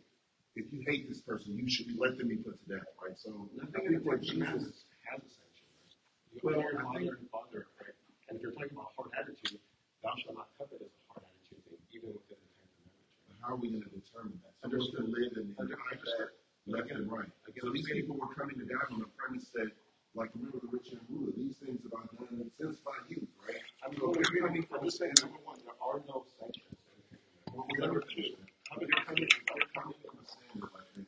you 0.72 0.84
hate 0.88 1.10
this 1.10 1.22
person, 1.22 1.58
you 1.58 1.70
should 1.70 1.98
let 1.98 2.18
them 2.18 2.28
be 2.30 2.38
put 2.38 2.58
to 2.62 2.66
death, 2.78 2.88
right? 3.02 3.18
So 3.18 3.50
I 3.62 3.66
think 3.72 4.06
what 4.06 4.22
Jesus, 4.22 4.38
Commandments 4.38 4.86
has 5.10 5.20
a 5.20 5.30
sanction, 5.30 5.66
right? 5.74 6.34
You 6.34 6.40
Well, 6.44 6.60
honor 6.60 6.72
your 6.72 6.80
I 6.80 6.84
mother 6.84 7.00
think- 7.00 7.20
and 7.20 7.30
father, 7.30 7.62
right? 7.82 7.96
And 8.30 8.38
if 8.38 8.42
you're 8.44 8.54
talking 8.54 8.74
about 8.78 8.94
heart 8.98 9.10
attitude, 9.18 9.60
thou 10.04 10.14
shalt 10.22 10.38
not 10.38 10.50
covet 10.58 10.82
is 10.86 10.94
a 10.94 11.04
heart 11.10 11.26
attitude 11.26 11.62
thing, 11.66 11.82
even 11.96 12.14
within 12.14 12.38
the 12.38 12.50
Ten 12.62 12.68
Commandments, 12.70 13.10
right? 13.26 13.40
how 13.42 13.50
are 13.54 13.60
we 13.60 13.68
going 13.74 13.84
to 13.88 13.94
determine 13.94 14.38
that? 14.46 14.54
So 14.62 14.70
we're 14.70 14.86
going 14.94 15.10
to 15.10 15.14
live 15.18 15.34
in, 15.42 15.48
in 15.58 15.66
that 15.66 16.32
left 16.70 16.92
and 16.94 17.10
right. 17.10 17.32
So 17.58 17.74
these 17.74 17.90
people 17.90 18.16
were 18.22 18.30
coming 18.38 18.60
to 18.62 18.66
God 18.70 18.86
on 18.94 19.00
the 19.02 19.10
premise 19.18 19.50
that, 19.58 19.74
like, 20.14 20.30
remember 20.38 20.60
the 20.62 20.70
rich 20.70 20.94
young 20.94 21.02
ruler, 21.10 21.34
these 21.34 21.58
things 21.58 21.82
have 21.82 21.94
I 21.98 22.06
done 22.14 22.46
since 22.62 22.78
my 22.86 22.94
youth, 23.10 23.26
right? 23.42 23.58
I'm, 23.82 23.98
So 23.98 24.14
I'm, 24.14 24.14
they're 24.14 24.46
coming 24.46 24.62
I'm 24.62 24.70
from 24.70 24.86
just 24.86 24.98
saying, 25.02 25.18
number 25.26 25.42
one, 25.42 25.58
there 25.66 25.78
are 25.82 25.98
no 26.06 26.22
sanctions. 26.38 26.70
in 26.70 27.02
the 27.02 27.18
Ten 27.18 27.58
Well, 27.58 27.66
Commandments. 27.66 27.74
we 27.74 27.78
Number 27.82 28.02
understand 28.06 28.30
two, 28.30 28.38
that. 28.38 28.50
how 28.70 28.76
But 28.78 28.86
many 28.86 28.94
you're 28.94 29.06
coming, 29.10 29.26
you're 29.26 29.74
coming 29.74 29.98
from 30.06 30.14
a 30.22 30.26
standard, 30.30 30.70
I 30.78 30.84
think. 30.94 31.08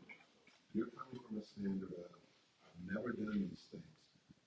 You're 0.73 0.91
coming 0.97 1.19
from 1.21 1.33
a 1.37 1.43
standard 1.45 1.91
of, 1.93 2.09
I've 2.65 2.81
never 2.89 3.09
done 3.13 3.37
these 3.45 3.65
things. 3.69 3.85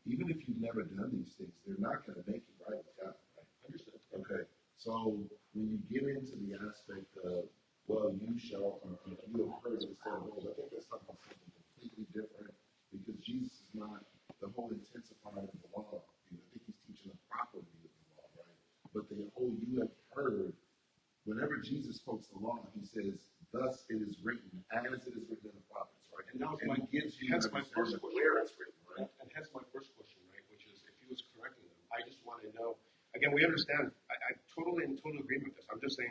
Even 0.05 0.27
if 0.35 0.39
you've 0.49 0.61
never 0.61 0.82
done 0.85 1.11
these 1.15 1.32
things, 1.39 1.55
they're 1.65 1.78
not 1.81 2.03
going 2.05 2.19
to 2.19 2.24
make 2.28 2.43
you 2.45 2.55
right 2.66 2.77
with 2.82 2.97
God, 3.01 3.15
right? 3.39 3.49
Understood. 3.70 4.01
Okay, 4.19 4.43
so 4.77 5.16
when 5.55 5.65
you 5.70 5.78
get 5.89 6.05
into 6.11 6.36
the 6.45 6.59
aspect 6.61 7.09
of, 7.24 7.47
well, 7.89 8.12
you 8.16 8.36
shall, 8.41 8.81
or, 8.85 8.97
or 9.05 9.12
you 9.28 9.45
have 9.49 9.61
heard 9.65 9.81
of 9.81 9.89
the 9.89 9.97
said 10.05 10.12
of 10.16 10.28
old, 10.28 10.45
I 10.45 10.53
think 10.57 10.69
that's 10.73 10.89
talking 10.89 11.09
about 11.09 11.20
something 11.24 11.53
completely 11.57 12.05
different 12.16 12.53
because 12.93 13.16
Jesus 13.24 13.61
is 13.65 13.73
not 13.77 14.01
the 14.45 14.49
whole 14.53 14.73
intensifier 14.73 15.45
of 15.49 15.57
the 15.57 15.69
law. 15.73 16.01
You 16.32 16.36
know, 16.36 16.45
I 16.45 16.49
think 16.53 16.65
he's 16.69 16.81
teaching 16.85 17.12
the 17.16 17.20
proper 17.32 17.61
view 17.65 17.89
of 17.89 17.93
the 17.93 18.12
law, 18.20 18.28
right? 18.45 18.57
But 18.93 19.05
the 19.09 19.24
whole 19.36 19.53
you 19.57 19.81
have 19.85 19.93
heard, 20.16 20.53
whenever 21.24 21.57
Jesus 21.61 22.01
quotes 22.05 22.28
the 22.28 22.41
law, 22.41 22.61
he 22.77 22.85
says, 22.85 23.20
thus 23.53 23.85
it 23.93 24.01
is 24.05 24.16
written, 24.24 24.53
as 24.73 25.05
it 25.09 25.16
is 25.16 25.24
written 25.28 25.49
in 25.53 25.57
the 25.57 25.66
prophets, 25.73 26.09
right? 26.12 26.24
And 26.32 26.41
that 26.45 26.57
was 26.57 26.61
And 26.65 26.73
my, 26.73 26.81
he 26.81 26.89
gives 26.89 27.16
you 27.20 27.32
hence 27.32 27.45
an 27.49 27.53
my 27.53 27.65
first 27.73 27.93
understanding 27.93 28.01
of 28.01 28.01
question. 28.01 28.16
where 28.20 28.41
it's 28.45 28.53
written, 28.57 28.81
right? 28.97 29.05
And, 29.05 29.09
and 29.20 29.28
hence 29.36 29.49
my 29.53 29.65
first 29.77 29.93
question, 29.93 30.24
right, 30.32 30.45
which 30.49 30.65
is 30.73 30.81
if 30.89 30.95
he 31.05 31.07
was 31.12 31.20
correcting 31.36 31.69
them, 31.69 31.81
I 31.93 32.01
just 32.09 32.20
want 32.24 32.41
to 32.49 32.51
know. 32.57 32.81
Again, 33.12 33.31
we 33.36 33.45
understand. 33.45 33.93
I, 34.09 34.15
I 34.16 34.31
totally 34.57 34.89
in 34.89 34.97
total 34.99 35.20
agreement 35.20 35.53
with 35.53 35.61
this. 35.62 35.69
I'm 35.69 35.78
just 35.85 36.01
saying, 36.01 36.11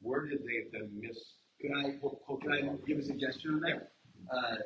where 0.00 0.24
did 0.24 0.46
they 0.46 0.64
then 0.72 0.88
miss? 0.96 1.36
Could 1.60 1.74
I, 1.74 1.98
quote- 2.00 2.22
quote 2.24 2.40
could 2.40 2.52
I 2.54 2.60
the 2.64 2.72
law? 2.72 2.86
give 2.86 2.98
a 2.98 3.04
suggestion 3.04 3.58
on 3.58 3.60
that? 3.68 3.92
Uh, 4.32 4.56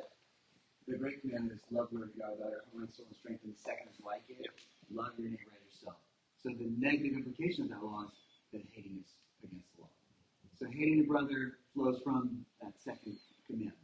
the 0.87 0.95
great 0.99 1.19
commandment 1.23 1.59
is 1.59 1.63
love 1.71 1.87
the 1.91 1.99
Lord 1.99 2.11
your 2.15 2.27
God 2.27 2.37
with 2.39 2.43
all 2.43 2.51
your 2.55 2.63
heart, 2.75 2.91
soul, 2.95 3.07
and 3.07 3.15
strength, 3.17 3.41
and 3.43 3.51
the 3.55 3.59
second 3.59 3.87
is 3.91 3.99
like 4.03 4.23
it, 4.29 4.47
love 4.91 5.11
your 5.17 5.31
neighbor 5.31 5.51
as 5.55 5.63
yourself. 5.67 5.95
So 6.43 6.51
the 6.55 6.69
negative 6.75 7.19
implication 7.23 7.65
of 7.67 7.69
that 7.75 7.83
law 7.83 8.03
is 8.07 8.15
that 8.51 8.63
hating 8.75 8.99
is 8.99 9.09
against 9.43 9.67
the 9.75 9.87
law. 9.87 9.91
So 10.59 10.67
brother 11.23 11.55
flows 11.73 12.01
from 12.03 12.43
that 12.61 12.75
second 12.83 13.15
commandment. 13.47 13.79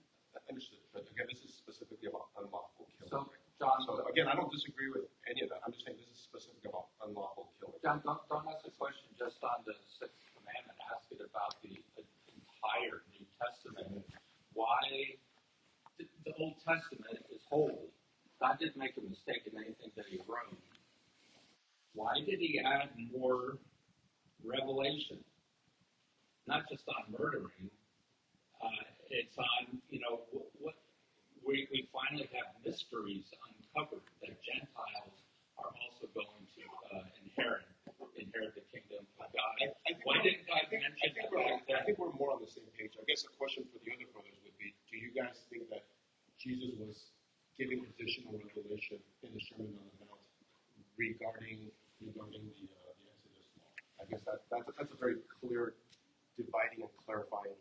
Understood. 0.50 0.82
But 0.94 1.06
again, 1.14 1.30
this 1.30 1.46
is 1.46 1.54
specifically 1.56 2.10
about 2.10 2.34
unlawful 2.36 2.90
killing. 3.00 3.30
So. 3.30 3.30
John, 3.60 3.76
So 3.86 4.02
again, 4.08 4.26
I 4.32 4.40
don't 4.40 4.50
disagree 4.50 4.88
with 4.88 5.12
any 5.28 5.44
of 5.44 5.52
that. 5.52 5.60
I'm 5.68 5.76
just 5.76 5.84
saying 5.84 6.00
this 6.00 6.08
is 6.16 6.24
specific 6.24 6.64
about 6.64 6.96
unlawful 7.04 7.52
killing. 7.60 7.76
John, 7.84 8.00
don't, 8.08 8.24
don't 8.32 8.48
ask 8.48 8.64
a 8.66 8.72
question 8.80 9.12
just 9.20 9.36
on 9.44 9.62
the 9.68 9.76
sixth 10.00 10.26
commandment. 10.32 10.80
Ask 10.90 11.12
it 11.12 11.20
about 11.20 11.60
the, 11.62 11.76
the 12.00 12.04
entire 12.34 13.04
New 13.14 13.28
Testament. 13.36 14.00
Why 14.56 15.20
the, 16.00 16.08
the 16.24 16.34
Old 16.40 16.56
Testament 16.64 17.20
is 17.30 17.44
holy. 17.52 17.92
God 18.40 18.58
didn't 18.64 18.80
make 18.80 18.96
a 18.96 19.04
mistake 19.04 19.44
in 19.46 19.54
anything 19.60 19.92
that 20.00 20.08
He 20.08 20.24
wrote. 20.24 20.56
Why 21.94 22.24
did 22.26 22.40
He 22.40 22.58
add 22.64 22.96
more 23.12 23.60
revelation? 24.42 25.20
Not 26.48 26.64
just 26.72 26.88
on 26.88 27.12
murdering. 27.12 27.70
Uh, 28.64 28.88
it's 29.12 29.36
on 29.36 29.80
you 29.92 30.00
know 30.00 30.24
what, 30.32 30.48
what 30.60 30.76
we, 31.48 31.66
we 31.72 31.88
finally 31.90 32.30
have 32.36 32.52
mysteries 32.62 33.26
uncovered 33.48 34.06
that 34.22 34.36
Gentiles 34.44 35.18
are 35.58 35.72
also 35.72 36.06
going 36.14 36.44
to 36.60 36.64
uh, 36.94 37.08
inherit 37.26 37.66
inherit 38.20 38.52
the 38.54 38.66
kingdom 38.68 39.08
of 39.18 39.32
God. 39.32 39.54
I, 39.64 39.72
I 39.72 39.96
think, 39.96 40.04
Why 40.04 40.20
didn't 40.20 40.44
God 40.46 40.60
I 40.60 40.68
think, 40.68 40.84
I 40.84 40.92
mention 40.92 41.10
think 41.16 41.32
the 41.32 41.32
we're, 41.32 41.48
fact 41.48 41.64
I 41.66 41.72
that 41.72 41.82
think 41.88 41.98
we're 41.98 42.12
more 42.20 42.36
on 42.36 42.44
the 42.44 42.52
same 42.52 42.68
page. 42.76 42.94
I 43.00 43.08
guess 43.08 43.24
the 43.24 43.32
question 43.40 43.64
for 43.72 43.80
the 43.82 43.90
other 43.96 44.10
brothers 44.12 44.36
would 44.44 44.58
be: 44.60 44.76
Do 44.92 44.96
you 45.00 45.10
guys 45.16 45.40
think 45.48 45.72
that 45.72 45.88
Jesus 46.36 46.76
was 46.78 47.16
giving 47.56 47.82
additional 47.96 48.36
revelation 48.36 49.00
in 49.24 49.30
the 49.32 49.42
Sermon 49.48 49.72
on 49.80 49.88
the 49.96 50.06
Mount 50.06 50.22
regarding 51.00 51.72
regarding 52.04 52.44
the 52.52 52.68
uh, 52.68 52.92
the 53.00 53.08
Exodus 53.16 53.48
law? 53.58 53.72
I 53.98 54.04
guess 54.12 54.22
that 54.28 54.44
that's 54.52 54.68
a, 54.68 54.74
that's 54.76 54.92
a 54.94 55.00
very 55.00 55.24
clear, 55.40 55.80
dividing 56.36 56.84
and 56.86 56.94
clarifying 57.08 57.56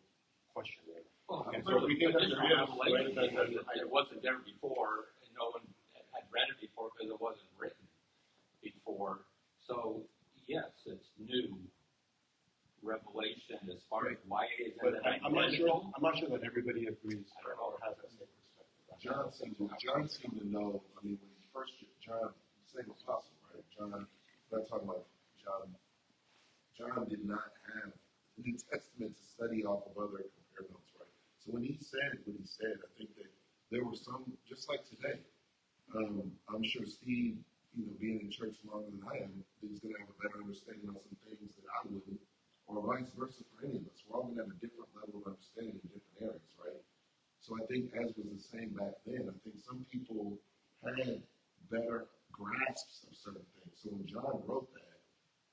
question 0.58 0.82
there. 0.90 1.06
well, 1.30 1.46
And 1.54 1.62
so 1.62 1.78
clearly 1.78 1.94
we 1.94 2.00
think 2.02 2.10
that 2.17 2.17
additional 2.17 2.17
there 2.17 2.17
is, 2.17 2.17
revelation 2.17 2.17
right, 2.36 3.14
that- 3.14 3.30
because 3.32 3.54
that- 3.54 3.76
it 3.80 3.88
wasn't 3.90 4.22
there 4.22 4.38
before, 4.44 5.14
and 5.24 5.30
no 5.38 5.50
one 5.50 5.62
had 6.12 6.24
read 6.32 6.48
it 6.50 6.60
before 6.60 6.90
because 6.92 7.10
it 7.12 7.20
wasn't 7.20 7.48
written 7.58 7.86
before. 8.62 9.20
So 9.66 10.02
yes, 10.46 10.68
it's 10.86 11.08
new 11.18 11.58
revelation 12.82 13.58
as 13.70 13.82
far 13.90 14.08
as 14.10 14.18
why 14.28 14.46
isn't 14.60 14.78
But 14.80 15.04
I, 15.06 15.18
I'm 15.24 15.34
not 15.34 15.52
sure. 15.52 15.82
I'm 15.96 16.02
not 16.02 16.16
sure 16.18 16.28
that 16.30 16.44
everybody 16.44 16.86
agrees 16.86 17.26
I 17.38 17.42
don't 17.42 17.58
or 17.58 17.72
know. 17.72 17.78
has 17.82 17.96
that 17.98 18.10
same 18.10 18.28
perspective. 18.30 18.98
John 19.02 19.32
seemed 19.32 19.56
to, 19.58 19.66
John 19.82 20.08
seemed 20.08 20.38
to 20.40 20.46
know, 20.48 20.82
I 20.96 21.04
mean, 21.04 21.18
when 21.18 21.30
he 21.30 21.42
first, 21.52 21.74
John, 22.00 22.32
same 22.70 22.90
apostle, 22.90 23.34
right? 23.52 23.64
John, 23.76 23.92
I'm 23.94 24.06
not 24.50 24.68
talking 24.68 24.88
about 24.88 25.06
John. 25.42 25.74
John 26.78 27.08
did 27.10 27.26
not 27.26 27.50
have 27.74 27.92
the 28.38 28.42
New 28.46 28.56
Testament 28.70 29.14
to 29.18 29.22
study 29.34 29.64
off 29.66 29.82
of 29.90 29.98
other 29.98 30.22
compare 30.22 30.70
notes, 30.70 30.87
right? 30.87 30.87
So 31.48 31.56
when 31.56 31.64
he 31.64 31.80
said 31.80 32.20
what 32.28 32.36
he 32.36 32.44
said, 32.44 32.76
I 32.84 32.92
think 33.00 33.16
that 33.16 33.32
there 33.72 33.80
were 33.80 33.96
some, 33.96 34.28
just 34.44 34.68
like 34.68 34.84
today, 34.84 35.16
um, 35.96 36.28
I'm 36.52 36.60
sure 36.60 36.84
Steve, 36.84 37.40
you 37.72 37.88
know, 37.88 37.96
being 37.96 38.20
in 38.20 38.28
church 38.28 38.60
longer 38.68 38.92
than 38.92 39.00
I 39.08 39.24
am, 39.24 39.32
is 39.64 39.80
going 39.80 39.96
to 39.96 40.00
have 40.04 40.12
a 40.12 40.18
better 40.20 40.44
understanding 40.44 40.92
on 40.92 41.00
some 41.00 41.16
things 41.24 41.56
that 41.56 41.64
I 41.72 41.88
wouldn't, 41.88 42.20
or 42.68 42.84
vice 42.84 43.08
versa 43.16 43.48
for 43.48 43.64
any 43.64 43.80
of 43.80 43.88
us. 43.88 43.96
We're 44.04 44.20
all 44.20 44.28
going 44.28 44.36
to 44.36 44.44
have 44.44 44.52
a 44.52 44.60
different 44.60 44.92
level 44.92 45.24
of 45.24 45.32
understanding 45.32 45.80
in 45.80 45.88
different 45.88 46.20
areas, 46.20 46.52
right? 46.60 46.84
So 47.40 47.56
I 47.56 47.64
think, 47.64 47.96
as 47.96 48.12
was 48.12 48.28
the 48.28 48.44
same 48.44 48.76
back 48.76 49.00
then, 49.08 49.32
I 49.32 49.36
think 49.40 49.56
some 49.64 49.88
people 49.88 50.36
had 50.84 51.24
better 51.72 52.12
grasps 52.28 53.08
of 53.08 53.16
certain 53.16 53.48
things. 53.56 53.72
So 53.80 53.96
when 53.96 54.04
John 54.04 54.44
wrote 54.44 54.68
that, 54.76 55.00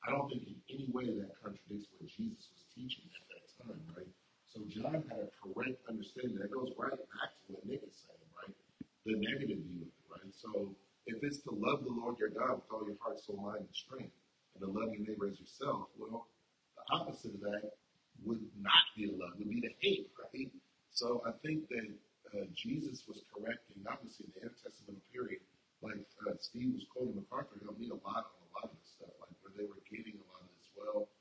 I 0.03 0.11
don't 0.11 0.27
think 0.27 0.43
in 0.43 0.59
any 0.67 0.91
way 0.91 1.15
that 1.23 1.39
contradicts 1.39 1.87
what 1.95 2.11
Jesus 2.11 2.51
was 2.51 2.67
teaching 2.75 3.07
at 3.15 3.23
that 3.31 3.47
time, 3.63 3.79
right? 3.95 4.11
So 4.55 4.63
John 4.71 5.03
had 5.11 5.19
a 5.19 5.29
correct 5.35 5.83
understanding. 5.83 6.39
That 6.39 6.47
goes 6.47 6.71
right 6.79 6.95
back 6.95 7.35
to 7.43 7.59
what 7.59 7.67
Nick 7.67 7.83
is 7.83 8.07
saying, 8.07 8.23
right? 8.39 8.55
The 9.03 9.19
negative 9.19 9.59
view 9.59 9.83
of 9.83 9.91
it, 9.91 10.07
right? 10.07 10.31
So 10.31 10.71
if 11.11 11.19
it's 11.27 11.43
to 11.43 11.51
love 11.51 11.83
the 11.83 11.91
Lord 11.91 12.15
your 12.23 12.31
God 12.31 12.63
with 12.63 12.71
all 12.71 12.87
your 12.87 12.95
heart, 13.03 13.19
soul, 13.19 13.35
mind, 13.35 13.67
and 13.67 13.75
strength, 13.75 14.15
and 14.55 14.63
to 14.63 14.71
love 14.71 14.95
your 14.95 15.03
neighbor 15.03 15.27
as 15.27 15.35
yourself, 15.43 15.91
well, 15.99 16.31
the 16.79 16.87
opposite 16.95 17.35
of 17.35 17.43
that 17.51 17.75
would 18.23 18.39
not 18.55 18.87
be 18.95 19.11
love, 19.11 19.35
would 19.35 19.51
be 19.51 19.59
to 19.59 19.75
hate, 19.83 20.07
right? 20.15 20.47
So 20.95 21.19
I 21.27 21.35
think 21.43 21.67
that 21.75 21.91
uh, 22.31 22.47
Jesus 22.55 23.03
was 23.11 23.27
correcting, 23.27 23.83
obviously 23.83 24.31
in 24.31 24.39
the 24.39 24.41
intertestamental 24.47 25.03
period, 25.11 25.43
like 25.83 25.99
uh, 26.23 26.31
Steve 26.39 26.79
was 26.79 26.87
quoting 26.95 27.19
MacArthur, 27.19 27.59
he 27.59 27.67
helped 27.67 27.83
me 27.83 27.91
a 27.91 27.99
lot 28.07 28.31
on 28.31 28.39
a 28.39 28.49
lot 28.55 28.71
of 28.71 28.79
this 28.79 28.95
stuff, 28.95 29.11
like 29.19 29.35
where 29.43 29.51
they 29.51 29.67
were 29.67 29.83
getting 29.91 30.15
a 30.15 30.25
lot 30.31 30.47
of 30.47 30.49
this. 30.55 30.71
Well, 30.79 31.11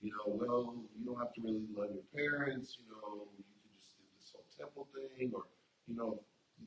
you 0.00 0.12
know, 0.12 0.32
well, 0.32 0.74
you 0.96 1.04
don't 1.04 1.18
have 1.18 1.32
to 1.34 1.40
really 1.42 1.68
love 1.76 1.92
your 1.92 2.08
parents. 2.16 2.76
You 2.80 2.88
know, 2.88 3.28
you 3.36 3.44
can 3.44 3.68
just 3.76 3.96
do 3.96 4.04
this 4.16 4.32
whole 4.32 4.48
temple 4.56 4.88
thing, 4.96 5.32
or 5.34 5.44
you 5.86 5.96
know, 5.96 6.20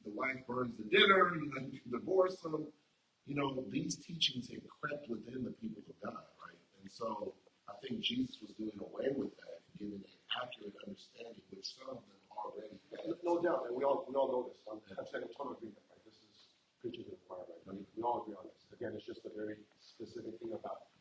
the 0.05 0.11
wife 0.13 0.37
burns 0.47 0.77
the 0.77 0.85
dinner. 0.85 1.33
You 1.33 1.49
know, 1.49 1.65
you 1.69 1.81
can 1.81 1.91
divorce 1.91 2.37
them. 2.41 2.67
You 3.25 3.35
know, 3.35 3.63
these 3.71 3.95
teachings 3.95 4.49
had 4.49 4.61
crept 4.67 5.09
within 5.09 5.43
the 5.43 5.55
people 5.57 5.81
of 5.87 5.95
God, 6.03 6.27
right? 6.43 6.59
And 6.81 6.91
so 6.91 7.33
I 7.69 7.73
think 7.81 8.01
Jesus 8.01 8.37
was 8.41 8.51
doing 8.59 8.77
away 8.77 9.09
with 9.15 9.31
that 9.41 9.63
giving 9.79 10.03
an 10.03 10.19
accurate 10.37 10.75
understanding, 10.85 11.41
which 11.49 11.73
some 11.73 11.89
of 11.89 12.03
them 12.05 12.19
already 12.29 12.77
had. 12.93 13.17
No 13.23 13.41
doubt, 13.41 13.65
and 13.67 13.73
we 13.73 13.83
all, 13.83 14.05
we 14.05 14.13
all 14.13 14.29
know 14.29 14.43
this. 14.51 14.59
I'm, 14.69 14.77
I'm 14.99 15.07
saying 15.09 15.25
in 15.25 15.31
total 15.33 15.57
agreement, 15.57 15.81
right? 15.89 16.03
This 16.05 16.19
is 16.21 16.53
preaching 16.83 17.07
to 17.09 17.15
the 17.17 17.21
choir, 17.25 17.47
right? 17.49 17.63
I 17.65 17.81
mean, 17.81 17.87
we 17.95 18.03
all 18.03 18.21
agree 18.21 18.37
on 18.37 18.45
this. 18.45 18.61
Again, 18.75 18.93
it's 18.93 19.07
just 19.07 19.25
a 19.25 19.31
very 19.33 19.57
specific 19.81 20.37
thing 20.37 20.53
about 20.53 20.92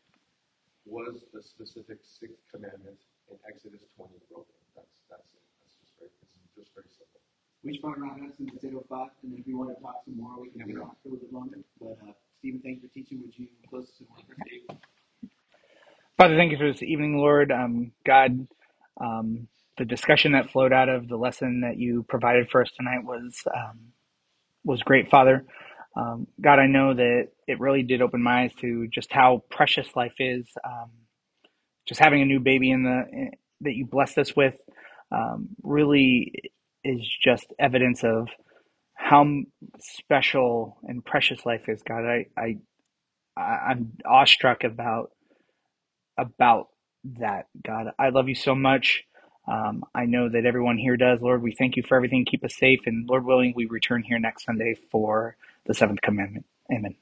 was 0.87 1.25
the 1.35 1.43
specific 1.43 1.99
sixth 2.05 2.43
commandment 2.51 2.99
in 3.31 3.37
Exodus 3.49 3.85
20 3.97 4.15
broken? 4.31 4.57
That's 4.77 5.03
that's 5.11 5.29
it. 5.35 5.45
That's 5.63 5.77
just 5.81 5.95
very 5.99 6.13
it's 6.23 6.55
just 6.57 6.73
very 6.75 6.91
simple. 6.91 7.21
We 7.65 7.75
should 7.75 7.83
probably 7.85 8.03
wrap 8.09 8.19
it 8.19 8.25
up 8.27 8.35
since 8.37 8.51
it's 8.55 8.65
eight 8.65 8.75
oh 8.77 8.87
five, 8.91 9.13
and 9.23 9.33
then 9.33 9.41
if 9.41 9.47
you 9.47 9.59
want 9.59 9.71
to 9.75 9.79
talk 9.83 10.03
some 10.05 10.19
more, 10.19 10.41
we 10.41 10.51
can 10.51 10.63
have 10.63 10.71
a 10.71 10.79
talk 10.79 10.97
for 11.03 11.11
a 11.11 11.13
little 11.15 11.25
bit 11.27 11.33
longer. 11.35 11.61
But 11.81 11.99
uh, 12.03 12.15
Stephen, 12.41 12.61
thank 12.65 12.83
you 12.83 12.89
for 12.89 12.95
teaching. 12.95 13.23
Would 13.23 13.37
you 13.39 13.49
close 13.71 13.91
us 13.91 14.01
in 14.01 14.07
one 14.11 14.23
prayer? 14.27 14.39
Father, 16.19 16.37
thank 16.37 16.53
you 16.53 16.59
for 16.59 16.71
this 16.73 16.83
evening, 16.83 17.19
Lord. 17.19 17.53
Um, 17.53 17.93
God, 18.07 18.47
um, 19.01 19.49
the 19.79 19.85
discussion 19.85 20.33
that 20.33 20.51
flowed 20.51 20.73
out 20.73 20.89
of 20.89 21.09
the 21.09 21.17
lesson 21.17 21.63
that 21.63 21.77
you 21.79 22.05
provided 22.09 22.51
for 22.51 22.63
us 22.63 22.71
tonight 22.77 23.05
was 23.05 23.43
um, 23.55 23.81
was 24.65 24.83
great, 24.83 25.11
Father. 25.11 25.45
Um, 25.97 26.27
God, 26.41 26.59
I 26.59 26.67
know 26.67 26.95
that 26.95 27.29
it 27.47 27.61
really 27.61 27.83
did 27.83 28.03
open 28.03 28.23
my 28.23 28.45
eyes 28.45 28.55
to 28.61 28.89
just 28.89 29.13
how 29.13 29.43
precious 29.51 29.95
life 29.97 30.15
is. 30.19 30.47
Um, 30.65 30.91
just 31.87 32.01
having 32.01 32.23
a 32.23 32.27
new 32.27 32.41
baby 32.41 32.71
in 32.71 32.85
the 32.85 33.05
in, 33.13 33.31
that 33.63 33.75
you 33.75 33.87
blessed 33.87 34.19
us 34.19 34.35
with 34.37 34.57
um, 35.13 35.49
really 35.63 36.33
is 36.85 37.01
just 37.23 37.47
evidence 37.59 38.03
of 38.05 38.29
how 38.95 39.27
special 39.81 40.79
and 40.85 41.05
precious 41.05 41.45
life 41.47 41.69
is. 41.69 41.83
God, 41.83 42.05
I, 42.05 42.27
I 42.37 42.57
I'm 43.41 43.93
awestruck 44.05 44.65
about 44.65 45.11
about 46.19 46.69
that. 47.19 47.47
God, 47.65 47.89
I 47.99 48.11
love 48.11 48.29
you 48.29 48.35
so 48.35 48.55
much. 48.55 49.05
Um, 49.49 49.85
I 49.95 50.07
know 50.07 50.29
that 50.29 50.47
everyone 50.47 50.79
here 50.79 50.97
does. 50.97 51.21
Lord, 51.21 51.43
we 51.43 51.53
thank 51.53 51.77
you 51.77 51.83
for 51.83 51.97
everything. 51.97 52.25
Keep 52.25 52.45
us 52.45 52.57
safe. 52.57 52.81
And 52.87 53.09
Lord 53.09 53.25
willing, 53.25 53.55
we 53.57 53.67
return 53.67 54.03
here 54.03 54.19
next 54.19 54.45
Sunday 54.45 54.77
for 54.91 55.37
the 55.67 55.75
seventh 55.75 56.01
commandment. 56.03 56.47
Amen. 56.73 56.97